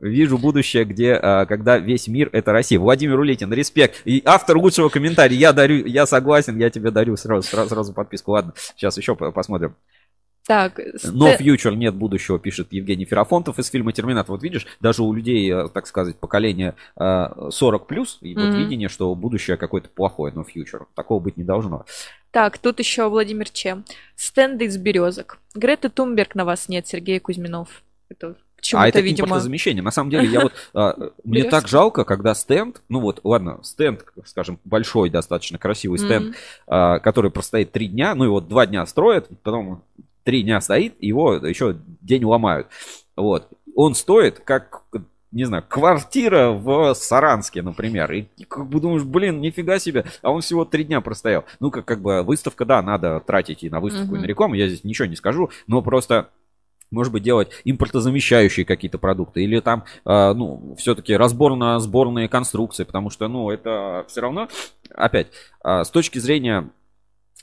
Вижу 0.00 0.38
будущее, 0.38 0.84
где, 0.84 1.14
а, 1.14 1.46
когда 1.46 1.78
весь 1.78 2.08
мир 2.08 2.30
это 2.32 2.52
Россия. 2.52 2.78
Владимир 2.78 3.18
Улетин, 3.18 3.52
респект. 3.52 4.02
И 4.04 4.22
автор 4.24 4.56
лучшего 4.56 4.88
комментария. 4.88 5.36
Я 5.36 5.52
дарю, 5.52 5.84
я 5.86 6.06
согласен, 6.06 6.58
я 6.58 6.70
тебе 6.70 6.90
дарю 6.90 7.16
сразу, 7.16 7.42
сразу, 7.42 7.68
сразу 7.70 7.92
подписку. 7.92 8.32
Ладно, 8.32 8.54
сейчас 8.76 8.96
еще 8.96 9.14
посмотрим. 9.16 9.74
Так, 10.46 10.80
Но 11.04 11.30
фьючер 11.32 11.76
нет 11.76 11.94
будущего, 11.94 12.38
пишет 12.38 12.68
Евгений 12.70 13.04
Ферафонтов 13.04 13.58
из 13.58 13.68
фильма 13.68 13.92
Терминатор. 13.92 14.30
Вот 14.30 14.42
видишь, 14.42 14.66
даже 14.80 15.02
у 15.02 15.12
людей, 15.12 15.52
э, 15.52 15.68
так 15.68 15.86
сказать, 15.86 16.16
поколения 16.16 16.74
40 16.96 17.86
плюс, 17.86 18.16
и 18.22 18.32
mm-hmm. 18.32 18.46
вот 18.46 18.58
видение, 18.58 18.88
что 18.88 19.14
будущее 19.14 19.58
какое-то 19.58 19.90
плохое, 19.90 20.32
но 20.34 20.44
фьючер. 20.44 20.86
Такого 20.94 21.20
быть 21.20 21.36
не 21.36 21.44
должно. 21.44 21.84
Так, 22.30 22.56
тут 22.56 22.78
еще 22.78 23.10
Владимир 23.10 23.50
Че. 23.50 23.82
Стенды 24.16 24.64
из 24.64 24.78
березок. 24.78 25.38
Грета 25.54 25.90
Тумберг 25.90 26.34
на 26.34 26.46
вас 26.46 26.70
нет, 26.70 26.86
Сергей 26.86 27.20
Кузьминов. 27.20 27.82
Это 28.08 28.36
а 28.74 28.88
это 28.88 29.00
видимо... 29.00 29.26
импортозамещение. 29.26 29.82
На 29.82 29.90
самом 29.90 30.10
деле, 30.10 30.28
я 30.28 30.40
вот 30.40 30.52
а, 30.74 30.96
мне 31.24 31.44
так 31.44 31.68
жалко, 31.68 32.04
когда 32.04 32.34
стенд, 32.34 32.82
ну 32.88 33.00
вот, 33.00 33.20
ладно, 33.24 33.60
стенд, 33.62 34.04
скажем, 34.24 34.58
большой, 34.64 35.10
достаточно 35.10 35.58
красивый 35.58 35.98
стенд, 35.98 36.36
а, 36.66 36.98
который 36.98 37.30
простоит 37.30 37.72
три 37.72 37.88
дня, 37.88 38.14
ну 38.14 38.24
и 38.24 38.28
вот 38.28 38.48
два 38.48 38.66
дня 38.66 38.84
строят, 38.86 39.28
потом 39.42 39.82
три 40.24 40.42
дня 40.42 40.60
стоит, 40.60 40.94
его 41.00 41.34
еще 41.34 41.76
день 42.00 42.24
ломают. 42.24 42.68
Вот. 43.16 43.48
Он 43.74 43.94
стоит 43.94 44.40
как 44.40 44.82
не 45.30 45.44
знаю, 45.44 45.62
квартира 45.68 46.50
в 46.50 46.94
Саранске, 46.94 47.60
например. 47.60 48.10
И 48.12 48.26
как 48.48 48.66
бы 48.66 48.80
думаешь, 48.80 49.04
блин, 49.04 49.40
нифига 49.40 49.78
себе, 49.78 50.06
а 50.22 50.30
он 50.30 50.40
всего 50.40 50.64
три 50.64 50.84
дня 50.84 51.00
простоял. 51.00 51.44
Ну, 51.60 51.70
как, 51.70 51.84
как 51.84 52.00
бы 52.00 52.22
выставка, 52.22 52.64
да, 52.64 52.80
надо 52.82 53.20
тратить 53.20 53.62
и 53.62 53.70
на 53.70 53.80
выставку, 53.80 54.16
и 54.16 54.18
на 54.18 54.24
рекламу, 54.24 54.54
я 54.54 54.68
здесь 54.68 54.84
ничего 54.84 55.06
не 55.06 55.16
скажу, 55.16 55.50
но 55.66 55.82
просто 55.82 56.30
может 56.90 57.12
быть, 57.12 57.22
делать 57.22 57.50
импортозамещающие 57.64 58.64
какие-то 58.64 58.98
продукты, 58.98 59.42
или 59.42 59.60
там, 59.60 59.84
э, 60.04 60.32
ну, 60.32 60.74
все-таки 60.78 61.14
разборно-сборные 61.14 62.28
конструкции, 62.28 62.84
потому 62.84 63.10
что, 63.10 63.28
ну, 63.28 63.50
это 63.50 64.04
все 64.08 64.20
равно, 64.20 64.48
опять, 64.94 65.28
э, 65.64 65.84
с 65.84 65.90
точки 65.90 66.18
зрения 66.18 66.70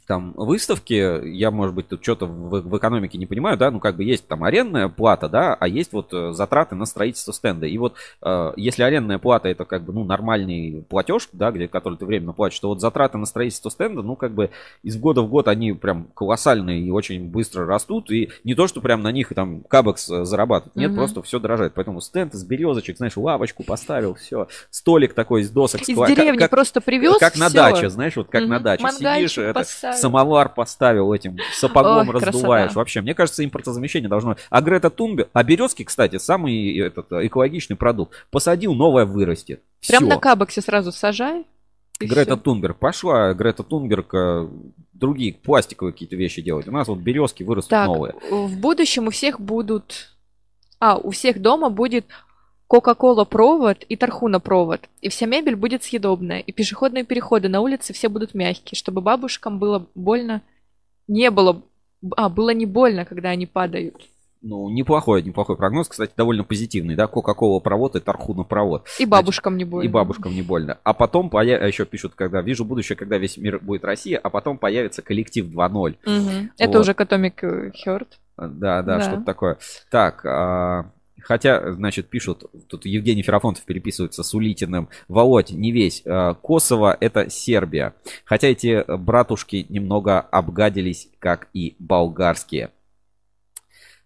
там 0.05 0.33
выставки, 0.35 1.27
я, 1.27 1.51
может 1.51 1.75
быть, 1.75 1.87
тут 1.87 2.03
что-то 2.03 2.25
в, 2.25 2.61
в 2.61 2.77
экономике 2.77 3.17
не 3.17 3.25
понимаю, 3.25 3.57
да, 3.57 3.71
ну 3.71 3.79
как 3.79 3.95
бы 3.95 4.03
есть 4.03 4.27
там 4.27 4.43
арендная 4.43 4.87
плата, 4.87 5.29
да, 5.29 5.53
а 5.53 5.67
есть 5.67 5.93
вот 5.93 6.13
э, 6.13 6.31
затраты 6.33 6.75
на 6.75 6.85
строительство 6.85 7.31
стенда. 7.31 7.65
И 7.65 7.77
вот 7.77 7.95
э, 8.21 8.53
если 8.55 8.83
арендная 8.83 9.17
плата 9.17 9.49
это 9.49 9.65
как 9.65 9.83
бы, 9.83 9.93
ну, 9.93 10.03
нормальный 10.03 10.85
платеж, 10.87 11.29
да, 11.33 11.51
где, 11.51 11.67
который 11.67 11.97
ты 11.97 12.05
временно 12.05 12.33
платишь, 12.33 12.59
то 12.59 12.69
вот 12.69 12.81
затраты 12.81 13.17
на 13.17 13.25
строительство 13.25 13.69
стенда, 13.69 14.01
ну, 14.01 14.15
как 14.15 14.31
бы 14.31 14.51
из 14.83 14.97
года 14.97 15.21
в 15.21 15.29
год 15.29 15.47
они 15.47 15.73
прям 15.73 16.07
колоссальные 16.13 16.81
и 16.81 16.91
очень 16.91 17.25
быстро 17.29 17.65
растут. 17.65 18.11
И 18.11 18.29
не 18.43 18.55
то, 18.55 18.67
что 18.67 18.81
прям 18.81 19.01
на 19.01 19.11
них 19.11 19.29
там 19.33 19.61
кабекс 19.61 20.09
э, 20.09 20.25
зарабатывает, 20.25 20.75
нет, 20.75 20.91
угу. 20.91 20.97
просто 20.97 21.21
все 21.23 21.39
дорожает. 21.39 21.73
Поэтому 21.73 22.01
стенд 22.01 22.33
из 22.33 22.43
березочек, 22.43 22.97
знаешь, 22.97 23.17
лавочку 23.17 23.63
поставил, 23.63 24.15
все, 24.15 24.47
столик 24.69 25.13
такой 25.13 25.41
из 25.41 25.49
досок. 25.49 25.81
Из 25.81 25.87
деревни 25.87 26.37
как, 26.37 26.51
просто 26.51 26.81
привез 26.81 27.17
Как 27.17 27.33
все. 27.33 27.43
на 27.43 27.49
даче, 27.49 27.89
знаешь, 27.89 28.15
вот 28.15 28.27
как 28.29 28.43
угу. 28.43 28.51
на 28.51 28.59
даче. 28.59 28.83
Мангальчик 28.83 29.29
Сидишь, 29.29 29.37
это, 29.37 29.63
самовар 29.95 30.49
поставил 30.49 31.13
этим, 31.13 31.37
сапогом 31.53 32.09
Ох, 32.09 32.15
раздуваешь. 32.15 32.65
Красота. 32.65 32.79
Вообще, 32.79 33.01
мне 33.01 33.13
кажется, 33.13 33.43
импортозамещение 33.43 34.09
должно... 34.09 34.37
А 34.49 34.61
Грета 34.61 34.89
Тунбе... 34.89 35.27
А 35.33 35.43
березки, 35.43 35.83
кстати, 35.83 36.17
самый 36.17 36.77
этот, 36.77 37.11
экологичный 37.11 37.75
продукт. 37.75 38.25
Посадил, 38.31 38.73
новое 38.73 39.05
вырастет. 39.05 39.61
Прям 39.87 40.03
Все. 40.03 40.13
на 40.13 40.19
кабексе 40.19 40.61
сразу 40.61 40.91
сажай. 40.91 41.45
Грета 41.99 42.35
все. 42.35 42.43
Тунберг 42.43 42.77
пошла, 42.77 43.33
Грета 43.33 43.63
Тунберг 43.63 44.13
э, 44.13 44.47
другие 44.93 45.33
пластиковые 45.33 45.93
какие-то 45.93 46.15
вещи 46.15 46.41
делать. 46.41 46.67
У 46.67 46.71
нас 46.71 46.87
вот 46.87 46.99
березки 46.99 47.43
вырастут 47.43 47.69
так, 47.69 47.87
новые. 47.87 48.15
В 48.29 48.57
будущем 48.57 49.07
у 49.07 49.11
всех 49.11 49.39
будут... 49.39 50.11
А, 50.79 50.97
у 50.97 51.11
всех 51.11 51.41
дома 51.41 51.69
будет 51.69 52.05
Кока-кола 52.67 53.25
провод 53.25 53.83
и 53.87 53.95
Тархуна 53.95 54.39
провод. 54.39 54.81
И 55.01 55.09
вся 55.09 55.27
мебель 55.27 55.55
будет 55.55 55.83
съедобная. 55.83 56.39
И 56.39 56.51
пешеходные 56.51 57.03
переходы 57.03 57.47
на 57.47 57.61
улице 57.61 57.93
все 57.93 58.09
будут 58.09 58.33
мягкие, 58.33 58.77
чтобы 58.77 59.01
бабушкам 59.01 59.59
было 59.59 59.87
больно. 59.93 60.41
Не 61.07 61.29
было... 61.29 61.61
А, 62.15 62.29
было 62.29 62.51
не 62.51 62.65
больно, 62.65 63.05
когда 63.05 63.29
они 63.29 63.45
падают. 63.45 63.95
Ну, 64.47 64.69
неплохой, 64.69 65.23
неплохой 65.23 65.57
прогноз, 65.57 65.87
кстати, 65.87 66.11
довольно 66.15 66.43
позитивный, 66.43 66.95
да, 66.95 67.07
Кока-кола 67.07 67.59
провод 67.59 67.95
и 67.95 67.99
Тархуна 67.99 68.43
провод. 68.43 68.87
И 68.99 69.05
бабушкам 69.05 69.53
Значит, 69.53 69.65
не 69.65 69.71
больно. 69.71 69.87
И 69.87 69.91
бабушкам 69.91 70.33
не 70.33 70.43
больно. 70.43 70.77
А 70.83 70.93
потом, 70.93 71.31
появ... 71.31 71.61
А 71.61 71.67
еще 71.67 71.85
пишут, 71.85 72.13
когда 72.15 72.41
вижу 72.41 72.63
будущее, 72.63 72.95
когда 72.95 73.17
весь 73.17 73.37
мир 73.37 73.59
будет 73.59 73.83
Россия, 73.83 74.19
а 74.19 74.29
потом 74.29 74.59
появится 74.59 75.01
коллектив 75.01 75.47
2.0. 75.47 75.71
Угу. 75.71 75.95
Вот. 76.05 76.49
Это 76.57 76.79
уже 76.79 76.91
Atomic 76.91 77.71
Heart. 77.85 78.07
Да, 78.37 78.47
да, 78.47 78.81
да, 78.81 79.01
что-то 79.01 79.23
такое. 79.23 79.57
Так, 79.89 80.25
а... 80.25 80.91
Хотя, 81.25 81.71
значит, 81.73 82.07
пишут, 82.07 82.43
тут 82.67 82.85
Евгений 82.85 83.23
Ферафонтов 83.23 83.63
переписывается 83.65 84.21
с 84.21 84.31
Улитиным. 84.35 84.89
Володь, 85.07 85.49
не 85.49 85.71
весь. 85.71 86.03
Э, 86.05 86.35
Косово 86.39 86.95
это 86.99 87.31
Сербия. 87.31 87.95
Хотя 88.25 88.49
эти 88.49 88.85
братушки 88.95 89.65
немного 89.69 90.19
обгадились, 90.19 91.09
как 91.17 91.47
и 91.53 91.75
болгарские. 91.79 92.69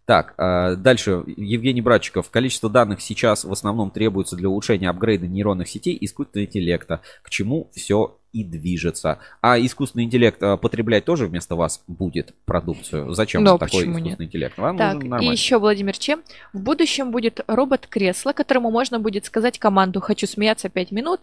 Так, 0.05 0.33
э, 0.37 0.77
дальше. 0.77 1.23
Евгений 1.35 1.81
Братчиков. 1.81 2.29
Количество 2.29 2.69
данных 2.69 3.01
сейчас 3.01 3.43
в 3.43 3.51
основном 3.51 3.91
требуется 3.91 4.37
для 4.37 4.47
улучшения 4.47 4.89
апгрейда 4.89 5.27
нейронных 5.27 5.67
сетей 5.67 5.95
и 5.95 6.05
искусственного 6.05 6.45
интеллекта. 6.45 7.01
К 7.21 7.29
чему 7.29 7.69
все 7.73 8.17
и 8.31 8.43
движется. 8.43 9.19
А 9.41 9.59
искусственный 9.59 10.05
интеллект 10.05 10.41
а, 10.43 10.57
потреблять 10.57 11.05
тоже 11.05 11.25
вместо 11.27 11.55
вас 11.55 11.83
будет 11.87 12.33
продукцию. 12.45 13.13
Зачем 13.13 13.43
Но 13.43 13.57
такой 13.57 13.81
искусственный 13.81 14.01
нет? 14.01 14.21
интеллект? 14.21 14.57
Вам 14.57 14.77
Так, 14.77 14.95
нужен 15.03 15.19
и 15.19 15.25
еще, 15.31 15.57
Владимир 15.59 15.97
Чем, 15.97 16.21
в 16.53 16.59
будущем 16.59 17.11
будет 17.11 17.41
робот-кресло, 17.47 18.33
которому 18.33 18.71
можно 18.71 18.99
будет 18.99 19.25
сказать 19.25 19.57
команду 19.59 19.99
«хочу 19.99 20.27
смеяться 20.27 20.69
5 20.69 20.91
минут», 20.91 21.21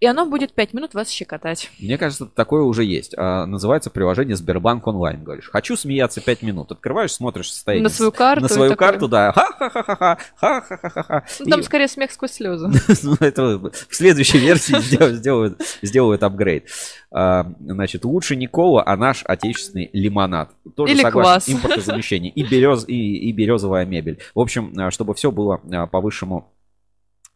и 0.00 0.06
оно 0.06 0.26
будет 0.26 0.52
5 0.52 0.74
минут 0.74 0.94
вас 0.94 1.08
щекотать. 1.10 1.70
Мне 1.78 1.98
кажется, 1.98 2.26
такое 2.26 2.62
уже 2.62 2.84
есть. 2.84 3.14
А, 3.16 3.46
называется 3.46 3.90
приложение 3.90 4.36
Сбербанк 4.36 4.86
онлайн. 4.86 5.22
Говоришь, 5.24 5.48
хочу 5.50 5.76
смеяться 5.76 6.20
5 6.20 6.42
минут. 6.42 6.70
Открываешь, 6.72 7.12
смотришь 7.12 7.50
состояние. 7.52 7.84
На 7.84 7.90
свою 7.90 8.12
карту 8.12 8.42
На 8.42 8.48
свою 8.48 8.70
такое. 8.70 8.88
карту, 8.88 9.08
да. 9.08 9.32
Ха-ха-ха-ха, 9.32 10.18
ха-ха-ха-ха. 10.36 11.24
Ну, 11.40 11.46
там 11.50 11.60
И- 11.60 11.62
скорее 11.62 11.88
смех 11.88 12.10
сквозь 12.12 12.32
слезы. 12.32 12.70
Ну, 13.02 13.16
это 13.20 13.58
в 13.58 13.72
следующей 13.94 14.38
версии 14.38 14.78
сделают, 15.12 15.60
сделают 15.82 16.22
апгрейд. 16.44 16.68
А, 17.10 17.46
Значит, 17.60 18.04
лучше 18.04 18.36
не 18.36 18.46
кола, 18.46 18.82
а 18.86 18.96
наш 18.96 19.24
отечественный 19.24 19.90
лимонад. 19.92 20.50
Тоже 20.76 20.92
Или 20.92 21.02
согласен, 21.02 21.54
квас. 21.54 21.64
импортозамещение. 21.64 22.32
И, 22.32 22.42
берез, 22.42 22.84
и, 22.86 23.28
и 23.28 23.32
березовая 23.32 23.84
мебель. 23.86 24.20
В 24.34 24.40
общем, 24.40 24.72
а, 24.78 24.90
чтобы 24.90 25.14
все 25.14 25.30
было 25.30 25.60
а, 25.72 25.86
по 25.86 26.00
высшему, 26.00 26.52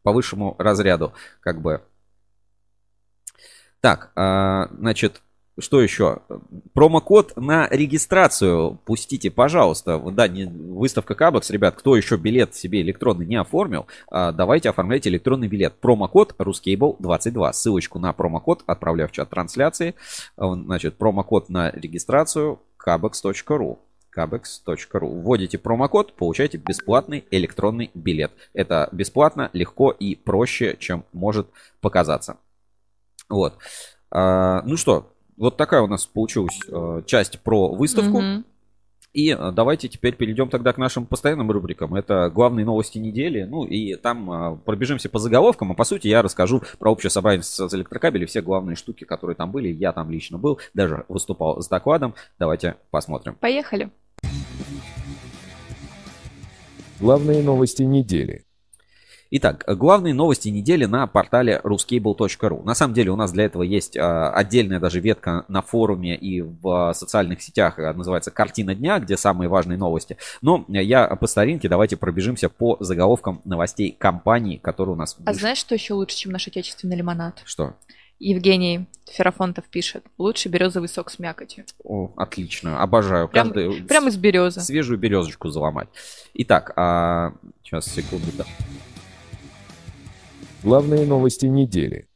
по 0.02 0.12
высшему 0.12 0.54
разряду, 0.58 1.12
как 1.40 1.60
бы. 1.60 1.82
Так, 3.80 4.10
значит, 4.16 5.22
что 5.58 5.80
еще? 5.80 6.18
Промокод 6.72 7.36
на 7.36 7.68
регистрацию 7.68 8.78
пустите, 8.84 9.30
пожалуйста. 9.30 9.98
Да, 9.98 10.28
не, 10.28 10.44
выставка 10.44 11.14
Кабекс, 11.14 11.50
ребят, 11.50 11.74
кто 11.76 11.96
еще 11.96 12.16
билет 12.16 12.54
себе 12.54 12.80
электронный 12.82 13.26
не 13.26 13.36
оформил, 13.36 13.86
а, 14.10 14.32
давайте 14.32 14.70
оформляйте 14.70 15.08
электронный 15.08 15.48
билет. 15.48 15.74
Промокод 15.80 16.34
Ruscable22. 16.38 17.52
Ссылочку 17.52 17.98
на 17.98 18.12
промокод 18.12 18.62
отправляю 18.66 19.08
в 19.08 19.12
чат 19.12 19.30
трансляции. 19.30 19.94
А, 20.36 20.54
Значит, 20.54 20.96
промокод 20.96 21.48
на 21.48 21.70
регистрацию 21.70 22.60
kabex.ru 22.84 23.78
kabex.ru. 24.16 25.22
Вводите 25.22 25.58
промокод, 25.58 26.14
получаете 26.14 26.58
бесплатный 26.58 27.24
электронный 27.30 27.90
билет. 27.94 28.32
Это 28.52 28.88
бесплатно, 28.92 29.50
легко 29.52 29.90
и 29.90 30.14
проще, 30.14 30.76
чем 30.78 31.04
может 31.12 31.48
показаться. 31.80 32.38
Вот. 33.28 33.58
А, 34.10 34.62
ну 34.62 34.76
что, 34.76 35.12
вот 35.38 35.56
такая 35.56 35.82
у 35.82 35.86
нас 35.86 36.06
получилась 36.06 36.58
э, 36.68 37.02
часть 37.06 37.40
про 37.40 37.68
выставку. 37.68 38.20
Мгм. 38.20 38.44
И 39.14 39.30
э, 39.30 39.52
давайте 39.52 39.88
теперь 39.88 40.14
перейдем 40.14 40.48
тогда 40.48 40.72
к 40.72 40.78
нашим 40.78 41.06
постоянным 41.06 41.50
рубрикам. 41.50 41.94
Это 41.94 42.30
главные 42.30 42.66
новости 42.66 42.98
недели. 42.98 43.44
Ну 43.44 43.64
и 43.64 43.94
там 43.94 44.30
э, 44.30 44.56
пробежимся 44.64 45.08
по 45.08 45.18
заголовкам. 45.18 45.72
А 45.72 45.74
по 45.74 45.84
сути 45.84 46.08
я 46.08 46.22
расскажу 46.22 46.62
про 46.78 46.90
общее 46.90 47.10
собрание 47.10 47.42
с 47.42 47.68
с 47.68 47.74
электрокабелей. 47.74 48.26
Все 48.26 48.42
главные 48.42 48.76
штуки, 48.76 49.04
которые 49.04 49.36
там 49.36 49.50
были. 49.50 49.68
Я 49.68 49.92
там 49.92 50.10
лично 50.10 50.38
был. 50.38 50.60
Даже 50.74 51.04
выступал 51.08 51.62
с 51.62 51.68
докладом. 51.68 52.14
Давайте 52.38 52.76
посмотрим. 52.90 53.34
Поехали. 53.34 53.90
Главные 57.00 57.42
новости 57.42 57.82
недели. 57.82 58.44
Итак, 59.30 59.64
главные 59.66 60.14
новости 60.14 60.48
недели 60.48 60.86
на 60.86 61.06
портале 61.06 61.60
ruscable.ru. 61.62 62.64
На 62.64 62.74
самом 62.74 62.94
деле 62.94 63.10
у 63.10 63.16
нас 63.16 63.30
для 63.30 63.44
этого 63.44 63.62
есть 63.62 63.94
а, 63.94 64.30
отдельная 64.30 64.80
даже 64.80 65.00
ветка 65.00 65.44
на 65.48 65.60
форуме 65.60 66.16
и 66.16 66.40
в 66.40 66.66
а, 66.88 66.94
социальных 66.94 67.42
сетях, 67.42 67.78
а, 67.78 67.92
называется 67.92 68.30
«Картина 68.30 68.74
дня», 68.74 68.98
где 68.98 69.18
самые 69.18 69.50
важные 69.50 69.76
новости. 69.76 70.16
Но 70.40 70.64
я 70.68 71.06
по 71.08 71.26
старинке 71.26 71.68
давайте 71.68 71.98
пробежимся 71.98 72.48
по 72.48 72.78
заголовкам 72.80 73.42
новостей 73.44 73.94
компаний, 73.98 74.56
которые 74.56 74.94
у 74.94 74.98
нас 74.98 75.14
А 75.18 75.28
вышли. 75.30 75.40
знаешь, 75.40 75.58
что 75.58 75.74
еще 75.74 75.92
лучше, 75.92 76.16
чем 76.16 76.32
наш 76.32 76.48
отечественный 76.48 76.96
лимонад? 76.96 77.42
Что? 77.44 77.74
Евгений 78.20 78.86
Ферафонтов 79.12 79.66
пишет. 79.66 80.04
Лучше 80.16 80.48
березовый 80.48 80.88
сок 80.88 81.10
с 81.10 81.18
мякотью. 81.18 81.64
О, 81.84 82.10
отлично, 82.16 82.80
обожаю. 82.82 83.28
Прям- 83.28 83.52
Каждый- 83.52 83.82
Прямо 83.82 84.08
из 84.08 84.16
березы. 84.16 84.60
свежую 84.62 84.98
березочку 84.98 85.50
заломать. 85.50 85.88
Итак, 86.34 86.72
а, 86.76 87.32
сейчас 87.62 87.84
секунду. 87.92 88.26
да. 88.38 88.44
Главные 90.62 91.06
новости 91.06 91.46
недели. 91.46 92.08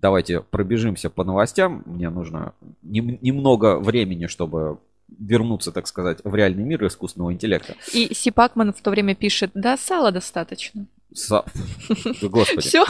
Давайте 0.00 0.40
пробежимся 0.40 1.10
по 1.10 1.24
новостям. 1.24 1.82
Мне 1.86 2.10
нужно 2.10 2.54
нем- 2.82 3.18
немного 3.22 3.78
времени, 3.78 4.26
чтобы 4.26 4.78
вернуться, 5.08 5.70
так 5.72 5.86
сказать, 5.86 6.18
в 6.24 6.34
реальный 6.34 6.62
мир 6.64 6.84
искусственного 6.86 7.32
интеллекта. 7.32 7.74
И 7.92 8.12
Си 8.14 8.30
Пакман 8.30 8.72
в 8.72 8.80
то 8.82 8.90
время 8.90 9.14
пишет, 9.14 9.50
да, 9.54 9.76
сала 9.76 10.10
достаточно. 10.12 10.86
Са- 11.14 11.44
Господи. 12.28 12.60
Все. 12.68 12.84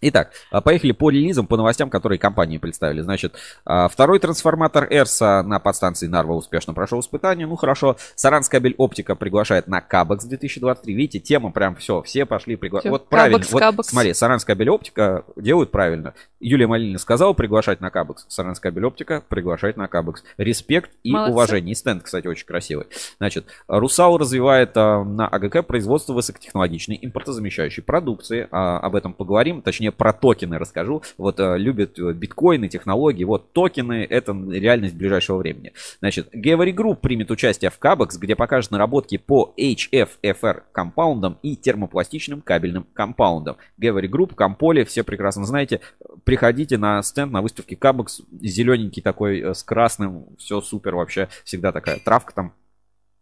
Итак, 0.00 0.30
а, 0.50 0.60
поехали 0.60 0.92
по 0.92 1.10
релизам, 1.10 1.46
по 1.46 1.56
новостям, 1.56 1.90
которые 1.90 2.18
компании 2.18 2.58
представили. 2.58 3.00
Значит, 3.00 3.34
а, 3.64 3.88
второй 3.88 4.20
трансформатор 4.20 4.86
Эрса 4.90 5.42
на 5.42 5.58
подстанции 5.58 6.06
Нарва 6.06 6.34
успешно 6.34 6.72
прошел 6.72 7.00
испытание. 7.00 7.46
Ну 7.46 7.56
хорошо. 7.56 7.96
Саранскабель 8.14 8.74
Оптика 8.78 9.16
приглашает 9.16 9.66
на 9.66 9.80
Кабекс 9.80 10.24
2023. 10.24 10.94
Видите, 10.94 11.18
тема 11.18 11.50
прям 11.50 11.74
все, 11.74 12.02
все 12.02 12.26
пошли 12.26 12.56
приглашать. 12.56 12.90
Вот 12.90 13.08
правильно. 13.08 13.38
Кабекс, 13.38 13.52
вот 13.52 13.60
Кабекс. 13.60 13.88
смотри, 13.88 14.14
Саранскабель 14.14 14.70
Оптика 14.70 15.24
делают 15.36 15.70
правильно. 15.70 16.14
Юлия 16.40 16.66
Малинина 16.66 16.98
сказала 16.98 17.32
приглашать 17.32 17.80
на 17.80 17.90
Кабекс. 17.90 18.24
Саранскабель 18.28 18.84
Оптика 18.84 19.22
приглашать 19.28 19.76
на 19.76 19.88
Кабекс. 19.88 20.22
Респект 20.36 20.90
и 21.02 21.12
Молодцы. 21.12 21.32
уважение. 21.32 21.72
И 21.72 21.74
стенд, 21.74 22.02
кстати, 22.02 22.26
очень 22.26 22.46
красивый. 22.46 22.86
Значит, 23.18 23.46
Русал 23.66 24.18
развивает 24.18 24.76
а, 24.76 25.02
на 25.02 25.26
АГК 25.26 25.66
производство 25.66 26.12
высокотехнологичной 26.12 26.98
импортозамещающей 27.02 27.82
продукции. 27.82 28.48
А, 28.52 28.78
об 28.78 28.94
этом 28.94 29.14
поговорим, 29.14 29.62
точнее 29.62 29.90
про 29.90 30.12
токены 30.12 30.58
расскажу. 30.58 31.02
Вот 31.16 31.40
а, 31.40 31.56
любят 31.56 31.98
э, 31.98 32.12
биткоины, 32.12 32.68
технологии. 32.68 33.24
Вот 33.24 33.52
токены 33.52 34.06
это 34.08 34.32
реальность 34.32 34.94
ближайшего 34.94 35.38
времени. 35.38 35.72
Значит, 35.98 36.32
Gevery 36.34 36.72
Group 36.72 36.96
примет 36.96 37.30
участие 37.30 37.70
в 37.70 37.78
Кабекс, 37.78 38.16
где 38.16 38.36
покажет 38.36 38.70
наработки 38.70 39.18
по 39.18 39.54
HFFR 39.58 40.62
компаундам 40.70 41.38
и 41.42 41.56
термопластичным 41.56 42.42
кабельным 42.42 42.86
компаундам. 42.94 43.56
Gevery 43.80 44.08
Group, 44.08 44.34
Комполе, 44.34 44.84
все 44.84 45.02
прекрасно 45.02 45.44
знаете. 45.44 45.80
Приходите 46.28 46.76
на 46.76 47.02
стенд 47.02 47.32
на 47.32 47.40
выставке 47.40 47.74
Кабекс, 47.74 48.20
зелененький 48.42 49.00
такой 49.00 49.40
э, 49.40 49.54
с 49.54 49.62
красным, 49.62 50.26
все 50.36 50.60
супер 50.60 50.94
вообще, 50.94 51.30
всегда 51.42 51.72
такая 51.72 52.00
травка 52.04 52.34
там 52.34 52.52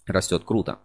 растет 0.07 0.43
круто. 0.45 0.79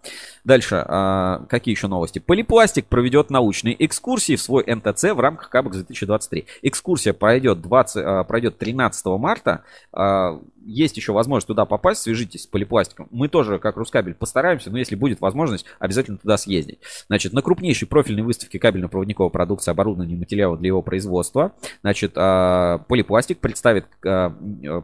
Дальше, 0.43 0.83
а, 0.87 1.45
какие 1.49 1.73
еще 1.73 1.87
новости? 1.87 2.19
Полипластик 2.19 2.85
проведет 2.87 3.29
научные 3.29 3.75
экскурсии 3.85 4.35
в 4.35 4.41
свой 4.41 4.63
НТЦ 4.67 5.11
в 5.13 5.19
рамках 5.19 5.49
Кабекс 5.49 5.77
2023. 5.77 6.45
Экскурсия 6.61 7.13
пройдет, 7.13 7.61
20, 7.61 8.03
а, 8.03 8.23
пройдет 8.23 8.57
13 8.57 9.17
марта. 9.17 9.63
А, 9.93 10.39
есть 10.65 10.97
еще 10.97 11.11
возможность 11.11 11.47
туда 11.47 11.65
попасть, 11.65 12.01
свяжитесь 12.01 12.43
с 12.43 12.47
полипластиком. 12.47 13.07
Мы 13.11 13.27
тоже, 13.27 13.59
как 13.59 13.77
Рускабель, 13.77 14.13
постараемся, 14.13 14.69
но 14.69 14.77
если 14.77 14.95
будет 14.95 15.21
возможность, 15.21 15.65
обязательно 15.79 16.17
туда 16.17 16.37
съездить. 16.37 16.79
Значит, 17.07 17.33
на 17.33 17.41
крупнейшей 17.41 17.87
профильной 17.87 18.23
выставке 18.23 18.59
кабельно-проводниковой 18.59 19.31
продукции, 19.31 19.71
оборудования 19.71 20.15
и 20.15 20.17
материалов 20.17 20.59
для 20.59 20.67
его 20.67 20.81
производства, 20.81 21.53
значит, 21.81 22.13
а, 22.15 22.79
полипластик 22.87 23.39
представит 23.39 23.85
а, 24.05 24.29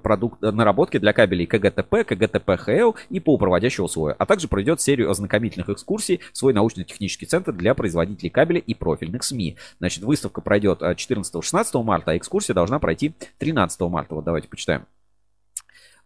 продукт, 0.01 0.41
наработки 0.41 0.97
для 0.97 1.13
кабелей 1.13 1.45
КГТП, 1.45 2.05
КГТП-ХЛ 2.07 2.95
и 3.09 3.19
полупроводящего 3.19 3.87
слоя, 3.87 4.13
также 4.27 4.47
пройдет 4.47 4.81
серию 4.81 5.09
ознакомительных 5.09 5.69
экскурсий 5.69 6.21
в 6.31 6.37
свой 6.37 6.53
научно-технический 6.53 7.25
центр 7.25 7.51
для 7.51 7.73
производителей 7.73 8.29
кабеля 8.29 8.59
и 8.59 8.73
профильных 8.73 9.23
СМИ. 9.23 9.57
Значит, 9.79 10.03
выставка 10.03 10.41
пройдет 10.41 10.83
а, 10.83 10.93
14-16 10.93 11.83
марта, 11.83 12.11
а 12.11 12.17
экскурсия 12.17 12.53
должна 12.53 12.79
пройти 12.79 13.13
13 13.39 13.79
марта. 13.81 14.15
Вот 14.15 14.25
давайте 14.25 14.47
почитаем. 14.47 14.85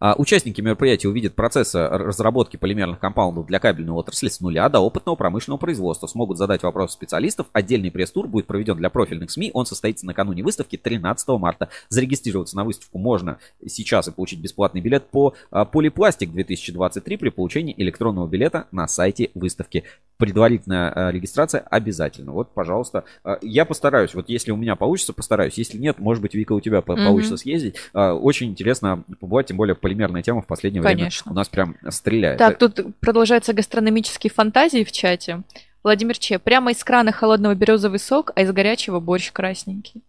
А, 0.04 0.16
Участники 0.18 0.60
мероприятия 0.60 1.06
увидят 1.06 1.36
процессы 1.36 1.78
разработки 1.86 2.56
полимерных 2.56 2.98
компаундов 2.98 3.46
для 3.46 3.60
кабельной 3.60 3.92
отрасли 3.92 4.26
с 4.26 4.40
нуля 4.40 4.68
до 4.68 4.80
опытного 4.80 5.14
промышленного 5.14 5.60
производства. 5.60 6.08
Смогут 6.08 6.38
задать 6.38 6.64
вопросы 6.64 6.94
специалистов. 6.94 7.46
Отдельный 7.52 7.92
пресс-тур 7.92 8.26
будет 8.26 8.48
проведен 8.48 8.76
для 8.76 8.90
профильных 8.90 9.30
СМИ. 9.30 9.52
Он 9.54 9.64
состоится 9.64 10.04
накануне 10.04 10.42
выставки 10.42 10.76
13 10.76 11.28
марта. 11.38 11.68
Зарегистрироваться 11.88 12.56
на 12.56 12.64
выставку 12.64 12.98
можно 12.98 13.38
сейчас 13.64 14.08
и 14.08 14.10
получить 14.10 14.40
бесплатный 14.40 14.80
билет 14.80 15.06
по 15.06 15.34
а, 15.52 15.64
Полипластик 15.64 16.32
2023 16.32 17.16
при 17.16 17.28
получении 17.28 17.72
электронного 17.78 18.26
билета 18.26 18.66
на 18.72 18.88
сайте 18.88 19.30
выставки. 19.36 19.84
Предварительная 20.16 20.90
а, 20.90 21.12
регистрация 21.12 21.60
обязательно. 21.60 22.32
Вот, 22.32 22.52
пожалуйста. 22.54 23.04
Я 23.40 23.64
постараюсь. 23.64 24.14
Вот 24.14 24.28
если 24.28 24.50
у 24.50 24.56
меня 24.56 24.74
получится, 24.74 25.12
постараюсь. 25.12 25.54
Если 25.58 25.78
нет, 25.78 26.00
может 26.00 26.22
быть, 26.22 26.34
Вика, 26.34 26.54
у 26.54 26.60
тебя 26.60 26.80
Мгм. 26.80 27.06
получится 27.06 27.36
съездить. 27.36 27.76
Очень 27.94 28.48
интересно 28.48 29.04
побывать, 29.20 29.46
тем 29.46 29.56
более 29.56 29.76
полимерная 29.92 30.22
тема 30.22 30.42
в 30.42 30.46
последнее 30.46 30.82
время 30.82 30.96
Конечно. 30.96 31.32
у 31.32 31.34
нас 31.34 31.48
прям 31.48 31.76
стреляет. 31.90 32.38
Так, 32.38 32.58
тут 32.58 32.80
продолжаются 33.00 33.52
гастрономические 33.52 34.30
фантазии 34.30 34.84
в 34.84 34.92
чате. 34.92 35.42
Владимир 35.82 36.16
Че, 36.16 36.38
прямо 36.38 36.70
из 36.70 36.82
крана 36.82 37.12
холодного 37.12 37.54
березовый 37.54 37.98
сок, 37.98 38.30
а 38.34 38.42
из 38.42 38.52
горячего 38.52 39.00
борщ 39.00 39.32
красненький. 39.32 40.02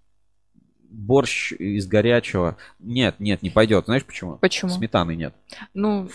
Борщ 0.90 1.52
из 1.54 1.88
горячего. 1.88 2.58
Нет, 2.80 3.16
нет, 3.20 3.42
не 3.42 3.50
пойдет. 3.50 3.86
Знаешь 3.86 4.06
почему? 4.06 4.38
Почему? 4.38 4.70
Сметаны 4.70 5.16
нет. 5.16 5.34
Ну, 5.74 6.08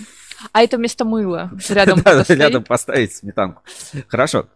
а 0.53 0.63
это 0.63 0.77
вместо 0.77 1.05
мыла 1.05 1.51
рядом 1.69 2.01
рядом 2.29 2.63
поставить 2.63 3.15
сметанку. 3.15 3.63
Хорошо. 4.07 4.47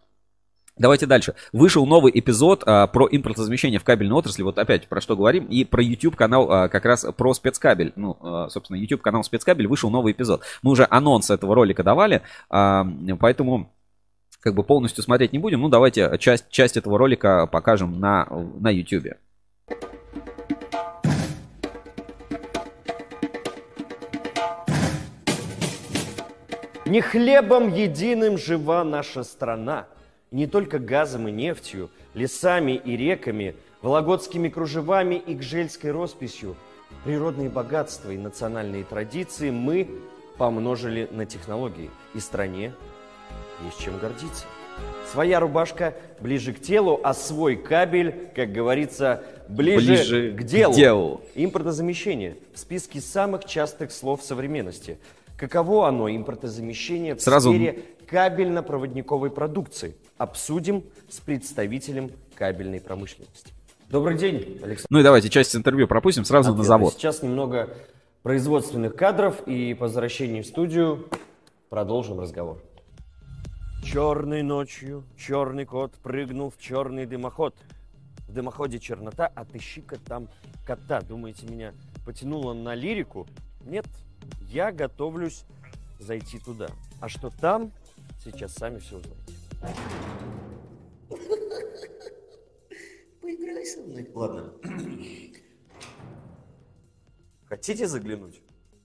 Давайте 0.78 1.04
дальше. 1.04 1.34
Вышел 1.52 1.84
новый 1.84 2.10
эпизод 2.14 2.62
а, 2.64 2.86
про 2.86 3.06
импортозамещение 3.10 3.78
в 3.78 3.84
кабельной 3.84 4.16
отрасли. 4.16 4.42
Вот 4.42 4.58
опять 4.58 4.88
про 4.88 5.02
что 5.02 5.16
говорим. 5.16 5.44
И 5.44 5.64
про 5.64 5.82
YouTube 5.82 6.16
канал 6.16 6.50
а, 6.50 6.68
как 6.68 6.86
раз 6.86 7.04
про 7.16 7.34
спецкабель. 7.34 7.92
Ну, 7.94 8.16
а, 8.20 8.48
собственно, 8.48 8.78
YouTube 8.78 9.02
канал 9.02 9.22
спецкабель 9.22 9.66
вышел 9.66 9.90
новый 9.90 10.12
эпизод. 10.12 10.42
Мы 10.62 10.70
уже 10.70 10.86
анонс 10.88 11.30
этого 11.30 11.54
ролика 11.54 11.82
давали, 11.82 12.22
а, 12.48 12.86
поэтому 13.20 13.70
как 14.40 14.54
бы 14.54 14.62
полностью 14.62 15.04
смотреть 15.04 15.32
не 15.32 15.38
будем. 15.38 15.60
Ну, 15.60 15.68
давайте 15.68 16.16
часть, 16.18 16.48
часть 16.48 16.78
этого 16.78 16.98
ролика 16.98 17.46
покажем 17.46 18.00
на, 18.00 18.26
на 18.58 18.70
YouTube. 18.70 19.18
Не 26.86 27.00
хлебом 27.00 27.72
единым 27.72 28.36
жива 28.36 28.84
наша 28.84 29.22
страна, 29.22 29.86
и 30.32 30.36
не 30.36 30.46
только 30.46 30.78
газом 30.78 31.28
и 31.28 31.30
нефтью, 31.32 31.90
лесами 32.14 32.72
и 32.72 32.96
реками, 32.96 33.54
вологодскими 33.82 34.48
кружевами 34.48 35.14
и 35.14 35.34
гжельской 35.34 35.90
росписью. 35.92 36.56
Природные 37.04 37.48
богатства 37.48 38.10
и 38.10 38.18
национальные 38.18 38.84
традиции 38.84 39.50
мы 39.50 39.88
помножили 40.38 41.08
на 41.12 41.26
технологии, 41.26 41.90
и 42.14 42.20
стране 42.20 42.72
есть 43.64 43.78
чем 43.80 43.98
гордиться. 43.98 44.46
Своя 45.10 45.38
рубашка 45.40 45.94
ближе 46.20 46.52
к 46.54 46.60
телу, 46.60 46.98
а 47.02 47.12
свой 47.12 47.56
кабель, 47.56 48.28
как 48.34 48.52
говорится, 48.52 49.22
ближе, 49.48 49.92
Ближе 49.94 50.32
к 50.32 50.42
делу. 50.44 50.72
к 50.72 50.76
делу. 50.76 51.20
Импортозамещение 51.34 52.36
в 52.54 52.58
списке 52.58 53.00
самых 53.00 53.44
частых 53.44 53.92
слов 53.92 54.22
современности. 54.22 54.98
Каково 55.36 55.88
оно, 55.88 56.08
импортозамещение, 56.08 57.14
в 57.16 57.20
Сразу- 57.22 57.50
сфере 57.52 57.82
кабельно-проводниковой 58.06 59.30
продукции? 59.30 59.94
Обсудим 60.22 60.84
с 61.08 61.18
представителем 61.18 62.12
кабельной 62.36 62.80
промышленности. 62.80 63.52
Добрый 63.90 64.16
день, 64.16 64.60
Александр. 64.62 64.86
Ну 64.88 65.00
и 65.00 65.02
давайте 65.02 65.28
часть 65.28 65.56
интервью 65.56 65.88
пропустим 65.88 66.24
сразу 66.24 66.50
на 66.50 66.54
Ответ. 66.54 66.66
завод. 66.68 66.94
Сейчас 66.94 67.24
немного 67.24 67.76
производственных 68.22 68.94
кадров 68.94 69.42
и 69.48 69.74
по 69.74 69.86
возвращении 69.86 70.42
в 70.42 70.46
студию 70.46 71.08
продолжим 71.70 72.20
разговор. 72.20 72.62
Черной 73.84 74.44
ночью 74.44 75.02
черный 75.18 75.64
кот 75.64 75.92
прыгнул 75.94 76.50
в 76.50 76.56
черный 76.56 77.04
дымоход. 77.04 77.56
В 78.28 78.32
дымоходе 78.32 78.78
чернота, 78.78 79.26
отыщи-ка 79.26 79.98
там 80.06 80.28
кота. 80.64 81.00
Думаете, 81.00 81.48
меня 81.48 81.74
потянуло 82.06 82.52
на 82.52 82.76
лирику? 82.76 83.26
Нет, 83.64 83.86
я 84.52 84.70
готовлюсь 84.70 85.42
зайти 85.98 86.38
туда. 86.38 86.68
А 87.00 87.08
что 87.08 87.28
там, 87.28 87.72
сейчас 88.24 88.52
сами 88.52 88.78
все 88.78 88.98
узнаете. 88.98 89.41
Поиграй 93.20 93.64
со 93.64 93.80
мной. 93.80 94.08
Ладно. 94.14 94.52
Хотите 97.48 97.86
заглянуть? 97.86 98.42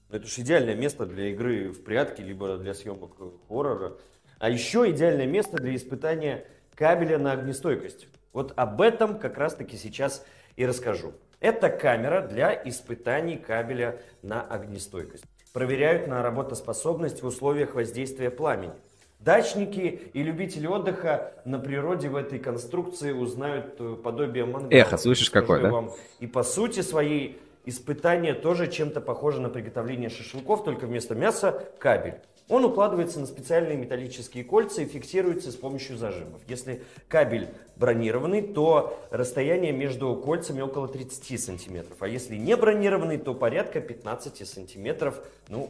Ну, 0.09 0.17
Это 0.17 0.27
же 0.27 0.41
идеальное 0.41 0.75
место 0.75 1.05
для 1.05 1.31
игры 1.31 1.69
в 1.69 1.83
прятки, 1.83 2.21
либо 2.21 2.57
для 2.57 2.73
съемок 2.73 3.17
хоррора. 3.47 3.97
А 4.39 4.49
еще 4.49 4.89
идеальное 4.91 5.25
место 5.25 5.57
для 5.57 5.75
испытания 5.75 6.45
кабеля 6.75 7.17
на 7.17 7.31
огнестойкость. 7.33 8.07
Вот 8.33 8.53
об 8.55 8.81
этом 8.81 9.19
как 9.19 9.37
раз-таки 9.37 9.77
сейчас 9.77 10.25
и 10.55 10.65
расскажу. 10.65 11.13
Это 11.39 11.69
камера 11.69 12.27
для 12.27 12.53
испытаний 12.65 13.37
кабеля 13.37 14.01
на 14.21 14.41
огнестойкость. 14.41 15.23
Проверяют 15.53 16.07
на 16.07 16.21
работоспособность 16.21 17.23
в 17.23 17.25
условиях 17.25 17.73
воздействия 17.73 18.29
пламени. 18.29 18.73
Дачники 19.19 20.09
и 20.13 20.23
любители 20.23 20.67
отдыха 20.67 21.33
на 21.43 21.59
природе 21.59 22.07
в 22.07 22.15
этой 22.15 22.39
конструкции 22.39 23.11
узнают 23.11 23.75
э, 23.79 23.95
подобие 24.01 24.45
мангала. 24.45 24.71
Эхо, 24.71 24.97
слышишь, 24.97 25.29
какое, 25.29 25.61
да? 25.61 25.69
вам. 25.69 25.91
И 26.19 26.27
по 26.27 26.43
сути 26.43 26.81
своей 26.81 27.39
испытание 27.65 28.33
тоже 28.33 28.71
чем-то 28.71 29.01
похоже 29.01 29.41
на 29.41 29.49
приготовление 29.49 30.09
шашлыков, 30.09 30.63
только 30.63 30.85
вместо 30.85 31.15
мяса 31.15 31.67
кабель. 31.79 32.15
Он 32.47 32.63
укладывается 32.63 33.19
на 33.19 33.25
специальные 33.25 33.75
металлические 33.75 34.45
кольца 34.45 34.81
и 34.81 34.85
фиксируется 34.85 35.51
с 35.51 35.55
помощью 35.55 35.97
зажимов. 35.97 36.39
Если 36.47 36.83
кабель 37.09 37.49
бронированный, 37.75 38.41
то 38.41 38.97
расстояние 39.11 39.73
между 39.73 40.15
кольцами 40.15 40.61
около 40.61 40.87
30 40.87 41.43
сантиметров. 41.43 41.97
А 41.99 42.07
если 42.07 42.37
не 42.37 42.55
бронированный, 42.55 43.17
то 43.17 43.33
порядка 43.33 43.81
15 43.81 44.47
сантиметров, 44.47 45.21
ну, 45.49 45.69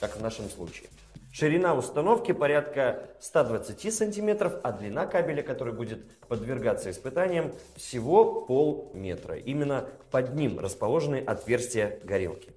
как 0.00 0.16
в 0.16 0.22
нашем 0.22 0.48
случае. 0.50 0.88
Ширина 1.32 1.74
установки 1.74 2.32
порядка 2.32 3.10
120 3.20 3.92
сантиметров, 3.92 4.54
а 4.62 4.72
длина 4.72 5.04
кабеля, 5.04 5.42
который 5.42 5.74
будет 5.74 6.10
подвергаться 6.28 6.90
испытаниям, 6.90 7.52
всего 7.74 8.40
полметра. 8.42 9.36
Именно 9.36 9.86
под 10.10 10.34
ним 10.34 10.58
расположены 10.58 11.16
отверстия 11.16 11.98
горелки. 12.04 12.52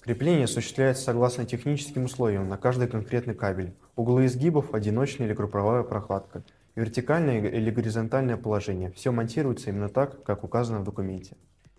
Крепление 0.00 0.44
осуществляется 0.44 1.04
согласно 1.04 1.44
техническим 1.44 2.04
условиям 2.04 2.48
на 2.48 2.56
каждый 2.56 2.88
конкретный 2.88 3.34
кабель. 3.34 3.74
Углы 3.94 4.26
изгибов, 4.26 4.72
одиночная 4.72 5.26
или 5.26 5.34
групповая 5.34 5.82
прокладка, 5.82 6.44
вертикальное 6.76 7.46
или 7.46 7.70
горизонтальное 7.70 8.38
положение. 8.38 8.90
Все 8.90 9.12
монтируется 9.12 9.68
именно 9.68 9.90
так, 9.90 10.22
как 10.22 10.44
указано 10.44 10.80
в 10.80 10.84
документе. 10.84 11.36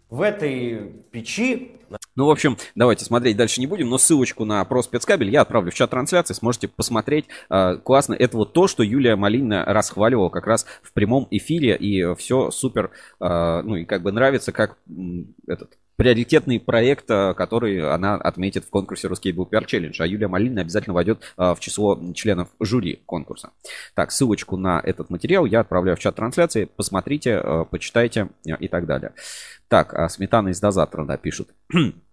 В 0.10 0.22
этой 0.22 0.94
печи 1.11 1.72
Ну, 2.15 2.27
в 2.27 2.30
общем, 2.30 2.57
давайте 2.76 3.06
смотреть 3.06 3.38
дальше 3.38 3.60
не 3.60 3.68
будем, 3.68 3.90
но 3.90 3.98
ссылочку 3.98 4.45
на 4.45 4.64
про 4.65 4.84
спецкабель 4.84 5.30
я 5.30 5.41
отправлю 5.41 5.72
в 5.72 5.73
чат 5.73 5.90
трансляции, 5.90 6.34
сможете 6.34 6.68
посмотреть. 6.68 7.26
Э, 7.49 7.77
Классно. 7.84 8.14
Это 8.14 8.38
вот 8.38 8.53
то, 8.53 8.68
что 8.68 8.84
Юлия 8.84 9.15
Малинина 9.15 9.65
расхваливала 9.65 10.30
как 10.30 10.48
раз 10.48 10.65
в 10.84 10.94
прямом 10.94 11.27
эфире, 11.32 11.76
и 11.76 12.15
все 12.15 12.52
супер, 12.52 12.91
э, 13.19 13.61
ну, 13.64 13.76
и 13.76 13.86
как 13.86 14.03
бы 14.03 14.11
нравится, 14.11 14.52
как 14.52 14.77
этот 15.48 15.77
приоритетный 15.96 16.60
проект, 16.60 17.10
э, 17.10 17.34
который 17.34 17.82
она 17.92 18.16
отметит 18.16 18.66
в 18.66 18.70
конкурсе 18.70 19.08
Русский 19.08 19.32
PR 19.32 19.66
Challenge. 19.66 19.96
А 20.00 20.08
Юлия 20.08 20.28
Малинина 20.28 20.62
обязательно 20.62 20.94
войдет 20.94 21.22
э, 21.38 21.54
в 21.54 21.60
число 21.60 22.00
членов 22.14 22.50
жюри 22.60 23.02
конкурса. 23.06 23.52
Так, 23.94 24.12
ссылочку 24.12 24.58
на 24.58 24.80
этот 24.84 25.10
материал 25.10 25.46
я 25.46 25.62
отправляю 25.62 25.98
в 25.98 26.00
чат 26.00 26.16
трансляции. 26.16 26.66
Посмотрите, 26.66 27.42
э, 27.44 27.66
почитайте 27.70 28.30
и 28.60 28.68
так 28.68 28.86
далее. 28.86 29.14
Так, 29.68 29.94
а 29.94 30.10
сметана 30.10 30.50
из 30.50 30.60
дозатора, 30.60 31.06
да, 31.06 31.18
пишут. 31.18 31.50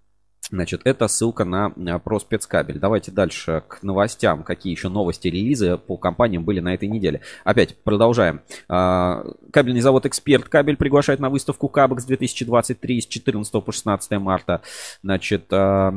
Значит, 0.53 0.83
это 0.85 1.09
ссылка 1.09 1.47
на 1.47 1.73
э, 1.75 1.99
про 1.99 2.21
спецкабель. 2.21 2.79
Давайте 2.79 3.11
дальше 3.11 3.63
к 3.67 3.83
новостям. 3.83 4.43
Какие 4.43 4.73
еще 4.73 4.91
новости, 4.91 5.29
релизы 5.29 5.79
по 5.79 5.97
компаниям 5.97 6.45
были 6.45 6.61
на 6.61 6.75
этой 6.75 6.91
неделе. 6.91 7.23
Опять 7.43 7.75
продолжаем. 7.83 8.43
А, 8.69 9.25
Кабельный 9.51 9.81
завод 9.81 10.05
«Эксперт» 10.05 10.51
кабель 10.51 10.77
приглашает 10.77 11.21
на 11.21 11.31
выставку 11.31 11.69
Кабекс 11.69 12.05
2023 12.05 13.01
с 13.01 13.07
14 13.07 13.65
по 13.65 13.73
16 13.73 14.13
марта. 14.21 14.61
Значит, 15.03 15.47
а, 15.53 15.91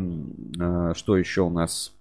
а, 0.58 0.94
что 0.96 1.18
еще 1.18 1.42
у 1.42 1.50
нас? 1.50 1.95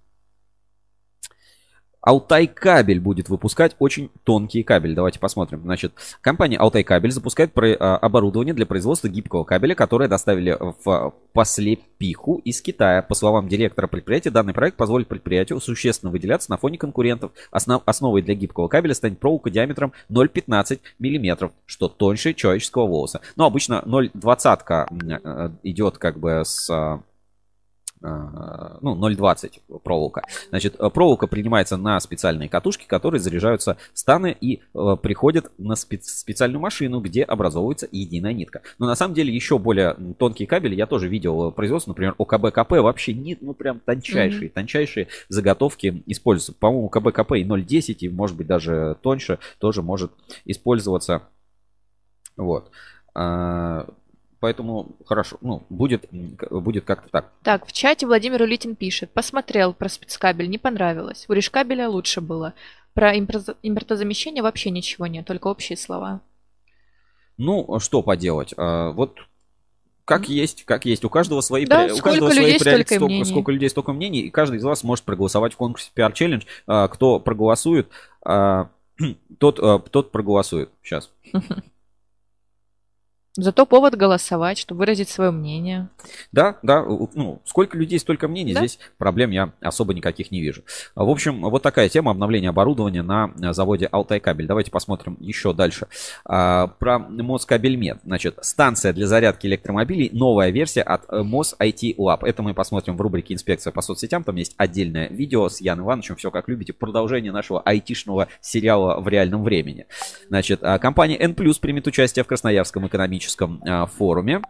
Алтай 2.05 2.45
Кабель 2.45 2.99
будет 2.99 3.29
выпускать 3.29 3.75
очень 3.79 4.11
тонкие 4.23 4.63
кабели. 4.63 4.93
Давайте 4.93 5.19
посмотрим. 5.19 5.61
Значит, 5.63 5.93
компания 6.21 6.55
Алтай 6.57 6.83
Кабель 6.83 7.11
запускает 7.11 7.51
а, 7.57 7.97
оборудование 7.97 8.53
для 8.53 8.67
производства 8.67 9.07
гибкого 9.07 9.43
кабеля, 9.43 9.73
которое 9.73 10.07
доставили 10.07 10.55
в 10.83 11.13
послепиху 11.33 12.35
из 12.45 12.61
Китая. 12.61 13.01
По 13.01 13.15
словам 13.15 13.47
директора 13.47 13.87
предприятия, 13.87 14.29
данный 14.29 14.53
проект 14.53 14.77
позволит 14.77 15.07
предприятию 15.07 15.59
существенно 15.59 16.11
выделяться 16.11 16.51
на 16.51 16.57
фоне 16.57 16.77
конкурентов. 16.77 17.31
Основ- 17.51 17.81
основой 17.85 18.21
для 18.21 18.35
гибкого 18.35 18.67
кабеля 18.67 18.93
станет 18.93 19.19
проволока 19.19 19.49
диаметром 19.49 19.91
0,15 20.09 20.79
мм, 20.99 21.51
что 21.65 21.87
тоньше 21.87 22.35
человеческого 22.35 22.85
волоса. 22.85 23.21
Но 23.35 23.47
обычно 23.47 23.81
0,20 23.83 25.19
э, 25.23 25.49
идет 25.63 25.97
как 25.97 26.19
бы 26.19 26.43
с 26.45 26.69
а, 26.69 26.75
а, 26.85 27.01
ну, 28.81 28.95
0,20 28.95 29.79
проволока. 29.83 30.23
Значит, 30.49 30.75
э, 30.79 30.89
проволока 30.89 31.27
принимается 31.27 31.77
на 31.77 31.99
специальные 31.99 32.49
катушки, 32.49 32.85
которые 32.85 33.19
заряжаются 33.19 33.77
в 33.93 33.99
станы 33.99 34.35
и 34.39 34.61
э, 34.73 34.97
приходят 35.01 35.51
на 35.57 35.73
спе- 35.73 36.01
специальную 36.01 36.61
машину, 36.61 36.99
где 37.01 37.23
образовывается 37.23 37.87
единая 37.91 38.33
нитка. 38.33 38.61
Но 38.79 38.85
на 38.85 38.95
самом 38.95 39.13
деле 39.13 39.33
еще 39.33 39.57
более 39.57 39.95
тонкие 40.17 40.47
кабели 40.47 40.75
я 40.75 40.85
тоже 40.85 41.07
видел 41.07 41.49
в 41.49 41.51
производстве, 41.51 41.91
например, 41.91 42.15
ОКБ-КП 42.17 42.81
вообще 42.81 43.13
не, 43.13 43.37
ну 43.41 43.53
прям 43.53 43.79
тончайшие, 43.79 44.49
тончайшие 44.49 45.07
заготовки 45.29 46.03
используются. 46.05 46.53
По-моему, 46.53 46.89
КБ-КП 46.89 47.33
и 47.33 47.43
0,10 47.43 47.95
и 47.99 48.09
может 48.09 48.37
быть 48.37 48.47
даже 48.47 48.97
тоньше 49.01 49.39
тоже 49.59 49.81
может 49.81 50.11
использоваться. 50.45 51.23
Вот. 52.37 52.71
Поэтому 54.45 54.89
хорошо, 55.07 55.37
ну, 55.41 55.63
будет, 55.71 56.05
будет 56.51 56.85
как-то 56.85 57.09
так. 57.09 57.31
Так, 57.41 57.65
в 57.65 57.71
чате 57.73 58.05
Владимир 58.05 58.43
Улитин 58.43 58.75
пишет. 58.75 59.09
Посмотрел 59.09 59.73
про 59.73 59.89
спецкабель, 59.89 60.47
не 60.51 60.59
понравилось. 60.59 61.25
У 61.27 61.33
решкабеля 61.33 61.89
лучше 61.89 62.21
было. 62.21 62.53
Про 62.93 63.15
импорт- 63.15 63.57
импортозамещение 63.63 64.43
вообще 64.43 64.69
ничего 64.69 65.07
нет, 65.07 65.25
только 65.25 65.47
общие 65.47 65.77
слова. 65.79 66.21
Ну, 67.39 67.79
что 67.79 68.03
поделать? 68.03 68.53
А, 68.55 68.91
Вот 68.91 69.17
как 70.05 70.29
есть, 70.29 70.63
как 70.65 70.85
есть. 70.85 71.03
У 71.03 71.09
каждого 71.09 71.41
свои, 71.41 71.65
Да, 71.65 71.85
при- 71.85 71.93
у 71.93 71.95
сколько 71.95 72.09
каждого 72.11 72.29
людей, 72.29 72.41
свои 72.43 72.49
столько 72.51 72.63
приоритеты, 72.69 72.95
столько, 72.97 73.05
мнений. 73.09 73.25
сколько 73.25 73.51
людей, 73.51 73.69
столько 73.71 73.93
мнений, 73.93 74.19
и 74.21 74.29
каждый 74.29 74.59
из 74.59 74.63
вас 74.63 74.83
может 74.83 75.05
проголосовать 75.05 75.53
в 75.53 75.57
конкурсе 75.57 75.89
PR 75.95 76.13
Challenge. 76.13 76.43
А, 76.67 76.87
Кто 76.87 77.19
проголосует, 77.19 77.89
а, 78.23 78.69
тот, 79.39 79.59
тот 79.91 80.11
проголосует. 80.11 80.69
Сейчас. 80.83 81.09
Зато 83.37 83.65
повод 83.65 83.95
голосовать, 83.95 84.57
чтобы 84.57 84.79
выразить 84.79 85.09
свое 85.09 85.29
мнение. 85.31 85.89
Да, 86.31 86.57
да. 86.63 86.85
Ну, 86.85 87.41
сколько 87.43 87.77
людей, 87.77 87.99
столько 87.99 88.29
мнений. 88.29 88.53
Да? 88.53 88.61
Здесь 88.61 88.79
проблем 88.97 89.31
я 89.31 89.51
особо 89.59 89.93
никаких 89.93 90.31
не 90.31 90.39
вижу. 90.39 90.63
В 90.95 91.09
общем, 91.09 91.41
вот 91.41 91.61
такая 91.61 91.89
тема 91.89 92.11
обновления 92.11 92.49
оборудования 92.49 93.01
на 93.01 93.33
заводе 93.51 93.87
Алтай 93.91 94.21
Кабель. 94.21 94.47
Давайте 94.47 94.71
посмотрим 94.71 95.17
еще 95.19 95.51
дальше. 95.53 95.87
А, 96.23 96.67
про 96.67 96.99
Москабельмет. 96.99 97.99
Значит, 98.05 98.37
станция 98.41 98.93
для 98.93 99.05
зарядки 99.05 99.47
электромобилей. 99.47 100.09
Новая 100.13 100.49
версия 100.51 100.81
от 100.81 101.03
э, 101.09 101.21
Мос 101.21 101.55
IT 101.59 101.97
Lab. 101.97 102.19
Это 102.21 102.41
мы 102.41 102.53
посмотрим 102.53 102.95
в 102.95 103.01
рубрике 103.01 103.33
«Инспекция 103.33 103.71
по 103.71 103.81
соцсетям». 103.81 104.23
Там 104.23 104.37
есть 104.37 104.53
отдельное 104.55 105.09
видео 105.09 105.49
с 105.49 105.59
Яном 105.59 105.87
Ивановичем. 105.87 106.15
Все 106.15 106.31
как 106.31 106.47
любите. 106.47 106.71
Продолжение 106.71 107.33
нашего 107.33 107.59
айтишного 107.59 108.29
сериала 108.39 109.01
в 109.01 109.09
реальном 109.09 109.43
времени. 109.43 109.87
Значит, 110.29 110.59
а, 110.63 110.79
компания 110.79 111.17
N+, 111.17 111.35
примет 111.35 111.85
участие 111.85 112.23
в 112.23 112.27
Красноярском 112.27 112.87
экономическом 112.87 113.24
экономическом 113.25 113.61
а, 113.65 113.85
форуме. 113.85 114.41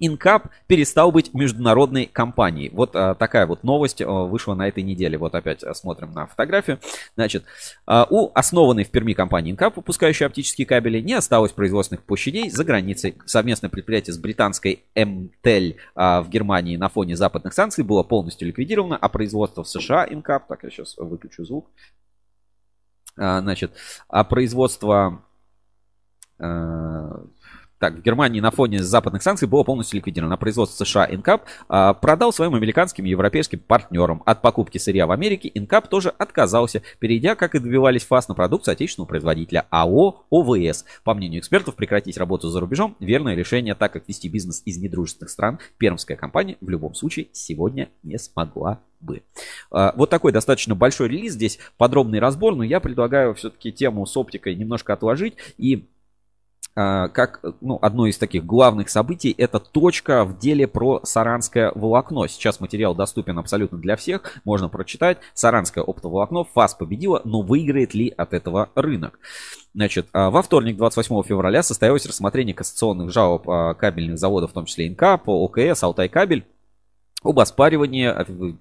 Инкап 0.00 0.52
перестал 0.68 1.10
быть 1.10 1.34
международной 1.34 2.06
компанией. 2.06 2.70
Вот 2.70 2.94
а, 2.94 3.16
такая 3.16 3.48
вот 3.48 3.64
новость 3.64 4.00
а, 4.00 4.06
вышла 4.06 4.54
на 4.54 4.68
этой 4.68 4.84
неделе. 4.84 5.18
Вот 5.18 5.34
опять 5.34 5.64
смотрим 5.76 6.12
на 6.12 6.26
фотографию. 6.28 6.78
Значит, 7.16 7.44
а, 7.84 8.06
у 8.08 8.30
основанной 8.32 8.84
в 8.84 8.90
Перми 8.90 9.12
компании 9.12 9.50
Инкап, 9.50 9.76
выпускающей 9.76 10.24
оптические 10.24 10.66
кабели, 10.66 11.00
не 11.00 11.14
осталось 11.14 11.50
производственных 11.50 12.04
площадей 12.04 12.48
за 12.48 12.62
границей. 12.62 13.16
Совместное 13.26 13.70
предприятие 13.70 14.14
с 14.14 14.18
британской 14.18 14.84
Emtelle 14.94 15.74
а, 15.96 16.22
в 16.22 16.28
Германии 16.28 16.76
на 16.76 16.88
фоне 16.88 17.16
западных 17.16 17.52
санкций 17.52 17.82
было 17.82 18.04
полностью 18.04 18.46
ликвидировано, 18.46 18.96
а 18.96 19.08
производство 19.08 19.64
в 19.64 19.68
США 19.68 20.06
Инкап, 20.08 20.46
так 20.46 20.62
я 20.62 20.70
сейчас 20.70 20.96
выключу 20.96 21.44
звук, 21.44 21.68
а, 23.16 23.40
значит, 23.40 23.72
а 24.06 24.22
производство 24.22 25.24
а, 26.38 27.24
так, 27.78 27.94
в 27.94 28.02
Германии 28.02 28.40
на 28.40 28.50
фоне 28.50 28.82
западных 28.82 29.22
санкций 29.22 29.46
было 29.46 29.62
полностью 29.62 29.98
ликвидировано. 29.98 30.36
Производство 30.36 30.84
США 30.84 31.06
Инкап 31.10 31.44
а, 31.68 31.94
продал 31.94 32.32
своим 32.32 32.54
американским 32.54 33.06
и 33.06 33.10
европейским 33.10 33.60
партнерам. 33.60 34.22
От 34.26 34.42
покупки 34.42 34.78
сырья 34.78 35.06
в 35.06 35.12
Америке 35.12 35.50
Инкап 35.54 35.88
тоже 35.88 36.10
отказался, 36.10 36.82
перейдя, 36.98 37.36
как 37.36 37.54
и 37.54 37.60
добивались 37.60 38.04
ФАС, 38.04 38.28
на 38.28 38.34
продукцию 38.34 38.72
отечественного 38.72 39.08
производителя 39.08 39.66
АО 39.70 40.24
ОВС. 40.30 40.84
По 41.04 41.14
мнению 41.14 41.40
экспертов, 41.40 41.76
прекратить 41.76 42.18
работу 42.18 42.48
за 42.48 42.60
рубежом– 42.60 42.96
верное 43.00 43.34
решение, 43.34 43.74
так 43.74 43.92
как 43.92 44.08
вести 44.08 44.28
бизнес 44.28 44.62
из 44.64 44.78
недружественных 44.78 45.30
стран 45.30 45.58
пермская 45.78 46.16
компания 46.16 46.56
в 46.60 46.68
любом 46.68 46.94
случае 46.94 47.28
сегодня 47.32 47.90
не 48.02 48.18
смогла 48.18 48.80
бы. 49.00 49.22
А, 49.70 49.94
вот 49.96 50.10
такой 50.10 50.32
достаточно 50.32 50.74
большой 50.74 51.08
релиз, 51.08 51.34
здесь 51.34 51.58
подробный 51.76 52.18
разбор, 52.18 52.56
но 52.56 52.64
я 52.64 52.80
предлагаю 52.80 53.34
все-таки 53.34 53.72
тему 53.72 54.04
с 54.06 54.16
оптикой 54.16 54.54
немножко 54.56 54.92
отложить 54.92 55.34
и 55.56 55.86
как 56.78 57.40
ну, 57.60 57.78
одно 57.82 58.06
из 58.06 58.18
таких 58.18 58.46
главных 58.46 58.88
событий, 58.88 59.34
это 59.36 59.58
точка 59.58 60.24
в 60.24 60.38
деле 60.38 60.66
про 60.68 61.00
саранское 61.02 61.72
волокно. 61.74 62.26
Сейчас 62.26 62.60
материал 62.60 62.94
доступен 62.94 63.38
абсолютно 63.38 63.78
для 63.78 63.96
всех, 63.96 64.40
можно 64.44 64.68
прочитать. 64.68 65.18
Саранское 65.34 65.82
оптоволокно, 65.82 66.44
ФАС 66.44 66.74
победила, 66.74 67.20
но 67.24 67.42
выиграет 67.42 67.94
ли 67.94 68.12
от 68.16 68.32
этого 68.32 68.70
рынок? 68.74 69.18
Значит, 69.74 70.08
а, 70.12 70.30
во 70.30 70.42
вторник, 70.42 70.76
28 70.76 71.22
февраля, 71.22 71.62
состоялось 71.62 72.06
рассмотрение 72.06 72.54
кассационных 72.54 73.12
жалоб 73.12 73.48
а, 73.48 73.74
кабельных 73.74 74.18
заводов, 74.18 74.50
в 74.50 74.54
том 74.54 74.64
числе 74.64 74.88
ИНК, 74.88 75.22
по 75.24 75.44
ОКС, 75.44 75.82
Алтай 75.82 76.08
Кабель, 76.08 76.44
об 77.22 77.38
оспаривании 77.40 78.06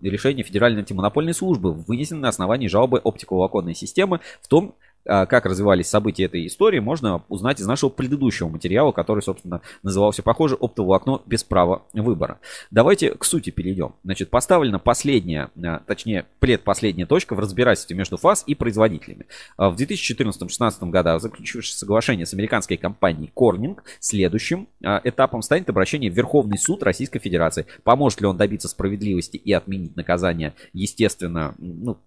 решения 0.02 0.44
Федеральной 0.44 0.81
антимонопольной 0.81 1.34
службы, 1.34 1.73
вынесенной 1.73 2.22
на 2.22 2.30
основании 2.30 2.68
жалобы 2.68 2.99
оптиковолоконной 2.99 3.76
системы, 3.76 4.19
в 4.41 4.48
том 4.48 4.76
а, 4.80 4.86
как 5.03 5.45
развивались 5.45 5.88
события 5.88 6.26
этой 6.26 6.45
истории, 6.48 6.80
можно 6.80 7.24
узнать 7.30 7.60
из 7.60 7.65
нашего 7.65 7.90
предыдущего 7.90 8.49
материала, 8.49 8.91
который, 8.91 9.22
собственно, 9.22 9.61
назывался 9.84 10.24
похоже 10.24 10.56
«Оптоволокно 10.60 11.22
без 11.26 11.44
права 11.44 11.84
выбора». 11.94 12.40
Давайте 12.72 13.11
к 13.11 13.24
сути 13.24 13.49
перейдем. 13.49 13.95
Значит, 14.03 14.30
поставлена 14.30 14.80
последняя, 14.80 15.49
а, 15.64 15.80
точнее, 15.86 16.26
предпоследняя 16.40 17.07
точка 17.07 17.36
в 17.36 17.40
разбирательстве 17.40 17.95
между 17.95 18.18
ФАС 18.18 18.44
и 18.48 18.56
производителями. 18.56 19.26
А, 19.57 19.69
в 19.69 19.76
2014-2016 19.76 20.90
годах 20.90 21.22
заключившись 21.22 21.78
соглашение 21.78 22.26
с 22.26 22.34
американской 22.34 22.78
компанией 22.78 23.32
Corning, 23.36 23.78
следующим 23.99 24.68
этапом 24.82 25.41
станет 25.41 25.69
обращение 25.69 26.11
в 26.11 26.15
Верховный 26.15 26.57
суд 26.57 26.84
Российской 26.84 27.19
Федерации. 27.19 27.65
Поможет 27.84 28.22
ли 28.22 28.28
он 28.28 28.38
добиться 28.38 28.68
справедливости 28.68 29.38
и 29.38 29.52
отменить 29.53 29.95
наказание? 29.95 30.53
Естественно, 30.74 31.56
ну, 31.57 31.98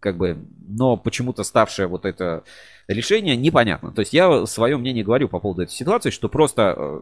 как 0.00 0.16
бы, 0.16 0.38
но 0.66 0.96
почему-то 0.96 1.44
ставшее 1.44 1.86
вот 1.86 2.04
это 2.04 2.42
решение 2.88 3.36
непонятно. 3.36 3.92
То 3.92 4.00
есть 4.00 4.12
я 4.12 4.46
свое 4.46 4.76
мнение 4.76 5.04
говорю 5.04 5.28
по 5.28 5.38
поводу 5.40 5.62
этой 5.62 5.72
ситуации, 5.72 6.10
что 6.10 6.28
просто 6.28 6.74
э, 6.76 7.00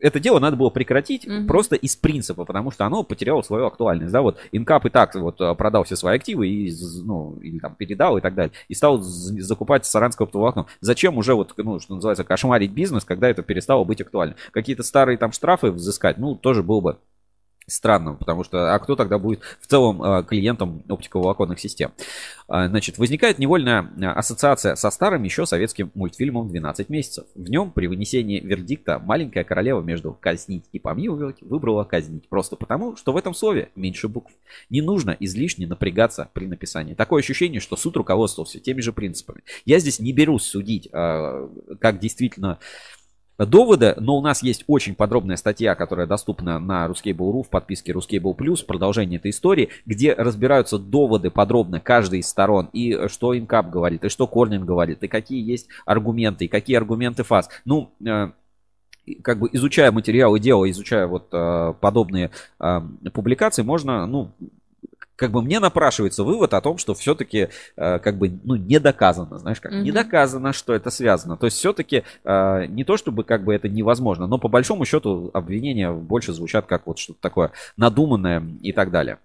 это 0.00 0.20
дело 0.20 0.38
надо 0.38 0.56
было 0.56 0.70
прекратить 0.70 1.24
mm-hmm. 1.24 1.46
просто 1.46 1.76
из 1.76 1.96
принципа, 1.96 2.44
потому 2.44 2.70
что 2.70 2.86
оно 2.86 3.02
потеряло 3.02 3.42
свою 3.42 3.66
актуальность. 3.66 4.12
Да, 4.12 4.22
вот 4.22 4.38
Инкап 4.52 4.86
и 4.86 4.90
так 4.90 5.14
вот 5.14 5.40
э, 5.40 5.54
продал 5.54 5.84
все 5.84 5.96
свои 5.96 6.16
активы 6.16 6.48
и, 6.48 6.74
ну, 7.04 7.38
или 7.42 7.58
там 7.58 7.74
передал 7.74 8.16
и 8.18 8.20
так 8.20 8.34
далее. 8.34 8.52
И 8.68 8.74
стал 8.74 8.98
закупать 9.00 9.84
саранское 9.86 10.26
оптоволокно. 10.26 10.66
Зачем 10.80 11.18
уже 11.18 11.34
вот, 11.34 11.52
ну, 11.56 11.80
что 11.80 11.94
называется, 11.94 12.24
кошмарить 12.24 12.72
бизнес, 12.72 13.04
когда 13.04 13.28
это 13.28 13.42
перестало 13.42 13.84
быть 13.84 14.00
актуально? 14.00 14.36
Какие-то 14.52 14.82
старые 14.82 15.18
там 15.18 15.32
штрафы 15.32 15.70
взыскать, 15.70 16.18
ну, 16.18 16.34
тоже 16.34 16.62
было 16.62 16.80
бы 16.80 16.98
странным, 17.68 18.16
потому 18.16 18.44
что, 18.44 18.74
а 18.74 18.78
кто 18.78 18.96
тогда 18.96 19.18
будет 19.18 19.40
в 19.60 19.66
целом 19.66 20.02
а, 20.02 20.22
клиентом 20.22 20.82
оптиковолоконных 20.88 21.60
систем? 21.60 21.92
А, 22.48 22.68
значит, 22.68 22.98
возникает 22.98 23.38
невольная 23.38 23.90
а, 24.00 24.12
ассоциация 24.12 24.74
со 24.74 24.90
старым 24.90 25.22
еще 25.22 25.46
советским 25.46 25.90
мультфильмом 25.94 26.50
«12 26.50 26.86
месяцев». 26.88 27.26
В 27.34 27.48
нем 27.48 27.70
при 27.70 27.86
вынесении 27.86 28.40
вердикта 28.40 28.98
маленькая 28.98 29.44
королева 29.44 29.82
между 29.82 30.16
казнить 30.18 30.64
и 30.72 30.78
помиловать 30.78 31.42
выбрала 31.42 31.84
казнить, 31.84 32.28
просто 32.28 32.56
потому, 32.56 32.96
что 32.96 33.12
в 33.12 33.16
этом 33.16 33.34
слове 33.34 33.70
меньше 33.76 34.08
букв. 34.08 34.32
Не 34.70 34.80
нужно 34.80 35.16
излишне 35.20 35.66
напрягаться 35.66 36.30
при 36.32 36.46
написании. 36.46 36.94
Такое 36.94 37.20
ощущение, 37.20 37.60
что 37.60 37.76
суд 37.76 37.96
руководствовался 37.96 38.58
теми 38.58 38.80
же 38.80 38.92
принципами. 38.92 39.42
Я 39.64 39.78
здесь 39.78 40.00
не 40.00 40.12
берусь 40.12 40.44
судить, 40.44 40.88
как 40.90 41.98
действительно 42.00 42.58
доводы, 43.46 43.94
но 43.98 44.16
у 44.16 44.20
нас 44.20 44.42
есть 44.42 44.64
очень 44.66 44.94
подробная 44.94 45.36
статья, 45.36 45.74
которая 45.74 46.06
доступна 46.06 46.58
на 46.58 46.86
Ruskable.ru 46.86 47.42
в 47.42 47.48
подписке 47.48 47.92
Ruskable 47.92 48.36
Plus, 48.36 48.64
продолжение 48.64 49.18
этой 49.18 49.30
истории, 49.30 49.68
где 49.86 50.14
разбираются 50.14 50.78
доводы 50.78 51.30
подробно 51.30 51.80
каждой 51.80 52.20
из 52.20 52.28
сторон, 52.28 52.68
и 52.72 53.08
что 53.08 53.36
Инкап 53.36 53.70
говорит, 53.70 54.04
и 54.04 54.08
что 54.08 54.26
Корнин 54.26 54.64
говорит, 54.64 55.02
и 55.02 55.08
какие 55.08 55.48
есть 55.48 55.68
аргументы, 55.86 56.46
и 56.46 56.48
какие 56.48 56.76
аргументы 56.76 57.22
ФАС. 57.22 57.48
Ну, 57.64 57.92
э, 58.04 58.30
как 59.22 59.38
бы 59.38 59.48
изучая 59.52 59.92
материалы 59.92 60.40
дела, 60.40 60.70
изучая 60.70 61.06
вот 61.06 61.28
э, 61.32 61.74
подобные 61.80 62.30
э, 62.60 62.80
публикации, 63.12 63.62
можно, 63.62 64.06
ну, 64.06 64.32
как 65.18 65.32
бы 65.32 65.42
мне 65.42 65.58
напрашивается 65.58 66.22
вывод 66.22 66.54
о 66.54 66.60
том, 66.60 66.78
что 66.78 66.94
все-таки 66.94 67.48
э, 67.76 67.98
как 67.98 68.16
бы 68.16 68.38
ну 68.44 68.54
не 68.54 68.78
доказано, 68.78 69.38
знаешь, 69.38 69.60
как 69.60 69.72
mm-hmm. 69.72 69.82
не 69.82 69.90
доказано, 69.90 70.52
что 70.52 70.72
это 70.72 70.90
связано. 70.90 71.36
То 71.36 71.46
есть 71.46 71.58
все-таки 71.58 72.04
э, 72.24 72.66
не 72.68 72.84
то 72.84 72.96
чтобы 72.96 73.24
как 73.24 73.42
бы 73.42 73.52
это 73.52 73.68
невозможно, 73.68 74.28
но 74.28 74.38
по 74.38 74.48
большому 74.48 74.84
счету 74.84 75.30
обвинения 75.34 75.90
больше 75.90 76.32
звучат 76.32 76.66
как 76.66 76.86
вот 76.86 76.98
что-то 77.00 77.20
такое 77.20 77.50
надуманное 77.76 78.42
и 78.62 78.72
так 78.72 78.92
далее. 78.92 79.18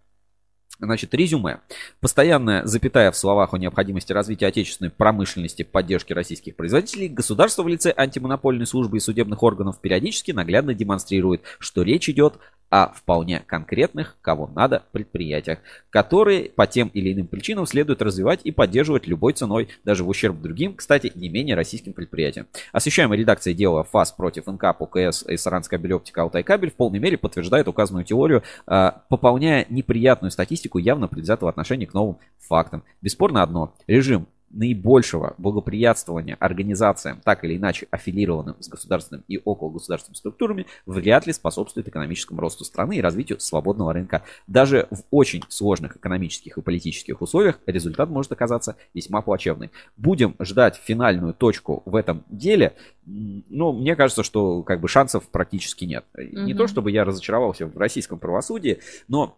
Значит, 0.80 1.14
резюме. 1.14 1.60
Постоянная 2.00 2.66
запятая 2.66 3.12
в 3.12 3.18
словах 3.18 3.54
о 3.54 3.58
необходимости 3.58 4.12
развития 4.12 4.48
отечественной 4.48 4.90
промышленности, 4.90 5.62
поддержки 5.64 6.14
российских 6.14 6.56
производителей, 6.56 7.08
государство 7.08 7.64
в 7.64 7.68
лице 7.68 7.94
антимонопольной 7.95 8.66
службы 8.66 8.98
и 8.98 9.00
судебных 9.00 9.44
органов 9.44 9.80
периодически 9.80 10.32
наглядно 10.32 10.74
демонстрирует, 10.74 11.44
что 11.60 11.84
речь 11.84 12.10
идет 12.10 12.40
о 12.74 12.91
вполне 12.91 13.44
конкретных, 13.45 14.18
кого 14.24 14.48
надо, 14.48 14.82
предприятиях, 14.91 15.60
которые 15.91 16.50
по 16.50 16.66
тем 16.66 16.88
или 16.88 17.14
иным 17.14 17.28
причинам 17.28 17.68
следует 17.68 18.02
развивать 18.02 18.40
и 18.44 18.52
поддерживать 18.52 19.06
любой 19.06 19.34
ценой, 19.34 19.68
даже 19.84 20.04
в 20.04 20.10
ущерб 20.10 20.41
другим, 20.41 20.74
кстати, 20.74 21.12
не 21.14 21.30
менее 21.30 21.56
российским 21.56 21.94
предприятиям. 21.94 22.48
Освещаемая 22.72 23.20
редакция 23.20 23.54
дела 23.54 23.84
ФАС 23.84 24.14
против 24.14 24.48
НК, 24.48 24.76
ПКС 24.76 25.24
и 25.28 25.38
Саранская 25.38 25.80
белеоптика 25.80 26.24
Алтайкабель 26.24 26.72
в 26.72 26.74
полной 26.74 26.98
мере 26.98 27.16
подтверждает 27.16 27.68
указанную 27.68 28.06
теорию, 28.06 28.41
а, 28.66 29.04
пополняя 29.08 29.68
неприятную 29.70 30.32
статистику 30.32 30.62
явно 30.77 31.07
предвзятого 31.07 31.49
отношения 31.49 31.88
к 31.88 31.94
новым 31.94 32.18
фактам. 32.40 32.84
Бесспорно 33.02 33.44
одно. 33.44 33.73
Режим 33.88 34.27
наибольшего 34.53 35.34
благоприятствования 35.38 36.38
организациям, 36.40 37.19
так 37.23 37.44
или 37.44 37.57
иначе 37.57 37.88
аффилированным 37.91 38.56
с 38.60 38.69
государственными 38.69 39.23
и 39.27 39.41
около 39.44 39.72
государственными 39.72 40.18
структурами, 40.18 40.68
вряд 40.85 41.27
ли 41.27 41.34
способствует 41.34 41.88
экономическому 41.88 42.40
росту 42.40 42.64
страны 42.64 42.98
и 42.98 43.02
развитию 43.02 43.40
свободного 43.40 43.94
рынка. 43.94 44.23
Даже 44.48 44.88
в 44.91 45.02
очень 45.11 45.44
сложных 45.49 45.98
экономических 45.98 46.57
и 46.57 46.61
политических 46.61 47.22
условиях 47.22 47.60
результат 47.65 48.10
может 48.10 48.31
оказаться 48.31 48.77
весьма 48.94 49.22
плачевный. 49.22 49.72
Будем 49.98 50.35
ждать 50.40 50.76
финальную 50.76 51.34
точку 51.34 51.81
в 51.85 51.95
этом 51.95 52.23
деле. 52.30 52.76
Ну, 53.06 53.73
мне 53.73 53.95
кажется, 53.95 54.23
что 54.23 54.61
как 54.64 54.80
бы 54.80 54.88
шансов 54.88 55.27
практически 55.30 55.85
нет. 55.85 56.06
Mm-hmm. 56.15 56.44
Не 56.44 56.53
то, 56.53 56.68
чтобы 56.68 56.91
я 56.91 57.03
разочаровался 57.03 57.65
в 57.65 57.77
российском 57.77 58.19
правосудии, 58.19 58.80
но, 59.07 59.38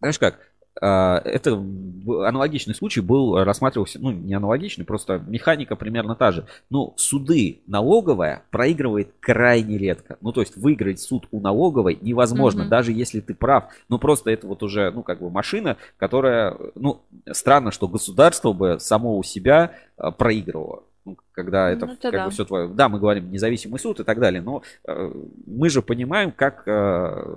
знаешь 0.00 0.18
как, 0.18 0.38
а, 0.80 1.22
это 1.24 1.52
аналогичный 1.52 2.74
случай 2.74 3.00
был, 3.00 3.42
рассматривался, 3.42 3.98
ну, 4.00 4.10
не 4.10 4.34
аналогичный, 4.34 4.84
просто 4.84 5.22
механика 5.26 5.74
примерно 5.74 6.14
та 6.14 6.32
же. 6.32 6.46
Ну, 6.68 6.92
суды 6.96 7.60
налоговая 7.66 8.42
проигрывает 8.50 9.10
крайне 9.20 9.78
редко. 9.78 10.18
Ну, 10.20 10.32
то 10.32 10.40
есть 10.40 10.56
выиграть 10.56 11.00
суд 11.00 11.26
у 11.30 11.40
налоговой 11.40 11.98
невозможно, 12.00 12.62
угу. 12.62 12.70
даже 12.70 12.92
если 12.92 13.20
ты 13.20 13.34
прав. 13.34 13.64
Ну, 13.88 13.98
просто 13.98 14.30
это 14.30 14.46
вот 14.46 14.62
уже, 14.62 14.90
ну, 14.90 15.02
как 15.02 15.20
бы 15.20 15.30
машина, 15.30 15.76
которая, 15.96 16.56
ну, 16.74 17.02
странно, 17.32 17.70
что 17.70 17.88
государство 17.88 18.52
бы 18.52 18.78
само 18.78 19.16
у 19.16 19.22
себя 19.22 19.72
а, 19.96 20.10
проигрывало. 20.10 20.82
Ну, 21.06 21.16
когда 21.32 21.70
это, 21.70 21.86
ну, 21.86 21.92
это 21.92 22.02
как 22.02 22.12
да. 22.12 22.24
бы 22.26 22.30
все 22.32 22.44
твое. 22.44 22.68
Да, 22.68 22.88
мы 22.88 22.98
говорим 22.98 23.30
независимый 23.30 23.78
суд 23.78 24.00
и 24.00 24.04
так 24.04 24.18
далее, 24.18 24.42
но 24.42 24.62
э, 24.88 25.12
мы 25.46 25.70
же 25.70 25.80
понимаем, 25.80 26.32
как 26.32 26.64
э, 26.66 27.36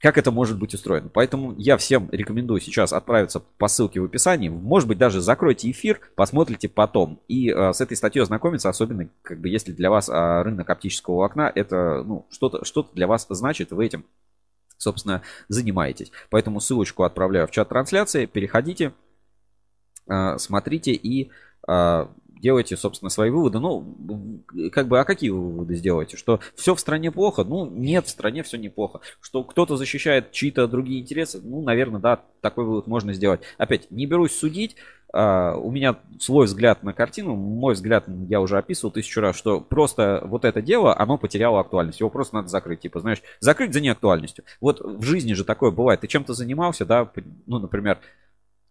как 0.00 0.18
это 0.18 0.30
может 0.30 0.58
быть 0.58 0.74
устроено. 0.74 1.08
Поэтому 1.12 1.54
я 1.56 1.76
всем 1.76 2.08
рекомендую 2.12 2.60
сейчас 2.60 2.92
отправиться 2.92 3.40
по 3.40 3.66
ссылке 3.68 4.00
в 4.00 4.04
описании. 4.04 4.48
Может 4.48 4.88
быть, 4.88 4.98
даже 4.98 5.20
закройте 5.20 5.70
эфир, 5.70 6.00
посмотрите 6.14 6.68
потом. 6.68 7.20
И 7.28 7.50
э, 7.50 7.72
с 7.72 7.80
этой 7.80 7.96
статьей 7.96 8.22
ознакомиться, 8.22 8.68
особенно, 8.68 9.08
как 9.22 9.40
бы, 9.40 9.48
если 9.48 9.72
для 9.72 9.90
вас 9.90 10.08
э, 10.08 10.42
рынок 10.42 10.68
оптического 10.68 11.24
окна, 11.24 11.50
это, 11.54 12.02
ну, 12.04 12.26
что-то 12.30 12.64
что 12.64 12.88
для 12.92 13.06
вас 13.06 13.26
значит, 13.30 13.70
вы 13.70 13.86
этим, 13.86 14.04
собственно, 14.76 15.22
занимаетесь. 15.48 16.12
Поэтому 16.28 16.60
ссылочку 16.60 17.04
отправляю 17.04 17.46
в 17.46 17.50
чат 17.50 17.70
трансляции, 17.70 18.26
переходите, 18.26 18.92
э, 20.08 20.36
смотрите 20.38 20.92
и 20.92 21.30
э, 21.66 22.06
делайте, 22.40 22.76
собственно, 22.76 23.10
свои 23.10 23.30
выводы. 23.30 23.58
Ну, 23.58 24.44
как 24.72 24.88
бы, 24.88 25.00
а 25.00 25.04
какие 25.04 25.30
вы 25.30 25.40
выводы 25.40 25.74
сделаете? 25.74 26.16
Что 26.16 26.40
все 26.54 26.74
в 26.74 26.80
стране 26.80 27.10
плохо? 27.10 27.44
Ну, 27.44 27.66
нет, 27.66 28.06
в 28.06 28.10
стране 28.10 28.42
все 28.42 28.56
неплохо. 28.56 29.00
Что 29.20 29.44
кто-то 29.44 29.76
защищает 29.76 30.32
чьи-то 30.32 30.66
другие 30.66 31.00
интересы? 31.00 31.40
Ну, 31.42 31.62
наверное, 31.62 32.00
да, 32.00 32.20
такой 32.40 32.64
вывод 32.64 32.86
можно 32.86 33.12
сделать. 33.12 33.40
Опять, 33.58 33.90
не 33.90 34.06
берусь 34.06 34.36
судить. 34.36 34.76
Uh, 35.14 35.56
у 35.58 35.70
меня 35.70 35.96
свой 36.18 36.46
взгляд 36.46 36.82
на 36.82 36.92
картину, 36.92 37.36
мой 37.36 37.74
взгляд 37.74 38.04
я 38.28 38.40
уже 38.40 38.58
описывал 38.58 38.90
тысячу 38.90 39.20
раз, 39.20 39.36
что 39.36 39.60
просто 39.60 40.20
вот 40.24 40.44
это 40.44 40.60
дело, 40.60 40.98
оно 40.98 41.16
потеряло 41.16 41.60
актуальность, 41.60 42.00
его 42.00 42.10
просто 42.10 42.34
надо 42.34 42.48
закрыть, 42.48 42.80
типа, 42.80 43.00
знаешь, 43.00 43.22
закрыть 43.40 43.72
за 43.72 43.80
неактуальностью. 43.80 44.44
Вот 44.60 44.80
в 44.80 45.02
жизни 45.04 45.32
же 45.32 45.44
такое 45.44 45.70
бывает, 45.70 46.00
ты 46.00 46.08
чем-то 46.08 46.34
занимался, 46.34 46.84
да, 46.84 47.10
ну, 47.46 47.60
например, 47.60 48.00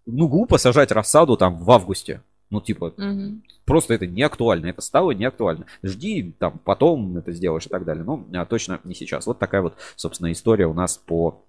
ну, 0.06 0.28
глупо 0.28 0.58
сажать 0.58 0.92
рассаду 0.92 1.36
там 1.36 1.58
в 1.58 1.72
августе, 1.72 2.22
ну, 2.50 2.62
типа, 2.62 2.94
угу. 2.98 3.42
просто 3.66 3.94
это 3.94 4.06
не 4.08 4.22
актуально, 4.22 4.68
это 4.68 4.82
стало 4.82 5.12
не 5.12 5.26
актуально. 5.26 5.66
Жди, 5.84 6.36
там, 6.38 6.60
потом 6.64 7.18
это 7.18 7.32
сделаешь 7.32 7.66
и 7.66 7.70
так 7.70 7.86
далее. 7.86 8.04
Ну, 8.04 8.28
точно 8.46 8.80
не 8.84 8.96
сейчас. 8.96 9.26
Вот 9.26 9.40
такая 9.40 9.62
вот, 9.62 9.76
собственно, 9.96 10.32
история 10.32 10.68
у 10.68 10.74
нас 10.74 10.98
по 10.98 11.44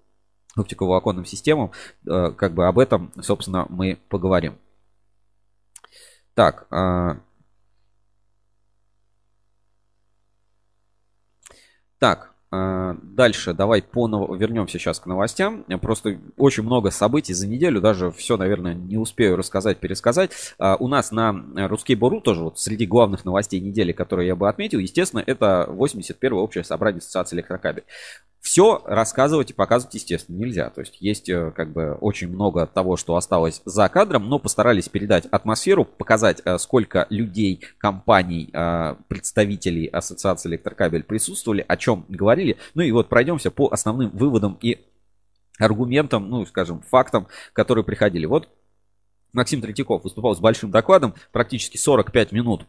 оптиковолоконным 0.55 1.25
системам. 1.25 1.71
Э, 2.07 2.31
как 2.31 2.53
бы 2.53 2.67
об 2.67 2.79
этом, 2.79 3.11
собственно, 3.21 3.67
мы 3.69 3.99
поговорим. 4.09 4.57
Так, 6.33 6.67
а, 6.71 7.17
Так, 11.99 12.26
дальше 12.51 13.53
давай 13.53 13.81
по 13.81 14.07
вернемся 14.35 14.79
сейчас 14.79 14.99
к 14.99 15.05
новостям. 15.05 15.63
Просто 15.81 16.17
очень 16.37 16.63
много 16.63 16.91
событий 16.91 17.33
за 17.33 17.47
неделю, 17.47 17.81
даже 17.81 18.11
все, 18.11 18.37
наверное, 18.37 18.73
не 18.73 18.97
успею 18.97 19.35
рассказать, 19.35 19.79
пересказать. 19.79 20.31
А, 20.57 20.75
у 20.77 20.87
нас 20.87 21.11
на 21.11 21.33
Русский 21.67 21.95
Бору 21.95 22.21
тоже 22.21 22.43
вот 22.43 22.59
среди 22.59 22.85
главных 22.85 23.25
новостей 23.25 23.59
недели, 23.59 23.91
которые 23.91 24.27
я 24.27 24.35
бы 24.35 24.47
отметил, 24.47 24.79
естественно, 24.79 25.23
это 25.25 25.67
81-е 25.69 26.33
общее 26.33 26.63
собрание 26.63 26.99
Ассоциации 26.99 27.35
электрокабель 27.35 27.83
все 28.47 28.81
рассказывать 28.85 29.51
и 29.51 29.53
показывать, 29.53 29.95
естественно, 29.95 30.37
нельзя. 30.37 30.69
То 30.69 30.79
есть 30.79 31.01
есть 31.01 31.27
э, 31.27 31.51
как 31.51 31.73
бы 31.73 31.97
очень 31.99 32.29
много 32.29 32.65
того, 32.65 32.95
что 32.95 33.17
осталось 33.17 33.61
за 33.65 33.89
кадром, 33.89 34.29
но 34.29 34.39
постарались 34.39 34.87
передать 34.87 35.25
атмосферу, 35.25 35.83
показать, 35.83 36.41
э, 36.45 36.57
сколько 36.57 37.07
людей, 37.09 37.61
компаний, 37.77 38.49
э, 38.53 38.95
представителей 39.09 39.87
Ассоциации 39.87 40.47
электрокабель 40.49 41.03
присутствовали, 41.03 41.65
о 41.67 41.75
чем 41.75 42.05
говорили. 42.07 42.36
Ну 42.73 42.81
и 42.81 42.91
вот 42.91 43.09
пройдемся 43.09 43.51
по 43.51 43.69
основным 43.71 44.09
выводам 44.09 44.57
и 44.61 44.79
аргументам, 45.59 46.29
ну, 46.29 46.45
скажем, 46.45 46.81
фактам, 46.81 47.27
которые 47.53 47.83
приходили. 47.83 48.25
Вот 48.25 48.49
Максим 49.33 49.61
Третьяков 49.61 50.03
выступал 50.03 50.35
с 50.35 50.39
большим 50.39 50.71
докладом, 50.71 51.15
практически 51.31 51.77
45 51.77 52.31
минут 52.31 52.65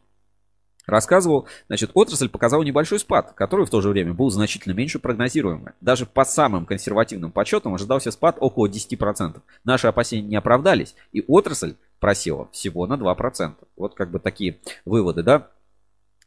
рассказывал, 0.89 1.47
значит, 1.69 1.91
отрасль 1.95 2.29
показала 2.29 2.63
небольшой 2.63 2.99
спад, 2.99 3.33
который 3.35 3.67
в 3.67 3.71
то 3.71 3.81
же 3.81 3.91
время 3.91 4.15
был 4.15 4.31
значительно 4.31 4.73
меньше 4.73 4.99
прогнозируемый. 4.99 5.75
Даже 5.81 6.07
по 6.07 6.25
самым 6.25 6.67
консервативным 6.67 7.31
подсчетам 7.31 7.75
ожидался 7.75 8.11
спад 8.11 8.39
около 8.41 8.67
10%. 8.69 9.41
Наши 9.65 9.87
опасения 9.87 10.27
не 10.27 10.37
оправдались, 10.37 10.95
и 11.13 11.23
отрасль 11.29 11.75
просела 12.01 12.49
всего 12.53 12.87
на 12.87 12.95
2%. 12.95 13.55
Вот 13.77 13.95
как 13.95 14.11
бы 14.11 14.19
такие 14.19 14.59
выводы, 14.85 15.23
да? 15.23 15.49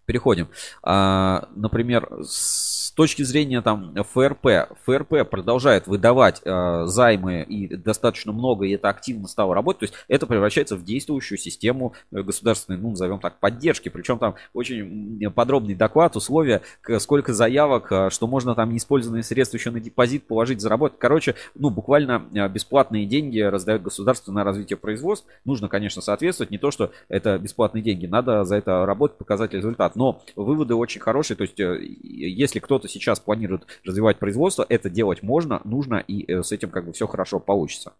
Переходим. 0.05 0.49
А, 0.83 1.47
например, 1.55 2.09
с 2.23 2.91
точки 2.91 3.23
зрения 3.23 3.61
там 3.61 3.93
ФРП, 3.95 4.75
ФРП 4.85 5.29
продолжает 5.29 5.87
выдавать 5.87 6.41
э, 6.43 6.83
займы 6.85 7.43
и 7.43 7.75
достаточно 7.75 8.31
много, 8.31 8.65
и 8.65 8.71
это 8.71 8.89
активно 8.89 9.27
стало 9.27 9.55
работать. 9.55 9.79
То 9.79 9.83
есть 9.85 9.93
это 10.07 10.27
превращается 10.27 10.75
в 10.75 10.83
действующую 10.83 11.37
систему 11.37 11.93
э, 12.11 12.21
государственной, 12.21 12.77
ну, 12.77 12.89
назовем 12.89 13.19
так, 13.19 13.39
поддержки. 13.39 13.89
Причем 13.89 14.19
там 14.19 14.35
очень 14.53 15.31
подробный 15.31 15.75
доклад, 15.75 16.15
условия, 16.15 16.61
сколько 16.99 17.33
заявок, 17.33 17.91
э, 17.91 18.09
что 18.09 18.27
можно 18.27 18.55
там 18.55 18.71
неиспользованные 18.71 19.23
средства 19.23 19.57
еще 19.57 19.71
на 19.71 19.79
депозит 19.79 20.27
положить, 20.27 20.61
заработать. 20.61 20.99
Короче, 20.99 21.35
ну, 21.55 21.69
буквально 21.69 22.25
э, 22.33 22.47
бесплатные 22.49 23.05
деньги 23.05 23.39
раздает 23.39 23.81
государство 23.81 24.31
на 24.31 24.43
развитие 24.43 24.77
производств. 24.77 25.27
Нужно, 25.45 25.69
конечно, 25.69 26.01
соответствовать. 26.01 26.51
Не 26.51 26.57
то, 26.57 26.71
что 26.71 26.91
это 27.07 27.37
бесплатные 27.37 27.81
деньги. 27.81 28.05
Надо 28.05 28.43
за 28.43 28.57
это 28.57 28.85
работать, 28.85 29.17
показать 29.17 29.53
результат. 29.53 29.90
Но 29.95 30.21
выводы 30.35 30.75
очень 30.75 31.01
хорошие. 31.01 31.37
То 31.37 31.43
есть, 31.43 31.57
если 31.57 32.59
кто-то 32.59 32.87
сейчас 32.87 33.19
планирует 33.19 33.67
развивать 33.83 34.19
производство, 34.19 34.65
это 34.67 34.89
делать 34.89 35.23
можно, 35.23 35.61
нужно, 35.63 35.97
и 35.97 36.31
э, 36.31 36.43
с 36.43 36.51
этим 36.51 36.69
как 36.69 36.85
бы 36.85 36.93
все 36.93 37.07
хорошо 37.07 37.39
получится. 37.39 37.93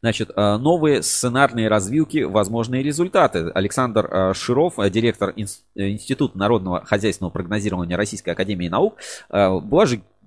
Значит, 0.00 0.30
э, 0.36 0.56
новые 0.58 1.02
сценарные 1.02 1.68
развилки, 1.68 2.24
возможные 2.24 2.82
результаты. 2.82 3.50
Александр 3.54 4.06
э, 4.06 4.34
Широв, 4.34 4.74
директор 4.90 5.32
Института 5.36 6.36
народного 6.36 6.84
хозяйственного 6.84 7.32
прогнозирования 7.32 7.96
Российской 7.96 8.30
Академии 8.30 8.68
Наук, 8.68 8.96
была 9.30 9.86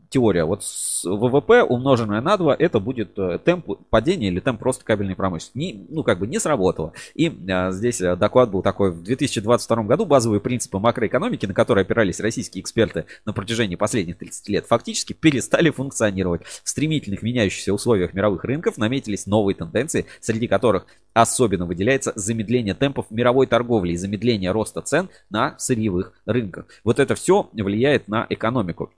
теория. 0.09 0.45
Вот 0.45 0.63
ВВП 1.03 1.63
умноженное 1.63 2.21
на 2.21 2.37
2, 2.37 2.55
это 2.57 2.79
будет 2.79 3.17
э, 3.17 3.39
темп 3.43 3.79
падения 3.89 4.27
или 4.27 4.39
темп 4.39 4.59
просто 4.59 4.85
кабельной 4.85 5.15
промышленности. 5.15 5.57
Не, 5.57 5.85
ну, 5.89 6.03
как 6.03 6.19
бы 6.19 6.27
не 6.27 6.39
сработало. 6.39 6.93
И 7.15 7.31
а, 7.49 7.71
здесь 7.71 8.01
э, 8.01 8.15
доклад 8.15 8.51
был 8.51 8.61
такой. 8.61 8.91
В 8.91 9.03
2022 9.03 9.83
году 9.83 10.05
базовые 10.05 10.39
принципы 10.39 10.79
макроэкономики, 10.79 11.45
на 11.45 11.53
которые 11.53 11.83
опирались 11.83 12.19
российские 12.19 12.61
эксперты 12.61 13.05
на 13.25 13.33
протяжении 13.33 13.75
последних 13.75 14.17
30 14.17 14.49
лет, 14.49 14.65
фактически 14.67 15.13
перестали 15.13 15.69
функционировать. 15.69 16.41
В 16.63 16.69
стремительных 16.69 17.21
меняющихся 17.21 17.73
условиях 17.73 18.13
мировых 18.13 18.43
рынков 18.43 18.77
наметились 18.77 19.25
новые 19.27 19.55
тенденции, 19.55 20.05
среди 20.19 20.47
которых 20.47 20.85
особенно 21.13 21.65
выделяется 21.65 22.13
замедление 22.15 22.75
темпов 22.75 23.07
мировой 23.09 23.47
торговли 23.47 23.93
и 23.93 23.97
замедление 23.97 24.51
роста 24.51 24.81
цен 24.81 25.09
на 25.29 25.57
сырьевых 25.57 26.13
рынках. 26.25 26.65
Вот 26.83 26.99
это 26.99 27.15
все 27.15 27.49
влияет 27.53 28.07
на 28.07 28.25
экономику 28.29 28.91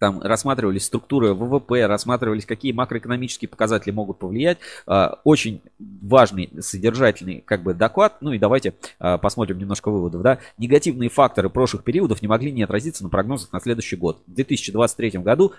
там 0.00 0.22
рассматривались 0.22 0.86
структуры 0.86 1.34
ВВП, 1.34 1.86
рассматривались, 1.86 2.46
какие 2.46 2.72
макроэкономические 2.72 3.50
показатели 3.50 3.92
могут 3.92 4.18
повлиять. 4.18 4.56
А, 4.86 5.20
очень 5.24 5.60
важный, 5.78 6.50
содержательный 6.58 7.44
как 7.44 7.62
бы 7.62 7.74
доклад. 7.74 8.16
Ну 8.22 8.32
и 8.32 8.38
давайте 8.38 8.72
а, 8.98 9.18
посмотрим 9.18 9.58
немножко 9.58 9.90
выводов. 9.90 10.22
Да? 10.22 10.38
Негативные 10.56 11.10
факторы 11.10 11.50
прошлых 11.50 11.84
периодов 11.84 12.22
не 12.22 12.28
могли 12.28 12.50
не 12.50 12.62
отразиться 12.62 13.04
на 13.04 13.10
прогнозах 13.10 13.52
на 13.52 13.60
следующий 13.60 13.96
год. 13.96 14.22
В 14.26 14.32
2023 14.32 15.20
году 15.20 15.52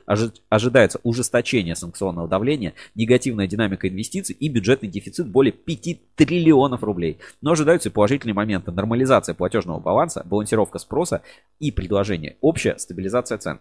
ожидается 0.50 1.00
ужесточение 1.04 1.76
санкционного 1.76 2.28
давления, 2.28 2.74
негативная 2.96 3.46
динамика 3.46 3.88
инвестиций 3.88 4.36
и 4.40 4.50
бюджетный 4.50 4.90
дефицит 4.90 5.28
более 5.28 5.52
5 5.52 6.16
триллионов 6.16 6.84
рублей. 6.84 7.20
Но 7.42 7.52
ожидаются 7.52 7.90
и 7.90 7.92
положительные 7.92 8.34
моменты. 8.34 8.72
Нормализация 8.72 9.36
платежного 9.36 9.80
баланса, 9.80 10.24
балансировка 10.26 10.80
спроса 10.80 11.22
и 11.60 11.72
предложения, 11.72 12.38
общая 12.42 12.80
стабилизация 12.80 13.38
цен. 13.38 13.60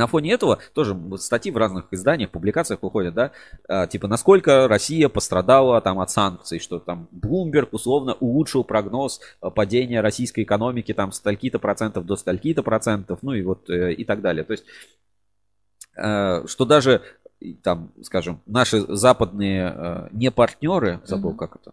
На 0.00 0.06
фоне 0.06 0.32
этого 0.32 0.58
тоже 0.72 0.98
статьи 1.18 1.52
в 1.52 1.58
разных 1.58 1.84
изданиях, 1.90 2.30
публикациях 2.30 2.82
выходят, 2.82 3.12
да, 3.12 3.32
а, 3.68 3.86
типа, 3.86 4.08
насколько 4.08 4.66
Россия 4.66 5.10
пострадала 5.10 5.78
там 5.82 6.00
от 6.00 6.10
санкций, 6.10 6.58
что 6.58 6.78
там 6.78 7.06
Bloomberg 7.12 7.68
условно 7.72 8.14
улучшил 8.14 8.64
прогноз 8.64 9.20
а, 9.42 9.50
падения 9.50 10.00
российской 10.00 10.44
экономики 10.44 10.94
там 10.94 11.12
стольки-то 11.12 11.58
процентов 11.58 12.06
до 12.06 12.16
стольки-то 12.16 12.62
процентов, 12.62 13.18
ну 13.20 13.34
и 13.34 13.42
вот 13.42 13.68
э, 13.68 13.92
и 13.92 14.06
так 14.06 14.22
далее. 14.22 14.42
То 14.42 14.52
есть, 14.52 14.64
э, 15.98 16.46
что 16.46 16.64
даже 16.64 17.02
там, 17.62 17.92
скажем, 18.02 18.40
наши 18.46 18.80
западные 18.80 19.74
э, 19.76 20.08
не 20.12 20.30
партнеры, 20.30 21.02
забыл 21.04 21.32
mm-hmm. 21.32 21.36
как 21.36 21.56
это, 21.56 21.72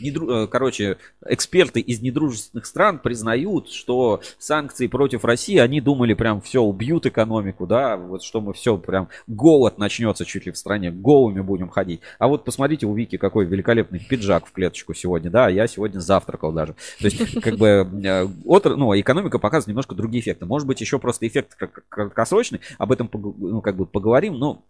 недру... 0.00 0.30
Э, 0.30 0.46
короче, 0.46 0.98
эксперты 1.26 1.80
из 1.80 2.00
недружественных 2.00 2.66
стран 2.66 2.98
признают, 2.98 3.70
что 3.70 4.20
санкции 4.38 4.86
против 4.86 5.24
России, 5.24 5.58
они 5.58 5.80
думали 5.80 6.14
прям 6.14 6.40
все, 6.40 6.62
убьют 6.62 7.06
экономику, 7.06 7.66
да, 7.66 7.96
вот 7.96 8.22
что 8.22 8.40
мы 8.40 8.52
все, 8.52 8.76
прям 8.76 9.08
голод 9.26 9.78
начнется 9.78 10.24
чуть 10.24 10.46
ли 10.46 10.52
в 10.52 10.58
стране, 10.58 10.90
голыми 10.90 11.40
будем 11.40 11.68
ходить. 11.68 12.00
А 12.18 12.28
вот 12.28 12.44
посмотрите 12.44 12.86
у 12.86 12.94
Вики, 12.94 13.16
какой 13.16 13.46
великолепный 13.46 14.00
пиджак 14.00 14.46
в 14.46 14.52
клеточку 14.52 14.94
сегодня, 14.94 15.30
да, 15.30 15.48
я 15.48 15.66
сегодня 15.66 16.00
завтракал 16.00 16.52
даже. 16.52 16.74
То 16.98 17.04
есть, 17.04 17.40
как 17.40 17.56
бы, 17.56 17.88
э, 18.04 18.26
отр... 18.44 18.76
ну, 18.76 18.98
экономика 18.98 19.38
показывает 19.38 19.68
немножко 19.68 19.94
другие 19.94 20.22
эффекты. 20.22 20.46
Может 20.46 20.66
быть, 20.66 20.80
еще 20.80 20.98
просто 20.98 21.26
эффект 21.26 21.56
краткосрочный, 21.88 22.60
об 22.78 22.92
этом, 22.92 23.10
ну, 23.12 23.60
как 23.60 23.76
бы 23.76 23.86
поговорим, 23.86 24.34
но 24.34 24.64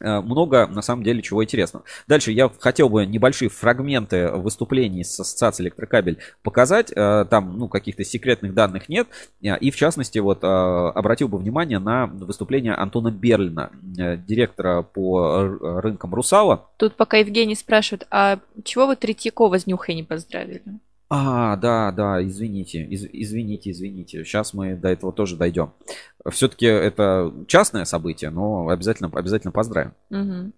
много, 0.00 0.66
на 0.66 0.82
самом 0.82 1.02
деле, 1.02 1.22
чего 1.22 1.42
интересного. 1.42 1.84
Дальше 2.06 2.32
я 2.32 2.50
хотел 2.60 2.88
бы 2.88 3.06
небольшие 3.06 3.48
фрагменты 3.48 4.28
выступлений 4.28 5.04
с 5.04 5.18
ассоциацией 5.18 5.68
электрокабель 5.68 6.18
показать. 6.42 6.92
Э, 6.94 7.24
там, 7.28 7.58
ну, 7.58 7.68
каких-то 7.68 8.04
секретных 8.04 8.54
данных 8.54 8.88
нет. 8.88 9.08
Э, 9.42 9.56
и, 9.58 9.70
в 9.70 9.76
частности, 9.76 10.18
вот 10.18 10.44
обратил 10.44 11.28
бы 11.28 11.38
внимание 11.38 11.78
на 11.78 12.06
выступление 12.06 12.74
Антона 12.74 13.10
Берлина, 13.10 13.70
директора 13.82 14.82
по 14.82 15.42
рынкам 15.80 16.14
Русала. 16.14 16.68
Тут 16.76 16.96
пока 16.96 17.18
Евгений 17.18 17.54
спрашивает, 17.54 18.06
а 18.10 18.38
чего 18.64 18.86
вы 18.86 18.96
Третьякова 18.96 19.58
с 19.58 19.66
Нюхой 19.66 19.94
не 19.94 20.02
поздравили? 20.02 20.62
А, 21.08 21.56
да, 21.56 21.92
да, 21.92 22.24
извините, 22.24 22.82
из, 22.82 23.04
извините, 23.04 23.70
извините. 23.70 24.24
Сейчас 24.24 24.52
мы 24.54 24.74
до 24.74 24.88
этого 24.88 25.12
тоже 25.12 25.36
дойдем. 25.36 25.72
Все-таки 26.30 26.66
это 26.66 27.32
частное 27.46 27.84
событие, 27.84 28.30
но 28.30 28.68
обязательно, 28.68 29.10
обязательно 29.12 29.52
поздравим. 29.52 29.94
Угу. 30.10 30.52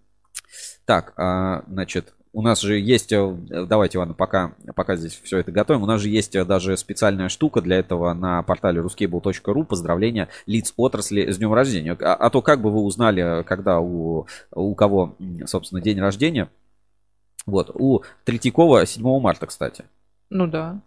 Так, 0.85 1.13
а, 1.17 1.63
значит, 1.67 2.13
у 2.33 2.41
нас 2.41 2.61
же 2.61 2.79
есть, 2.79 3.11
э, 3.11 3.35
давайте, 3.49 3.99
ладно, 3.99 4.13
пока, 4.13 4.53
пока 4.75 4.95
здесь 4.95 5.19
все 5.23 5.39
это 5.39 5.51
готовим, 5.51 5.83
у 5.83 5.85
нас 5.85 6.01
же 6.01 6.09
есть 6.09 6.33
даже 6.45 6.77
специальная 6.77 7.29
штука 7.29 7.61
для 7.61 7.77
этого 7.77 8.13
на 8.13 8.41
портале 8.43 8.81
ruscable.ru, 8.81 9.65
поздравления 9.65 10.29
лиц 10.45 10.73
отрасли 10.77 11.31
с 11.31 11.37
днем 11.37 11.53
рождения. 11.53 11.97
А, 11.99 12.15
а 12.15 12.29
то 12.29 12.41
как 12.41 12.61
бы 12.61 12.71
вы 12.71 12.81
узнали, 12.81 13.43
когда 13.43 13.79
у, 13.79 14.27
у 14.51 14.75
кого, 14.75 15.15
собственно, 15.45 15.81
день 15.81 15.99
рождения? 15.99 16.49
Вот, 17.45 17.71
у 17.73 18.03
Третьякова 18.25 18.85
7 18.85 19.19
марта, 19.19 19.47
кстати. 19.47 19.85
Ну 20.29 20.47
да. 20.47 20.81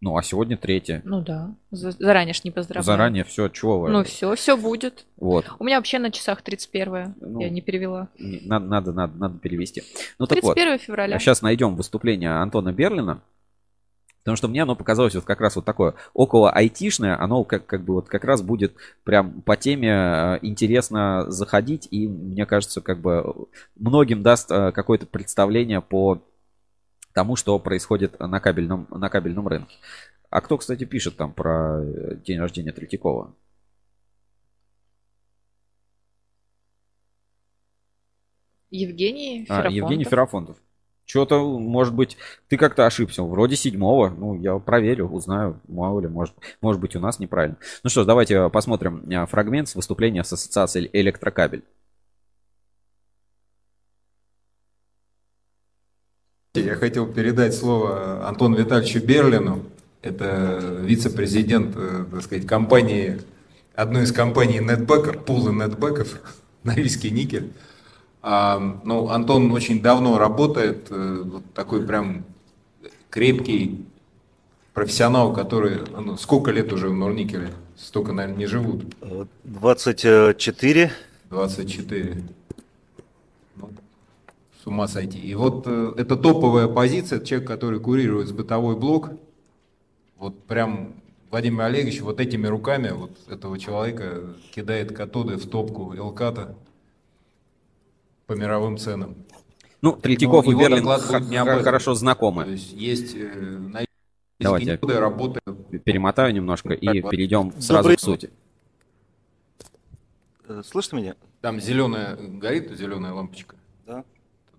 Ну, 0.00 0.16
а 0.16 0.22
сегодня 0.22 0.56
третье. 0.56 1.02
Ну 1.04 1.22
да. 1.22 1.54
Заранее 1.70 2.32
ж 2.32 2.44
не 2.44 2.52
поздравляю. 2.52 2.84
Заранее 2.84 3.24
все, 3.24 3.48
чего 3.48 3.80
вы? 3.80 3.90
Ну 3.90 4.04
все, 4.04 4.34
все 4.36 4.56
будет. 4.56 5.06
Вот. 5.16 5.44
У 5.58 5.64
меня 5.64 5.78
вообще 5.78 5.98
на 5.98 6.12
часах 6.12 6.42
31 6.42 7.16
ну, 7.20 7.40
я 7.40 7.50
не 7.50 7.60
перевела. 7.60 8.08
Надо, 8.16 8.66
надо, 8.66 8.92
надо, 8.92 9.18
надо 9.18 9.38
перевести. 9.38 9.82
Ну, 10.20 10.26
31 10.26 10.72
вот, 10.72 10.80
февраля. 10.80 11.18
Сейчас 11.18 11.42
найдем 11.42 11.74
выступление 11.74 12.30
Антона 12.30 12.72
Берлина. 12.72 13.22
Потому 14.22 14.36
что 14.36 14.48
мне 14.48 14.62
оно 14.62 14.76
показалось 14.76 15.14
вот 15.14 15.24
как 15.24 15.40
раз 15.40 15.56
вот 15.56 15.64
такое 15.64 15.94
около 16.12 16.50
айтишное, 16.50 17.18
оно 17.18 17.44
как, 17.44 17.64
как 17.64 17.82
бы 17.82 17.94
вот 17.94 18.08
как 18.08 18.24
раз 18.24 18.42
будет 18.42 18.74
прям 19.02 19.40
по 19.40 19.56
теме 19.56 19.88
э, 19.88 20.38
интересно 20.42 21.24
заходить, 21.28 21.88
и 21.90 22.06
мне 22.06 22.44
кажется, 22.44 22.82
как 22.82 23.00
бы 23.00 23.48
многим 23.76 24.22
даст 24.22 24.50
э, 24.50 24.70
какое-то 24.72 25.06
представление 25.06 25.80
по 25.80 26.20
тому, 27.18 27.34
что 27.34 27.58
происходит 27.58 28.20
на 28.20 28.38
кабельном, 28.38 28.86
на 28.90 29.08
кабельном 29.08 29.48
рынке. 29.48 29.74
А 30.30 30.40
кто, 30.40 30.56
кстати, 30.56 30.84
пишет 30.84 31.16
там 31.16 31.32
про 31.32 31.82
э, 31.82 32.14
день 32.24 32.38
рождения 32.38 32.70
Третьякова? 32.70 33.34
Евгений 38.70 39.46
Ферафонтов. 39.46 39.72
А, 39.72 39.74
Евгений 39.74 40.04
Ферафонтов. 40.04 40.56
Что-то, 41.06 41.58
может 41.58 41.92
быть, 41.92 42.16
ты 42.46 42.56
как-то 42.56 42.86
ошибся. 42.86 43.24
Вроде 43.24 43.56
седьмого. 43.56 44.10
Ну, 44.10 44.40
я 44.40 44.56
проверю, 44.60 45.08
узнаю. 45.08 45.58
Мало 45.66 45.98
ли, 45.98 46.06
может, 46.06 46.36
может 46.60 46.80
быть, 46.80 46.94
у 46.94 47.00
нас 47.00 47.18
неправильно. 47.18 47.56
Ну 47.82 47.90
что 47.90 48.04
ж, 48.04 48.06
давайте 48.06 48.48
посмотрим 48.48 49.10
э, 49.10 49.26
фрагмент 49.26 49.68
с 49.68 49.74
выступления 49.74 50.22
с 50.22 50.32
ассоциацией 50.32 50.88
Электрокабель. 50.92 51.64
Я 56.54 56.74
хотел 56.76 57.06
передать 57.06 57.54
слово 57.54 58.26
Антону 58.26 58.56
Витальевичу 58.56 59.00
Берлину. 59.04 59.64
Это 60.00 60.58
вице-президент, 60.82 61.76
э, 61.76 62.04
так 62.10 62.22
сказать, 62.22 62.46
компании, 62.46 63.20
одной 63.74 64.04
из 64.04 64.12
компаний 64.12 64.60
Netbacker, 64.60 65.22
пулы 65.22 65.52
Netbackов, 65.52 66.18
Норильский 66.64 67.10
никель. 67.10 67.52
А, 68.22 68.80
ну, 68.84 69.10
Антон 69.10 69.52
очень 69.52 69.82
давно 69.82 70.18
работает, 70.18 70.86
э, 70.90 71.22
вот 71.24 71.42
такой 71.52 71.86
прям 71.86 72.24
крепкий 73.10 73.84
профессионал, 74.72 75.34
который, 75.34 75.80
ну, 75.90 76.16
сколько 76.16 76.50
лет 76.50 76.72
уже 76.72 76.88
в 76.88 76.94
Норникеле? 76.94 77.50
Столько, 77.76 78.12
наверное, 78.12 78.38
не 78.38 78.46
живут. 78.46 78.84
24. 79.44 80.92
24 81.30 82.24
ума 84.66 84.88
сойти. 84.88 85.18
И 85.18 85.34
вот 85.34 85.64
э, 85.66 85.94
это 85.96 86.16
топовая 86.16 86.68
позиция, 86.68 87.20
человек, 87.20 87.48
который 87.48 87.80
курирует 87.80 88.32
бытовой 88.34 88.76
блок, 88.76 89.10
вот 90.16 90.42
прям 90.44 90.94
Владимир 91.30 91.62
Олегович 91.62 92.00
вот 92.00 92.20
этими 92.20 92.46
руками 92.46 92.90
вот 92.90 93.12
этого 93.28 93.58
человека 93.58 94.34
кидает 94.54 94.96
катоды 94.96 95.36
в 95.36 95.48
топку 95.48 95.94
Элката 95.94 96.56
по 98.26 98.32
мировым 98.32 98.78
ценам. 98.78 99.14
Ну, 99.80 99.92
Третьяков 99.92 100.46
и 100.46 100.54
Берлин 100.54 100.84
х- 100.86 101.62
хорошо 101.62 101.94
знакомы. 101.94 102.44
То 102.44 102.50
есть 102.50 102.72
есть 102.72 103.14
э, 103.14 103.86
Давайте 104.40 104.76
работы. 104.76 105.40
перемотаю 105.84 106.32
немножко 106.32 106.72
и 106.72 107.02
перейдем 107.02 107.52
сразу 107.60 107.84
Добрый... 107.84 107.96
к 107.96 108.00
сути. 108.00 108.30
Э, 110.48 110.62
слышно 110.64 110.96
меня? 110.96 111.14
Там 111.40 111.60
зеленая 111.60 112.16
горит, 112.16 112.70
зеленая 112.76 113.12
лампочка. 113.12 113.56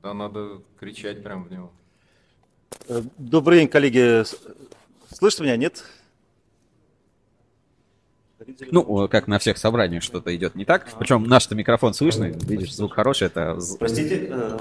Да. 0.01 0.09
Тогда 0.09 0.13
надо 0.13 0.61
кричать 0.79 1.23
прямо 1.23 1.45
в 1.45 1.51
него. 1.51 1.71
Э, 2.87 3.01
добрый 3.17 3.59
день, 3.59 3.67
коллеги. 3.67 4.23
Слышите 5.13 5.43
меня, 5.43 5.57
нет? 5.57 5.83
Ну, 8.71 9.07
как 9.09 9.27
на 9.27 9.37
всех 9.39 9.57
собраниях 9.57 10.03
что-то 10.03 10.35
идет 10.35 10.55
не 10.55 10.65
так. 10.65 10.87
Причем 10.97 11.23
наш-то 11.23 11.55
микрофон 11.55 11.93
слышно, 11.93 12.25
видишь, 12.25 12.73
звук 12.73 12.93
хороший. 12.93 13.27
Это... 13.27 13.59
Простите, 13.77 14.27
э, 14.29 14.57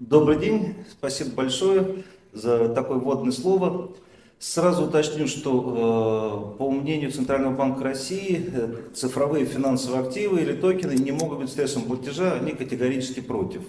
добрый 0.00 0.38
день, 0.38 0.74
спасибо 0.90 1.30
большое 1.30 2.04
за 2.32 2.68
такое 2.70 2.98
вводное 2.98 3.32
слово. 3.32 3.92
Сразу 4.40 4.86
уточню, 4.86 5.28
что 5.28 6.54
э, 6.54 6.58
по 6.58 6.70
мнению 6.70 7.12
Центрального 7.12 7.54
банка 7.54 7.84
России 7.84 8.50
цифровые 8.94 9.44
финансовые 9.44 10.02
активы 10.02 10.40
или 10.40 10.54
токены 10.54 10.94
не 10.94 11.12
могут 11.12 11.40
быть 11.40 11.52
средством 11.52 11.84
платежа, 11.84 12.32
они 12.32 12.52
категорически 12.52 13.20
против. 13.20 13.62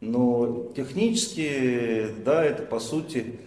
Но 0.00 0.66
технически, 0.76 2.08
да, 2.24 2.44
это 2.44 2.62
по 2.62 2.78
сути 2.78 3.38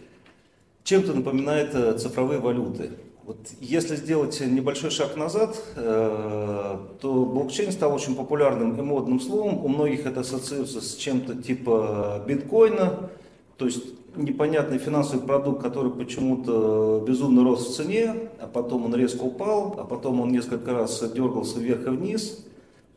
чем-то 0.84 1.14
напоминает 1.14 1.76
э, 1.76 1.98
цифровые 1.98 2.40
валюты. 2.40 2.92
Вот 3.24 3.38
если 3.60 3.96
сделать 3.96 4.42
небольшой 4.42 4.90
шаг 4.90 5.16
назад, 5.16 5.56
э, 5.76 6.78
то 7.00 7.26
блокчейн 7.26 7.72
стал 7.72 7.94
очень 7.94 8.16
популярным 8.16 8.76
и 8.76 8.82
модным 8.82 9.20
словом. 9.20 9.64
У 9.64 9.68
многих 9.68 10.08
это 10.08 10.22
ассоциируется 10.22 10.82
с 10.82 10.96
чем-то 10.96 11.36
типа 11.44 12.24
биткоина, 12.28 13.12
то 13.58 13.66
есть 13.66 13.84
непонятный 14.16 14.80
финансовый 14.80 15.22
продукт, 15.22 15.62
который 15.62 15.92
почему-то 15.92 17.04
безумно 17.08 17.44
рос 17.44 17.68
в 17.68 17.76
цене, 17.76 18.16
а 18.40 18.48
потом 18.48 18.86
он 18.86 18.96
резко 18.96 19.22
упал, 19.22 19.76
а 19.78 19.84
потом 19.84 20.22
он 20.22 20.32
несколько 20.32 20.74
раз 20.74 21.00
дергался 21.14 21.60
вверх 21.60 21.86
и 21.86 21.90
вниз. 21.92 22.46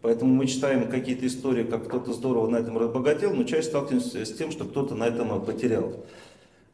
Поэтому 0.03 0.35
мы 0.35 0.47
читаем 0.47 0.89
какие-то 0.89 1.27
истории, 1.27 1.63
как 1.63 1.87
кто-то 1.87 2.13
здорово 2.13 2.49
на 2.49 2.57
этом 2.57 2.77
разбогател, 2.77 3.33
но 3.33 3.45
чаще 3.45 3.63
сталкиваемся 3.63 4.25
с 4.25 4.33
тем, 4.33 4.51
что 4.51 4.65
кто-то 4.65 4.97
на 4.97 5.05
этом 5.05 5.41
потерял. 5.45 5.95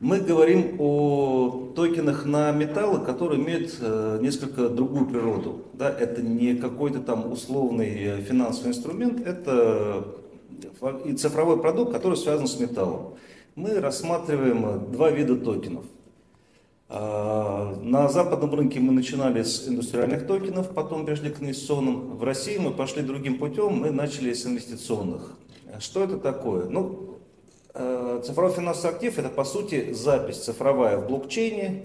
Мы 0.00 0.20
говорим 0.20 0.76
о 0.78 1.72
токенах 1.76 2.24
на 2.24 2.52
металлы, 2.52 3.04
которые 3.04 3.42
имеют 3.42 3.76
э, 3.80 4.18
несколько 4.22 4.68
другую 4.68 5.06
природу. 5.06 5.64
Да, 5.74 5.90
это 5.90 6.22
не 6.22 6.54
какой-то 6.54 7.00
там 7.00 7.30
условный 7.30 7.94
э, 7.98 8.20
финансовый 8.22 8.68
инструмент, 8.68 9.26
это 9.26 10.06
и 11.04 11.12
цифровой 11.14 11.60
продукт, 11.60 11.92
который 11.92 12.16
связан 12.16 12.46
с 12.46 12.58
металлом. 12.58 13.14
Мы 13.56 13.78
рассматриваем 13.80 14.90
два 14.92 15.10
вида 15.10 15.36
токенов– 15.36 15.84
на 16.88 18.08
западном 18.08 18.54
рынке 18.54 18.80
мы 18.80 18.92
начинали 18.92 19.42
с 19.42 19.68
индустриальных 19.68 20.26
токенов, 20.26 20.70
потом 20.70 21.04
перешли 21.04 21.30
к 21.30 21.42
инвестиционным. 21.42 22.16
В 22.16 22.24
России 22.24 22.56
мы 22.56 22.70
пошли 22.70 23.02
другим 23.02 23.38
путем, 23.38 23.74
мы 23.74 23.90
начали 23.90 24.32
с 24.32 24.46
инвестиционных. 24.46 25.36
Что 25.80 26.04
это 26.04 26.16
такое? 26.18 26.64
Ну, 26.70 27.18
э, 27.74 28.22
цифровой 28.24 28.52
финансовый 28.52 28.94
актив– 28.94 29.18
это, 29.18 29.28
по 29.28 29.44
сути, 29.44 29.92
запись 29.92 30.38
цифровая 30.38 30.96
в 30.96 31.06
блокчейне 31.06 31.84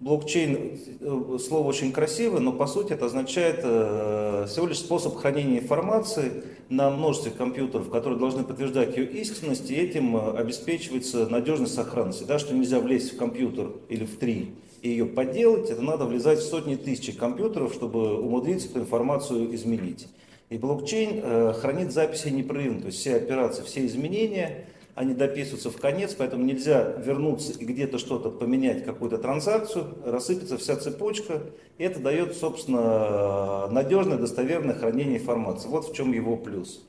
Блокчейн, 0.00 0.58
э, 1.00 1.38
слово 1.38 1.68
очень 1.68 1.92
красивое, 1.92 2.40
но 2.40 2.52
по 2.52 2.66
сути 2.66 2.92
это 2.92 3.06
означает 3.06 3.60
э, 3.62 4.46
всего 4.48 4.66
лишь 4.66 4.78
способ 4.78 5.16
хранения 5.16 5.60
информации 5.60 6.42
на 6.68 6.90
множестве 6.90 7.30
компьютеров, 7.30 7.90
которые 7.90 8.18
должны 8.18 8.42
подтверждать 8.42 8.96
ее 8.96 9.06
истинность, 9.06 9.70
и 9.70 9.74
этим 9.74 10.16
э, 10.16 10.36
обеспечивается 10.36 11.28
надежность 11.28 11.74
сохранности. 11.74 12.24
Да, 12.24 12.40
что 12.40 12.54
нельзя 12.54 12.80
влезть 12.80 13.14
в 13.14 13.16
компьютер 13.16 13.70
или 13.88 14.04
в 14.04 14.16
три 14.16 14.54
и 14.82 14.88
ее 14.88 15.06
подделать, 15.06 15.70
это 15.70 15.80
надо 15.80 16.04
влезать 16.04 16.40
в 16.40 16.42
сотни 16.42 16.74
тысяч 16.74 17.16
компьютеров, 17.16 17.72
чтобы 17.72 18.20
умудриться 18.20 18.68
эту 18.68 18.80
информацию 18.80 19.54
изменить. 19.54 20.08
И 20.50 20.58
блокчейн 20.58 21.54
хранит 21.54 21.90
записи 21.90 22.28
непрерывно, 22.28 22.80
то 22.80 22.86
есть 22.88 22.98
все 22.98 23.16
операции, 23.16 23.62
все 23.62 23.86
изменения, 23.86 24.66
они 24.94 25.14
дописываются 25.14 25.70
в 25.70 25.76
конец, 25.76 26.14
поэтому 26.14 26.44
нельзя 26.44 26.92
вернуться 27.04 27.52
и 27.52 27.64
где-то 27.64 27.98
что-то 27.98 28.30
поменять, 28.30 28.84
какую-то 28.84 29.18
транзакцию, 29.18 29.86
рассыпется 30.04 30.56
вся 30.56 30.76
цепочка, 30.76 31.42
и 31.78 31.84
это 31.84 32.00
дает, 32.00 32.36
собственно, 32.36 33.66
надежное, 33.68 34.18
достоверное 34.18 34.74
хранение 34.74 35.18
информации. 35.18 35.68
Вот 35.68 35.88
в 35.88 35.94
чем 35.94 36.12
его 36.12 36.36
плюс. 36.36 36.84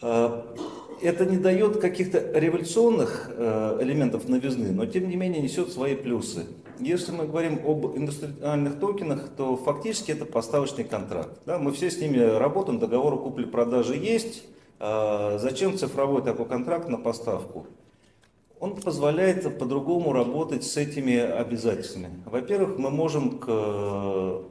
А, 0.00 0.46
это 1.02 1.26
не 1.26 1.36
дает 1.36 1.80
каких-то 1.80 2.30
революционных 2.38 3.30
э, 3.34 3.78
элементов 3.80 4.28
новизны, 4.28 4.70
но 4.70 4.86
тем 4.86 5.08
не 5.08 5.16
менее 5.16 5.42
несет 5.42 5.72
свои 5.72 5.96
плюсы. 5.96 6.46
Если 6.78 7.10
мы 7.10 7.26
говорим 7.26 7.60
об 7.66 7.96
индустриальных 7.96 8.78
токенах, 8.78 9.28
то 9.36 9.56
фактически 9.56 10.12
это 10.12 10.24
поставочный 10.24 10.84
контракт. 10.84 11.30
Да, 11.44 11.58
мы 11.58 11.72
все 11.72 11.90
с 11.90 12.00
ними 12.00 12.18
работаем, 12.18 12.78
договор 12.78 13.20
купли-продажи 13.20 13.96
есть, 13.96 14.44
зачем 14.78 15.76
цифровой 15.76 16.22
такой 16.22 16.46
контракт 16.46 16.88
на 16.88 16.98
поставку? 16.98 17.66
Он 18.60 18.74
позволяет 18.74 19.58
по-другому 19.58 20.12
работать 20.12 20.64
с 20.64 20.76
этими 20.76 21.16
обязательствами. 21.16 22.10
Во-первых, 22.26 22.78
мы 22.78 22.90
можем 22.90 23.38
к 23.38 23.46
э, 23.48 24.42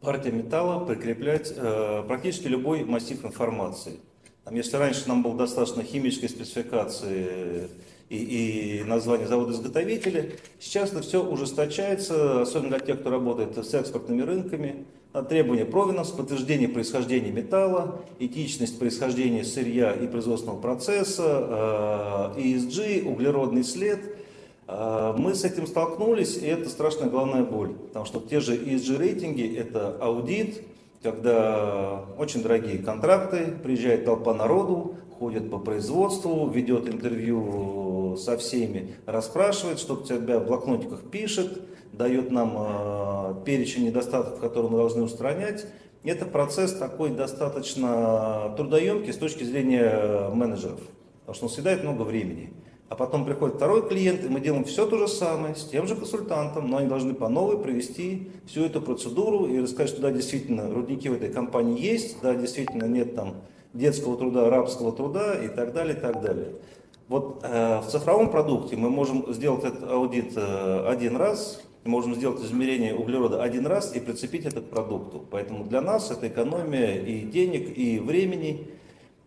партии 0.00 0.30
металла 0.30 0.84
прикреплять 0.84 1.52
э, 1.56 2.04
практически 2.06 2.46
любой 2.46 2.84
массив 2.84 3.24
информации. 3.24 3.98
Там, 4.44 4.54
если 4.54 4.76
раньше 4.76 5.08
нам 5.08 5.24
было 5.24 5.36
достаточно 5.36 5.82
химической 5.82 6.28
спецификации 6.28 7.68
и, 8.08 8.80
и 8.80 8.84
название 8.84 9.26
завода-изготовителя, 9.26 10.30
сейчас 10.60 10.92
это 10.92 11.02
все 11.02 11.24
ужесточается, 11.24 12.42
особенно 12.42 12.76
для 12.76 12.78
тех, 12.78 13.00
кто 13.00 13.10
работает 13.10 13.56
с 13.56 13.74
экспортными 13.74 14.22
рынками 14.22 14.86
требования 15.22 15.64
провинности, 15.64 16.16
подтверждение 16.16 16.68
происхождения 16.68 17.30
металла, 17.30 18.00
этичность 18.18 18.78
происхождения 18.78 19.44
сырья 19.44 19.92
и 19.92 20.06
производственного 20.06 20.60
процесса, 20.60 22.32
ESG, 22.36 23.04
э, 23.04 23.08
углеродный 23.08 23.64
след. 23.64 24.00
Э, 24.68 25.14
мы 25.16 25.34
с 25.34 25.44
этим 25.44 25.66
столкнулись, 25.66 26.36
и 26.36 26.46
это 26.46 26.68
страшная 26.68 27.08
главная 27.08 27.44
боль, 27.44 27.74
потому 27.74 28.04
что 28.04 28.20
те 28.20 28.40
же 28.40 28.56
ESG 28.56 28.98
рейтинги– 28.98 29.56
это 29.58 29.96
аудит, 30.00 30.62
когда 31.02 32.04
очень 32.18 32.42
дорогие 32.42 32.78
контракты, 32.78 33.54
приезжает 33.62 34.04
толпа 34.04 34.34
народу, 34.34 34.96
ходит 35.18 35.50
по 35.50 35.58
производству, 35.58 36.48
ведет 36.48 36.88
интервью 36.88 38.16
со 38.16 38.36
всеми, 38.36 38.96
расспрашивает, 39.06 39.78
что 39.78 39.96
тебя 39.96 40.38
в 40.38 40.46
блокнотиках 40.46 41.10
пишет, 41.10 41.62
дает 41.96 42.30
нам 42.30 42.54
э, 42.56 43.34
перечень 43.44 43.86
недостатков, 43.86 44.40
которые 44.40 44.70
мы 44.70 44.78
должны 44.78 45.02
устранять. 45.02 45.66
Это 46.04 46.24
процесс 46.24 46.72
такой 46.72 47.10
достаточно 47.10 48.54
трудоемкий 48.56 49.12
с 49.12 49.16
точки 49.16 49.44
зрения 49.44 50.28
менеджеров, 50.30 50.80
потому 51.20 51.34
что 51.34 51.44
он 51.46 51.50
съедает 51.50 51.82
много 51.82 52.02
времени. 52.02 52.52
А 52.88 52.94
потом 52.94 53.24
приходит 53.24 53.56
второй 53.56 53.88
клиент, 53.88 54.24
и 54.24 54.28
мы 54.28 54.40
делаем 54.40 54.62
все 54.62 54.86
то 54.86 54.96
же 54.96 55.08
самое, 55.08 55.56
с 55.56 55.64
тем 55.64 55.88
же 55.88 55.96
консультантом, 55.96 56.70
но 56.70 56.76
они 56.76 56.88
должны 56.88 57.14
по 57.14 57.28
новой 57.28 57.58
провести 57.58 58.30
всю 58.46 58.64
эту 58.64 58.80
процедуру 58.80 59.46
и 59.46 59.58
рассказать, 59.58 59.88
что 59.88 60.02
да, 60.02 60.12
действительно, 60.12 60.72
рудники 60.72 61.08
в 61.08 61.14
этой 61.14 61.32
компании 61.32 61.80
есть, 61.80 62.18
да, 62.22 62.34
действительно 62.34 62.84
нет 62.84 63.16
там 63.16 63.34
детского 63.72 64.16
труда, 64.16 64.48
рабского 64.50 64.92
труда 64.92 65.34
и 65.34 65.48
так 65.48 65.72
далее, 65.72 65.96
и 65.96 66.00
так 66.00 66.22
далее. 66.22 66.52
Вот 67.08 67.40
э, 67.42 67.80
в 67.80 67.86
цифровом 67.88 68.30
продукте 68.30 68.76
мы 68.76 68.88
можем 68.88 69.32
сделать 69.32 69.64
этот 69.64 69.90
аудит 69.90 70.32
э, 70.36 70.86
один 70.88 71.16
раз, 71.16 71.60
можем 71.86 72.14
сделать 72.14 72.44
измерение 72.44 72.94
углерода 72.94 73.42
один 73.42 73.66
раз 73.66 73.94
и 73.94 74.00
прицепить 74.00 74.44
это 74.44 74.60
к 74.60 74.64
продукту. 74.64 75.24
Поэтому 75.30 75.64
для 75.64 75.80
нас 75.80 76.10
это 76.10 76.28
экономия 76.28 76.96
и 76.96 77.20
денег, 77.20 77.76
и 77.76 77.98
времени. 77.98 78.68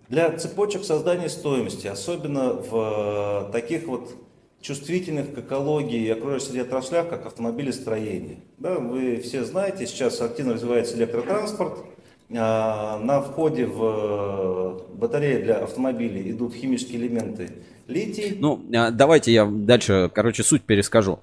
Для 0.07 0.31
цепочек 0.37 0.83
создания 0.83 1.29
стоимости, 1.29 1.85
особенно 1.85 2.53
в 2.53 3.49
э, 3.49 3.51
таких 3.51 3.85
вот 3.85 4.09
чувствительных 4.61 5.33
к 5.33 5.37
экологии 5.37 6.01
и 6.01 6.09
окружающей 6.09 6.47
среде 6.47 6.61
отраслях, 6.63 7.09
как 7.09 7.25
автомобилестроение. 7.25 8.39
Да, 8.57 8.75
вы 8.75 9.17
все 9.17 9.43
знаете, 9.43 9.85
сейчас 9.85 10.19
активно 10.21 10.53
развивается 10.53 10.97
электротранспорт. 10.97 11.85
А, 12.35 12.99
на 12.99 13.21
входе 13.21 13.65
в 13.65 14.83
э, 14.91 14.95
батареи 14.95 15.41
для 15.41 15.63
автомобилей 15.63 16.31
идут 16.31 16.53
химические 16.53 17.01
элементы 17.01 17.49
литий. 17.87 18.37
Ну, 18.39 18.61
а, 18.75 18.91
давайте 18.91 19.31
я 19.33 19.45
дальше, 19.45 20.11
короче, 20.13 20.43
суть 20.43 20.61
перескажу 20.63 21.21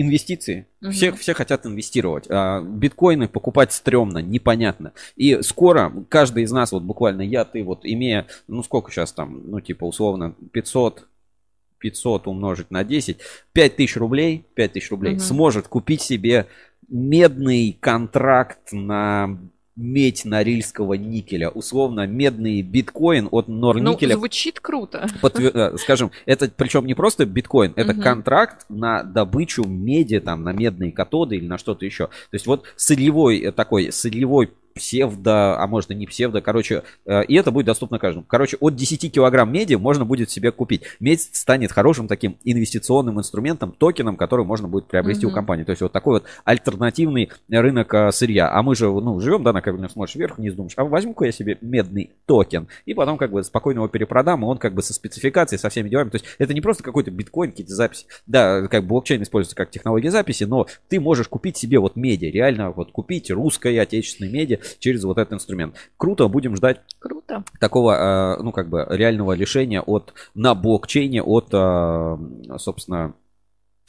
инвестиции. 0.00 0.66
Угу. 0.82 0.90
Все, 0.92 1.12
все 1.12 1.34
хотят 1.34 1.66
инвестировать. 1.66 2.26
А, 2.28 2.62
биткоины 2.62 3.28
покупать 3.28 3.72
стрёмно, 3.72 4.18
непонятно. 4.18 4.92
И 5.16 5.42
скоро 5.42 5.92
каждый 6.08 6.44
из 6.44 6.52
нас, 6.52 6.72
вот 6.72 6.82
буквально 6.82 7.22
я, 7.22 7.44
ты, 7.44 7.62
вот 7.62 7.80
имея, 7.84 8.26
ну 8.48 8.62
сколько 8.62 8.90
сейчас 8.90 9.12
там, 9.12 9.42
ну 9.50 9.60
типа 9.60 9.84
условно 9.84 10.34
500, 10.52 11.06
500 11.78 12.26
умножить 12.26 12.70
на 12.70 12.84
10, 12.84 13.18
5000 13.52 13.96
рублей, 13.96 14.46
5000 14.54 14.90
рублей 14.90 15.12
угу. 15.14 15.20
сможет 15.20 15.68
купить 15.68 16.02
себе 16.02 16.46
медный 16.88 17.76
контракт 17.80 18.72
на 18.72 19.38
медь 19.80 20.24
норильского 20.24 20.94
никеля. 20.94 21.48
Условно, 21.48 22.06
медный 22.06 22.62
биткоин 22.62 23.28
от 23.30 23.48
Норникеля. 23.48 24.14
Ну, 24.14 24.20
звучит 24.20 24.60
круто. 24.60 25.08
Подтвер... 25.20 25.56
Э, 25.56 25.78
скажем, 25.78 26.10
это 26.26 26.50
причем 26.54 26.86
не 26.86 26.94
просто 26.94 27.24
биткоин, 27.24 27.72
это 27.76 27.92
угу. 27.92 28.02
контракт 28.02 28.66
на 28.68 29.02
добычу 29.02 29.64
меди, 29.64 30.20
там, 30.20 30.44
на 30.44 30.52
медные 30.52 30.92
катоды 30.92 31.36
или 31.36 31.46
на 31.46 31.58
что-то 31.58 31.84
еще. 31.84 32.06
То 32.06 32.34
есть 32.34 32.46
вот 32.46 32.64
сырьевой 32.76 33.40
э, 33.40 33.52
такой, 33.52 33.90
сырьевой 33.90 34.52
псевдо, 34.74 35.58
а 35.58 35.66
может 35.66 35.90
и 35.90 35.94
не 35.94 36.06
псевдо, 36.06 36.40
короче, 36.40 36.82
э, 37.06 37.24
и 37.24 37.34
это 37.34 37.50
будет 37.50 37.66
доступно 37.66 37.98
каждому. 37.98 38.24
Короче, 38.26 38.56
от 38.60 38.74
10 38.74 39.12
килограмм 39.12 39.52
меди 39.52 39.74
можно 39.74 40.04
будет 40.04 40.30
себе 40.30 40.52
купить. 40.52 40.82
Медь 41.00 41.22
станет 41.32 41.72
хорошим 41.72 42.08
таким 42.08 42.36
инвестиционным 42.44 43.18
инструментом, 43.18 43.72
токеном, 43.72 44.16
который 44.16 44.44
можно 44.44 44.68
будет 44.68 44.86
приобрести 44.86 45.26
mm-hmm. 45.26 45.30
у 45.30 45.34
компании. 45.34 45.64
То 45.64 45.70
есть 45.70 45.82
вот 45.82 45.92
такой 45.92 46.20
вот 46.20 46.24
альтернативный 46.44 47.30
рынок 47.48 47.92
э, 47.94 48.12
сырья. 48.12 48.50
А 48.52 48.62
мы 48.62 48.74
же, 48.74 48.86
ну, 48.86 49.20
живем, 49.20 49.42
да, 49.42 49.52
на 49.52 49.60
кабельном 49.62 49.90
смотришь 49.90 50.16
вверх, 50.16 50.38
вниз, 50.38 50.54
думаешь, 50.54 50.74
а 50.76 50.84
возьму-ка 50.84 51.24
я 51.24 51.32
себе 51.32 51.58
медный 51.60 52.10
токен, 52.26 52.68
и 52.86 52.94
потом 52.94 53.18
как 53.18 53.30
бы 53.30 53.42
спокойно 53.42 53.78
его 53.78 53.88
перепродам, 53.88 54.42
и 54.42 54.46
он 54.46 54.58
как 54.58 54.74
бы 54.74 54.82
со 54.82 54.94
спецификацией, 54.94 55.58
со 55.58 55.68
всеми 55.68 55.88
делами. 55.88 56.10
То 56.10 56.16
есть 56.16 56.26
это 56.38 56.54
не 56.54 56.60
просто 56.60 56.82
какой-то 56.82 57.10
биткоин, 57.10 57.50
какие-то 57.50 57.74
записи. 57.74 58.06
Да, 58.26 58.66
как 58.68 58.86
блокчейн 58.86 59.22
используется 59.22 59.56
как 59.56 59.70
технология 59.70 60.10
записи, 60.10 60.44
но 60.44 60.66
ты 60.88 61.00
можешь 61.00 61.28
купить 61.28 61.56
себе 61.56 61.78
вот 61.78 61.96
меди, 61.96 62.26
реально 62.26 62.70
вот 62.70 62.92
купить 62.92 63.30
русской 63.30 63.78
отечественной 63.78 64.30
меди, 64.30 64.59
через 64.78 65.04
вот 65.04 65.18
этот 65.18 65.34
инструмент. 65.34 65.74
Круто, 65.96 66.28
будем 66.28 66.56
ждать 66.56 66.80
Круто. 66.98 67.44
такого, 67.58 68.36
э, 68.38 68.42
ну, 68.42 68.52
как 68.52 68.68
бы 68.68 68.86
реального 68.88 69.32
решения 69.32 69.80
от, 69.80 70.14
на 70.34 70.54
блокчейне 70.54 71.22
от, 71.22 71.48
э, 71.52 72.18
собственно, 72.58 73.14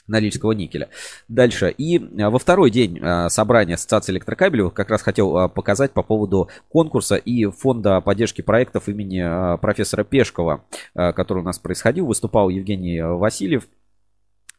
Норильского 0.07 0.51
никеля. 0.51 0.89
Дальше. 1.27 1.73
И 1.77 1.97
э, 1.97 2.29
во 2.29 2.37
второй 2.39 2.69
день 2.71 2.99
собрания 3.29 3.75
Ассоциации 3.75 4.11
электрокабелей 4.13 4.69
как 4.71 4.89
раз 4.89 5.01
хотел 5.01 5.49
показать 5.49 5.91
по 5.91 6.03
поводу 6.03 6.49
конкурса 6.69 7.15
и 7.15 7.45
фонда 7.45 8.01
поддержки 8.01 8.41
проектов 8.41 8.89
имени 8.89 9.57
профессора 9.57 10.03
Пешкова, 10.03 10.65
который 10.93 11.39
у 11.39 11.45
нас 11.45 11.59
происходил. 11.59 12.07
Выступал 12.07 12.49
Евгений 12.49 13.01
Васильев. 13.01 13.67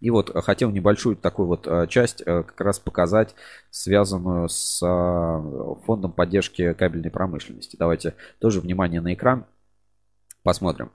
И 0.03 0.11
вот 0.11 0.33
хотел 0.45 0.71
небольшую 0.71 1.15
такую 1.15 1.47
вот 1.47 1.69
э, 1.69 1.87
часть 1.89 2.23
э, 2.27 2.43
как 2.43 2.61
раз 2.61 2.81
показать, 2.81 3.37
связанную 3.71 4.49
с 4.49 4.83
э, 4.83 5.85
фондом 5.87 6.11
поддержки 6.11 6.73
кабельной 6.73 7.13
промышленности. 7.13 7.77
Давайте 7.79 8.15
тоже 8.41 8.61
внимание 8.61 9.01
на 9.01 9.15
экран 9.15 9.47
посмотрим. 10.43 10.91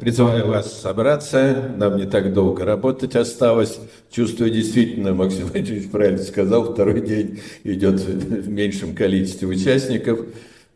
Призываю 0.00 0.46
вас 0.46 0.80
собраться, 0.80 1.74
нам 1.76 1.96
не 1.96 2.06
так 2.06 2.32
долго 2.32 2.64
работать 2.64 3.16
осталось. 3.16 3.80
Чувствую, 4.12 4.52
действительно, 4.52 5.12
Максим 5.12 5.48
Владимирович 5.48 5.90
правильно 5.90 6.22
сказал, 6.22 6.72
второй 6.72 7.00
день 7.00 7.40
идет 7.64 7.98
в 8.00 8.48
меньшем 8.48 8.94
количестве 8.94 9.48
участников, 9.48 10.20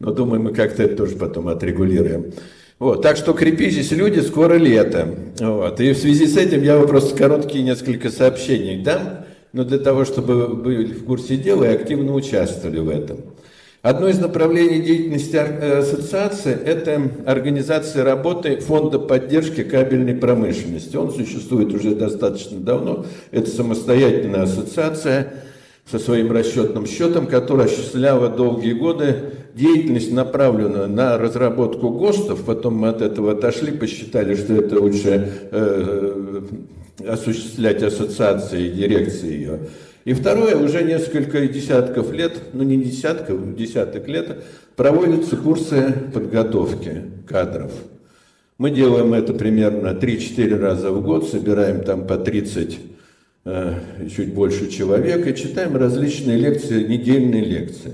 но 0.01 0.13
думаю, 0.13 0.43
мы 0.43 0.53
как-то 0.53 0.83
это 0.83 0.97
тоже 0.97 1.15
потом 1.15 1.47
отрегулируем. 1.47 2.33
Вот, 2.81 3.03
так 3.03 3.19
что 3.19 3.35
крепитесь, 3.35 3.93
люди, 3.93 4.21
скоро 4.21 4.55
лето. 4.55 5.07
Вот. 5.39 5.81
И 5.81 5.93
в 5.93 5.99
связи 5.99 6.27
с 6.27 6.39
этим 6.39 6.63
я 6.63 6.79
вам 6.79 6.89
просто 6.89 7.15
короткие 7.15 7.63
несколько 7.63 8.11
сообщений 8.11 8.83
дам, 8.83 9.27
но 9.53 9.65
для 9.65 9.79
того, 9.79 10.07
чтобы 10.07 10.47
вы 10.47 10.55
были 10.57 10.95
в 10.95 11.05
курсе 11.05 11.37
дела 11.37 11.65
и 11.65 11.75
активно 11.75 12.15
участвовали 12.15 12.81
в 12.81 12.89
этом. 12.89 13.19
Одно 13.83 14.09
из 14.09 14.19
направлений 14.19 14.81
деятельности 14.81 15.37
э, 15.37 15.79
ассоциации– 15.81 16.53
это 16.65 17.03
организация 17.27 18.03
работы 18.03 18.57
Фонда 18.61 18.99
поддержки 18.99 19.63
кабельной 19.63 20.15
промышленности. 20.15 20.97
Он 20.97 21.13
существует 21.13 21.75
уже 21.75 21.95
достаточно 21.95 22.61
давно. 22.61 23.05
Это 23.31 23.51
самостоятельная 23.51 24.43
ассоциация 24.43 25.35
со 25.91 25.99
своим 25.99 26.33
расчетным 26.33 26.87
счетом, 26.87 27.27
которая 27.27 27.67
осуществляла 27.67 28.29
долгие 28.31 28.73
годы 28.73 29.17
деятельность, 29.55 30.13
направленную 30.13 30.89
на 30.89 31.19
разработку 31.19 31.91
ГОСТов. 31.91 32.45
Потом 32.45 32.75
мы 32.75 32.89
от 32.89 33.03
этого 33.03 33.33
отошли, 33.33 33.73
посчитали, 33.73 34.35
что 34.35 34.55
это 34.55 34.81
лучше 34.81 35.33
э, 35.51 36.41
осуществлять 37.07 37.83
ассоциации 37.83 38.69
дирекции 38.69 39.33
ее. 39.33 39.59
И 40.05 40.15
второе, 40.15 40.57
уже 40.57 40.83
несколько 40.83 41.47
десятков 41.47 42.13
лет, 42.13 42.41
ну 42.53 42.63
не 42.63 42.79
десятков, 42.79 43.55
десяток 43.55 44.09
лет, 44.09 44.43
проводятся 44.77 45.37
курсы 45.37 45.95
подготовки 46.13 47.03
кадров. 47.29 47.73
Мы 48.57 48.71
делаем 48.71 49.15
это 49.15 49.33
примерно 49.33 49.89
3-4 49.89 50.59
раза 50.59 50.91
в 50.91 51.03
год, 51.03 51.29
собираем 51.29 51.83
там 51.83 52.07
по 52.07 52.17
30, 52.17 52.79
э, 53.45 53.75
чуть 54.15 54.35
больше 54.35 54.71
человек, 54.71 55.27
и 55.27 55.35
читаем 55.35 55.77
различные 55.77 56.39
лекции, 56.39 56.87
недельные 56.87 57.45
лекции. 57.45 57.93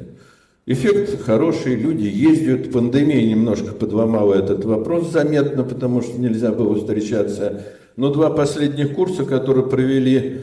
Эффект 0.68 1.22
хороший, 1.22 1.76
люди 1.76 2.06
ездят, 2.08 2.72
пандемия 2.72 3.24
немножко 3.24 3.72
подломала 3.72 4.34
этот 4.34 4.64
вопрос 4.64 5.12
заметно, 5.12 5.62
потому 5.62 6.02
что 6.02 6.20
нельзя 6.20 6.50
было 6.50 6.74
встречаться. 6.74 7.62
Но 7.94 8.12
два 8.12 8.30
последних 8.30 8.92
курса, 8.94 9.24
которые 9.24 9.68
провели 9.68 10.40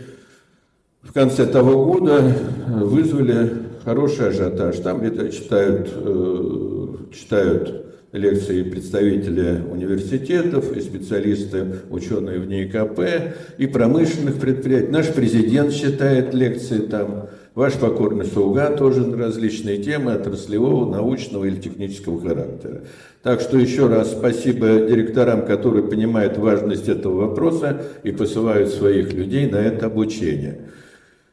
в 1.02 1.12
конце 1.12 1.46
того 1.46 1.84
года 1.84 2.24
вызвали 2.68 3.52
хороший 3.84 4.30
ажиотаж. 4.30 4.78
Там 4.78 5.02
где-то 5.02 5.30
читают, 5.30 5.90
э, 5.94 6.88
читают 7.14 7.86
лекции 8.14 8.64
представители 8.64 9.62
университетов 9.70 10.72
и 10.72 10.80
специалисты, 10.80 11.80
ученые 11.90 12.40
в 12.40 12.48
НИКП, 12.48 13.36
и 13.58 13.68
промышленных 13.68 14.40
предприятий. 14.40 14.90
Наш 14.90 15.08
президент 15.08 15.74
читает 15.74 16.34
лекции 16.34 16.78
там, 16.78 17.28
ваш 17.56 17.74
покорный 17.74 18.26
слуга 18.26 18.70
тоже 18.72 19.06
на 19.06 19.18
различные 19.18 19.78
темы 19.78 20.14
отраслевого, 20.14 20.90
научного 20.90 21.46
или 21.46 21.58
технического 21.58 22.20
характера. 22.20 22.82
Так 23.22 23.42
что 23.42 23.58
еще 23.58 23.88
раз 23.88 24.12
спасибо 24.12 24.88
директорам, 24.88 25.46
которые 25.46 25.84
понимают 25.84 26.38
важность 26.38 26.90
этого 26.90 27.28
вопроса 27.28 27.84
и 28.04 28.12
посылают 28.12 28.70
своих 28.70 29.14
людей 29.14 29.50
на 29.50 29.58
это 29.58 29.86
обучение. 29.86 30.70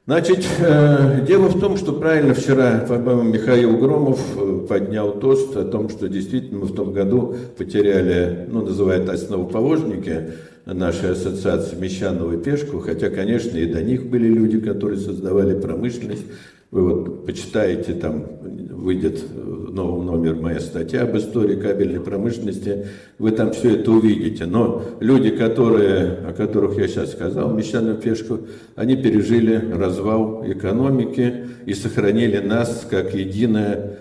Значит, 0.07 0.45
э, 0.59 1.25
дело 1.25 1.47
в 1.49 1.61
том, 1.61 1.77
что 1.77 1.93
правильно 1.93 2.35
вчера, 2.35 2.85
по-моему, 2.89 3.23
Михаил 3.23 3.77
Громов 3.77 4.21
э, 4.37 4.67
поднял 4.69 5.13
тост 5.13 5.57
о 5.57 5.65
том, 5.65 5.89
что 5.89 6.09
действительно 6.09 6.61
мы 6.61 6.67
в 6.67 6.75
том 6.75 6.93
году 6.93 7.37
потеряли, 7.57 8.47
ну, 8.51 8.63
называют 8.63 9.09
основоположники 9.09 10.33
нашей 10.67 11.13
ассоциации 11.13 11.77
Мещанову 11.77 12.33
и 12.33 12.43
Пешку, 12.43 12.79
хотя, 12.81 13.11
конечно, 13.11 13.57
и 13.57 13.67
до 13.67 13.83
них 13.83 14.07
были 14.07 14.29
люди, 14.29 14.61
которые 14.61 14.99
создавали 14.99 15.59
промышленность. 15.59 16.25
Вы 16.71 16.83
вот 16.83 17.27
почитаете, 17.27 17.95
там 17.95 18.27
выйдет 18.43 19.25
новый 19.35 20.05
номер 20.05 20.37
моя 20.37 20.61
статья 20.61 21.03
об 21.03 21.17
истории 21.17 21.57
кабельной 21.57 22.01
промышленности, 22.01 22.87
вы 23.19 23.33
там 23.33 23.53
все 23.53 23.77
это 23.77 23.91
увидите. 23.91 24.47
Но 24.47 24.83
люди, 25.01 25.31
которые, 25.31 26.13
о 26.27 26.33
которых 26.33 26.79
я 26.79 26.89
сейчас 26.89 27.13
сказал, 27.13 27.53
Мещану 27.53 27.97
Пешку, 27.97 28.41
они 28.77 28.97
пережили 28.97 29.73
развал 29.73 30.45
экономики 30.47 31.47
и 31.67 31.75
сохранили 31.75 32.39
нас 32.39 32.87
как 32.89 33.15
единое 33.15 33.99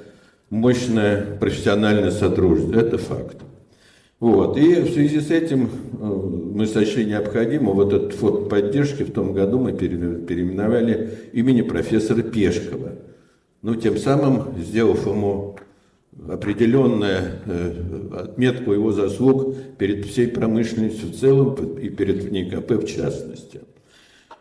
мощное 0.49 1.37
профессиональное 1.39 2.11
сотрудничество. 2.11 2.79
Это 2.79 2.97
факт. 2.97 3.37
Вот. 4.19 4.57
И 4.57 4.75
в 4.81 4.89
связи 4.89 5.21
с 5.21 5.31
этим 5.31 5.69
э, 5.99 6.48
мы 6.59 6.67
сочли 6.67 7.05
необходимо 7.05 7.71
вот 7.71 7.93
этот 7.93 8.11
фонд 8.11 8.49
поддержки 8.49 9.03
в 9.03 9.13
том 9.13 9.31
году 9.31 9.59
мы 9.59 9.71
переименовали 9.71 11.11
имени 11.31 11.61
профессора 11.61 12.21
Пешкова. 12.21 12.95
Ну, 13.61 13.75
тем 13.75 13.95
самым 13.95 14.57
сделав 14.57 15.07
ему 15.07 15.55
определенную 16.27 17.19
э, 17.45 17.71
отметку 18.11 18.73
его 18.73 18.91
заслуг 18.91 19.55
перед 19.77 20.05
всей 20.05 20.27
промышленностью 20.27 21.07
в 21.07 21.15
целом 21.15 21.55
и 21.77 21.87
перед 21.87 22.29
НИКП 22.29 22.71
в 22.71 22.85
частности. 22.85 23.61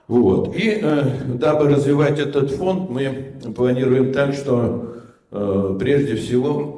Вот. 0.08 0.56
И 0.56 0.80
э, 0.82 1.04
дабы 1.34 1.68
развивать 1.68 2.18
этот 2.18 2.50
фонд, 2.50 2.90
мы 2.90 3.34
планируем 3.54 4.12
так, 4.12 4.34
что 4.34 4.96
э, 5.30 5.76
прежде 5.78 6.16
всего 6.16 6.77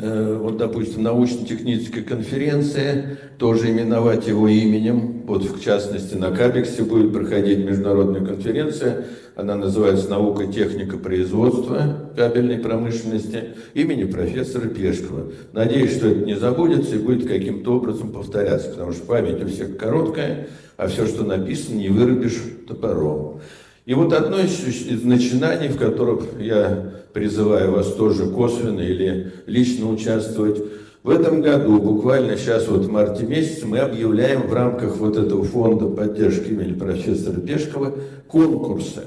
вот, 0.00 0.56
допустим, 0.56 1.02
научно-техническая 1.02 2.02
конференция, 2.02 3.18
тоже 3.38 3.70
именовать 3.70 4.26
его 4.26 4.48
именем. 4.48 5.22
Вот, 5.26 5.44
в 5.44 5.62
частности, 5.62 6.14
на 6.14 6.30
Кабексе 6.30 6.82
будет 6.82 7.12
проходить 7.12 7.58
международная 7.58 8.24
конференция, 8.24 9.04
она 9.36 9.56
называется 9.56 10.10
«Наука, 10.10 10.46
техника, 10.46 10.96
производства 10.98 12.10
кабельной 12.16 12.58
промышленности» 12.58 13.50
имени 13.74 14.04
профессора 14.04 14.68
Пешкова. 14.68 15.32
Надеюсь, 15.52 15.96
что 15.96 16.08
это 16.08 16.24
не 16.24 16.34
забудется 16.34 16.96
и 16.96 16.98
будет 16.98 17.26
каким-то 17.26 17.76
образом 17.76 18.12
повторяться, 18.12 18.70
потому 18.70 18.92
что 18.92 19.06
память 19.06 19.42
у 19.42 19.48
всех 19.48 19.76
короткая, 19.76 20.48
а 20.76 20.88
все, 20.88 21.06
что 21.06 21.24
написано, 21.24 21.76
не 21.76 21.88
вырубишь 21.88 22.40
топором. 22.66 23.40
И 23.86 23.94
вот 23.94 24.12
одно 24.12 24.38
из, 24.38 25.04
начинаний, 25.04 25.68
в 25.68 25.76
которых 25.76 26.24
я 26.38 26.92
призываю 27.12 27.72
вас 27.72 27.92
тоже 27.94 28.26
косвенно 28.26 28.80
или 28.80 29.32
лично 29.46 29.90
участвовать, 29.90 30.62
в 31.02 31.08
этом 31.08 31.40
году, 31.40 31.80
буквально 31.80 32.36
сейчас 32.36 32.68
вот 32.68 32.84
в 32.84 32.90
марте 32.90 33.24
месяце, 33.24 33.66
мы 33.66 33.78
объявляем 33.78 34.42
в 34.42 34.52
рамках 34.52 34.98
вот 34.98 35.16
этого 35.16 35.44
фонда 35.44 35.86
поддержки 35.86 36.48
имени 36.48 36.74
профессора 36.74 37.40
Пешкова 37.40 37.94
конкурсы. 38.28 39.04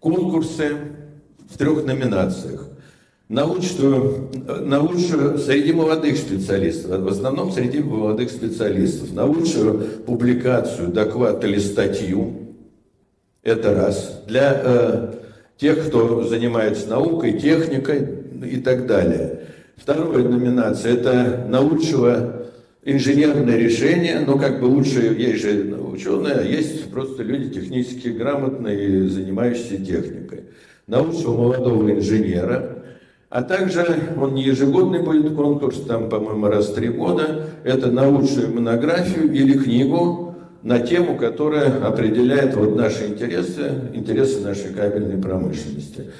Конкурсы 0.00 0.70
в 1.50 1.58
трех 1.58 1.84
номинациях. 1.84 2.68
На 3.28 3.44
лучшую, 3.44 4.30
на 4.62 4.80
лучшую 4.80 5.36
среди 5.38 5.74
молодых 5.74 6.16
специалистов, 6.16 7.02
в 7.02 7.08
основном 7.08 7.52
среди 7.52 7.80
молодых 7.80 8.30
специалистов, 8.30 9.12
на 9.12 9.26
лучшую 9.26 9.80
публикацию, 10.06 10.88
доклад 10.88 11.44
или 11.44 11.58
статью, 11.58 12.47
это 13.48 13.74
раз. 13.74 14.22
Для 14.26 14.60
э, 14.62 15.14
тех, 15.56 15.88
кто 15.88 16.24
занимается 16.24 16.88
наукой, 16.88 17.38
техникой 17.38 18.08
и 18.44 18.58
так 18.58 18.86
далее. 18.86 19.40
Вторая 19.76 20.24
номинация– 20.24 20.92
это 20.94 21.46
на 21.48 21.60
лучшего 21.60 22.46
инженерное 22.84 23.56
решение, 23.56 24.20
но 24.26 24.38
как 24.38 24.60
бы 24.60 24.66
лучше, 24.66 25.14
есть 25.18 25.42
же 25.42 25.74
ученые, 25.74 26.34
а 26.34 26.42
есть 26.42 26.90
просто 26.90 27.22
люди 27.22 27.50
технически 27.50 28.08
грамотные, 28.08 29.08
занимающиеся 29.08 29.84
техникой. 29.84 30.44
На 30.86 31.00
лучшего 31.00 31.36
молодого 31.36 31.90
инженера, 31.90 32.82
а 33.28 33.42
также 33.42 33.84
он 34.18 34.34
не 34.34 34.42
ежегодный 34.42 35.00
будет 35.00 35.34
конкурс, 35.34 35.80
там, 35.82 36.08
по-моему, 36.08 36.46
раз 36.46 36.68
в 36.68 36.74
три 36.74 36.88
года, 36.88 37.44
это 37.62 37.90
на 37.90 38.08
лучшую 38.08 38.54
монографию 38.54 39.30
или 39.30 39.58
книгу, 39.58 40.27
на 40.62 40.80
тему, 40.80 41.16
которая 41.16 41.86
определяет 41.86 42.54
вот 42.54 42.76
наши 42.76 43.06
интересы, 43.06 43.72
интересы 43.94 44.40
нашей 44.40 44.72
кабельной 44.72 45.20
промышленности. 45.20 46.10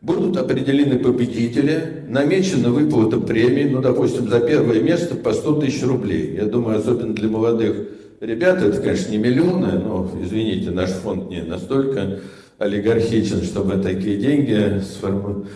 Будут 0.00 0.36
определены 0.36 0.98
победители, 0.98 2.04
намечена 2.08 2.70
выплата 2.70 3.18
премий, 3.20 3.64
ну, 3.64 3.80
допустим, 3.80 4.28
за 4.28 4.40
первое 4.40 4.80
место 4.80 5.14
по 5.14 5.32
100 5.32 5.60
тысяч 5.60 5.82
рублей. 5.82 6.36
Я 6.36 6.44
думаю, 6.44 6.78
особенно 6.78 7.14
для 7.14 7.28
молодых 7.28 7.76
ребят, 8.20 8.62
это, 8.62 8.80
конечно, 8.80 9.10
не 9.10 9.18
миллионы, 9.18 9.78
но, 9.78 10.10
извините, 10.22 10.70
наш 10.70 10.90
фонд 10.90 11.30
не 11.30 11.42
настолько 11.42 12.20
олигархичен, 12.58 13.42
чтобы 13.42 13.82
такие 13.82 14.18
деньги 14.18 14.80
сформу 14.80 15.46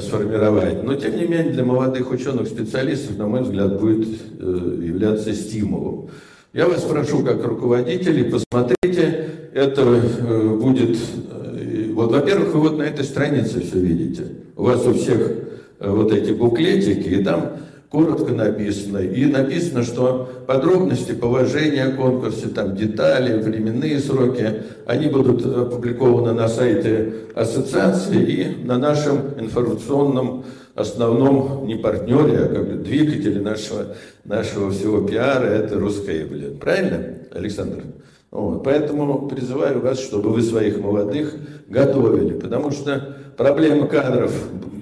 сформировать. 0.00 0.82
Но, 0.84 0.94
тем 0.94 1.16
не 1.16 1.24
менее, 1.24 1.52
для 1.52 1.64
молодых 1.64 2.10
ученых-специалистов, 2.10 3.18
на 3.18 3.26
мой 3.26 3.42
взгляд, 3.42 3.80
будет 3.80 4.08
э, 4.38 4.78
являться 4.80 5.32
стимулом. 5.32 6.08
Я 6.52 6.68
вас 6.68 6.82
прошу, 6.82 7.24
как 7.24 7.42
руководители, 7.42 8.24
посмотрите, 8.24 9.30
это 9.54 9.80
э, 9.80 10.48
будет... 10.60 10.98
Э, 11.30 11.90
вот, 11.94 12.12
во-первых, 12.12 12.52
вы 12.52 12.60
вот 12.60 12.76
на 12.76 12.82
этой 12.82 13.06
странице 13.06 13.62
все 13.62 13.78
видите. 13.78 14.24
У 14.54 14.64
вас 14.64 14.84
у 14.86 14.92
всех 14.92 15.32
э, 15.80 15.88
вот 15.88 16.12
эти 16.12 16.32
буклетики, 16.32 17.08
и 17.08 17.24
там 17.24 17.52
коротко 17.88 18.34
написано. 18.34 18.98
И 18.98 19.24
написано, 19.24 19.82
что 19.82 20.28
подробности 20.46 21.12
положения 21.12 21.84
о 21.84 21.92
конкурсе, 21.92 22.48
там 22.48 22.76
детали, 22.76 23.40
временные 23.40 23.98
сроки, 23.98 24.62
они 24.84 25.06
будут 25.06 25.46
опубликованы 25.46 26.34
на 26.34 26.48
сайте 26.48 27.14
ассоциации 27.34 28.22
и 28.22 28.64
на 28.66 28.76
нашем 28.76 29.38
информационном 29.38 30.44
основном 30.74 31.66
не 31.66 31.76
партнере, 31.76 32.38
а 32.38 32.48
как 32.48 32.68
бы 32.68 32.74
двигателе 32.82 33.40
нашего, 33.40 33.94
нашего 34.24 34.70
всего 34.70 35.02
пиара, 35.06 35.44
это 35.44 35.78
русская 35.78 36.26
блин. 36.26 36.58
Правильно, 36.58 37.18
Александр? 37.32 37.84
Вот. 38.30 38.64
Поэтому 38.64 39.28
призываю 39.28 39.80
вас, 39.80 40.00
чтобы 40.00 40.30
вы 40.30 40.42
своих 40.42 40.78
молодых 40.78 41.34
готовили, 41.68 42.38
потому 42.38 42.70
что 42.70 43.16
проблема 43.36 43.86
кадров 43.86 44.32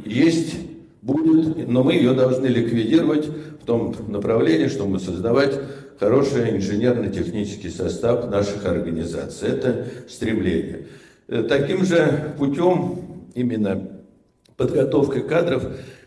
есть, 0.04 0.54
будет, 1.02 1.68
но 1.68 1.82
мы 1.82 1.94
ее 1.94 2.12
должны 2.12 2.46
ликвидировать 2.46 3.26
в 3.26 3.64
том 3.64 3.94
направлении, 4.08 4.68
чтобы 4.68 5.00
создавать 5.00 5.58
хороший 5.98 6.56
инженерно-технический 6.56 7.70
состав 7.70 8.30
наших 8.30 8.64
организаций. 8.66 9.48
Это 9.48 9.86
стремление. 10.08 10.86
Э, 11.28 11.42
таким 11.42 11.84
же 11.84 12.34
путем 12.38 13.26
именно 13.34 13.99
подготовкой 14.60 15.22
кадров 15.22 15.64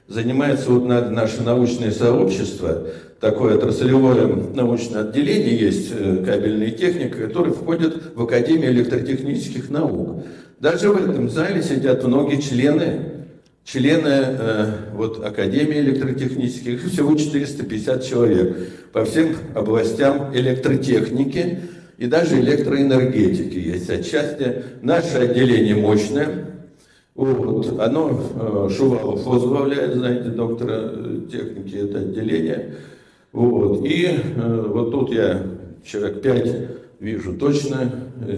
занимается 0.07 0.69
вот 0.69 0.85
наше 0.85 1.41
научное 1.41 1.91
сообщество, 1.91 2.87
такое 3.19 3.55
отраслевое 3.55 4.27
научное 4.53 5.01
отделение 5.01 5.57
есть, 5.57 5.91
э, 5.91 6.23
кабельная 6.23 6.69
техника, 6.69 7.17
который 7.17 7.51
входит 7.51 8.15
в 8.15 8.21
Академию 8.21 8.71
электротехнических 8.71 9.71
наук. 9.71 10.23
Даже 10.59 10.89
в 10.89 11.09
этом 11.09 11.29
зале 11.31 11.63
сидят 11.63 12.03
многие 12.03 12.39
члены, 12.39 13.25
члены 13.65 14.09
э, 14.09 14.71
вот, 14.93 15.25
Академии 15.25 15.79
электротехнических, 15.79 16.83
всего 16.91 17.15
450 17.15 18.05
человек 18.05 18.69
по 18.91 19.03
всем 19.03 19.35
областям 19.55 20.29
электротехники 20.35 21.59
и 21.97 22.05
даже 22.05 22.39
электроэнергетики 22.39 23.57
есть 23.57 23.89
отчасти. 23.89 24.63
Наше 24.81 25.17
отделение 25.17 25.75
мощное, 25.75 26.52
вот, 27.15 27.79
оно, 27.79 28.09
э, 28.09 28.69
Шувалов 28.75 29.23
возглавляет, 29.23 29.93
знаете, 29.93 30.29
доктора 30.29 30.79
э, 30.81 31.19
техники, 31.31 31.75
это 31.75 31.99
отделение. 31.99 32.75
Вот, 33.31 33.85
и 33.85 34.07
э, 34.07 34.65
вот 34.67 34.91
тут 34.91 35.11
я 35.11 35.43
человек 35.85 36.21
пять 36.23 36.69
вижу 36.99 37.33
точно 37.33 37.91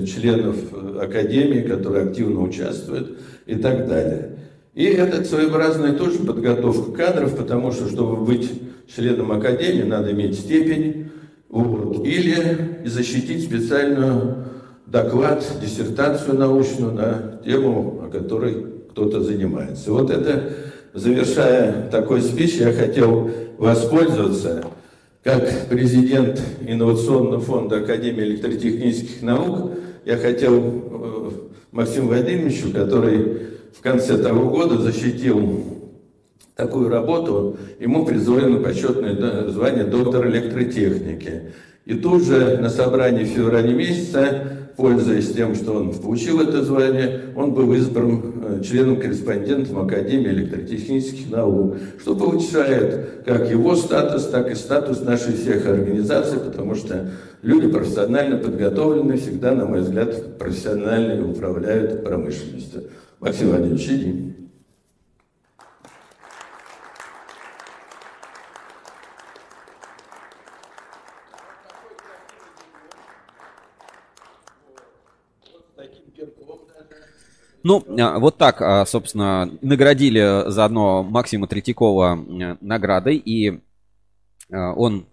членов 0.05 0.57
Академии, 0.99 1.61
которые 1.61 2.07
активно 2.07 2.41
участвуют 2.41 3.19
и 3.45 3.55
так 3.55 3.87
далее. 3.87 4.39
И 4.73 4.83
это 4.83 5.23
своеобразная 5.23 5.93
тоже 5.93 6.19
подготовка 6.19 6.91
кадров, 6.91 7.37
потому 7.37 7.71
что, 7.71 7.87
чтобы 7.87 8.25
быть 8.25 8.51
членом 8.93 9.31
Академии, 9.31 9.83
надо 9.83 10.11
иметь 10.11 10.37
степень, 10.37 11.11
вот, 11.47 12.05
или 12.05 12.81
защитить 12.83 13.43
специальную 13.43 14.44
доклад, 14.95 15.45
диссертацию 15.61 16.37
научную 16.37 16.93
на 16.93 17.41
тему, 17.43 18.01
о 18.05 18.09
которой 18.09 18.65
кто-то 18.91 19.21
занимается. 19.21 19.91
Вот 19.91 20.09
это, 20.09 20.53
завершая 20.93 21.89
такой 21.89 22.21
спич, 22.21 22.53
я 22.53 22.71
хотел 22.71 23.29
воспользоваться 23.57 24.63
как 25.21 25.67
президент 25.69 26.41
Инновационного 26.65 27.41
фонда 27.41 27.79
Академии 27.79 28.23
электротехнических 28.23 29.21
наук, 29.21 29.71
я 30.05 30.15
хотел 30.15 30.61
э, 30.63 31.31
Максиму 31.73 32.07
Владимировичу, 32.07 32.71
который 32.71 33.47
в 33.77 33.81
конце 33.81 34.17
того 34.17 34.49
года 34.49 34.77
защитил 34.77 35.65
такую 36.55 36.87
работу, 36.87 37.57
ему 37.81 38.05
присвоено 38.05 38.61
почетное 38.61 39.49
звание 39.49 39.83
доктор 39.83 40.25
электротехники. 40.29 41.51
И 41.83 41.95
тут 41.95 42.23
же 42.23 42.59
на 42.61 42.69
собрании 42.69 43.25
в 43.25 43.27
феврале 43.27 43.73
месяца 43.73 44.64
пользуясь 44.77 45.33
тем, 45.33 45.55
что 45.55 45.73
он 45.73 45.93
получил 45.93 46.41
это 46.41 46.63
звание, 46.63 47.21
он 47.35 47.53
был 47.53 47.73
избран 47.73 48.21
э, 48.43 48.61
членом-корреспондентом 48.63 49.79
Академии 49.79 50.29
электротехнических 50.29 51.31
наук, 51.31 51.77
что 51.99 52.15
повышает 52.15 53.23
как 53.25 53.49
его 53.49 53.75
статус, 53.75 54.27
так 54.27 54.51
и 54.51 54.55
статус 54.55 55.01
нашей 55.01 55.33
всех 55.33 55.65
организаций, 55.65 56.39
потому 56.39 56.75
что 56.75 57.09
люди 57.41 57.67
профессионально 57.67 58.37
подготовленные 58.37 59.17
всегда, 59.17 59.51
на 59.51 59.65
мой 59.65 59.81
взгляд, 59.81 60.37
профессионально 60.37 61.29
управляют 61.29 62.03
промышленностью. 62.03 62.83
Максим 63.19 63.49
Владимирович, 63.49 63.87
иди. 63.87 64.34
Ну, 77.67 77.83
а, 77.99 78.19
вот 78.19 78.37
так, 78.37 78.61
а, 78.61 78.85
собственно, 78.85 79.49
наградили 79.63 80.51
заодно 80.51 81.01
Максима 81.01 81.47
Третьякова 81.47 82.15
наградой, 82.61 83.15
и 83.15 83.59
а, 84.51 84.73
он 84.73 85.07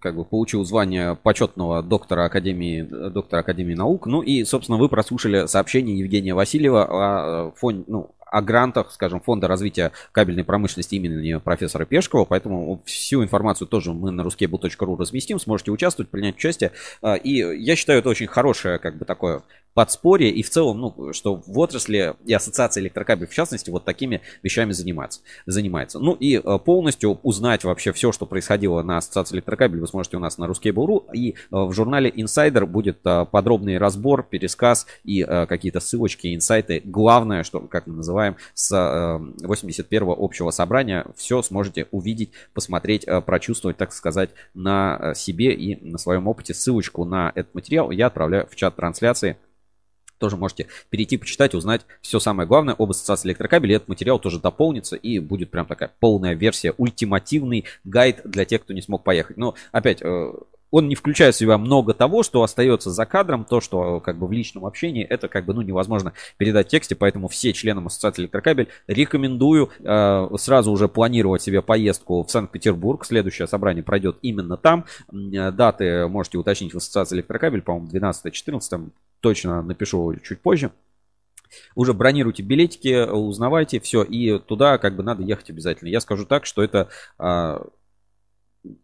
как 0.00 0.16
бы 0.16 0.24
получил 0.24 0.64
звание 0.64 1.16
почетного 1.16 1.82
доктора 1.82 2.24
Академии, 2.24 2.80
доктора 3.10 3.40
Академии 3.40 3.74
наук. 3.74 4.06
Ну 4.06 4.22
и, 4.22 4.42
собственно, 4.44 4.78
вы 4.78 4.88
прослушали 4.88 5.46
сообщение 5.46 5.98
Евгения 5.98 6.32
Васильева 6.32 6.84
о 6.84 7.50
фоне, 7.56 7.84
ну, 7.86 8.14
о 8.24 8.40
грантах, 8.40 8.90
скажем, 8.90 9.20
Фонда 9.20 9.46
развития 9.46 9.92
кабельной 10.12 10.44
промышленности 10.44 10.94
имени 10.94 11.38
профессора 11.38 11.84
Пешкова, 11.84 12.24
поэтому 12.24 12.82
всю 12.86 13.22
информацию 13.22 13.68
тоже 13.68 13.92
мы 13.92 14.10
на 14.10 14.22
ruskable.ru 14.22 14.98
разместим, 14.98 15.38
сможете 15.38 15.72
участвовать, 15.72 16.10
принять 16.10 16.36
участие. 16.36 16.72
И 17.22 17.36
я 17.36 17.76
считаю, 17.76 18.00
это 18.00 18.08
очень 18.08 18.26
хорошее, 18.26 18.78
как 18.78 18.96
бы 18.96 19.04
такое 19.04 19.42
подспорье 19.78 20.28
и 20.28 20.42
в 20.42 20.50
целом, 20.50 20.80
ну, 20.80 21.12
что 21.12 21.36
в 21.46 21.56
отрасли 21.56 22.16
и 22.26 22.34
ассоциация 22.34 22.80
электрокабель 22.80 23.28
в 23.28 23.32
частности 23.32 23.70
вот 23.70 23.84
такими 23.84 24.22
вещами 24.42 24.72
занимается. 24.72 25.20
занимается. 25.46 26.00
Ну 26.00 26.14
и 26.14 26.34
э, 26.34 26.58
полностью 26.58 27.20
узнать 27.22 27.62
вообще 27.62 27.92
все, 27.92 28.10
что 28.10 28.26
происходило 28.26 28.82
на 28.82 28.96
ассоциации 28.96 29.36
электрокабель, 29.36 29.78
вы 29.78 29.86
сможете 29.86 30.16
у 30.16 30.20
нас 30.20 30.36
на 30.36 30.46
Ruskable.ru 30.46 31.14
и 31.14 31.30
э, 31.30 31.34
в 31.50 31.72
журнале 31.72 32.10
Insider 32.10 32.66
будет 32.66 32.98
э, 33.04 33.24
подробный 33.30 33.78
разбор, 33.78 34.24
пересказ 34.24 34.88
и 35.04 35.22
какие-то 35.22 35.78
ссылочки, 35.78 36.34
инсайты. 36.34 36.82
Главное, 36.84 37.44
что, 37.44 37.60
как 37.60 37.86
мы 37.86 37.94
называем, 37.94 38.34
с 38.54 38.72
81-го 38.74 40.16
общего 40.18 40.50
собрания 40.50 41.06
все 41.14 41.40
сможете 41.42 41.86
увидеть, 41.92 42.32
посмотреть, 42.52 43.06
прочувствовать, 43.24 43.76
так 43.76 43.92
сказать, 43.92 44.30
на 44.54 45.14
себе 45.14 45.54
и 45.54 45.88
на 45.88 45.98
своем 45.98 46.26
опыте. 46.26 46.52
Ссылочку 46.52 47.04
на 47.04 47.30
этот 47.36 47.54
материал 47.54 47.92
я 47.92 48.08
отправляю 48.08 48.48
в 48.48 48.56
чат 48.56 48.74
трансляции 48.74 49.36
тоже 50.18 50.36
можете 50.36 50.66
перейти, 50.90 51.16
почитать, 51.16 51.54
узнать 51.54 51.82
все 52.00 52.20
самое 52.20 52.48
главное 52.48 52.74
об 52.74 52.90
ассоциации 52.90 53.28
электрокабелей. 53.28 53.76
Этот 53.76 53.88
материал 53.88 54.18
тоже 54.18 54.40
дополнится 54.40 54.96
и 54.96 55.18
будет 55.18 55.50
прям 55.50 55.66
такая 55.66 55.92
полная 56.00 56.34
версия, 56.34 56.74
ультимативный 56.76 57.64
гайд 57.84 58.20
для 58.24 58.44
тех, 58.44 58.62
кто 58.62 58.72
не 58.72 58.82
смог 58.82 59.04
поехать. 59.04 59.36
Но 59.36 59.54
опять, 59.72 60.02
э, 60.02 60.32
он 60.70 60.88
не 60.88 60.94
включает 60.94 61.34
в 61.34 61.38
себя 61.38 61.58
много 61.58 61.94
того, 61.94 62.22
что 62.22 62.42
остается 62.42 62.90
за 62.90 63.06
кадром, 63.06 63.44
то, 63.44 63.60
что 63.60 64.00
как 64.00 64.18
бы 64.18 64.26
в 64.26 64.32
личном 64.32 64.66
общении, 64.66 65.04
это 65.04 65.28
как 65.28 65.44
бы 65.44 65.54
ну 65.54 65.62
невозможно 65.62 66.12
передать 66.36 66.66
в 66.68 66.70
тексте, 66.70 66.94
поэтому 66.94 67.28
все 67.28 67.52
членам 67.52 67.86
ассоциации 67.86 68.22
электрокабель 68.22 68.68
рекомендую 68.86 69.70
э, 69.80 70.28
сразу 70.36 70.70
уже 70.70 70.88
планировать 70.88 71.42
себе 71.42 71.62
поездку 71.62 72.22
в 72.22 72.30
Санкт-Петербург. 72.30 73.04
Следующее 73.04 73.48
собрание 73.48 73.82
пройдет 73.82 74.18
именно 74.22 74.56
там. 74.56 74.84
Даты 75.10 76.06
можете 76.08 76.38
уточнить 76.38 76.74
в 76.74 76.76
ассоциации 76.76 77.16
электрокабель, 77.16 77.62
по-моему, 77.62 77.88
12-14, 77.88 78.90
точно 79.20 79.62
напишу 79.62 80.14
чуть 80.22 80.40
позже. 80.40 80.70
Уже 81.74 81.94
бронируйте 81.94 82.42
билетики, 82.42 83.08
узнавайте 83.08 83.80
все, 83.80 84.02
и 84.02 84.38
туда 84.38 84.76
как 84.78 84.96
бы 84.96 85.02
надо 85.02 85.22
ехать 85.22 85.48
обязательно. 85.50 85.88
Я 85.88 86.00
скажу 86.00 86.26
так, 86.26 86.44
что 86.44 86.62
это 86.62 86.88
а, 87.18 87.66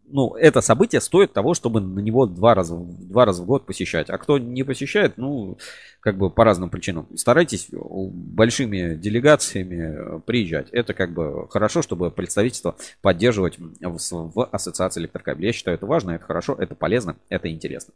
ну, 0.07 0.35
это 0.35 0.61
событие 0.61 1.01
стоит 1.01 1.33
того, 1.33 1.53
чтобы 1.53 1.81
на 1.81 1.99
него 1.99 2.25
два 2.25 2.53
раза, 2.53 2.75
два 2.75 3.25
раза 3.25 3.43
в 3.43 3.45
год 3.45 3.65
посещать. 3.65 4.09
А 4.09 4.17
кто 4.17 4.37
не 4.37 4.63
посещает, 4.63 5.17
ну, 5.17 5.57
как 5.99 6.17
бы 6.17 6.29
по 6.29 6.43
разным 6.43 6.69
причинам, 6.69 7.07
старайтесь 7.15 7.69
большими 7.71 8.95
делегациями 8.95 10.21
приезжать. 10.21 10.69
Это 10.71 10.93
как 10.93 11.13
бы 11.13 11.47
хорошо, 11.49 11.81
чтобы 11.81 12.11
представительство 12.11 12.75
поддерживать 13.01 13.57
в, 13.57 13.97
в 14.35 14.45
ассоциации 14.45 15.01
электрокабелей. 15.01 15.47
Я 15.47 15.53
считаю, 15.53 15.77
это 15.77 15.87
важно, 15.87 16.11
это 16.11 16.25
хорошо, 16.25 16.55
это 16.59 16.75
полезно, 16.75 17.15
это 17.29 17.49
интересно. 17.49 17.93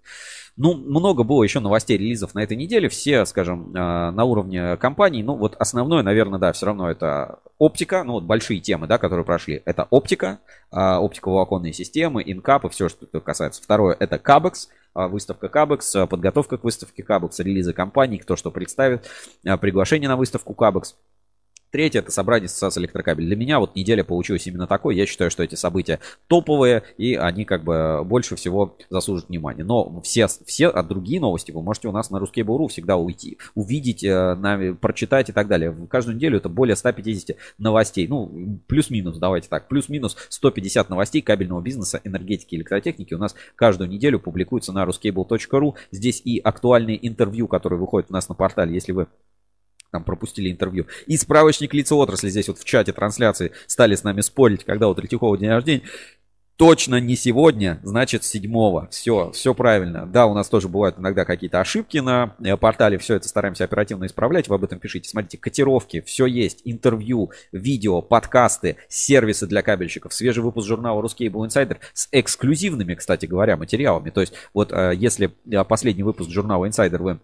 Ну, 0.58 0.74
много 0.74 1.24
было 1.24 1.44
еще 1.44 1.60
новостей, 1.60 1.98
релизов 1.98 2.34
на 2.34 2.44
этой 2.44 2.58
неделе. 2.58 2.90
Все, 2.90 3.26
скажем, 3.26 3.72
а, 3.76 4.12
на 4.12 4.24
уровне 4.26 4.76
компаний. 4.78 5.24
Ну, 5.24 5.36
вот 5.36 5.56
основное, 5.60 6.04
наверное, 6.04 6.40
да, 6.40 6.52
все 6.52 6.66
равно 6.66 6.90
это 6.90 7.40
оптика. 7.60 8.04
Ну, 8.04 8.14
вот 8.14 8.24
большие 8.24 8.60
темы, 8.60 8.88
да, 8.88 8.98
которые 8.98 9.24
прошли. 9.24 9.62
Это 9.66 9.88
оптика, 9.90 10.40
а, 10.72 11.00
оптиковолоконные 11.00 11.74
системы, 11.74 11.99
инкапы, 12.06 12.70
все, 12.70 12.90
что 12.90 13.06
это 13.06 13.20
касается. 13.20 13.62
Второе, 13.62 13.96
это 14.00 14.18
Кабекс, 14.18 14.70
выставка 14.94 15.50
Кабекс, 15.50 15.96
подготовка 16.10 16.58
к 16.58 16.64
выставке 16.64 17.04
Кабекс, 17.04 17.40
релизы 17.40 17.74
компаний, 17.74 18.18
кто 18.18 18.36
что 18.36 18.52
представит, 18.52 19.10
а, 19.46 19.58
приглашение 19.58 20.10
на 20.10 20.18
выставку 20.18 20.54
Кабекс. 20.54 20.96
Третье 21.72 22.00
это 22.00 22.12
собрание 22.12 22.48
ассоциации 22.48 22.82
электрокабель. 22.82 23.26
Для 23.26 23.36
меня 23.36 23.60
вот 23.60 23.76
неделя 23.76 24.04
получилась 24.04 24.48
именно 24.48 24.66
такой. 24.66 24.96
Я 24.96 25.06
считаю, 25.06 25.30
что 25.30 25.44
эти 25.44 25.56
события 25.56 26.00
топовые, 26.28 26.84
и 26.98 27.14
они 27.16 27.46
как 27.46 27.64
бы 27.64 28.04
больше 28.04 28.36
всего 28.36 28.76
заслуживают 28.90 29.30
внимания. 29.30 29.64
Но 29.64 30.02
все, 30.02 30.28
все 30.28 30.70
а 30.70 30.82
другие 30.82 31.20
новости 31.20 31.52
вы 31.52 31.62
можете 31.62 31.88
у 31.88 31.92
нас 31.92 32.10
на 32.10 32.18
Ruskable.ru 32.18 32.68
всегда 32.70 32.98
уйти, 32.98 33.38
увидеть, 33.54 34.04
э, 34.04 34.76
прочитать 34.82 35.30
и 35.30 35.32
так 35.32 35.48
далее. 35.48 35.76
Каждую 35.90 36.16
неделю 36.16 36.38
это 36.38 36.50
более 36.50 36.76
150 36.76 37.38
новостей. 37.60 38.08
Ну, 38.08 38.60
плюс-минус, 38.68 39.18
давайте 39.18 39.48
так, 39.48 39.68
плюс-минус 39.68 40.18
150 40.30 40.90
новостей 40.90 41.22
кабельного 41.22 41.62
бизнеса, 41.62 42.02
энергетики, 42.04 42.56
электротехники 42.56 43.14
у 43.14 43.20
нас 43.20 43.36
каждую 43.56 43.90
неделю 43.90 44.20
публикуются 44.20 44.74
на 44.74 44.86
ruskable.ru. 44.86 45.76
Здесь 45.92 46.22
и 46.26 46.40
актуальные 46.40 47.08
интервью, 47.08 47.48
которые 47.48 47.80
выходят 47.80 48.10
у 48.10 48.14
нас 48.14 48.28
на 48.28 48.34
портале, 48.34 48.74
если 48.74 48.92
вы 48.92 49.08
там 49.92 50.04
пропустили 50.04 50.52
интервью. 50.52 50.86
И 51.08 51.18
справочник 51.18 51.74
лица 51.74 51.96
отрасли 51.96 52.30
здесь 52.30 52.48
вот 52.48 52.60
в 52.60 52.66
чате 52.66 52.94
трансляции 52.94 53.52
стали 53.68 53.96
с 53.96 54.04
нами 54.04 54.22
спорить, 54.22 54.64
когда 54.64 54.88
у 54.88 54.96
Третьякова 54.96 55.38
день 55.38 55.50
рождения. 55.50 55.84
Точно 56.60 57.00
не 57.00 57.16
сегодня, 57.16 57.80
значит 57.84 58.26
седьмого. 58.26 58.90
Все, 58.92 59.32
все 59.32 59.54
правильно. 59.54 60.06
Да, 60.06 60.26
у 60.26 60.34
нас 60.34 60.50
тоже 60.50 60.68
бывают 60.68 61.00
иногда 61.00 61.24
какие-то 61.24 61.62
ошибки 61.62 62.00
на 62.00 62.36
э, 62.44 62.58
портале. 62.58 62.98
Все 62.98 63.16
это 63.16 63.30
стараемся 63.30 63.64
оперативно 63.64 64.08
исправлять. 64.08 64.50
Вы 64.50 64.56
об 64.56 64.66
этом 64.66 64.78
пишите. 64.78 65.08
Смотрите, 65.08 65.38
котировки, 65.38 66.02
все 66.02 66.26
есть. 66.26 66.60
Интервью, 66.66 67.32
видео, 67.54 68.02
подкасты, 68.02 68.76
сервисы 68.90 69.48
для 69.48 69.62
кабельщиков. 69.62 70.14
Свежий 70.14 70.44
выпуск 70.44 70.68
журнала 70.68 71.02
Ruscable 71.02 71.48
Insider 71.48 71.78
с 71.94 72.10
эксклюзивными, 72.12 72.94
кстати 72.96 73.26
говоря, 73.26 73.56
материалами. 73.56 74.10
То 74.10 74.20
есть 74.20 74.34
вот 74.54 74.74
э, 74.74 74.92
если 74.98 75.32
э, 75.50 75.64
последний 75.64 76.04
выпуск 76.04 76.30
журнала 76.30 76.66
Insider 76.66 76.98
вы 76.98 77.20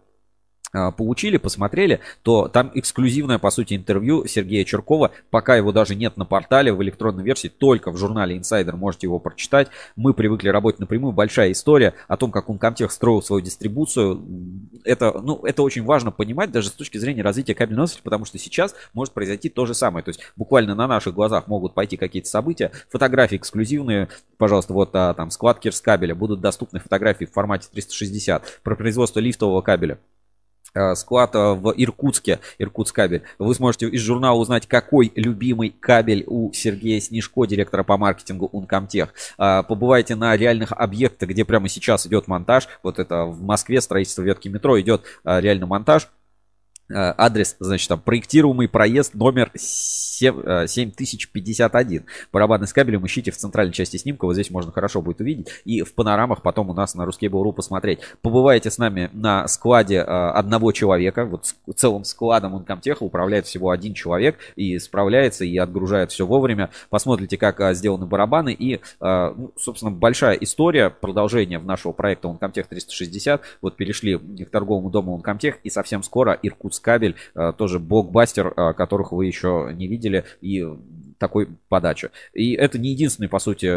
получили, 0.92 1.38
посмотрели, 1.38 2.00
то 2.24 2.48
там 2.48 2.72
эксклюзивное, 2.74 3.40
по 3.40 3.50
сути, 3.50 3.76
интервью 3.76 4.26
Сергея 4.28 4.64
Черкова. 4.66 5.12
Пока 5.30 5.56
его 5.56 5.72
даже 5.72 5.96
нет 5.96 6.18
на 6.18 6.26
портале 6.26 6.74
в 6.74 6.82
электронной 6.84 7.24
версии, 7.24 7.48
только 7.48 7.92
в 7.92 7.98
журнале 7.98 8.38
Insider 8.38 8.76
можете 8.76 9.08
его 9.08 9.20
прочитать. 9.20 9.70
Мы 9.96 10.14
привыкли 10.14 10.50
работать 10.50 10.80
напрямую. 10.80 11.14
Большая 11.14 11.52
история 11.52 11.94
о 12.08 12.18
том, 12.18 12.32
как 12.32 12.50
Uncomtech 12.50 12.90
строил 12.90 13.22
свою 13.22 13.42
дистрибуцию. 13.42 14.24
Это, 14.84 15.20
ну, 15.22 15.42
это 15.44 15.64
очень 15.64 15.84
важно 15.84 16.12
понимать 16.12 16.52
даже 16.52 16.70
с 16.70 16.74
точки 16.74 16.98
зрения 16.98 17.22
развития 17.22 17.56
кабельной 17.56 17.84
отрасли, 17.84 18.02
потому 18.04 18.26
что 18.26 18.38
сейчас 18.38 18.76
может 18.94 19.14
произойти 19.14 19.50
то 19.50 19.66
же 19.66 19.74
самое. 19.74 20.04
То 20.04 20.10
есть 20.10 20.22
буквально 20.36 20.76
на 20.76 20.88
наших 20.88 21.14
глазах 21.14 21.48
могут 21.48 21.74
пойти 21.74 21.98
какие-то 21.98 22.30
события. 22.30 22.72
Фотографии 22.90 23.38
эксклюзивные, 23.38 24.10
пожалуйста, 24.38 24.74
вот 24.74 24.90
а, 24.94 25.14
там 25.14 25.32
склад 25.32 25.60
кабеля. 25.82 26.16
Будут 26.16 26.42
доступны 26.42 26.80
фотографии 26.80 27.26
в 27.26 27.32
формате 27.32 27.68
360 27.72 28.62
про 28.64 28.76
производство 28.76 29.20
лифтового 29.20 29.62
кабеля. 29.62 30.00
Э, 30.76 30.94
склад 30.96 31.34
э, 31.36 31.54
в 31.54 31.74
Иркутске, 31.76 32.40
Иркутскабель. 32.60 33.24
Вы 33.40 33.56
сможете 33.56 33.88
из 33.88 34.02
журнала 34.02 34.38
узнать, 34.38 34.68
какой 34.68 35.12
любимый 35.16 35.70
кабель 35.70 36.26
у 36.28 36.52
Сергея 36.52 37.00
Снежко, 37.00 37.46
директора 37.46 37.84
по 37.84 37.98
маркетингу 37.98 38.50
Uncomtech. 38.52 39.10
Э, 39.38 39.64
побывайте 39.64 40.16
на 40.16 40.36
реальных 40.36 40.74
объектах, 40.74 41.30
где 41.30 41.46
прямо 41.46 41.70
сейчас 41.70 42.06
идет 42.06 42.28
монтаж. 42.28 42.68
Вот 42.84 43.00
это 43.00 43.24
в 43.24 43.42
Москве 43.42 43.80
строительство 43.80 44.22
ветки 44.22 44.50
метро 44.50 44.80
идет 44.80 45.04
реальный 45.24 45.66
монтаж. 45.66 46.10
Э, 46.88 47.16
адрес, 47.18 47.56
значит, 47.60 47.90
там 47.90 48.00
проектируемый 48.00 48.68
проезд 48.68 49.16
номер 49.16 49.52
7, 49.56 50.68
7051. 50.68 52.02
Э, 52.02 52.06
Барабанный 52.32 52.68
с 52.68 52.74
кабелем 52.74 53.06
ищите 53.08 53.32
в 53.32 53.38
центральной 53.38 53.74
части 53.74 53.98
снимка. 53.98 54.26
Вот 54.26 54.34
здесь 54.34 54.52
можно 54.52 54.72
хорошо 54.72 55.02
будет 55.02 55.20
увидеть. 55.20 55.48
И 55.66 55.82
в 55.82 55.96
панорамах 55.96 56.44
потом 56.44 56.70
у 56.70 56.74
нас 56.74 56.94
на 56.94 57.04
Ruskable.ru 57.04 57.54
посмотреть. 57.54 58.02
Побывайте 58.22 58.70
с 58.70 58.78
нами 58.78 59.10
на 59.14 59.48
складе 59.48 59.96
э, 59.96 60.02
одного 60.02 60.72
человека. 60.74 61.26
Вот 61.26 61.56
целым 61.76 62.04
складом 62.04 62.56
Uncomtech 62.56 62.98
управляет 63.00 63.48
всего 63.48 63.72
один 63.72 63.96
человек. 63.96 64.38
И 64.56 64.78
справляется, 64.78 65.44
и 65.44 65.58
отгружает 65.58 66.12
все 66.12 66.28
вовремя. 66.28 66.70
Посмотрите, 66.92 67.38
как 67.38 67.76
сделаны 67.76 68.06
барабаны. 68.06 68.54
И, 68.54 68.80
ну, 69.00 69.52
собственно, 69.58 69.92
большая 69.92 70.36
история 70.36 70.90
продолжения 70.90 71.60
нашего 71.60 71.94
проекта 71.94 72.28
Uncomtech 72.28 72.68
360. 72.70 73.42
Вот 73.62 73.76
перешли 73.76 74.18
к 74.18 74.50
торговому 74.52 74.92
дому 74.92 75.20
Uncomtech. 75.20 75.56
И 75.64 75.70
совсем 75.70 76.04
скоро 76.04 76.38
Иркутск 76.42 76.75
кабель, 76.80 77.16
э, 77.36 77.54
тоже 77.58 77.80
блокбастер, 77.80 78.48
э, 78.48 78.74
которых 78.74 79.12
вы 79.12 79.26
еще 79.26 79.72
не 79.74 79.88
видели, 79.88 80.26
и 80.42 80.66
такой 81.18 81.48
подачи. 81.70 82.10
И 82.34 82.54
это 82.54 82.78
не 82.78 82.90
единственный, 82.90 83.30
по 83.30 83.40
сути, 83.40 83.68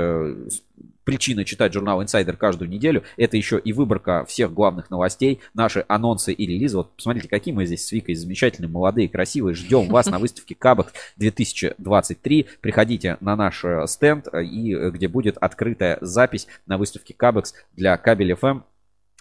причина 1.04 1.44
читать 1.44 1.72
журнал 1.72 2.02
Insider 2.02 2.36
каждую 2.36 2.68
неделю. 2.68 3.02
Это 3.16 3.36
еще 3.38 3.58
и 3.58 3.72
выборка 3.72 4.26
всех 4.26 4.52
главных 4.52 4.90
новостей, 4.90 5.40
наши 5.54 5.84
анонсы 5.88 6.32
и 6.32 6.46
релизы. 6.46 6.76
Вот 6.76 6.94
посмотрите, 6.96 7.28
какие 7.28 7.54
мы 7.54 7.64
здесь 7.64 7.86
с 7.86 7.92
Викой 7.92 8.14
замечательные, 8.14 8.68
молодые, 8.68 9.08
красивые. 9.08 9.54
Ждем 9.54 9.88
вас 9.88 10.06
на 10.06 10.18
выставке 10.18 10.54
Кабах 10.54 10.92
2023. 11.16 12.46
Приходите 12.60 13.16
на 13.20 13.36
наш 13.36 13.64
э, 13.64 13.86
стенд, 13.86 14.28
и 14.34 14.74
где 14.90 15.08
будет 15.08 15.38
открытая 15.38 15.96
запись 16.02 16.46
на 16.66 16.76
выставке 16.76 17.14
Кабекс 17.14 17.54
для 17.74 17.96
Кабель 17.96 18.32
FM 18.32 18.62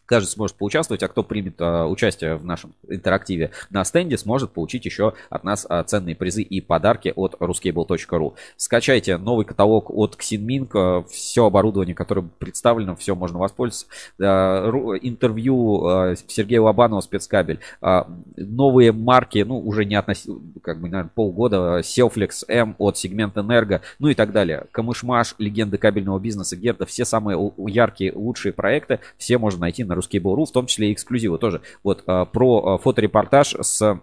каждый 0.08 0.30
сможет 0.30 0.56
поучаствовать, 0.56 1.04
а 1.04 1.08
кто 1.08 1.22
примет 1.22 1.56
а, 1.60 1.86
участие 1.86 2.38
в 2.38 2.46
нашем 2.46 2.74
интерактиве 2.88 3.52
на 3.70 3.84
стенде, 3.84 4.18
сможет 4.18 4.52
получить 4.52 4.86
еще 4.86 5.14
от 5.30 5.44
нас 5.44 5.68
а, 5.70 5.84
ценные 5.84 6.16
призы 6.16 6.42
и 6.42 6.62
подарки 6.62 7.14
от 7.16 7.36
ruscable.ru. 7.36 8.34
Скачайте 8.56 9.18
новый 9.18 9.46
каталог 9.46 9.92
от 9.92 10.16
Xinming, 10.16 10.70
а, 10.74 11.04
все 11.04 11.46
оборудование, 11.46 11.94
которое 11.94 12.28
представлено, 12.40 12.96
все 12.96 13.14
можно 13.16 13.38
воспользоваться. 13.38 13.86
Интервью 14.18 15.86
а, 15.86 16.16
Сергея 16.28 16.62
Лобанова, 16.62 17.02
спецкабель. 17.02 17.60
А, 17.82 18.08
новые 18.38 18.94
марки, 18.94 19.40
ну, 19.40 19.60
уже 19.60 19.86
не 19.86 19.96
относительно, 19.96 20.40
как 20.64 20.80
бы, 20.80 20.90
наверное, 20.90 21.12
полгода, 21.14 21.80
Selflex 21.80 22.46
M 22.48 22.76
от 22.78 22.98
сегмента 22.98 23.42
Энерго, 23.42 23.82
ну 24.00 24.08
и 24.08 24.16
так 24.16 24.32
далее. 24.32 24.66
Камышмаш, 24.72 25.36
легенды 25.38 25.78
кабельного 25.78 26.20
бизнеса, 26.20 26.56
Герда, 26.56 26.86
все 26.86 27.04
самые 27.04 27.38
яркие, 27.68 28.14
лучшие 28.16 28.54
проекты, 28.54 29.00
все 29.18 29.38
можно 29.38 29.62
найти 29.62 29.84
на 29.84 29.97
Ruskable.ru, 29.98 30.45
в 30.45 30.52
том 30.52 30.65
числе 30.68 30.90
и 30.90 30.94
эксклюзивы 30.94 31.38
тоже. 31.38 31.61
Вот 31.84 32.03
а, 32.07 32.26
про 32.26 32.76
а, 32.76 32.78
фоторепортаж 32.78 33.56
с 33.60 33.99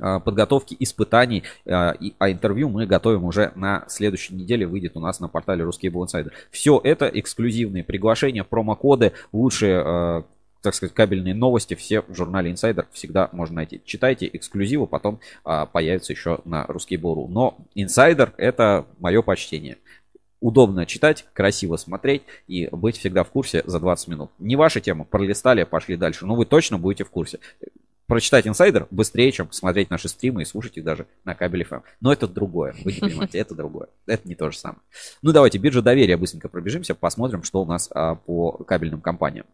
а, 0.00 0.20
подготовки 0.20 0.76
испытаний, 0.78 1.42
а 1.66 1.96
интервью 2.30 2.68
мы 2.68 2.86
готовим 2.86 3.24
уже 3.24 3.52
на 3.56 3.84
следующей 3.88 4.34
неделе, 4.34 4.66
выйдет 4.66 4.96
у 4.96 5.00
нас 5.00 5.18
на 5.20 5.28
портале 5.28 5.64
Ruskable 5.64 6.06
Insider. 6.06 6.30
Все 6.50 6.80
это 6.82 7.06
эксклюзивные 7.06 7.82
приглашения, 7.82 8.44
промокоды, 8.44 9.12
лучшие 9.32 10.24
так 10.62 10.74
сказать, 10.74 10.94
кабельные 10.94 11.34
новости 11.34 11.74
все 11.74 12.02
в 12.02 12.14
журнале 12.14 12.50
Insider 12.50 12.86
всегда 12.92 13.28
можно 13.32 13.56
найти. 13.56 13.80
Читайте 13.84 14.28
эксклюзивы, 14.32 14.86
потом 14.86 15.20
а, 15.44 15.66
появится 15.66 16.12
еще 16.12 16.40
на 16.44 16.64
Ruskable.ru. 16.64 17.28
Но 17.28 17.56
Insider 17.76 18.32
это 18.36 18.86
мое 18.98 19.22
почтение 19.22 19.78
удобно 20.40 20.86
читать, 20.86 21.26
красиво 21.32 21.76
смотреть 21.76 22.22
и 22.46 22.68
быть 22.70 22.98
всегда 22.98 23.24
в 23.24 23.30
курсе 23.30 23.62
за 23.66 23.80
20 23.80 24.08
минут. 24.08 24.30
Не 24.38 24.56
ваша 24.56 24.80
тема, 24.80 25.04
пролистали, 25.04 25.64
пошли 25.64 25.96
дальше, 25.96 26.26
но 26.26 26.34
вы 26.34 26.46
точно 26.46 26.78
будете 26.78 27.04
в 27.04 27.10
курсе. 27.10 27.38
Прочитать 28.06 28.46
инсайдер 28.46 28.86
быстрее, 28.90 29.30
чем 29.32 29.52
смотреть 29.52 29.90
наши 29.90 30.08
стримы 30.08 30.42
и 30.42 30.46
слушать 30.46 30.78
их 30.78 30.84
даже 30.84 31.06
на 31.24 31.34
кабеле 31.34 31.66
FM. 31.68 31.82
Но 32.00 32.12
это 32.12 32.26
другое, 32.26 32.74
вы 32.82 32.92
не 32.92 33.00
понимаете, 33.00 33.38
это 33.38 33.54
другое. 33.54 33.88
Это 34.06 34.26
не 34.26 34.34
то 34.34 34.50
же 34.50 34.56
самое. 34.56 34.80
Ну 35.20 35.32
давайте 35.32 35.58
биржа 35.58 35.82
доверия 35.82 36.16
быстренько 36.16 36.48
пробежимся, 36.48 36.94
посмотрим, 36.94 37.42
что 37.42 37.60
у 37.60 37.66
нас 37.66 37.90
а, 37.92 38.14
по 38.14 38.52
кабельным 38.52 39.02
компаниям. 39.02 39.44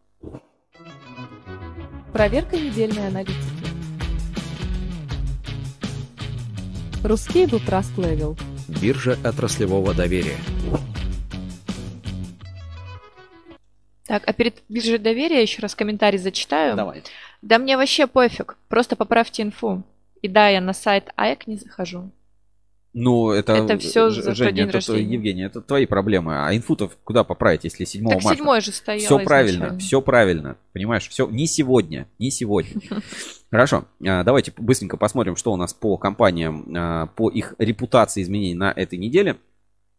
Проверка 2.13 2.55
недельной 2.55 3.07
аналитики. 3.07 3.35
Русский 7.03 7.45
был 7.45 7.59
Trust 7.59 7.95
Level. 7.97 8.39
Биржа 8.67 9.17
отраслевого 9.23 9.93
доверия. 9.93 10.37
Так, 14.05 14.23
а 14.27 14.33
перед 14.33 14.61
биржей 14.69 14.97
доверия 14.97 15.41
еще 15.41 15.61
раз 15.61 15.75
комментарий 15.75 16.19
зачитаю. 16.19 16.75
Давай. 16.75 17.03
Да 17.41 17.57
мне 17.57 17.77
вообще 17.77 18.07
пофиг, 18.07 18.57
просто 18.67 18.95
поправьте 18.95 19.43
инфу. 19.43 19.83
И 20.21 20.27
да, 20.27 20.49
я 20.49 20.61
на 20.61 20.73
сайт 20.73 21.09
АЭК 21.15 21.47
не 21.47 21.57
захожу. 21.57 22.11
Ну, 22.97 23.31
это, 23.31 23.51
это 23.51 23.77
все 23.77 24.09
за 24.09 24.33
Женя, 24.33 24.51
день 24.53 24.63
это, 24.69 24.75
рождения. 24.75 25.13
Евгений, 25.15 25.43
это 25.43 25.59
твои 25.59 25.85
проблемы. 25.85 26.47
А 26.47 26.55
инфутов 26.55 26.97
куда 27.03 27.25
поправить, 27.25 27.65
если 27.65 27.83
7 27.83 28.07
так 28.07 28.23
марта? 28.23 28.41
7 28.41 28.61
же 28.61 28.71
стоял 28.71 29.01
Все 29.01 29.19
правильно, 29.19 29.77
все 29.77 30.01
правильно. 30.01 30.55
Понимаешь, 30.71 31.05
все 31.09 31.27
не 31.27 31.45
сегодня, 31.45 32.07
не 32.19 32.31
сегодня. 32.31 32.71
Хорошо, 33.51 33.83
а, 34.01 34.23
давайте 34.23 34.53
быстренько 34.55 34.95
посмотрим, 34.95 35.35
что 35.35 35.51
у 35.51 35.57
нас 35.57 35.73
по 35.73 35.97
компаниям, 35.97 36.73
а, 36.73 37.07
по 37.07 37.29
их 37.29 37.55
репутации 37.57 38.21
изменений 38.21 38.55
на 38.55 38.71
этой 38.71 38.97
неделе. 38.97 39.35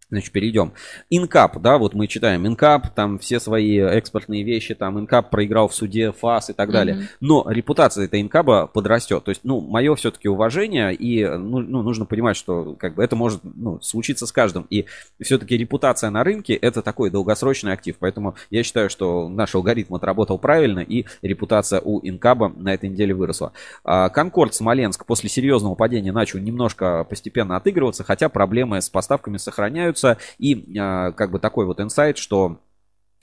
Значит, 0.08 0.30
перейдем. 0.30 0.72
Инкап, 1.10 1.60
да, 1.60 1.78
вот 1.78 1.94
мы 1.94 2.06
читаем 2.06 2.46
Инкап, 2.46 2.94
там 2.94 3.18
все 3.18 3.40
свои 3.40 3.78
экспортные 3.78 4.44
вещи, 4.44 4.74
там 4.76 5.00
Инкап 5.00 5.30
проиграл 5.30 5.66
в 5.66 5.74
суде 5.74 6.12
ФАС 6.12 6.50
и 6.50 6.52
так 6.52 6.70
далее. 6.70 6.96
Mm-hmm. 6.96 7.06
Но 7.20 7.44
репутация 7.48 8.04
этой 8.04 8.20
Инкаба 8.20 8.68
подрастет. 8.68 9.24
То 9.24 9.30
есть, 9.30 9.40
ну, 9.42 9.60
мое 9.60 9.96
все-таки 9.96 10.28
уважение, 10.28 10.94
и 10.94 11.26
ну, 11.26 11.58
ну, 11.58 11.82
нужно 11.82 12.04
понимать, 12.04 12.36
что 12.36 12.76
как 12.78 12.94
бы 12.94 13.02
это 13.02 13.16
может 13.16 13.40
ну, 13.42 13.80
случиться 13.80 14.28
с 14.28 14.32
каждым. 14.32 14.68
И 14.70 14.86
все-таки 15.20 15.56
репутация 15.56 16.10
на 16.10 16.22
рынке 16.22 16.54
это 16.54 16.82
такой 16.82 17.10
долгосрочный 17.10 17.72
актив. 17.72 17.96
Поэтому 17.98 18.36
я 18.50 18.62
считаю, 18.62 18.88
что 18.88 19.28
наш 19.28 19.56
алгоритм 19.56 19.96
отработал 19.96 20.38
правильно, 20.38 20.80
и 20.80 21.04
репутация 21.22 21.80
у 21.80 21.98
Инкаба 22.06 22.52
на 22.56 22.72
этой 22.72 22.88
неделе 22.88 23.12
выросла. 23.12 23.52
А, 23.82 24.08
Конкорд 24.10 24.54
Смоленск 24.54 25.04
после 25.04 25.28
серьезного 25.28 25.74
падения 25.74 26.12
начал 26.12 26.38
немножко 26.38 27.04
постепенно 27.10 27.56
отыгрываться, 27.56 28.04
хотя 28.04 28.28
проблемы 28.28 28.80
с 28.80 28.88
поставками 28.88 29.36
сохраняются. 29.36 29.95
И 30.38 30.78
а, 30.78 31.12
как 31.12 31.30
бы 31.30 31.38
такой 31.38 31.66
вот 31.66 31.80
инсайт, 31.80 32.18
что 32.18 32.60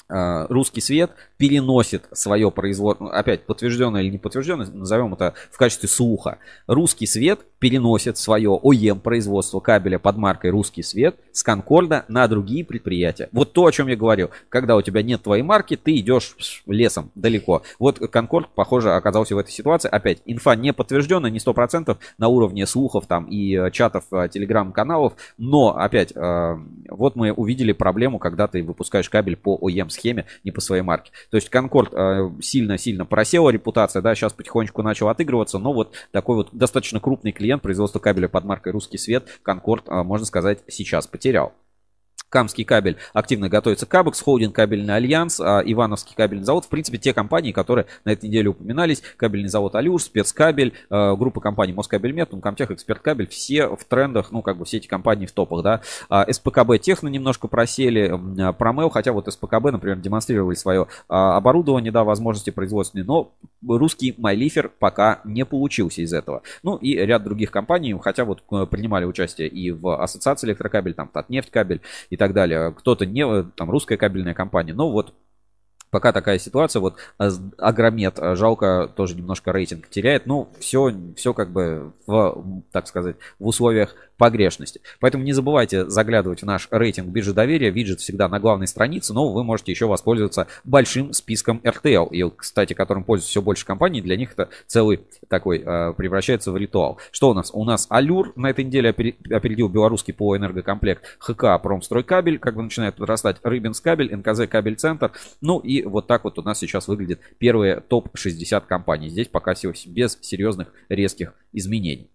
русский 0.09 0.81
свет 0.81 1.11
переносит 1.37 2.05
свое 2.11 2.51
производство, 2.51 3.05
ну, 3.05 3.09
опять 3.09 3.45
подтвержденное 3.45 4.01
или 4.01 4.11
не 4.11 4.17
подтвержденное, 4.17 4.67
назовем 4.67 5.13
это 5.13 5.33
в 5.51 5.57
качестве 5.57 5.89
слуха. 5.89 6.37
Русский 6.67 7.05
свет 7.05 7.39
переносит 7.59 8.17
свое 8.17 8.59
ОЕМ 8.61 8.99
производство 8.99 9.61
кабеля 9.61 9.97
под 9.97 10.17
маркой 10.17 10.51
Русский 10.51 10.83
свет 10.83 11.15
с 11.31 11.43
Конкорда 11.43 12.03
на 12.09 12.27
другие 12.27 12.65
предприятия. 12.65 13.29
Вот 13.31 13.53
то, 13.53 13.65
о 13.65 13.71
чем 13.71 13.87
я 13.87 13.95
говорил. 13.95 14.31
Когда 14.49 14.75
у 14.75 14.81
тебя 14.81 15.01
нет 15.01 15.23
твоей 15.23 15.43
марки, 15.43 15.77
ты 15.77 15.95
идешь 15.97 16.35
лесом 16.67 17.11
далеко. 17.15 17.63
Вот 17.79 17.99
Конкорд, 17.99 18.49
похоже, 18.53 18.93
оказался 18.93 19.35
в 19.35 19.37
этой 19.37 19.51
ситуации. 19.51 19.87
Опять, 19.87 20.21
инфа 20.25 20.55
не 20.57 20.73
подтвержденная, 20.73 21.31
не 21.31 21.39
100% 21.39 21.97
на 22.17 22.27
уровне 22.27 22.65
слухов 22.65 23.07
там 23.07 23.25
и 23.25 23.55
э, 23.55 23.71
чатов 23.71 24.03
э, 24.11 24.27
телеграм-каналов. 24.29 25.13
Но, 25.37 25.77
опять, 25.77 26.13
вот 26.15 27.15
мы 27.15 27.31
увидели 27.31 27.71
проблему, 27.71 28.19
когда 28.19 28.47
ты 28.47 28.61
выпускаешь 28.61 29.09
кабель 29.09 29.35
по 29.35 29.57
ОЕМ 29.61 29.89
схеме, 29.93 30.25
не 30.43 30.51
по 30.51 30.61
своей 30.61 30.81
марке. 30.81 31.11
То 31.29 31.37
есть 31.37 31.49
Конкорд 31.49 31.93
э, 31.93 32.29
сильно-сильно 32.41 33.05
просела 33.05 33.49
репутация, 33.49 34.01
да, 34.01 34.15
сейчас 34.15 34.33
потихонечку 34.33 34.81
начал 34.81 35.09
отыгрываться, 35.09 35.59
но 35.59 35.73
вот 35.73 35.93
такой 36.11 36.35
вот 36.35 36.49
достаточно 36.51 36.99
крупный 36.99 37.31
клиент 37.31 37.61
производства 37.61 37.99
кабеля 37.99 38.27
под 38.27 38.45
маркой 38.45 38.73
Русский 38.73 38.97
Свет 38.97 39.27
Конкорд, 39.43 39.87
э, 39.87 40.03
можно 40.03 40.25
сказать, 40.25 40.59
сейчас 40.67 41.07
потерял. 41.07 41.53
Камский 42.33 42.63
кабель 42.63 42.97
активно 43.13 43.47
готовится 43.47 43.85
к 43.85 43.93
Абекс, 43.93 44.19
Холдинг 44.19 44.55
кабельный 44.55 44.95
альянс, 44.95 45.39
а, 45.39 45.61
Ивановский 45.63 46.15
кабельный 46.15 46.43
завод. 46.43 46.65
В 46.65 46.67
принципе, 46.67 46.97
те 46.97 47.13
компании, 47.13 47.51
которые 47.51 47.85
на 48.05 48.11
этой 48.11 48.25
неделе 48.25 48.49
упоминались. 48.49 49.03
Кабельный 49.17 49.49
завод 49.49 49.75
Алюш, 49.75 50.01
спецкабель, 50.01 50.73
а, 50.89 51.15
группа 51.15 51.41
компаний 51.41 51.73
Москабельмет, 51.73 52.33
Умкамтех, 52.33 52.71
Эксперткабель. 52.71 53.27
Все 53.27 53.67
в 53.67 53.85
трендах, 53.85 54.31
ну, 54.31 54.41
как 54.41 54.57
бы 54.57 54.65
все 54.65 54.77
эти 54.77 54.87
компании 54.87 55.27
в 55.27 55.31
топах, 55.31 55.61
да. 55.61 55.81
А, 56.09 56.25
СПКБ 56.27 56.79
Техно 56.81 57.07
немножко 57.07 57.47
просели, 57.47 58.19
Промел, 58.57 58.89
хотя 58.89 59.13
вот 59.13 59.31
СПКБ, 59.31 59.65
например, 59.71 59.97
демонстрировали 59.97 60.55
свое 60.55 60.87
оборудование, 61.07 61.91
да, 61.91 62.03
возможности 62.03 62.49
производственные, 62.49 63.05
но 63.05 63.31
русский 63.67 64.15
Майлифер 64.17 64.71
пока 64.79 65.21
не 65.23 65.45
получился 65.45 66.01
из 66.01 66.13
этого. 66.13 66.41
Ну, 66.63 66.77
и 66.77 66.95
ряд 66.95 67.23
других 67.23 67.51
компаний, 67.51 67.95
хотя 68.01 68.25
вот 68.25 68.43
э, 68.51 68.65
принимали 68.65 69.05
участие 69.05 69.47
и 69.47 69.71
в 69.71 70.01
Ассоциации 70.01 70.47
электрокабель, 70.47 70.93
там 70.93 71.07
Татнефть 71.07 71.51
кабель 71.51 71.81
и 72.09 72.17
так 72.17 72.22
далее. 72.31 72.71
Кто-то 72.71 73.05
не, 73.05 73.43
там, 73.57 73.69
русская 73.69 73.97
кабельная 73.97 74.33
компания. 74.33 74.73
Но 74.73 74.89
вот 74.89 75.13
пока 75.93 76.11
такая 76.11 76.39
ситуация, 76.39 76.79
вот 76.79 76.95
Агромет, 77.59 78.17
э, 78.17 78.35
жалко, 78.35 78.89
тоже 78.95 79.15
немножко 79.15 79.51
рейтинг 79.51 79.87
теряет, 79.89 80.25
ну, 80.25 80.49
все, 80.59 80.91
все 81.15 81.35
как 81.35 81.51
бы 81.51 81.93
в, 82.07 82.43
так 82.71 82.87
сказать, 82.87 83.15
в 83.37 83.45
условиях 83.45 83.95
погрешности. 84.17 84.79
Поэтому 84.99 85.23
не 85.23 85.33
забывайте 85.33 85.89
заглядывать 85.89 86.43
в 86.43 86.45
наш 86.45 86.67
рейтинг 86.71 87.09
биржи 87.09 87.33
доверия. 87.33 87.69
Виджет 87.71 87.99
всегда 87.99 88.29
на 88.29 88.39
главной 88.39 88.67
странице, 88.67 89.13
но 89.13 89.31
вы 89.33 89.43
можете 89.43 89.71
еще 89.71 89.85
воспользоваться 89.85 90.47
большим 90.63 91.13
списком 91.13 91.59
RTL. 91.63 92.09
И, 92.11 92.23
кстати, 92.35 92.73
которым 92.73 93.03
пользуются 93.03 93.31
все 93.31 93.41
больше 93.41 93.65
компаний, 93.65 94.01
для 94.01 94.15
них 94.15 94.31
это 94.33 94.49
целый 94.67 95.01
такой 95.27 95.63
э, 95.65 95.93
превращается 95.97 96.51
в 96.51 96.57
ритуал. 96.57 96.99
Что 97.11 97.31
у 97.31 97.33
нас? 97.33 97.51
У 97.53 97.65
нас 97.65 97.85
Алюр 97.89 98.33
на 98.35 98.49
этой 98.49 98.63
неделе 98.63 98.89
опередил 98.89 99.67
белорусский 99.67 100.13
по 100.13 100.37
энергокомплект 100.37 101.03
ХК 101.19 101.61
Промстройкабель, 101.61 102.39
как 102.39 102.55
бы 102.55 102.63
начинает 102.63 102.95
подрастать 102.95 103.37
Рыбинскабель, 103.43 104.15
НКЗ 104.15 104.47
Кабель 104.49 104.75
Центр. 104.75 105.11
Ну 105.41 105.59
и 105.59 105.82
вот 105.83 106.07
так 106.07 106.23
вот 106.23 106.39
у 106.39 106.41
нас 106.41 106.59
сейчас 106.59 106.87
выглядит 106.87 107.21
первые 107.37 107.79
топ-60 107.81 108.65
компаний. 108.67 109.09
Здесь 109.09 109.27
пока 109.27 109.53
без 109.53 110.17
серьезных 110.21 110.73
резких 110.89 111.33
изменений. 111.51 112.09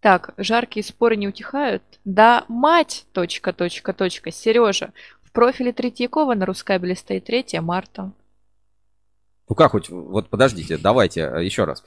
Так, 0.00 0.34
жаркие 0.36 0.84
споры 0.84 1.16
не 1.16 1.26
утихают. 1.26 1.82
Да, 2.04 2.44
мать, 2.48 3.06
точка, 3.12 3.52
точка, 3.52 3.92
точка, 3.92 4.30
Сережа. 4.30 4.92
В 5.22 5.32
профиле 5.32 5.72
Третьякова 5.72 6.34
на 6.34 6.46
Рускабеле 6.46 6.94
стоит 6.94 7.24
3 7.24 7.60
марта. 7.60 8.12
Ну 9.48 9.54
как 9.54 9.72
хоть, 9.72 9.88
вот 9.88 10.28
подождите, 10.28 10.76
давайте 10.76 11.22
э, 11.22 11.44
еще 11.44 11.64
раз. 11.64 11.82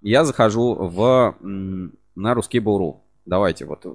Я 0.00 0.24
захожу 0.24 0.74
в, 0.74 1.36
на 1.40 2.34
русский 2.34 2.58
Буру. 2.58 3.04
Давайте 3.24 3.64
вот 3.64 3.86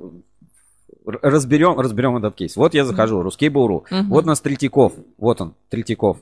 разберем, 1.05 1.79
разберем 1.79 2.17
этот 2.17 2.35
кейс. 2.35 2.55
Вот 2.55 2.73
я 2.73 2.85
захожу, 2.85 3.21
русский 3.21 3.49
Буру. 3.49 3.85
Угу. 3.91 4.03
Вот 4.09 4.23
у 4.25 4.27
нас 4.27 4.41
Третьяков, 4.41 4.93
вот 5.17 5.41
он, 5.41 5.55
Третьяков. 5.69 6.17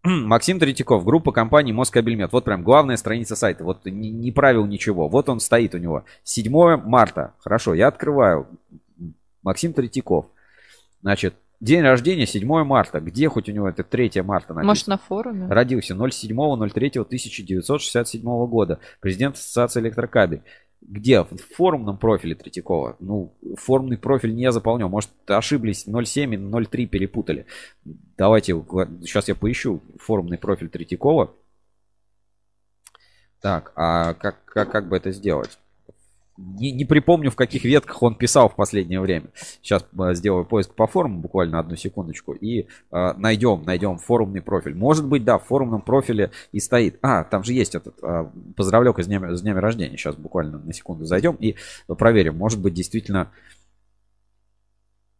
Максим 0.04 0.58
Третьяков, 0.58 1.04
группа 1.04 1.30
компании 1.32 1.72
Москабельмет. 1.72 2.32
Вот 2.32 2.44
прям 2.44 2.62
главная 2.62 2.96
страница 2.96 3.36
сайта. 3.36 3.64
Вот 3.64 3.84
не, 3.84 4.10
не 4.10 4.32
правил 4.32 4.64
ничего. 4.66 5.08
Вот 5.08 5.28
он 5.28 5.40
стоит 5.40 5.74
у 5.74 5.78
него. 5.78 6.04
7 6.24 6.50
марта. 6.84 7.34
Хорошо, 7.40 7.74
я 7.74 7.88
открываю. 7.88 8.48
Максим 9.42 9.74
Третьяков. 9.74 10.26
Значит, 11.02 11.34
день 11.60 11.82
рождения 11.82 12.26
7 12.26 12.64
марта. 12.64 13.00
Где 13.00 13.28
хоть 13.28 13.50
у 13.50 13.52
него 13.52 13.68
это 13.68 13.84
3 13.84 14.22
марта 14.22 14.54
написано? 14.54 14.70
Может, 14.70 14.86
на 14.86 14.96
форуме? 14.98 15.48
Родился 15.48 15.92
07.03.1967 15.94 18.46
года. 18.46 18.78
Президент 19.00 19.36
Ассоциации 19.36 19.80
электрокабель. 19.80 20.42
Где? 20.80 21.22
В 21.22 21.36
форумном 21.54 21.98
профиле 21.98 22.34
Третьякова. 22.34 22.96
Ну, 23.00 23.34
форумный 23.56 23.98
профиль 23.98 24.34
не 24.34 24.50
заполнен. 24.50 24.88
Может, 24.88 25.10
ошиблись 25.26 25.86
0.7 25.86 26.34
и 26.34 26.36
0.3 26.36 26.86
перепутали. 26.86 27.46
Давайте, 28.16 28.52
сейчас 29.02 29.28
я 29.28 29.34
поищу 29.34 29.82
форумный 29.98 30.38
профиль 30.38 30.68
Третьякова. 30.68 31.34
Так, 33.40 33.72
а 33.76 34.14
как, 34.14 34.44
как, 34.44 34.70
как 34.70 34.88
бы 34.88 34.96
это 34.96 35.12
сделать? 35.12 35.58
Не, 36.42 36.72
не 36.72 36.86
припомню, 36.86 37.30
в 37.30 37.36
каких 37.36 37.64
ветках 37.64 38.02
он 38.02 38.14
писал 38.14 38.48
в 38.48 38.56
последнее 38.56 39.00
время. 39.00 39.26
Сейчас 39.60 39.84
э, 39.98 40.14
сделаю 40.14 40.46
поиск 40.46 40.74
по 40.74 40.86
форуму, 40.86 41.20
буквально 41.20 41.58
одну 41.58 41.76
секундочку, 41.76 42.32
и 42.32 42.60
э, 42.60 43.12
найдем, 43.16 43.62
найдем 43.64 43.98
форумный 43.98 44.40
профиль. 44.40 44.74
Может 44.74 45.06
быть, 45.06 45.22
да, 45.22 45.38
в 45.38 45.44
форумном 45.44 45.82
профиле 45.82 46.30
и 46.52 46.60
стоит. 46.60 46.98
А, 47.02 47.24
там 47.24 47.44
же 47.44 47.52
есть 47.52 47.74
этот 47.74 47.98
э, 48.02 48.26
поздравлек 48.56 48.98
с 48.98 49.06
днями, 49.06 49.34
с 49.34 49.42
днями 49.42 49.58
рождения. 49.58 49.98
Сейчас 49.98 50.16
буквально 50.16 50.58
на 50.58 50.72
секунду 50.72 51.04
зайдем 51.04 51.34
и 51.34 51.56
проверим. 51.86 52.36
Может 52.36 52.60
быть, 52.60 52.72
действительно... 52.72 53.30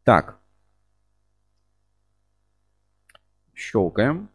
Так. 0.05 0.39
Щелкаем. 3.55 4.31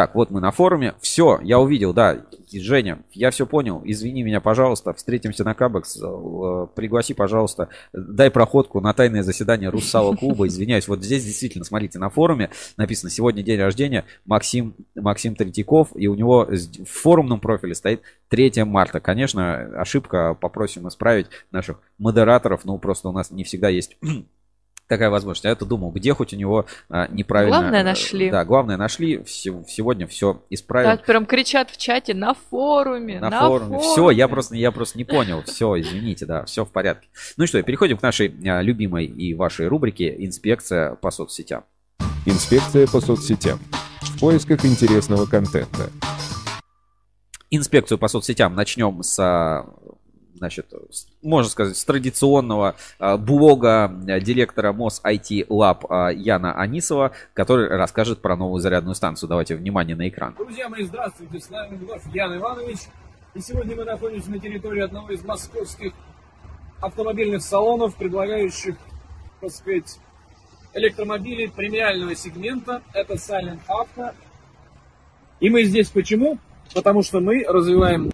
Так, 0.00 0.14
вот 0.14 0.30
мы 0.30 0.40
на 0.40 0.50
форуме. 0.50 0.94
Все, 1.02 1.38
я 1.42 1.58
увидел, 1.60 1.92
да. 1.92 2.24
Женя, 2.50 3.02
я 3.12 3.30
все 3.30 3.44
понял. 3.44 3.82
Извини 3.84 4.22
меня, 4.22 4.40
пожалуйста. 4.40 4.94
Встретимся 4.94 5.44
на 5.44 5.52
Кабекс. 5.52 5.98
Э, 6.02 6.66
пригласи, 6.74 7.12
пожалуйста. 7.12 7.68
Дай 7.92 8.30
проходку 8.30 8.80
на 8.80 8.94
тайное 8.94 9.22
заседание 9.22 9.68
Руссала 9.68 10.16
клуба. 10.16 10.46
Извиняюсь. 10.46 10.88
Вот 10.88 11.04
здесь 11.04 11.22
действительно, 11.22 11.66
смотрите, 11.66 11.98
на 11.98 12.08
форуме 12.08 12.48
написано 12.78 13.10
сегодня 13.10 13.42
день 13.42 13.60
рождения 13.60 14.06
Максим, 14.24 14.72
Максим 14.94 15.34
Третьяков. 15.34 15.90
И 15.94 16.06
у 16.06 16.14
него 16.14 16.48
в 16.48 16.84
форумном 16.86 17.38
профиле 17.38 17.74
стоит 17.74 18.00
3 18.30 18.64
марта. 18.64 19.00
Конечно, 19.00 19.56
ошибка. 19.78 20.32
Попросим 20.32 20.88
исправить 20.88 21.26
наших 21.50 21.78
модераторов. 21.98 22.64
Ну, 22.64 22.78
просто 22.78 23.10
у 23.10 23.12
нас 23.12 23.30
не 23.30 23.44
всегда 23.44 23.68
есть 23.68 23.98
такая 24.90 25.08
возможность. 25.08 25.46
А 25.46 25.48
я-то 25.48 25.64
думал, 25.64 25.92
где 25.92 26.12
хоть 26.12 26.34
у 26.34 26.36
него 26.36 26.66
а, 26.90 27.06
неправильно... 27.08 27.60
Главное 27.60 27.84
нашли. 27.84 28.28
Да, 28.28 28.44
главное 28.44 28.76
нашли. 28.76 29.22
Сегодня 29.24 30.06
все 30.08 30.42
исправили. 30.50 30.96
Так, 30.96 31.06
прям 31.06 31.26
кричат 31.26 31.70
в 31.70 31.76
чате 31.78 32.12
на 32.12 32.34
форуме, 32.34 33.20
на, 33.20 33.30
на 33.30 33.40
форуме. 33.40 33.78
форуме. 33.78 33.92
Все, 33.92 34.10
я 34.10 34.26
просто, 34.26 34.56
я 34.56 34.72
просто 34.72 34.98
не 34.98 35.04
понял. 35.04 35.42
Все, 35.46 35.80
извините, 35.80 36.26
да, 36.26 36.44
все 36.44 36.64
в 36.64 36.72
порядке. 36.72 37.06
Ну 37.36 37.44
и 37.44 37.46
что, 37.46 37.62
переходим 37.62 37.98
к 37.98 38.02
нашей 38.02 38.34
а, 38.44 38.60
любимой 38.62 39.06
и 39.06 39.32
вашей 39.32 39.68
рубрике 39.68 40.12
«Инспекция 40.18 40.96
по 40.96 41.12
соцсетям». 41.12 41.64
Инспекция 42.26 42.88
по 42.88 43.00
соцсетям. 43.00 43.60
В 44.00 44.18
поисках 44.18 44.64
интересного 44.64 45.26
контента. 45.26 45.88
Инспекцию 47.52 47.98
по 47.98 48.08
соцсетям 48.08 48.56
начнем 48.56 49.04
с 49.04 49.16
а, 49.20 49.66
значит, 50.40 50.72
можно 51.20 51.50
сказать, 51.50 51.76
с 51.76 51.84
традиционного 51.84 52.74
а, 52.98 53.18
блога 53.18 53.84
а, 53.84 54.20
директора 54.20 54.72
МОС 54.72 55.02
IT 55.04 55.46
Lab 55.48 55.84
а, 55.90 56.08
Яна 56.08 56.54
Анисова, 56.54 57.12
который 57.34 57.68
расскажет 57.68 58.22
про 58.22 58.36
новую 58.36 58.58
зарядную 58.60 58.94
станцию. 58.94 59.28
Давайте 59.28 59.54
внимание 59.54 59.94
на 59.94 60.08
экран. 60.08 60.34
Друзья 60.38 60.70
мои, 60.70 60.84
здравствуйте, 60.84 61.40
с 61.40 61.50
нами 61.50 61.76
вновь 61.76 62.02
Ян 62.14 62.34
Иванович. 62.38 62.78
И 63.34 63.40
сегодня 63.40 63.76
мы 63.76 63.84
находимся 63.84 64.30
на 64.30 64.38
территории 64.38 64.82
одного 64.82 65.10
из 65.10 65.22
московских 65.22 65.92
автомобильных 66.80 67.42
салонов, 67.42 67.94
предлагающих, 67.96 68.76
так 69.42 69.50
сказать, 69.50 69.98
электромобили 70.72 71.48
премиального 71.48 72.14
сегмента. 72.14 72.80
Это 72.94 73.14
Silent 73.14 73.60
Auto. 73.68 74.14
И 75.40 75.50
мы 75.50 75.64
здесь 75.64 75.90
почему? 75.90 76.38
Потому 76.72 77.02
что 77.02 77.20
мы 77.20 77.44
развиваем 77.46 78.10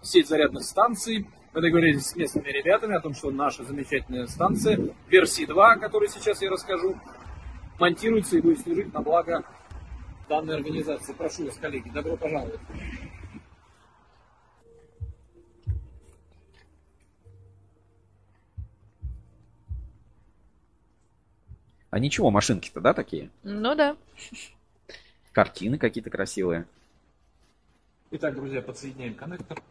сеть 0.00 0.28
зарядных 0.28 0.64
станций, 0.64 1.26
мы 1.56 1.62
договорились 1.62 2.08
с 2.08 2.14
местными 2.14 2.48
ребятами 2.48 2.94
о 2.94 3.00
том, 3.00 3.14
что 3.14 3.30
наша 3.30 3.64
замечательная 3.64 4.26
станция 4.26 4.78
версии 5.08 5.46
2, 5.46 5.72
о 5.72 5.78
которой 5.78 6.10
сейчас 6.10 6.42
я 6.42 6.50
расскажу, 6.50 7.00
монтируется 7.78 8.36
и 8.36 8.42
будет 8.42 8.60
служить 8.60 8.92
на 8.92 9.00
благо 9.00 9.42
данной 10.28 10.56
организации. 10.56 11.14
Прошу 11.14 11.46
вас, 11.46 11.56
коллеги, 11.56 11.88
добро 11.88 12.14
пожаловать. 12.18 12.60
А 21.88 21.98
ничего, 21.98 22.30
машинки-то, 22.30 22.82
да, 22.82 22.92
такие? 22.92 23.30
Ну 23.44 23.74
да. 23.74 23.96
Картины 25.32 25.78
какие-то 25.78 26.10
красивые. 26.10 26.66
Итак, 28.10 28.34
друзья, 28.34 28.60
подсоединяем 28.60 29.14
коннектор. 29.14 29.62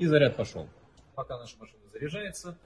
И 0.00 0.06
заряд 0.06 0.34
пошел. 0.34 0.66
Пока 1.14 1.36
наша 1.36 1.58
машина 1.58 1.82
заряжается, 1.92 2.56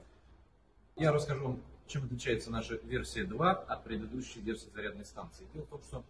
я 0.95 1.11
расскажу 1.11 1.43
вам, 1.43 1.63
чем 1.89 2.05
отличается 2.05 2.49
наша 2.53 2.77
версия 2.77 3.25
2 3.25 3.51
от 3.51 3.83
предыдущей 3.83 4.39
версии 4.39 4.69
зарядной 4.73 5.05
станции. 5.05 5.45
Дело 5.53 5.65
в 5.65 5.69
том, 5.69 6.05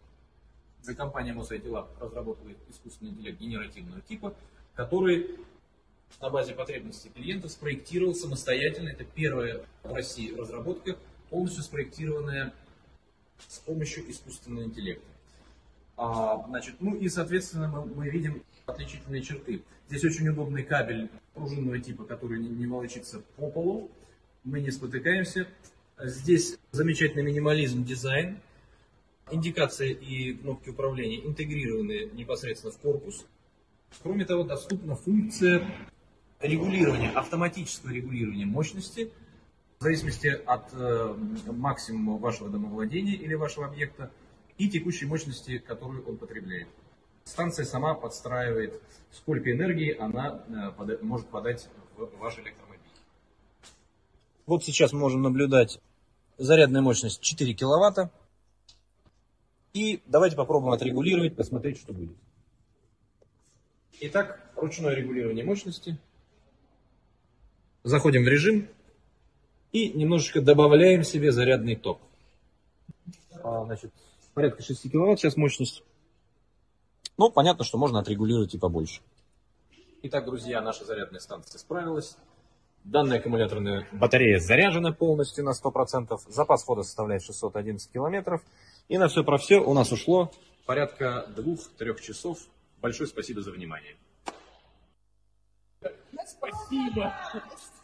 что 0.83 0.95
компания 0.95 1.33
Mosaic 1.33 1.65
Lab 1.65 1.89
разработала 1.99 2.51
искусственный 2.69 3.13
интеллект 3.13 3.41
генеративного 3.41 4.03
типа, 4.03 4.35
который 4.75 5.41
на 6.21 6.29
базе 6.29 6.53
потребностей 6.53 7.09
клиента 7.09 7.49
спроектировал 7.49 8.15
самостоятельно. 8.15 8.91
Это 8.91 9.05
первая 9.05 9.65
в 9.83 9.95
России 9.95 10.35
разработка, 10.35 10.99
полностью 11.31 11.63
спроектированная 11.63 12.53
с 13.49 13.61
помощью 13.61 14.11
искусственного 14.11 14.65
интеллекта. 14.65 15.09
А, 15.97 16.45
значит, 16.49 16.75
ну 16.81 16.95
и, 16.95 17.09
соответственно, 17.09 17.69
мы, 17.69 17.87
мы 17.87 18.11
видим 18.11 18.45
отличительные 18.67 19.23
черты. 19.23 19.63
Здесь 19.89 20.05
очень 20.05 20.29
удобный 20.29 20.63
кабель 20.63 21.11
пружинного 21.35 21.79
типа, 21.79 22.05
который 22.05 22.39
не, 22.41 22.67
волочится 22.67 23.21
по 23.37 23.51
полу. 23.51 23.91
Мы 24.45 24.61
не 24.61 24.71
спотыкаемся. 24.71 25.47
Здесь 26.01 26.59
замечательный 26.73 27.23
минимализм 27.23 27.85
дизайн. 27.85 28.39
Индикация 29.31 29.89
и 29.89 30.35
кнопки 30.35 30.71
управления 30.71 31.25
интегрированы 31.27 32.11
непосредственно 32.13 32.73
в 32.73 32.79
корпус. 32.79 33.25
Кроме 34.03 34.25
того, 34.25 34.45
доступна 34.45 34.97
функция 34.97 35.67
регулирования, 36.41 37.11
автоматического 37.11 37.91
регулирования 37.91 38.45
мощности 38.45 39.11
в 39.79 39.83
зависимости 39.83 40.27
от 40.27 40.71
э, 40.73 41.15
максимума 41.47 42.19
вашего 42.19 42.51
домовладения 42.51 43.15
или 43.15 43.35
вашего 43.35 43.67
объекта 43.67 44.11
и 44.59 44.69
текущей 44.69 45.07
мощности, 45.07 45.59
которую 45.59 46.07
он 46.07 46.17
потребляет. 46.17 46.69
Станция 47.25 47.65
сама 47.65 47.95
подстраивает, 47.95 48.81
сколько 49.11 49.51
энергии 49.51 49.97
она 49.97 50.45
э, 50.49 50.73
пода 50.77 50.99
может 51.03 51.27
подать 51.29 51.69
в 51.97 52.19
ваш 52.19 52.39
электромобиль. 52.39 52.81
Вот 54.47 54.63
сейчас 54.63 54.93
мы 54.93 55.01
можем 55.01 55.23
наблюдать 55.23 55.81
зарядная 56.37 56.83
мощность 56.83 57.21
4 57.21 57.55
киловатта. 57.55 58.11
И 59.73 60.03
давайте 60.07 60.37
попробуем 60.37 60.73
отрегулировать, 60.73 61.35
посмотреть, 61.35 61.79
что 61.79 61.93
будет. 61.93 62.17
Итак, 64.01 64.41
ручное 64.55 64.95
регулирование 64.95 65.45
мощности. 65.45 65.99
Заходим 67.83 68.25
в 68.25 68.29
режим 68.29 68.69
и 69.73 69.91
немножечко 69.91 70.41
добавляем 70.41 71.03
себе 71.03 71.33
зарядный 71.33 71.75
ток. 71.75 72.01
А, 73.43 73.65
значит, 73.65 73.93
порядка 74.35 74.63
6 74.63 74.93
киловатт 74.93 75.21
сейчас 75.21 75.37
мощность. 75.37 75.83
Ну, 77.17 77.31
понятно, 77.31 77.65
что 77.65 77.79
можно 77.79 78.01
отрегулировать 78.01 78.55
и 78.55 78.59
побольше. 78.59 79.01
Итак, 80.03 80.25
друзья, 80.27 80.61
наша 80.61 80.85
зарядная 80.85 81.21
станция 81.21 81.59
справилась. 81.59 82.17
Данная 82.85 83.19
аккумуляторная 83.19 83.89
батарея 83.93 84.39
заряжена 84.39 84.93
полностью 84.93 85.45
на 85.45 85.53
100%. 85.53 86.21
Запас 86.29 86.65
хода 86.65 86.83
составляет 86.83 87.23
611 87.23 87.91
километров. 87.91 88.43
И 88.89 88.99
на 88.99 89.09
все 89.09 89.25
про 89.25 89.39
все 89.39 89.59
у 89.59 89.73
нас 89.73 89.91
ушло 89.93 90.31
порядка 90.67 91.27
2-3 91.37 92.01
часов. 92.03 92.39
Большое 92.83 93.09
спасибо 93.09 93.41
за 93.41 93.53
внимание. 93.53 93.97
Спасибо. 96.27 97.15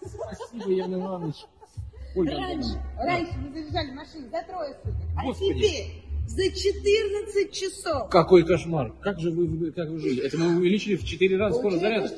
Спасибо, 0.00 0.70
Ян 0.70 0.94
Иванович. 0.94 1.36
Ольга 2.16 2.36
раньше, 2.36 2.82
раньше 2.96 3.32
мы 3.38 3.52
заряжали 3.52 3.92
машины 3.92 4.28
за 4.28 4.42
трое 4.42 4.74
суток. 4.74 4.94
А 5.16 5.22
Господи. 5.22 5.54
теперь 5.54 6.09
за 6.26 6.44
14 6.44 7.52
часов. 7.52 8.10
Какой 8.10 8.44
кошмар. 8.44 8.92
Как 9.00 9.20
же 9.20 9.30
вы, 9.30 9.72
как 9.72 9.88
вы 9.88 9.98
жили? 9.98 10.24
Это 10.24 10.38
мы 10.38 10.56
увеличили 10.56 10.96
в 10.96 11.04
4 11.04 11.36
раза 11.36 11.58
скорость 11.58 11.80
заряда. 11.80 12.10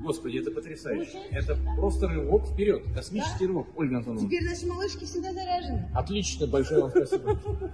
Господи, 0.00 0.38
это 0.38 0.50
потрясающе. 0.50 1.12
Получается. 1.12 1.52
Это 1.52 1.60
просто 1.76 2.08
рывок 2.08 2.46
вперед. 2.46 2.82
Космический 2.94 3.46
да? 3.46 3.46
рывок, 3.46 3.68
Ольга 3.76 3.98
Антоновна. 3.98 4.28
Теперь 4.28 4.44
наши 4.44 4.66
малышки 4.66 5.04
всегда 5.04 5.32
заряжены. 5.32 5.88
Отлично, 5.94 6.46
большое 6.46 6.82
вам 6.82 6.90
спасибо. 6.90 7.38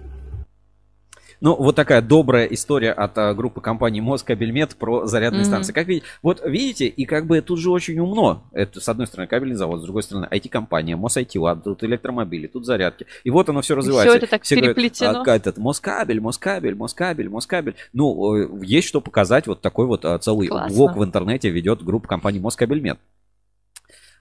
Ну, 1.41 1.55
вот 1.55 1.75
такая 1.75 2.03
добрая 2.03 2.45
история 2.45 2.91
от 2.91 3.17
а, 3.17 3.33
группы 3.33 3.61
компании 3.61 3.99
Москабельмет 3.99 4.75
про 4.75 5.07
зарядные 5.07 5.41
mm-hmm. 5.41 5.45
станции. 5.45 5.73
Как 5.73 5.87
видите, 5.87 6.05
вот 6.21 6.39
видите, 6.45 6.85
и 6.85 7.05
как 7.05 7.25
бы 7.25 7.41
тут 7.41 7.59
же 7.59 7.71
очень 7.71 7.99
умно. 7.99 8.43
Это, 8.51 8.79
с 8.79 8.87
одной 8.87 9.07
стороны, 9.07 9.27
кабельный 9.27 9.55
завод, 9.55 9.81
с 9.81 9.83
другой 9.83 10.03
стороны, 10.03 10.27
IT-компания, 10.29 10.95
Мосайтила, 10.95 11.55
тут 11.55 11.83
электромобили, 11.83 12.45
тут 12.45 12.67
зарядки. 12.67 13.07
И 13.23 13.31
вот 13.31 13.49
оно 13.49 13.61
все 13.61 13.75
развивается. 13.75 14.11
Все 14.11 14.17
это 14.17 14.27
так 14.27 14.43
все 14.43 14.55
переплетено. 14.55 15.23
Говорят, 15.23 15.27
а, 15.27 15.35
этот, 15.35 15.57
Москабель, 15.57 16.21
Москабель, 16.21 16.75
Москабель, 16.75 17.29
Москабель. 17.29 17.75
Ну, 17.91 18.61
есть 18.61 18.87
что 18.87 19.01
показать. 19.01 19.47
Вот 19.47 19.61
такой 19.61 19.87
вот 19.87 20.05
а, 20.05 20.19
целый 20.19 20.47
Классно. 20.47 20.77
блог 20.77 20.95
в 20.95 21.03
интернете 21.03 21.49
ведет 21.49 21.83
группа 21.83 22.07
компании 22.07 22.39
Москабельмет. 22.39 22.99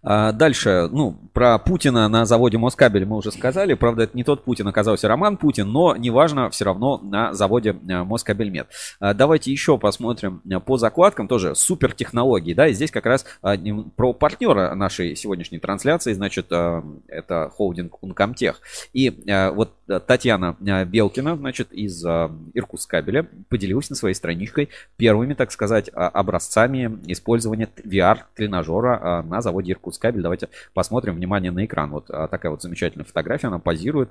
А 0.02 0.32
дальше, 0.32 0.88
ну, 0.90 1.12
про 1.34 1.58
Путина 1.58 2.08
на 2.08 2.24
заводе 2.24 2.56
Москабель 2.56 3.04
мы 3.04 3.16
уже 3.16 3.30
сказали. 3.30 3.74
Правда, 3.74 4.04
это 4.04 4.16
не 4.16 4.24
тот 4.24 4.44
Путин, 4.44 4.66
оказался 4.66 5.08
Роман 5.08 5.36
Путин, 5.36 5.68
но 5.68 5.94
неважно, 5.94 6.48
все 6.48 6.64
равно 6.64 6.98
на 6.98 7.34
заводе 7.34 7.70
э, 7.70 8.02
Москабельмет. 8.02 8.68
А 8.98 9.12
давайте 9.12 9.52
еще 9.52 9.76
посмотрим 9.76 10.40
э, 10.50 10.58
по 10.58 10.78
закладкам, 10.78 11.28
тоже 11.28 11.54
супер 11.54 11.92
технологии, 11.92 12.54
да, 12.54 12.68
и 12.68 12.72
здесь 12.72 12.90
как 12.90 13.04
раз 13.04 13.26
а, 13.42 13.56
про 13.96 14.14
партнера 14.14 14.74
нашей 14.74 15.14
сегодняшней 15.16 15.58
трансляции, 15.58 16.14
значит, 16.14 16.46
э, 16.50 16.82
это 17.08 17.50
холдинг 17.54 18.02
Ункомтех. 18.02 18.60
И 18.92 19.10
вот 19.54 19.74
Татьяна 20.06 20.56
Белкина, 20.60 21.36
значит, 21.36 21.72
из 21.72 22.04
Иркутскабеля 22.04 23.28
поделилась 23.48 23.90
на 23.90 23.96
своей 23.96 24.14
страничкой 24.14 24.70
первыми, 24.96 25.34
так 25.34 25.52
сказать, 25.52 25.90
образцами 25.92 26.98
использования 27.06 27.68
VR-тренажера 27.84 29.22
на 29.22 29.42
заводе 29.42 29.72
Иркутск 29.72 29.89
кабель. 29.98 30.22
Давайте 30.22 30.48
посмотрим, 30.74 31.14
внимание 31.16 31.50
на 31.50 31.64
экран. 31.64 31.90
Вот 31.90 32.10
а, 32.10 32.28
такая 32.28 32.50
вот 32.50 32.62
замечательная 32.62 33.04
фотография, 33.04 33.48
она 33.48 33.58
позирует. 33.58 34.10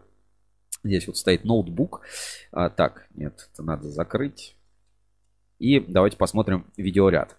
Здесь 0.83 1.07
вот 1.07 1.17
стоит 1.17 1.43
ноутбук. 1.43 2.01
А, 2.51 2.69
так, 2.69 3.07
нет, 3.15 3.49
это 3.53 3.63
надо 3.63 3.89
закрыть. 3.89 4.55
И 5.59 5.79
давайте 5.79 6.17
посмотрим 6.17 6.65
видеоряд. 6.77 7.37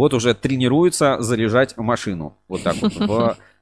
Вот 0.00 0.14
уже 0.14 0.34
тренируется 0.34 1.20
заряжать 1.20 1.76
машину. 1.76 2.38
Вот 2.48 2.62
так 2.62 2.74
вот. 2.76 3.36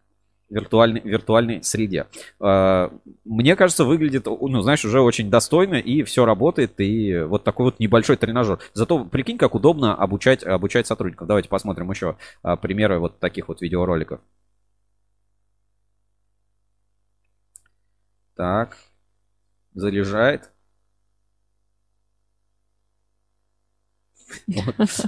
виртуальной, 0.50 1.00
виртуальной 1.00 1.62
среде. 1.62 2.06
А, 2.40 2.92
мне 3.24 3.56
кажется, 3.56 3.84
выглядит, 3.84 4.26
ну, 4.26 4.60
знаешь, 4.60 4.84
уже 4.84 5.00
очень 5.00 5.30
достойно, 5.30 5.74
и 5.74 6.02
все 6.02 6.24
работает, 6.24 6.80
и 6.80 7.20
вот 7.20 7.44
такой 7.44 7.66
вот 7.66 7.80
небольшой 7.80 8.16
тренажер. 8.16 8.58
Зато 8.72 9.04
прикинь, 9.04 9.38
как 9.38 9.54
удобно 9.54 9.94
обучать, 9.94 10.44
обучать 10.44 10.86
сотрудников. 10.86 11.28
Давайте 11.28 11.48
посмотрим 11.48 11.90
еще 11.90 12.16
а, 12.42 12.56
примеры 12.56 12.98
вот 12.98 13.18
таких 13.18 13.48
вот 13.48 13.60
видеороликов. 13.60 14.20
Так, 18.34 18.76
заряжает. 19.74 20.50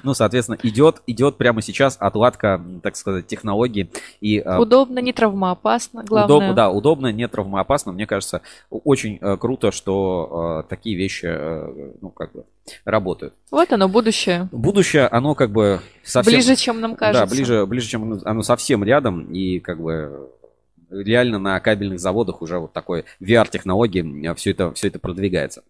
Ну, 0.02 0.14
соответственно, 0.14 0.58
идет, 0.62 1.02
идет 1.06 1.36
прямо 1.36 1.62
сейчас 1.62 1.96
отладка, 1.98 2.62
так 2.82 2.96
сказать, 2.96 3.26
технологий. 3.26 3.90
И, 4.20 4.38
а, 4.38 4.60
удобно, 4.60 4.98
не 4.98 5.12
травмоопасно, 5.12 6.04
главное. 6.04 6.36
Удобно, 6.36 6.54
да, 6.54 6.70
удобно, 6.70 7.12
не 7.12 7.26
травмоопасно. 7.28 7.92
Мне 7.92 8.06
кажется, 8.06 8.42
очень 8.70 9.18
э, 9.20 9.36
круто, 9.36 9.72
что 9.72 10.62
э, 10.64 10.68
такие 10.68 10.96
вещи, 10.96 11.26
э, 11.26 11.92
ну, 12.00 12.10
как 12.10 12.32
бы, 12.32 12.44
работают. 12.84 13.34
Вот 13.50 13.72
оно, 13.72 13.88
будущее. 13.88 14.48
Будущее, 14.52 15.06
оно 15.06 15.34
как 15.34 15.50
бы 15.50 15.80
совсем... 16.04 16.34
Ближе, 16.34 16.56
чем 16.56 16.80
нам 16.80 16.96
кажется. 16.96 17.26
Да, 17.26 17.30
ближе, 17.30 17.66
ближе, 17.66 17.88
чем 17.88 18.20
оно 18.24 18.42
совсем 18.42 18.84
рядом. 18.84 19.32
И 19.32 19.60
как 19.60 19.80
бы 19.80 20.30
реально 20.90 21.38
на 21.38 21.58
кабельных 21.60 22.00
заводах 22.00 22.42
уже 22.42 22.58
вот 22.58 22.72
такой 22.72 23.04
VR-технологии 23.20 24.34
все 24.34 24.50
это, 24.50 24.72
все 24.72 24.88
это 24.88 24.98
продвигается. 24.98 25.62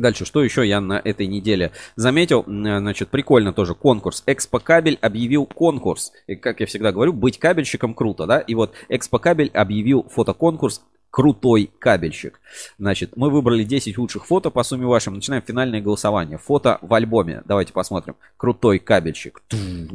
Дальше, 0.00 0.24
что 0.24 0.42
еще 0.42 0.66
я 0.66 0.80
на 0.80 1.00
этой 1.04 1.26
неделе 1.26 1.72
заметил? 1.94 2.44
Значит, 2.46 3.10
прикольно 3.10 3.52
тоже 3.52 3.74
конкурс. 3.74 4.22
Экспо 4.26 4.58
Кабель 4.58 4.98
объявил 5.02 5.44
конкурс. 5.44 6.12
И, 6.26 6.36
как 6.36 6.60
я 6.60 6.66
всегда 6.66 6.90
говорю, 6.90 7.12
быть 7.12 7.38
кабельщиком 7.38 7.92
круто, 7.94 8.26
да? 8.26 8.38
И 8.40 8.54
вот 8.54 8.72
Экспо 8.88 9.18
Кабель 9.18 9.50
объявил 9.52 10.06
фотоконкурс 10.08 10.82
крутой 11.10 11.70
кабельщик. 11.78 12.40
Значит, 12.78 13.16
мы 13.16 13.30
выбрали 13.30 13.64
10 13.64 13.98
лучших 13.98 14.26
фото 14.26 14.50
по 14.50 14.62
сумме 14.62 14.86
вашим. 14.86 15.14
Начинаем 15.14 15.42
финальное 15.42 15.80
голосование. 15.80 16.38
Фото 16.38 16.78
в 16.82 16.94
альбоме. 16.94 17.42
Давайте 17.46 17.72
посмотрим. 17.72 18.16
Крутой 18.36 18.78
кабельщик. 18.78 19.42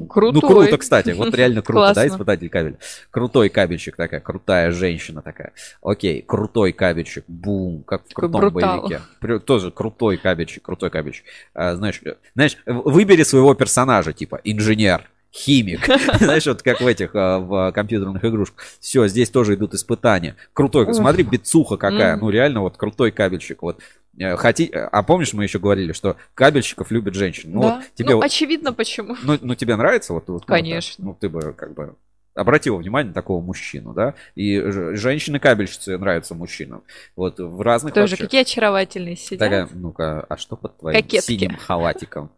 Крутой. 0.09 0.41
Ну, 0.41 0.47
круто, 0.47 0.77
кстати. 0.77 1.11
Вот 1.11 1.33
реально 1.33 1.61
круто, 1.63 1.93
да, 1.93 2.07
испытатель 2.07 2.49
кабеля. 2.49 2.77
Крутой 3.11 3.49
кабельщик 3.49 3.95
такая, 3.95 4.19
крутая 4.19 4.71
женщина 4.71 5.21
такая. 5.21 5.53
Окей, 5.81 6.21
крутой 6.21 6.73
кабельщик. 6.73 7.23
Бум, 7.27 7.83
как 7.83 8.03
в 8.07 8.13
крутом 8.13 8.41
брутал. 8.41 8.81
боевике. 8.81 9.01
При- 9.19 9.39
Тоже 9.39 9.71
крутой 9.71 10.17
кабельщик, 10.17 10.63
крутой 10.63 10.89
кабельщик. 10.89 11.25
А, 11.53 11.75
знаешь, 11.75 12.01
э, 12.03 12.15
знаешь, 12.35 12.57
выбери 12.65 13.23
своего 13.23 13.53
персонажа, 13.53 14.13
типа 14.13 14.39
инженер, 14.43 15.09
химик. 15.35 15.85
Знаешь, 16.19 16.45
вот 16.45 16.61
как 16.61 16.79
в 16.79 16.87
этих 16.87 17.11
а, 17.13 17.39
в 17.39 17.71
компьютерных 17.73 18.23
игрушках. 18.23 18.63
Все, 18.79 19.07
здесь 19.07 19.29
тоже 19.29 19.55
идут 19.55 19.73
испытания. 19.73 20.35
Крутой, 20.53 20.93
смотри, 20.93 21.23
бицуха 21.23 21.75
какая. 21.77 22.15
Ну, 22.15 22.29
реально, 22.29 22.61
вот 22.61 22.77
крутой 22.77 23.11
кабельщик. 23.11 23.61
Вот. 23.61 23.79
Э, 24.17 24.37
Хоти... 24.37 24.71
А 24.73 25.03
помнишь, 25.03 25.33
мы 25.33 25.43
еще 25.43 25.59
говорили, 25.59 25.91
что 25.91 26.15
кабельщиков 26.35 26.89
любят 26.89 27.15
женщины? 27.15 27.53
Ну, 27.53 27.61
Да. 27.63 27.75
вот 27.75 27.85
тебе 27.95 28.09
Ну, 28.11 28.15
вот- 28.17 28.25
очевидно, 28.25 28.71
почему. 28.71 29.17
ну, 29.23 29.37
ну, 29.41 29.55
тебе 29.55 29.75
нравится 29.75 30.13
вот, 30.13 30.27
вот 30.29 30.43
ну, 30.47 30.55
Конечно. 30.55 31.03
Ну, 31.05 31.17
ты 31.19 31.27
бы 31.27 31.51
как 31.53 31.73
бы 31.73 31.95
обратила 32.33 32.77
внимание 32.77 33.09
на 33.09 33.13
такого 33.13 33.41
мужчину, 33.41 33.93
да? 33.93 34.13
И 34.35 34.59
женщины-кабельщицы 34.61 35.97
нравятся 35.97 36.35
мужчинам. 36.35 36.83
Вот 37.15 37.39
в 37.39 37.61
разных 37.61 37.93
Тоже 37.93 38.11
вообще- 38.13 38.23
какие 38.25 38.41
очаровательные 38.41 39.15
сидят. 39.15 39.39
Такая, 39.39 39.69
ну-ка, 39.73 40.25
а 40.27 40.37
что 40.37 40.55
под 40.55 40.77
твоим 40.77 41.01
Кокетки. 41.01 41.25
синим 41.25 41.55
халатиком? 41.57 42.29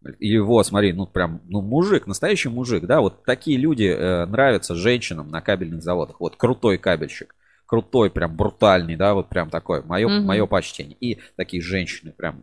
Вот, 0.00 0.66
смотри, 0.66 0.92
ну 0.92 1.06
прям, 1.06 1.40
ну 1.48 1.60
мужик, 1.60 2.06
настоящий 2.06 2.48
мужик, 2.48 2.86
да, 2.86 3.00
вот 3.00 3.24
такие 3.24 3.58
люди 3.58 3.84
э, 3.84 4.26
нравятся 4.26 4.74
женщинам 4.74 5.28
на 5.28 5.40
кабельных 5.40 5.82
заводах. 5.82 6.20
Вот 6.20 6.36
крутой 6.36 6.78
кабельщик, 6.78 7.34
крутой, 7.68 8.08
прям 8.10 8.34
брутальный, 8.34 8.96
да, 8.96 9.12
вот 9.12 9.28
прям 9.28 9.50
такой, 9.50 9.82
мое, 9.84 10.08
Мгм. 10.08 10.24
мое 10.24 10.46
почтение. 10.46 10.96
И 11.00 11.18
такие 11.36 11.62
женщины, 11.62 12.12
прям, 12.16 12.40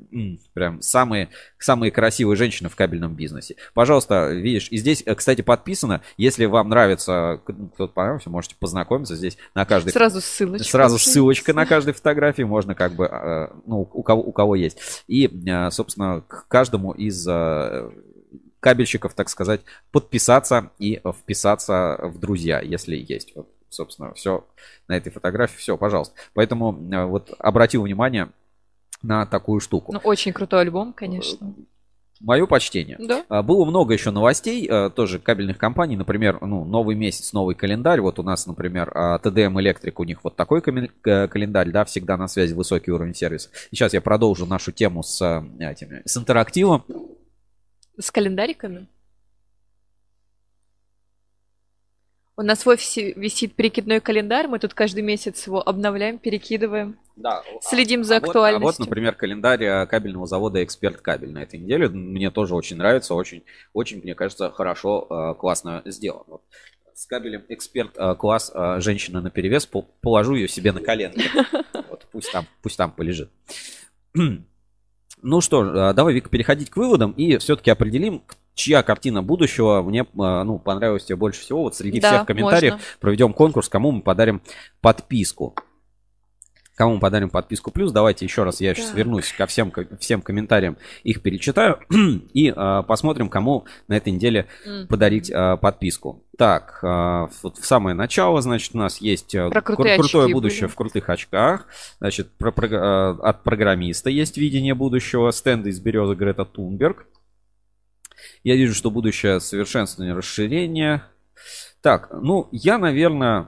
прям 0.53 0.81
самые, 0.83 1.29
самые 1.57 1.91
красивые 1.91 2.37
женщины 2.37 2.69
в 2.69 2.75
кабельном 2.75 3.15
бизнесе. 3.15 3.55
Пожалуйста, 3.73 4.29
видишь, 4.29 4.67
и 4.69 4.77
здесь, 4.77 5.01
э, 5.03 5.15
кстати, 5.15 5.41
подписано, 5.41 6.01
если 6.15 6.45
вам 6.45 6.69
нравится, 6.69 7.41
ну, 7.47 7.69
кто-то 7.69 7.91
понравился, 7.91 8.29
можете 8.29 8.55
познакомиться 8.59 9.15
здесь 9.15 9.35
на 9.55 9.65
каждой 9.65 9.93
Сразу 9.93 10.21
ссылочка. 10.21 10.67
Сразу 10.67 10.99
ссылочка 10.99 11.53
на 11.53 11.65
каждой 11.65 11.95
фотографии, 11.95 12.43
можно 12.43 12.75
как 12.75 12.93
бы, 12.93 13.05
э, 13.05 13.47
ну, 13.65 13.89
у 13.91 14.03
кого, 14.03 14.21
у 14.21 14.31
кого 14.31 14.55
есть. 14.55 14.77
И, 15.07 15.25
э, 15.27 15.71
собственно, 15.71 16.21
к 16.21 16.47
каждому 16.47 16.91
из 16.91 17.27
э, 17.27 17.89
кабельщиков, 18.59 19.15
так 19.15 19.29
сказать, 19.29 19.61
подписаться 19.91 20.71
и 20.77 21.01
вписаться 21.19 21.99
в 22.01 22.19
друзья, 22.19 22.61
если 22.61 22.95
есть. 22.95 23.35
Вот, 23.35 23.47
собственно, 23.75 24.13
все 24.13 24.45
на 24.87 24.97
этой 24.97 25.11
фотографии, 25.11 25.57
все, 25.57 25.77
пожалуйста. 25.77 26.15
Поэтому 26.33 26.73
э, 26.91 27.05
вот 27.05 27.33
обратил 27.39 27.83
внимание 27.83 28.29
на 29.01 29.25
такую 29.25 29.59
штуку. 29.59 29.93
Ну, 29.93 29.99
очень 30.03 30.33
крутой 30.33 30.61
альбом, 30.61 30.93
конечно. 30.93 31.53
Мое 32.21 32.45
почтение. 32.45 32.97
Да. 32.99 33.25
А, 33.27 33.43
Было 33.43 33.65
много 33.65 33.93
еще 33.93 34.09
новостей, 34.11 34.67
э, 34.69 34.89
тоже 34.89 35.19
кабельных 35.19 35.57
компаний, 35.57 35.97
например, 35.97 36.39
ну, 36.41 36.63
новый 36.63 36.95
месяц, 36.95 37.33
новый 37.33 37.55
календарь. 37.55 37.99
Вот 37.99 38.19
у 38.19 38.23
нас, 38.23 38.47
например, 38.47 38.89
а, 38.95 39.19
TDM 39.19 39.53
Electric, 39.53 39.93
у 39.97 40.03
них 40.05 40.23
вот 40.23 40.35
такой 40.35 40.61
календарь, 40.61 41.71
да, 41.71 41.83
всегда 41.83 42.15
на 42.15 42.27
связи, 42.27 42.53
высокий 42.53 42.91
уровень 42.91 43.13
сервиса. 43.13 43.49
И 43.69 43.75
сейчас 43.75 43.93
я 43.93 44.01
продолжу 44.01 44.45
нашу 44.45 44.71
тему 44.71 45.03
с 45.03 45.21
э, 45.21 45.43
этими, 45.63 46.01
с 46.05 46.15
интерактивом. 46.15 46.85
С 47.99 48.11
календариками? 48.11 48.87
У 52.37 52.41
нас 52.41 52.65
в 52.65 52.69
офисе 52.69 53.13
висит 53.13 53.55
перекидной 53.55 54.01
календарь, 54.01 54.47
мы 54.47 54.59
тут 54.59 54.73
каждый 54.73 55.03
месяц 55.03 55.47
его 55.47 55.65
обновляем, 55.65 56.17
перекидываем. 56.17 56.97
Да. 57.15 57.43
Следим 57.61 58.03
за 58.03 58.17
А 58.17 58.19
вот- 58.19 58.27
актуальностью. 58.27 58.67
А 58.67 58.71
вот, 58.71 58.79
например, 58.79 59.15
календарь 59.15 59.63
э, 59.63 59.85
кабельного 59.87 60.27
завода 60.27 60.61
Эксперт 60.61 60.99
Кабель 60.99 61.31
на 61.31 61.43
этой 61.43 61.59
неделе. 61.59 61.87
Мне 61.87 62.31
тоже 62.31 62.55
очень 62.55 62.75
нравится, 62.75 63.15
очень, 63.15 63.43
очень, 63.71 64.01
мне 64.01 64.15
кажется, 64.15 64.51
хорошо, 64.51 65.07
э, 65.09 65.39
классно 65.39 65.81
сделан. 65.85 66.23
Вот. 66.27 66.41
С 66.93 67.05
кабелем 67.05 67.45
Эксперт 67.47 67.91
э, 67.97 68.15
класс 68.15 68.51
женщина 68.79 69.21
на 69.21 69.29
перевес, 69.29 69.65
положу 70.01 70.35
ее 70.35 70.49
себе 70.49 70.71
на 70.73 70.81
коленки. 70.81 71.23
Вот, 71.89 72.07
пусть 72.11 72.31
там, 72.31 72.45
пусть 72.61 72.77
там 72.77 72.91
полежит. 72.91 73.29
Ну 75.21 75.41
что, 75.41 75.63
ж, 75.63 75.93
давай, 75.95 76.13
Вика, 76.13 76.29
переходить 76.29 76.69
к 76.69 76.77
выводам 76.77 77.11
и 77.13 77.37
все-таки 77.37 77.71
определим, 77.71 78.21
чья 78.55 78.81
картина 78.83 79.21
будущего 79.21 79.81
мне 79.83 80.01
э, 80.01 80.05
ну, 80.15 80.57
понравилась 80.57 81.05
тебе 81.05 81.17
больше 81.17 81.41
всего. 81.41 81.61
Вот 81.63 81.75
среди 81.75 81.99
Да, 81.99 82.09
всех 82.13 82.25
комментариев 82.27 82.73
можно. 82.73 82.87
проведем 82.99 83.33
конкурс, 83.33 83.69
кому 83.69 83.91
мы 83.91 84.01
подарим 84.01 84.41
подписку. 84.81 85.55
Кому 86.77 86.95
мы 86.95 86.99
подарим 86.99 87.29
подписку 87.29 87.71
плюс, 87.71 87.93
давайте 87.93 88.25
еще 88.25 88.43
раз, 88.43 88.59
я 88.59 88.73
сейчас 88.75 88.87
Так. 88.87 88.97
вернусь 88.97 89.31
ко 89.31 89.45
всем, 89.45 89.71
ко 89.71 89.87
всем 89.97 90.21
комментариям, 90.21 90.75
их 91.03 91.21
перечитаю 91.21 91.79
и 92.33 92.49
э, 92.53 92.83
посмотрим, 92.85 93.29
кому 93.29 93.63
на 93.87 93.93
этой 93.95 94.11
неделе 94.11 94.47
Мгм. 94.65 94.87
подарить 94.87 95.29
э, 95.31 95.55
подписку. 95.55 96.25
Так, 96.37 96.79
э, 96.83 97.27
вот 97.43 97.57
в 97.59 97.65
самое 97.65 97.95
начало, 97.95 98.41
значит, 98.41 98.75
у 98.75 98.77
нас 98.77 98.97
есть 98.99 99.33
э, 99.35 99.49
Про 99.49 99.61
кру- 99.61 99.75
крутое 99.77 100.33
будущее 100.33 100.63
были. 100.63 100.71
в 100.71 100.75
крутых 100.75 101.07
очках. 101.09 101.67
Значит, 102.01 102.31
про- 102.37 102.51
про- 102.51 102.67
э, 102.67 103.15
от 103.21 103.43
программиста 103.43 104.09
есть 104.09 104.35
видение 104.37 104.73
будущего, 104.73 105.31
стенды 105.31 105.69
из 105.69 105.79
березы 105.79 106.13
Грета 106.15 106.43
Тунберг. 106.43 107.07
Я 108.45 108.55
вижу, 108.55 108.75
что 108.75 108.91
будущее 108.91 109.39
совершенствование, 109.39 110.15
расширение. 110.15 111.03
Так, 111.81 112.09
ну, 112.11 112.47
я, 112.51 112.77
наверное, 112.77 113.47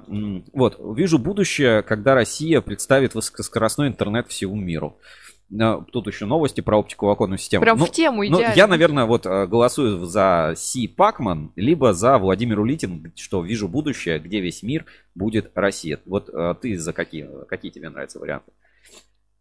вот, 0.53 0.80
вижу 0.98 1.19
будущее, 1.19 1.84
когда 1.84 2.15
Россия 2.15 2.61
представит 2.61 3.14
высокоскоростной 3.14 3.90
интернет 3.90 4.28
всему 4.28 4.56
миру. 4.56 4.98
А, 5.61 5.82
Тут 5.91 6.07
еще 6.07 6.26
новости 6.26 6.61
про 6.61 6.80
оптиковолоконную 6.80 7.38
систему. 7.38 7.61
Прям 7.61 7.78
в 7.78 7.82
Ну, 7.82 7.88
тему 7.88 8.24
ну, 8.24 8.40
идеально. 8.40 8.56
я, 8.56 8.65
наверное, 8.65 9.06
вот 9.06 9.28
э, 9.28 9.45
голосую 9.45 10.03
за 10.07 10.56
Си 10.57 10.88
Пакман, 10.88 11.52
либо 11.56 11.94
за 11.94 12.18
Владимир 12.18 12.60
Улитин, 12.60 13.14
что 13.15 13.44
вижу 13.44 13.68
будущее, 13.68 14.18
где 14.18 14.41
весь 14.41 14.64
мир 14.64 14.86
будет 15.14 15.52
Россия. 15.53 15.99
Вот 16.07 16.28
э, 16.30 16.56
ты 16.60 16.76
за 16.76 16.91
какие, 16.91 17.30
какие 17.48 17.69
тебе 17.69 17.90
нравятся 17.90 18.18
варианты? 18.18 18.52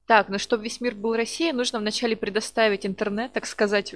Так, 0.05 0.29
ну 0.29 0.39
чтобы 0.39 0.65
весь 0.65 0.83
мир 0.83 0.95
был 0.95 1.17
Россией, 1.17 1.53
нужно 1.53 1.79
вначале 1.79 2.15
предоставить 2.15 2.85
интернет, 2.85 3.33
так 3.33 3.47
сказать, 3.47 3.95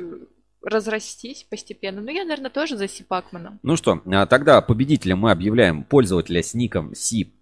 разрастись 0.62 1.45
постепенно. 1.45 2.01
Ну, 2.01 2.11
я, 2.11 2.24
наверное, 2.24 2.51
тоже 2.51 2.77
за 2.77 2.89
Си 2.89 3.05
Пакмана. 3.05 3.59
Ну 3.62 3.77
что, 3.77 4.03
а, 4.07 4.27
тогда 4.27 4.61
победителем 4.61 5.19
мы 5.19 5.31
объявляем 5.31 5.85
пользователя 5.85 6.43
с 6.43 6.55
ником 6.55 6.95
Си, 6.95 7.32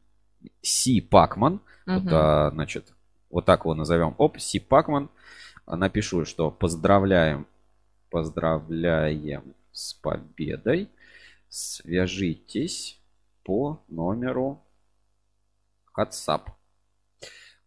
Си 0.63 1.01
Пакман. 1.01 1.61
Вот, 1.87 2.03
Мгм. 2.05 2.11
а, 2.15 2.51
значит, 2.53 2.93
вот 3.31 3.45
так 3.45 3.61
его 3.61 3.75
назовем. 3.75 4.15
Оп, 4.19 4.39
Си 4.39 4.61
Пакман. 4.61 5.09
А, 5.67 5.77
Напишу, 5.77 6.25
что 6.25 6.51
поздравляем, 6.51 7.47
поздравляем 8.11 9.55
с 9.73 9.95
победой. 9.95 10.89
Свяжитесь 11.49 12.99
по 13.43 13.83
номеру 13.89 14.63
WhatsApp. 15.97 16.43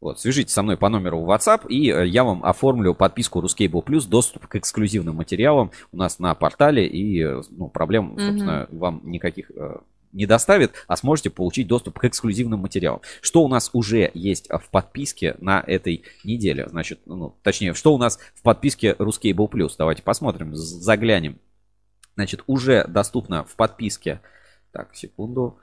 Вот, 0.02 0.19
свяжитесь 0.19 0.52
со 0.52 0.64
мной 0.64 0.78
по 0.78 0.90
номеру 0.90 1.22
в 1.22 1.30
WhatsApp, 1.30 1.68
и 1.68 1.91
э, 1.91 2.07
я 2.07 2.23
вам 2.23 2.44
оформлю 2.44 2.95
подписку 2.95 3.40
Ruscable 3.40 3.86
Plus, 3.86 4.10
доступ 4.10 4.48
к 4.48 4.56
эксклюзивным 4.56 5.15
материалам 5.15 5.72
у 5.91 5.98
нас 5.98 6.18
на 6.18 6.34
портале, 6.34 6.88
и 6.88 7.23
э, 7.23 7.44
ну, 7.52 7.68
проблем, 7.68 8.18
собственно, 8.18 8.68
вам 8.72 9.02
никаких 9.03 9.52
э, 9.52 9.78
не 10.11 10.26
доставит, 10.26 10.73
а 10.88 10.98
сможете 10.98 11.30
получить 11.30 11.68
доступ 11.68 11.99
к 11.99 12.06
эксклюзивным 12.06 12.61
материалам. 12.61 13.02
Что 13.22 13.44
у 13.44 13.48
нас 13.48 13.69
уже 13.73 14.10
есть 14.15 14.49
в 14.49 14.72
подписке 14.72 15.36
на 15.40 15.64
этой 15.65 16.03
неделе? 16.23 16.68
Значит, 16.68 17.02
ну, 17.06 17.36
точнее, 17.44 17.76
что 17.76 17.94
у 17.94 17.99
нас 17.99 18.18
в 18.34 18.41
подписке 18.41 18.95
Ruscable 18.98 19.49
Plus? 19.52 19.73
Давайте 19.78 20.02
посмотрим, 20.02 20.56
заглянем. 20.56 21.38
Значит, 22.15 22.44
уже 22.48 22.86
доступно 22.88 23.44
в 23.44 23.56
подписке. 23.56 24.19
Так, 24.72 24.95
секунду. 24.95 25.60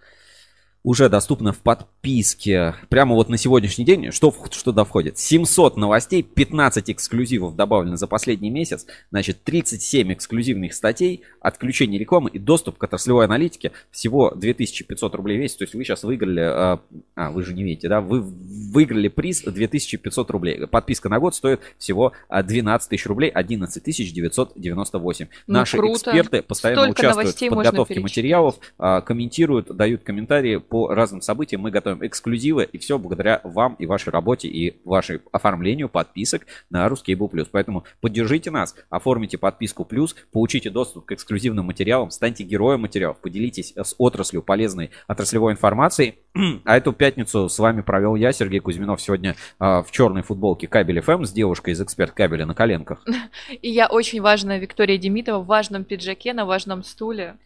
Уже 0.84 1.08
доступно 1.08 1.52
в 1.52 1.58
подписке. 1.58 2.74
Прямо 2.88 3.14
вот 3.14 3.28
на 3.28 3.36
сегодняшний 3.36 3.84
день, 3.84 4.12
что, 4.12 4.32
что 4.50 4.64
туда 4.64 4.84
входит? 4.84 5.18
700 5.18 5.76
новостей, 5.76 6.22
15 6.22 6.90
эксклюзивов 6.90 7.56
добавлено 7.56 7.96
за 7.96 8.06
последний 8.06 8.48
месяц. 8.48 8.86
Значит, 9.10 9.42
37 9.42 10.12
эксклюзивных 10.12 10.72
статей, 10.72 11.22
отключение 11.40 11.98
рекламы 11.98 12.30
и 12.30 12.38
доступ 12.38 12.78
к 12.78 12.84
отраслевой 12.84 13.24
аналитике. 13.24 13.72
Всего 13.90 14.30
2500 14.30 15.14
рублей 15.16 15.38
в 15.38 15.40
месяц. 15.40 15.56
То 15.56 15.64
есть 15.64 15.74
вы 15.74 15.82
сейчас 15.82 16.04
выиграли... 16.04 16.40
А, 16.40 16.80
а, 17.16 17.30
вы 17.32 17.42
же 17.42 17.54
не 17.54 17.64
видите, 17.64 17.88
да? 17.88 18.00
Вы 18.00 18.20
выиграли 18.20 19.08
приз 19.08 19.42
2500 19.42 20.30
рублей. 20.30 20.66
Подписка 20.68 21.08
на 21.08 21.18
год 21.18 21.34
стоит 21.34 21.60
всего 21.78 22.12
а, 22.28 22.44
12 22.44 22.88
тысяч 22.88 23.04
рублей, 23.06 23.30
11 23.30 23.82
998. 23.82 25.26
Ну, 25.46 25.54
Наши 25.54 25.76
круто. 25.76 25.94
эксперты 25.94 26.42
постоянно 26.42 26.82
Столько 26.82 27.00
участвуют 27.00 27.36
в 27.36 27.56
подготовке 27.56 28.00
материалов, 28.00 28.56
а, 28.78 29.00
комментируют, 29.00 29.74
дают 29.76 30.04
комментарии. 30.04 30.62
По 30.68 30.88
разным 30.94 31.20
событиям 31.20 31.62
мы 31.62 31.70
готовим 31.70 32.04
эксклюзивы, 32.06 32.68
и 32.70 32.78
все 32.78 32.98
благодаря 32.98 33.40
вам 33.44 33.74
и 33.74 33.86
вашей 33.86 34.10
работе, 34.10 34.48
и 34.48 34.80
вашей 34.84 35.20
оформлению 35.32 35.88
подписок 35.88 36.46
на 36.70 36.86
Ruscable 36.86 37.30
Plus. 37.30 37.48
Поэтому 37.50 37.84
поддержите 38.00 38.50
нас, 38.50 38.74
оформите 38.90 39.38
подписку 39.38 39.84
Плюс, 39.84 40.14
получите 40.32 40.70
доступ 40.70 41.06
к 41.06 41.12
эксклюзивным 41.12 41.66
материалам, 41.66 42.10
станьте 42.10 42.44
героем 42.44 42.82
материалов, 42.82 43.18
поделитесь 43.18 43.72
с 43.76 43.94
отраслью 43.98 44.42
полезной 44.42 44.90
отраслевой 45.06 45.52
информацией. 45.52 46.18
А 46.64 46.76
эту 46.76 46.92
пятницу 46.92 47.48
с 47.48 47.58
вами 47.58 47.80
провел 47.80 48.14
я, 48.14 48.32
Сергей 48.32 48.60
Кузьминов, 48.60 49.00
сегодня 49.00 49.36
э, 49.58 49.64
в 49.82 49.86
черной 49.90 50.22
футболке 50.22 50.66
Кабель 50.66 50.98
FM 50.98 51.24
с 51.24 51.32
девушкой 51.32 51.74
из 51.74 51.80
эксперт 51.80 52.12
кабеля 52.12 52.46
на 52.46 52.54
коленках. 52.54 53.04
И 53.62 53.70
я 53.70 53.88
очень 53.88 54.20
важная 54.20 54.58
Виктория 54.58 54.98
Демитова 54.98 55.40
в 55.40 55.46
важном 55.46 55.84
пиджаке 55.84 56.32
на 56.32 56.44
важном 56.44 56.84
стуле. 56.84 57.36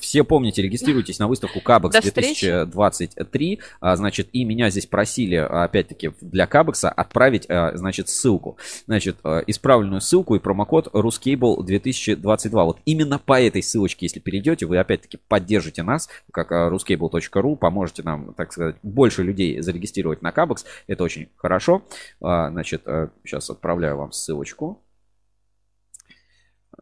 Все 0.00 0.24
помните, 0.24 0.60
регистрируйтесь 0.60 1.18
на 1.18 1.28
выставку 1.28 1.60
Кабекс 1.60 2.00
2023. 2.00 3.60
А, 3.80 3.96
значит, 3.96 4.28
и 4.32 4.44
меня 4.44 4.70
здесь 4.70 4.86
просили, 4.86 5.36
опять-таки, 5.36 6.10
для 6.20 6.46
Кабекса 6.46 6.90
отправить, 6.90 7.46
а, 7.48 7.76
значит, 7.76 8.08
ссылку. 8.08 8.58
Значит, 8.86 9.18
а, 9.22 9.38
исправленную 9.46 10.00
ссылку 10.00 10.34
и 10.34 10.40
промокод 10.40 10.88
Ruscable 10.88 11.62
2022. 11.64 12.64
Вот 12.64 12.80
именно 12.86 13.20
по 13.20 13.40
этой 13.40 13.62
ссылочке, 13.62 14.06
если 14.06 14.18
перейдете, 14.18 14.66
вы 14.66 14.78
опять-таки 14.78 15.18
поддержите 15.28 15.84
нас, 15.84 16.08
как 16.32 16.50
ruscable.ru, 16.50 17.56
поможете 17.56 18.02
нам, 18.02 18.34
так 18.34 18.52
сказать, 18.52 18.76
больше 18.82 19.22
людей 19.22 19.60
зарегистрировать 19.60 20.22
на 20.22 20.32
Кабекс. 20.32 20.64
Это 20.88 21.04
очень 21.04 21.28
хорошо. 21.36 21.84
Значит, 22.20 22.82
сейчас 23.24 23.48
отправляю 23.48 23.96
вам 23.96 24.12
ссылочку. 24.12 24.82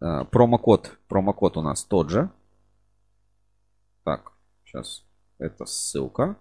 Промокод, 0.00 0.98
промокод 1.08 1.56
у 1.58 1.62
нас 1.62 1.84
тот 1.84 2.10
же. 2.10 2.30
Так, 4.06 4.30
сейчас 4.64 5.04
это 5.38 5.66
ссылка. 5.66 6.36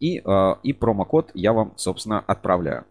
И, 0.00 0.22
э, 0.24 0.54
и 0.62 0.72
промокод 0.72 1.30
я 1.34 1.52
вам, 1.52 1.72
собственно, 1.76 2.20
отправляю. 2.20 2.84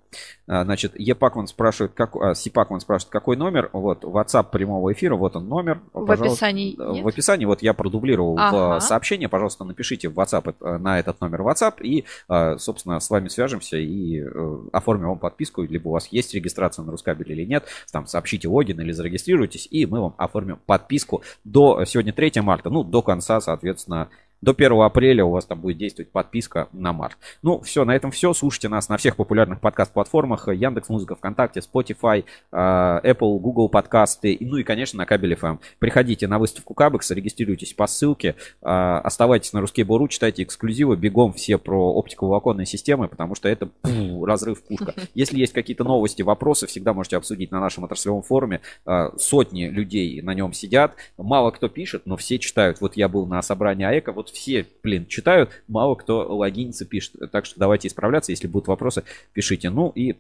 А, 0.48 0.64
значит, 0.64 0.94
Епакман 0.98 1.48
спрашивает, 1.48 1.94
как, 1.94 2.16
а, 2.16 2.34
Сипакман 2.34 2.80
спрашивает, 2.80 3.12
какой 3.12 3.36
номер. 3.36 3.70
Вот, 3.74 4.04
WhatsApp 4.04 4.50
прямого 4.52 4.92
эфира, 4.94 5.16
вот 5.16 5.36
он 5.36 5.48
номер. 5.48 5.82
В 5.94 6.10
описании 6.10 6.76
нет? 6.78 7.04
В 7.04 7.08
описании, 7.08 7.46
вот 7.46 7.62
я 7.62 7.74
продублировал 7.74 8.38
ага. 8.38 8.80
сообщение. 8.80 9.30
Пожалуйста, 9.30 9.64
напишите 9.64 10.10
в 10.10 10.18
WhatsApp 10.20 10.56
э, 10.60 10.78
на 10.78 11.00
этот 11.00 11.20
номер 11.22 11.42
WhatsApp. 11.42 11.82
И, 11.82 12.06
а, 12.28 12.58
собственно, 12.58 13.00
с 13.00 13.10
вами 13.10 13.28
свяжемся 13.28 13.78
и 13.78 14.22
э, 14.22 14.58
оформим 14.72 15.10
вам 15.10 15.20
подписку. 15.20 15.64
Либо 15.64 15.90
у 15.90 15.92
вас 15.92 16.08
есть 16.08 16.34
регистрация 16.34 16.84
на 16.84 16.92
Рускабель 16.92 17.32
или 17.32 17.46
нет. 17.46 17.66
Там 17.92 18.08
сообщите 18.08 18.48
логин 18.48 18.80
или 18.80 18.92
зарегистрируйтесь. 18.92 19.68
И 19.70 19.86
мы 19.86 20.02
вам 20.02 20.16
оформим 20.18 20.60
подписку 20.66 21.24
до 21.44 21.84
сегодня 21.86 22.14
3 22.14 22.42
марта. 22.42 22.70
Ну, 22.70 22.84
до 22.84 23.02
конца, 23.02 23.42
соответственно, 23.42 24.10
до 24.42 24.52
1 24.52 24.82
апреля 24.82 25.26
у 25.26 25.32
вас 25.32 25.46
там 25.46 25.60
будет 25.60 25.78
действовать 25.78 26.12
подписка 26.12 26.70
на 26.72 26.94
март. 26.94 27.18
Ну, 27.42 27.62
все, 27.62 27.86
на 27.86 27.96
этом 27.96 28.12
все. 28.12 28.34
Слушайте 28.34 28.70
нас 28.70 28.90
на 28.90 28.98
всех 28.98 29.16
популярных 29.16 29.60
подкаст-платформах. 29.62 30.48
Яндекс 30.48 30.90
Музыка, 30.90 31.16
ВКонтакте, 31.16 31.62
Spotify, 31.62 32.26
а, 32.52 33.02
Apple, 33.04 33.40
Google 33.40 33.70
подкасты, 33.70 34.38
ну 34.40 34.58
и, 34.58 34.64
конечно, 34.64 34.98
на 34.98 35.06
Кабель 35.06 35.34
FM. 35.34 35.60
Приходите 35.80 36.28
на 36.28 36.40
выставку 36.40 36.74
Кабекс, 36.74 37.10
регистрируйтесь 37.12 37.74
по 37.74 37.88
ссылке, 37.88 38.36
а, 38.62 39.00
оставайтесь 39.00 39.54
на 39.54 39.60
Ruskable.ru, 39.60 40.08
читайте 40.08 40.44
эксклюзивы, 40.44 40.96
бегом 40.96 41.34
все 41.34 41.58
про 41.58 41.94
оптиковолоконные 41.96 42.66
системы, 42.66 43.08
потому 43.08 43.36
что 43.36 43.50
это 43.50 43.68
пу, 43.68 44.26
разрыв 44.26 44.64
пушка. 44.64 44.94
Если 45.14 45.40
есть 45.40 45.54
какие-то 45.54 45.84
новости, 45.84 46.22
вопросы, 46.22 46.68
всегда 46.68 46.94
можете 46.94 47.18
обсудить 47.18 47.52
на 47.52 47.60
нашем 47.60 47.84
отраслевом 47.84 48.22
форуме. 48.22 48.62
А, 48.86 49.18
сотни 49.18 49.66
людей 49.66 50.22
на 50.22 50.34
нем 50.34 50.54
сидят, 50.54 50.96
мало 51.18 51.52
кто 51.52 51.70
пишет, 51.70 52.04
но 52.06 52.18
все 52.18 52.40
читают. 52.40 52.82
Вот 52.82 52.96
я 52.96 53.08
был 53.08 53.26
на 53.26 53.42
собрании 53.42 53.86
АЭКа, 53.86 54.12
вот 54.12 54.27
вот 54.28 54.36
все, 54.36 54.66
блин, 54.84 55.06
читают, 55.08 55.52
мало 55.68 55.96
кто 55.96 56.36
логинится, 56.36 56.86
пишет. 56.86 57.32
Так 57.32 57.46
что 57.46 57.60
давайте 57.60 57.88
исправляться, 57.88 58.32
если 58.32 58.48
будут 58.48 58.68
вопросы, 58.68 59.04
пишите. 59.34 59.70
Ну 59.70 59.92
и 59.96 60.16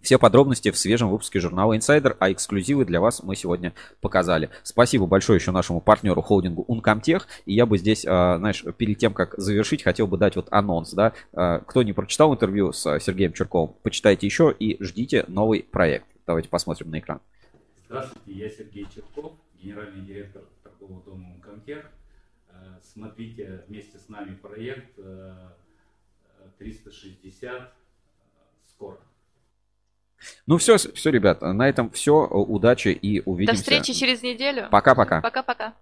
все 0.00 0.18
подробности 0.18 0.70
в 0.70 0.78
свежем 0.78 1.10
выпуске 1.10 1.40
журнала 1.40 1.76
Insider, 1.76 2.16
а 2.20 2.30
эксклюзивы 2.30 2.84
для 2.84 3.00
вас 3.00 3.22
мы 3.22 3.34
сегодня 3.34 3.72
показали. 4.00 4.50
Спасибо 4.62 5.06
большое 5.06 5.38
еще 5.38 5.50
нашему 5.50 5.80
партнеру 5.80 6.22
холдингу 6.22 6.64
Uncomtech. 6.68 7.22
И 7.46 7.54
я 7.54 7.66
бы 7.66 7.78
здесь, 7.78 8.04
а, 8.06 8.38
знаешь, 8.38 8.64
перед 8.76 8.98
тем, 8.98 9.12
как 9.12 9.34
завершить, 9.36 9.82
хотел 9.82 10.06
бы 10.06 10.16
дать 10.16 10.36
вот 10.36 10.46
анонс, 10.50 10.92
да. 10.92 11.14
А, 11.32 11.60
кто 11.60 11.82
не 11.82 11.92
прочитал 11.92 12.32
интервью 12.32 12.72
с 12.72 13.00
Сергеем 13.00 13.32
Черковым, 13.32 13.74
почитайте 13.82 14.26
еще 14.26 14.54
и 14.56 14.82
ждите 14.82 15.24
новый 15.26 15.62
проект. 15.62 16.06
Давайте 16.26 16.48
посмотрим 16.48 16.90
на 16.90 17.00
экран. 17.00 17.20
Здравствуйте, 17.86 18.32
я 18.38 18.50
Сергей 18.50 18.86
Черков, 18.94 19.32
генеральный 19.60 20.04
директор 20.04 20.42
торгового 20.62 21.02
дома 21.02 21.34
Uncomtech. 21.36 21.84
Смотрите 22.82 23.64
вместе 23.68 23.98
с 23.98 24.08
нами 24.08 24.34
проект 24.34 24.98
360 26.58 27.52
э, 27.52 27.56
э, 27.56 27.66
скоро. 28.66 28.98
Ну 30.46 30.58
все, 30.58 30.76
все, 30.76 31.10
ребята, 31.10 31.52
на 31.52 31.68
этом 31.68 31.90
все. 31.90 32.26
Удачи 32.26 32.88
и 32.88 33.22
увидимся. 33.24 33.62
До 33.62 33.62
встречи 33.62 33.92
через 33.92 34.22
неделю. 34.22 34.68
Пока-пока. 34.70 35.20
Пока-пока. 35.20 35.74